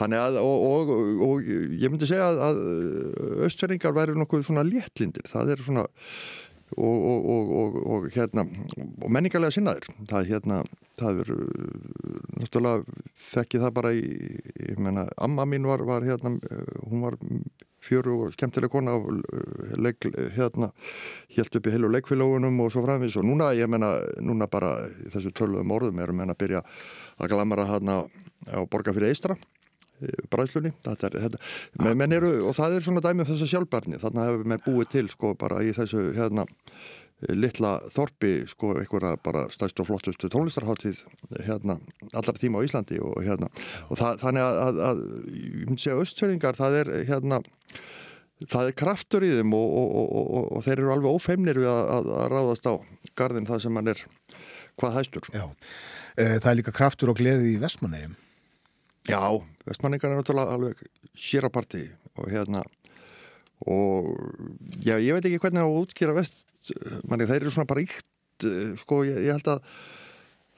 þannig 0.00 0.24
að 0.24 0.40
og, 0.44 0.64
og, 0.70 0.94
og 1.28 1.50
ég 1.50 1.92
myndi 1.92 2.10
segja 2.10 2.30
að, 2.30 2.40
að 2.48 2.64
austfyrringar 3.48 3.96
væri 3.96 4.16
nokkuð 4.18 4.48
svona 4.48 4.66
léttlindir, 4.66 5.28
það 5.30 5.54
er 5.54 5.66
svona 5.66 5.86
og, 6.76 7.04
og, 7.10 7.26
og, 7.30 7.52
og, 7.58 7.76
og 7.94 8.08
hérna 8.14 8.44
og 9.02 9.12
menningarlega 9.12 9.54
sinnaðir. 9.54 9.86
Það 10.10 10.20
er 10.20 10.30
hérna, 10.32 10.62
það 11.00 11.20
er 11.22 11.32
náttúrulega 12.40 12.96
þekki 13.20 13.62
það 13.62 13.76
bara 13.78 13.92
í, 13.94 14.02
ég 14.70 14.80
menna, 14.82 15.06
amma 15.22 15.46
mín 15.48 15.68
var, 15.68 15.84
var 15.86 16.06
hérna, 16.06 16.36
hún 16.82 17.04
var 17.04 17.18
fjöru 17.84 18.16
og 18.26 18.36
skemmtileg 18.36 18.72
kona 18.72 18.96
og 18.98 19.22
leik, 19.80 20.08
hérna, 20.36 20.70
helt 21.36 21.58
upp 21.58 21.68
í 21.68 21.74
heilu 21.74 21.90
leikfélagunum 21.92 22.62
og 22.64 22.72
svo 22.72 22.84
framvís 22.86 23.18
og 23.20 23.26
núna, 23.28 23.52
ég 23.56 23.70
menna, 23.70 23.96
núna 24.24 24.48
bara 24.50 24.76
þessu 25.14 25.34
töluðum 25.36 25.74
orðum 25.76 26.00
erum 26.04 26.22
menna 26.22 26.36
að 26.36 26.42
byrja 26.44 26.64
að 27.18 27.34
glamara 27.34 27.68
hérna 27.68 28.02
á 28.50 28.60
borga 28.70 28.94
fyrir 28.96 29.12
eistra 29.12 29.38
bræðslunni. 30.30 30.72
Menn 31.94 32.12
eru, 32.12 32.32
og 32.48 32.56
það 32.56 32.76
er 32.76 32.84
svona 32.84 33.02
dæmi 33.04 33.24
um 33.24 33.28
þessu 33.30 33.48
sjálfbarni, 33.48 34.00
þannig 34.02 34.28
hefur 34.28 34.50
menn 34.50 34.64
búið 34.64 34.90
til 34.92 35.06
sko 35.12 35.32
bara 35.38 35.62
í 35.64 35.70
þessu 35.76 36.10
hérna 36.16 36.44
litla 37.32 37.76
þorpi 37.94 38.32
sko 38.50 38.74
einhverja 38.80 39.16
bara 39.24 39.46
stæst 39.52 39.80
og 39.80 39.88
flottustu 39.88 40.30
tónlistarháttíð 40.32 41.00
hérna 41.46 41.78
allra 42.12 42.36
tíma 42.36 42.60
á 42.60 42.66
Íslandi 42.66 43.00
og 43.00 43.18
hérna 43.24 43.50
og 43.88 43.98
það, 44.00 44.20
þannig 44.22 44.44
að, 44.44 44.60
að, 44.66 44.82
að 44.90 45.02
ég 45.40 45.66
myndi 45.68 45.86
segja 45.86 45.98
austfjöringar 46.02 46.60
það 46.60 46.78
er 46.82 46.92
hérna 47.08 47.40
það 48.50 48.70
er 48.70 48.78
kraftur 48.78 49.24
í 49.24 49.32
þeim 49.38 49.56
og, 49.56 49.74
og, 49.80 50.14
og, 50.20 50.46
og 50.58 50.64
þeir 50.66 50.78
eru 50.78 50.94
alveg 50.94 51.18
ófeimnir 51.18 51.62
við 51.64 51.72
að, 51.72 52.12
að 52.20 52.30
ráðast 52.34 52.68
á 52.68 52.74
gardin 53.16 53.48
það 53.48 53.66
sem 53.66 53.80
hann 53.80 53.92
er 53.94 54.06
hvað 54.80 54.96
hæstur 54.98 55.28
Já, 55.30 55.46
Eh, 56.14 56.36
það 56.38 56.50
er 56.50 56.58
líka 56.60 56.74
kraftur 56.74 57.10
og 57.10 57.18
gleði 57.18 57.56
í 57.56 57.60
Vestmannegjum. 57.62 58.14
Já, 59.10 59.18
vestmanningar 59.66 60.12
er 60.12 60.20
náttúrulega 60.20 60.54
alveg 60.54 60.82
séraparti 61.18 61.82
og 62.14 62.28
hérna 62.30 62.62
og 63.70 64.12
já, 64.84 64.96
ég 64.98 65.16
veit 65.16 65.28
ekki 65.28 65.42
hvernig 65.42 65.64
á 65.64 65.68
að 65.68 65.80
útskýra 65.82 66.16
vest 66.16 66.46
manni 67.08 67.28
þeir 67.28 67.42
eru 67.42 67.52
svona 67.54 67.70
bara 67.70 67.84
íkt 67.84 68.48
sko, 68.80 69.04
ég, 69.06 69.20
ég 69.24 69.36
held 69.36 69.52
að 69.54 69.68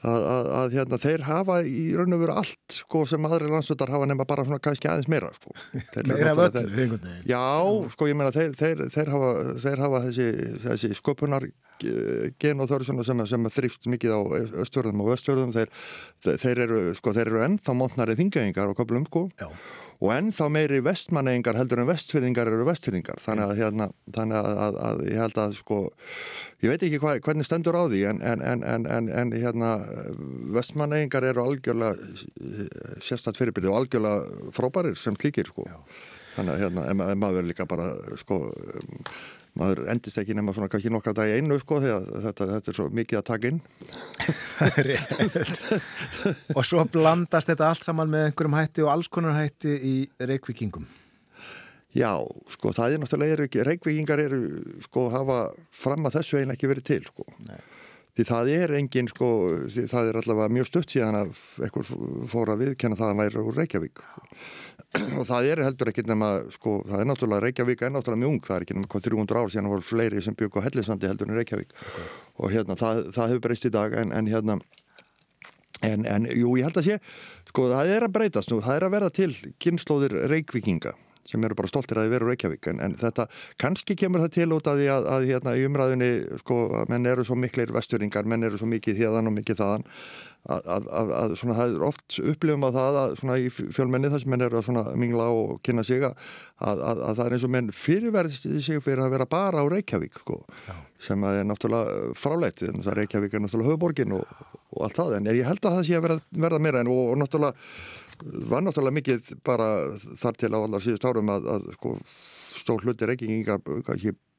að, 0.04 0.24
að, 0.28 0.48
að 0.58 0.74
hérna, 0.76 0.98
þeir 1.00 1.24
hafa 1.26 1.58
í 1.64 1.84
raun 1.96 2.16
og 2.16 2.22
veru 2.22 2.34
allt 2.42 2.76
sko, 2.80 3.04
sem 3.08 3.28
aðri 3.28 3.50
landsvöldar 3.50 3.92
hafa 3.94 4.08
nema 4.10 4.26
bara 4.28 4.44
svona 4.46 4.60
kannski 4.62 4.90
aðeins 4.90 5.08
meira 5.10 5.30
sko. 5.36 5.54
Meira 6.10 6.34
veginn. 6.36 6.98
Já, 7.28 7.40
sko 7.94 8.10
ég 8.10 8.18
meina 8.18 8.34
þeir, 8.34 8.56
þeir, 8.58 8.84
þeir, 8.92 9.12
hafa, 9.14 9.30
þeir 9.64 9.84
hafa 9.86 10.02
þessi, 10.08 10.28
þessi 10.66 10.92
sköpunar 11.00 11.48
gen 12.40 12.62
og 12.62 12.70
þörf 12.70 12.88
sem, 12.88 13.00
sem 13.28 13.48
þrýfst 13.52 13.88
mikið 13.92 14.14
á 14.16 14.20
östfjörðum 14.64 15.02
og 15.04 15.12
östfjörðum 15.16 15.52
þeir, 15.56 15.72
þeir 16.24 16.62
eru, 16.66 16.78
sko, 16.96 17.12
þeir 17.16 17.30
eru 17.32 17.42
ennþá 17.46 17.74
montnari 17.76 18.16
þingæðingar 18.18 18.72
og 18.72 18.78
köplum 18.78 19.04
sko 19.08 19.26
Já. 19.36 19.50
og 20.00 20.14
ennþá 20.14 20.48
meiri 20.52 20.80
vestmanneingar 20.86 21.58
heldur 21.58 21.82
en 21.82 21.90
vestfyrðingar 21.90 22.50
eru 22.52 22.66
vestfyrðingar 22.68 23.20
þannig 23.24 23.46
að, 23.50 23.54
hérna, 23.60 23.90
þannig 24.16 24.40
að, 24.40 24.50
að, 24.64 24.80
að 24.88 25.04
ég 25.10 25.22
held 25.24 25.40
að 25.44 25.56
sko, 25.60 25.78
ég 26.64 26.72
veit 26.72 26.88
ekki 26.88 27.02
hva, 27.04 27.14
hvernig 27.28 27.48
stendur 27.48 27.78
á 27.78 27.84
því 27.92 28.02
en, 28.10 28.24
en, 28.32 28.44
en, 28.54 28.66
en, 28.74 28.90
en, 28.98 29.14
en 29.22 29.36
hérna, 29.36 29.76
vestmanneingar 30.56 31.28
eru 31.28 31.44
algjörlega 31.44 31.96
sérstætt 33.04 33.40
fyrirbyrði 33.40 33.72
og 33.72 33.80
algjörlega 33.82 34.52
frábærir 34.56 35.00
sem 35.00 35.16
klíkir 35.18 35.52
sko. 35.52 35.68
þannig 36.36 36.52
að 36.52 36.62
hérna, 36.66 36.90
ef 36.92 37.16
maður 37.20 37.42
er 37.42 37.50
líka 37.52 37.68
bara 37.68 37.92
sko, 38.20 38.44
maður 39.56 39.86
endist 39.92 40.20
ekki 40.20 40.36
nema 40.36 40.54
svona 40.56 40.68
kannski 40.72 40.92
nokkra 40.92 41.14
dag 41.16 41.32
einu 41.36 41.58
sko, 41.62 41.80
því 41.82 41.94
að 41.94 42.06
þetta, 42.26 42.48
þetta 42.52 42.72
er 42.72 42.78
svo 42.78 42.86
mikið 42.98 43.20
að 43.20 43.26
taka 43.30 43.50
inn 43.52 43.60
er 44.68 44.92
og 46.56 46.62
svo 46.66 46.84
blandast 46.92 47.52
þetta 47.52 47.70
allt 47.70 47.88
saman 47.88 48.12
með 48.12 48.28
einhverjum 48.30 48.58
hætti 48.58 48.84
og 48.84 48.92
alls 48.92 49.10
konar 49.12 49.36
hætti 49.38 49.76
í 49.76 49.96
reikvikingum. 50.20 50.86
Já, 51.96 52.12
sko, 52.52 52.74
það 52.76 52.92
er 52.92 53.00
náttúrulega 53.00 53.36
eru 53.36 53.46
ekki, 53.46 53.62
reykvíkingar 53.64 54.20
eru, 54.20 54.40
sko, 54.84 55.06
hafa 55.14 55.38
fram 55.72 56.08
að 56.08 56.18
þessu 56.18 56.36
eiginlega 56.36 56.58
ekki 56.58 56.70
verið 56.72 56.86
til, 56.90 57.00
sko. 57.08 57.24
Því 58.16 58.26
það 58.28 58.50
er 58.52 58.74
engin, 58.76 59.08
sko, 59.12 59.30
það 59.72 60.10
er 60.10 60.18
allavega 60.20 60.52
mjög 60.56 60.68
stutt 60.68 60.92
síðan 60.92 61.18
að 61.22 61.32
eitthvað 61.64 61.94
fór 62.32 62.52
að 62.52 62.62
viðkenna 62.64 62.98
það 63.00 63.12
að 63.12 63.22
væri 63.22 63.44
úr 63.44 63.58
Reykjavík. 63.62 64.04
Og 64.20 64.28
það 65.30 65.50
er 65.50 65.62
heldur 65.66 65.90
ekki 65.92 66.06
nema, 66.08 66.30
sko, 66.54 66.78
það 66.88 67.02
er 67.02 67.10
náttúrulega 67.10 67.44
Reykjavík 67.46 67.84
er 67.86 67.94
náttúrulega 67.94 68.22
mjög 68.24 68.34
ung, 68.34 68.40
það 68.46 68.56
er 68.56 68.66
ekki 68.66 68.78
nema 68.78 68.90
hvað 68.92 69.06
300 69.10 69.42
ár 69.42 69.54
síðan 69.54 69.70
voru 69.72 69.86
fleiri 69.86 70.24
sem 70.24 70.36
byggu 70.38 70.62
á 70.62 70.66
Hellisandi 70.66 71.10
heldur 71.10 71.30
en 71.30 71.38
Reykjavík. 71.40 71.76
Og 72.40 72.52
hérna, 72.54 72.78
það, 72.78 73.06
það 73.16 73.32
hefur 73.32 73.46
breyst 73.48 73.68
í 73.68 73.72
dag 73.76 73.96
en, 74.02 74.12
en 74.16 74.32
hérna, 74.32 74.60
En, 75.84 76.06
en 76.08 76.24
jú, 76.32 76.54
ég 76.56 76.64
held 76.64 76.78
að 76.80 76.86
sé, 76.86 76.94
sko, 77.50 77.66
það 77.68 77.90
er 77.92 78.04
að 78.06 78.14
breytast 78.14 78.48
nú, 78.48 78.62
það 78.64 78.78
er 78.78 78.84
að 78.86 78.94
verða 78.94 79.10
til 79.12 79.26
kynnslóðir 79.60 80.14
reykvikinga 80.32 80.94
sem 81.26 81.42
eru 81.44 81.56
bara 81.58 81.70
stoltir 81.70 81.98
að 81.98 82.06
þið 82.06 82.14
veru 82.14 82.30
Reykjavík 82.30 82.68
en, 82.70 82.80
en 82.86 82.94
þetta, 83.00 83.26
kannski 83.60 83.96
kemur 83.98 84.22
það 84.24 84.34
til 84.36 84.48
út 84.56 84.70
af 84.70 84.78
því 84.78 84.86
að, 84.94 85.08
að 85.14 85.26
hérna 85.30 85.54
í 85.58 85.64
umræðinni 85.66 86.10
sko, 86.42 86.60
menn 86.92 87.10
eru 87.10 87.26
svo 87.26 87.38
miklir 87.40 87.72
vesturingar, 87.74 88.28
menn 88.30 88.46
eru 88.46 88.60
svo 88.60 88.68
mikið 88.70 89.02
hérðan 89.02 89.30
og 89.30 89.36
mikið 89.40 89.60
þaðan 89.62 89.86
að, 90.46 90.68
að, 90.70 90.88
að, 91.00 91.12
að 91.18 91.34
svona 91.40 91.56
það 91.58 91.74
er 91.74 91.84
oft 91.86 92.18
upplifum 92.32 92.66
að 92.68 92.78
það 92.78 92.98
að 93.00 93.14
svona 93.20 93.38
í 93.42 93.48
fjölmenni 93.50 94.10
þar 94.12 94.22
sem 94.22 94.32
menn 94.32 94.46
eru 94.46 94.58
að 94.60 94.66
svona 94.68 94.84
mingla 95.02 95.26
og 95.34 95.56
kynna 95.66 95.84
sig 95.86 96.06
að, 96.06 96.14
að, 96.62 96.82
að 96.94 97.12
það 97.18 97.22
er 97.24 97.36
eins 97.36 97.46
og 97.48 97.52
menn 97.56 97.72
fyrirverðist 97.74 98.48
sig 98.66 98.82
fyrir 98.84 99.04
að 99.04 99.16
vera 99.16 99.28
bara 99.36 99.64
á 99.64 99.66
Reykjavík 99.72 100.20
sko, 100.20 100.38
sem 101.02 101.26
að 101.26 101.40
er 101.40 101.48
náttúrulega 101.50 102.14
fráleitt, 102.18 102.64
en 102.68 102.86
það 102.86 102.98
Reykjavík 103.00 103.36
er 103.36 103.44
náttúrulega 103.44 103.72
höfuborgin 103.72 104.16
og, 104.20 104.34
og 104.76 104.86
allt 104.86 105.00
það, 105.00 105.18
en 105.18 105.30
ég 105.32 105.50
held 105.50 105.62
að 105.64 105.78
það 105.80 105.88
sé 105.88 105.98
að 105.98 106.06
verða, 106.08 106.20
verða 106.46 106.62
meira 106.68 106.84
en 106.84 106.92
og, 106.94 107.02
og 107.12 107.22
náttúrulega 107.24 107.56
var 108.50 108.64
náttúrulega 108.64 108.98
mikið 109.00 109.34
bara 109.44 109.68
þar 110.22 110.38
til 110.40 110.52
á 110.54 110.58
allar 110.62 110.84
síðust 110.84 111.08
árum 111.08 111.34
að, 111.34 111.50
að 111.56 111.66
sko, 111.76 111.96
stór 112.62 112.86
hluti 112.86 113.10
reykingingar 113.10 113.60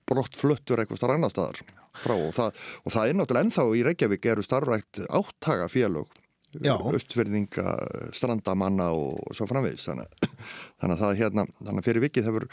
ekki 0.08 0.16
brott 0.16 0.36
fluttur 0.36 0.80
eitthvað 0.80 1.12
annar 1.14 1.32
staðar 1.32 1.62
frá 1.98 2.16
og 2.16 2.34
það, 2.36 2.54
og 2.86 2.94
það 2.94 3.08
er 3.10 3.18
náttúrulega 3.18 3.46
ennþá 3.46 3.64
í 3.76 3.84
Reykjavík 3.84 4.26
eru 4.26 4.44
starfrækt 4.44 5.02
áttaga 5.10 5.68
félög 5.68 6.08
Já. 6.64 6.78
austfyrðinga, 6.80 8.12
strandamanna 8.14 8.92
og 8.96 9.36
svo 9.36 9.48
framvegis 9.48 9.90
þannig, 9.90 10.08
þannig 10.80 10.94
að 10.96 11.02
það 11.02 11.18
hérna, 11.20 11.48
þannig 11.60 11.82
að 11.82 11.88
fyrir 11.90 12.06
vikið 12.06 12.30
hefur 12.30 12.48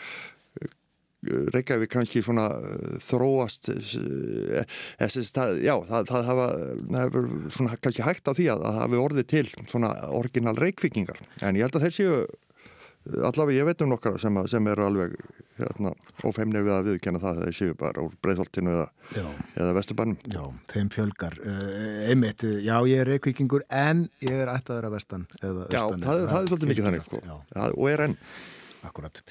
Reykjavík 1.24 1.88
kannski 1.88 2.20
svona 2.20 2.50
eh, 2.58 2.96
þróast 3.00 3.70
eh, 3.72 4.66
þessi 5.00 5.22
stað, 5.24 5.62
já, 5.64 5.72
það, 5.88 6.10
það 6.10 6.26
hafa 6.28 6.48
hefur 6.98 7.28
svona 7.54 7.78
kannski 7.78 8.04
hægt 8.04 8.28
á 8.28 8.32
því 8.36 8.48
að 8.52 8.64
það 8.66 8.80
hafi 8.82 9.00
orðið 9.00 9.28
til 9.30 9.44
svona 9.70 9.94
orginal 10.12 10.56
reykvikingar, 10.58 11.22
en 11.40 11.56
ég 11.56 11.64
held 11.64 11.78
að 11.78 11.86
þeir 11.86 11.96
séu 11.96 12.18
allavega 13.04 13.58
ég 13.58 13.66
veit 13.68 13.82
um 13.84 13.90
nokkra 13.92 14.18
sem, 14.20 14.38
sem 14.48 14.68
eru 14.72 14.84
alveg 14.86 15.14
hérna, 15.58 15.92
ófeimnir 16.26 16.64
við 16.66 16.74
að 16.74 16.88
viðkjanna 16.88 17.20
það 17.22 17.38
að 17.38 17.48
þeir 17.48 17.56
séu 17.58 17.74
bara 17.78 18.04
úr 18.04 18.14
breyðholtinu 18.24 18.72
eða, 18.72 19.24
eða 19.54 19.74
vesturbannum 19.76 20.16
Já, 20.32 20.42
þeim 20.72 20.90
fjölgar. 20.94 21.36
Uh, 21.44 22.08
einmitt, 22.10 22.46
eh, 22.48 22.56
já, 22.64 22.74
ég 22.90 23.02
er 23.04 23.10
reikvikingur 23.12 23.66
en 23.68 24.06
ég 24.24 24.40
er 24.44 24.50
ættaður 24.54 24.88
að 24.88 24.96
vestan 24.96 25.26
eða 25.40 25.66
Já, 25.68 25.80
austan. 25.84 26.06
það, 26.08 26.24
það 26.32 26.38
er 26.40 26.50
svolítið 26.50 26.72
mikið 26.72 26.88
þannig 26.88 27.06
sko. 27.08 27.22
Já, 27.22 27.34
Já, 27.54 27.64
og 27.70 27.88
er 27.92 28.04
enn 28.08 28.16
akkurat. 28.88 29.22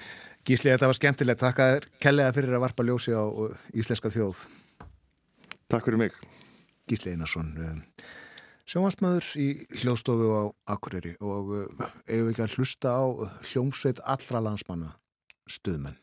Gísli, 0.43 0.71
þetta 0.73 0.89
var 0.91 0.99
skemmtilegt. 0.99 1.43
Takk 1.43 1.63
að 1.63 1.85
kellega 2.03 2.33
fyrir 2.35 2.57
að 2.57 2.65
varpa 2.65 2.87
ljósi 2.87 3.15
á 3.15 3.23
uh, 3.23 3.69
íslenska 3.73 4.11
þjóð. 4.13 4.45
Takk 5.71 5.87
fyrir 5.87 6.03
mig 6.05 6.17
Gísli 6.87 7.13
Einarsson, 7.15 7.53
sjónvastmaður 8.73 9.27
í 9.37 9.47
hljóðstofu 9.83 10.29
á 10.33 10.43
Akureyri 10.73 11.13
og 11.21 11.51
uh, 11.53 11.89
eigum 12.09 12.29
við 12.29 12.31
ekki 12.33 12.45
að 12.47 12.55
hlusta 12.57 12.93
á 12.97 13.03
hljómsveit 13.51 14.01
allra 14.01 14.41
landsmanna 14.47 14.95
stuðmenn. 15.45 15.99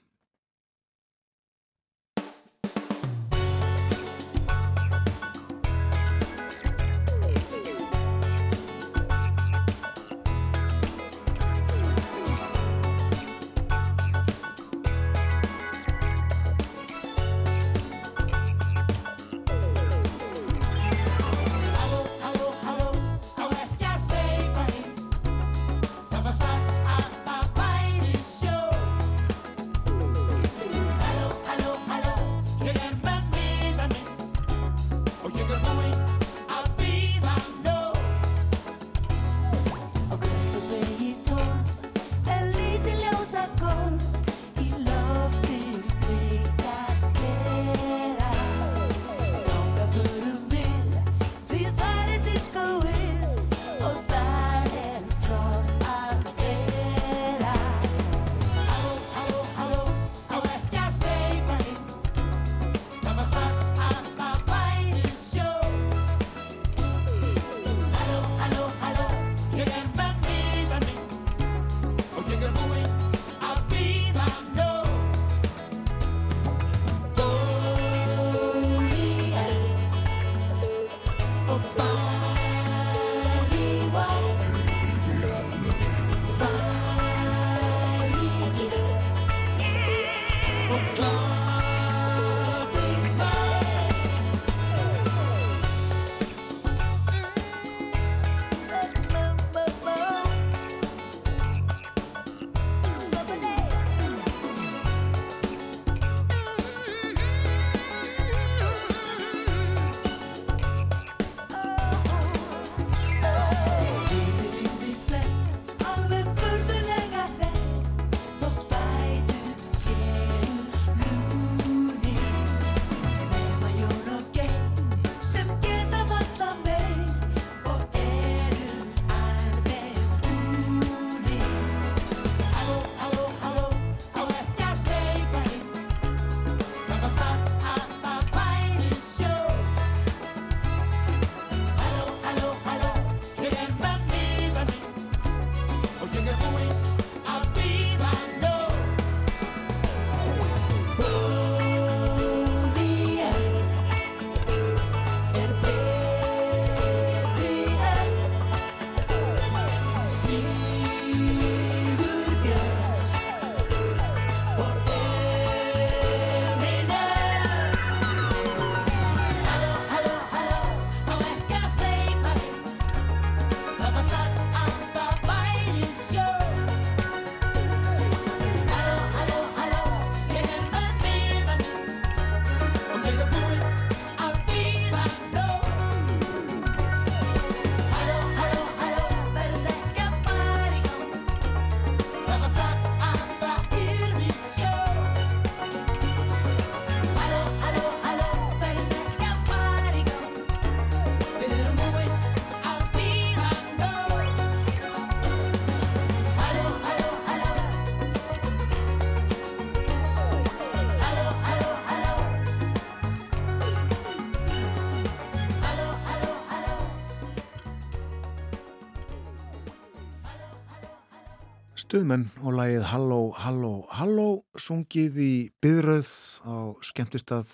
Stuðmenn 221.90 222.28
og 222.46 222.52
lagið 222.54 222.84
Halló, 222.86 223.16
Halló, 223.34 223.70
Halló 223.90 224.26
sungið 224.54 225.16
í 225.18 225.32
byðröð 225.58 226.10
á 226.46 226.70
skemmtistað 226.86 227.50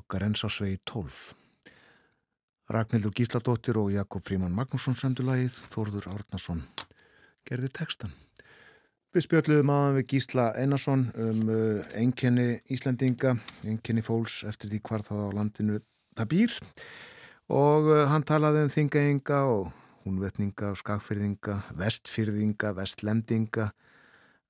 okkar 0.00 0.24
ensásvegi 0.26 0.80
12. 0.90 1.20
Ragnhildur 2.74 3.14
Gísladóttir 3.14 3.78
og 3.78 3.92
Jakob 3.94 4.26
Fríman 4.26 4.56
Magnússon 4.58 4.98
söndu 4.98 5.22
lagið, 5.22 5.54
Þórður 5.70 6.10
Árnason 6.16 6.64
gerði 7.46 7.70
textan. 7.78 8.10
Við 9.14 9.28
spjöldluðum 9.28 9.70
aðan 9.76 9.98
við 10.00 10.10
Gísla 10.16 10.50
Einarsson 10.58 11.06
um 11.14 11.42
uh, 11.46 11.86
einkenni 11.94 12.56
Íslandinga, 12.74 13.36
einkenni 13.62 14.02
fólks 14.02 14.40
eftir 14.50 14.74
því 14.74 14.82
hvar 14.90 15.06
það 15.06 15.28
á 15.30 15.36
landinu 15.38 15.78
það 16.18 16.32
býr 16.34 16.62
og 17.54 17.92
uh, 17.94 18.08
hann 18.10 18.26
talaði 18.26 18.66
um 18.66 18.74
þingaenga 18.80 19.44
og 19.46 19.70
húnvetninga, 20.08 20.72
skagfyrðinga, 20.80 21.60
vestfyrðinga, 21.76 22.72
vestlendinga, 22.78 23.68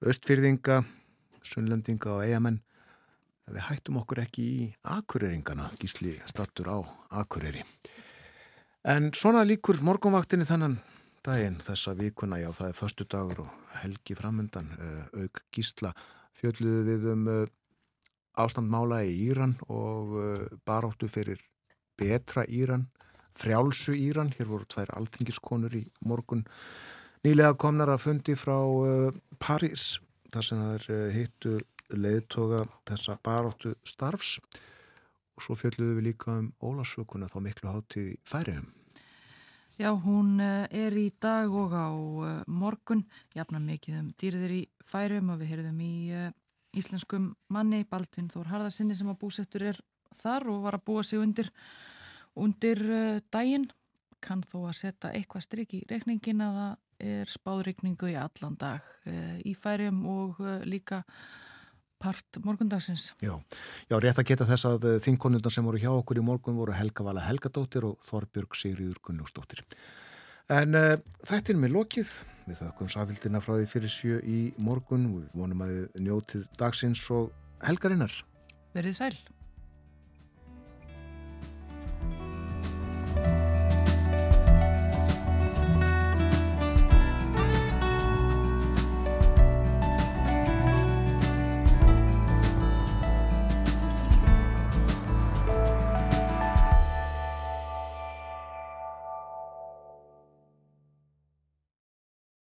östfyrðinga, 0.06 0.82
sunnlendinga 1.42 2.14
og 2.14 2.24
eigamenn. 2.24 2.60
Við 3.48 3.64
hættum 3.64 3.98
okkur 4.02 4.22
ekki 4.22 4.44
í 4.44 4.66
akureyringana, 4.86 5.70
gísli 5.80 6.14
stattur 6.28 6.68
á 6.70 6.78
akureyri. 7.22 7.64
En 8.86 9.10
svona 9.16 9.42
líkur 9.48 9.80
morgunvaktinni 9.84 10.46
þannan 10.46 10.78
daginn 11.26 11.58
þessa 11.64 11.94
vikuna, 11.98 12.38
já 12.40 12.50
það 12.54 12.70
er 12.70 12.76
förstu 12.78 13.06
dagur 13.10 13.42
og 13.44 13.72
helgi 13.82 14.16
framöndan, 14.16 14.68
uh, 14.78 15.24
auk 15.24 15.42
gísla 15.54 15.92
fjölluðu 16.38 16.84
við 16.86 17.08
um 17.12 17.26
uh, 17.32 17.40
ástandmála 18.38 19.02
í 19.08 19.16
Íran 19.26 19.56
og 19.66 20.14
uh, 20.14 20.46
baróttu 20.66 21.08
fyrir 21.10 21.42
betra 21.98 22.46
Íran 22.46 22.86
frjálsu 23.38 23.94
Íran, 23.94 24.32
hér 24.36 24.48
voru 24.50 24.66
tvær 24.68 24.92
alþingiskonur 24.98 25.74
í 25.78 25.84
morgun 26.06 26.44
nýlega 27.26 27.56
komnar 27.58 27.92
að 27.92 28.04
fundi 28.06 28.36
frá 28.38 28.56
uh, 28.56 29.10
París, 29.42 29.98
þar 30.32 30.46
sem 30.46 30.62
það 30.62 30.74
er 30.76 30.88
uh, 30.94 31.04
hittu 31.14 31.58
leiðtoga 31.88 32.64
þessa 32.88 33.16
baróttu 33.24 33.74
starfs. 33.86 34.38
Og 35.38 35.44
svo 35.44 35.54
fjöldluðu 35.56 36.00
við 36.00 36.08
líka 36.10 36.34
um 36.34 36.50
Ólasvökunna 36.66 37.30
þá 37.30 37.38
miklu 37.44 37.70
hátíð 37.70 38.10
í 38.10 38.16
færiðum. 38.26 38.66
Já, 39.78 39.92
hún 39.94 40.40
uh, 40.42 40.66
er 40.74 40.96
í 40.98 41.08
dag 41.22 41.54
og 41.54 41.74
á 41.74 41.88
morgun, 42.50 43.04
jafna 43.36 43.62
mikið 43.62 44.00
um 44.02 44.10
dýrðir 44.18 44.56
í 44.58 44.62
færiðum 44.84 45.34
og 45.34 45.42
við 45.42 45.54
heyrðum 45.54 45.84
í 45.86 45.94
íslenskum 46.78 47.30
manni, 47.54 47.84
Baldvin 47.88 48.28
Þór 48.32 48.50
Harðarsinni 48.52 48.96
sem 48.98 49.08
að 49.08 49.20
búsettur 49.22 49.64
er 49.70 49.78
þar 50.16 50.48
og 50.52 50.64
var 50.66 50.78
að 50.78 50.84
búa 50.88 51.04
sig 51.06 51.20
undir 51.20 51.48
undir 52.44 52.82
uh, 52.86 53.18
daginn 53.32 53.68
kann 54.24 54.42
þó 54.46 54.68
að 54.68 54.78
setja 54.80 55.12
eitthvað 55.14 55.44
stryk 55.46 55.74
í 55.78 55.82
reikningin 55.90 56.42
að 56.42 56.56
það 56.58 56.76
er 57.08 57.30
spáðreikningu 57.30 58.08
í 58.10 58.16
allan 58.18 58.56
dag 58.58 58.86
uh, 59.06 59.36
í 59.46 59.54
færim 59.54 60.00
og 60.10 60.40
uh, 60.42 60.58
líka 60.66 61.04
part 61.98 62.38
morgundagsins. 62.44 63.12
Já, 63.22 63.34
já, 63.90 63.96
rétt 63.98 64.20
að 64.22 64.28
geta 64.30 64.46
þess 64.46 64.68
að 64.68 64.84
þingkonundar 65.02 65.54
sem 65.54 65.66
voru 65.66 65.80
hjá 65.82 65.90
okkur 65.90 66.20
í 66.20 66.26
morgun 66.26 66.58
voru 66.58 66.76
Helga 66.76 67.06
Vala 67.06 67.24
Helgadóttir 67.26 67.86
og 67.88 67.98
Þorbjörg 68.06 68.54
Sigriður 68.58 69.00
Gunnlúsdóttir. 69.06 69.64
En 70.48 70.78
uh, 70.78 70.94
þetta 71.28 71.52
er 71.52 71.58
með 71.60 71.74
lokið, 71.76 72.12
við 72.48 72.62
þakkum 72.62 72.92
safildina 72.92 73.42
frá 73.44 73.56
því 73.58 73.66
fyrir 73.74 73.92
sjö 73.92 74.20
í 74.24 74.38
morgun 74.62 75.10
við 75.16 75.34
vonum 75.36 75.66
að 75.66 75.74
þið 75.74 76.06
njótið 76.06 76.46
dagsins 76.60 77.02
og 77.14 77.34
helgarinnar. 77.66 78.14
Verið 78.76 78.96
sæl. 79.02 79.16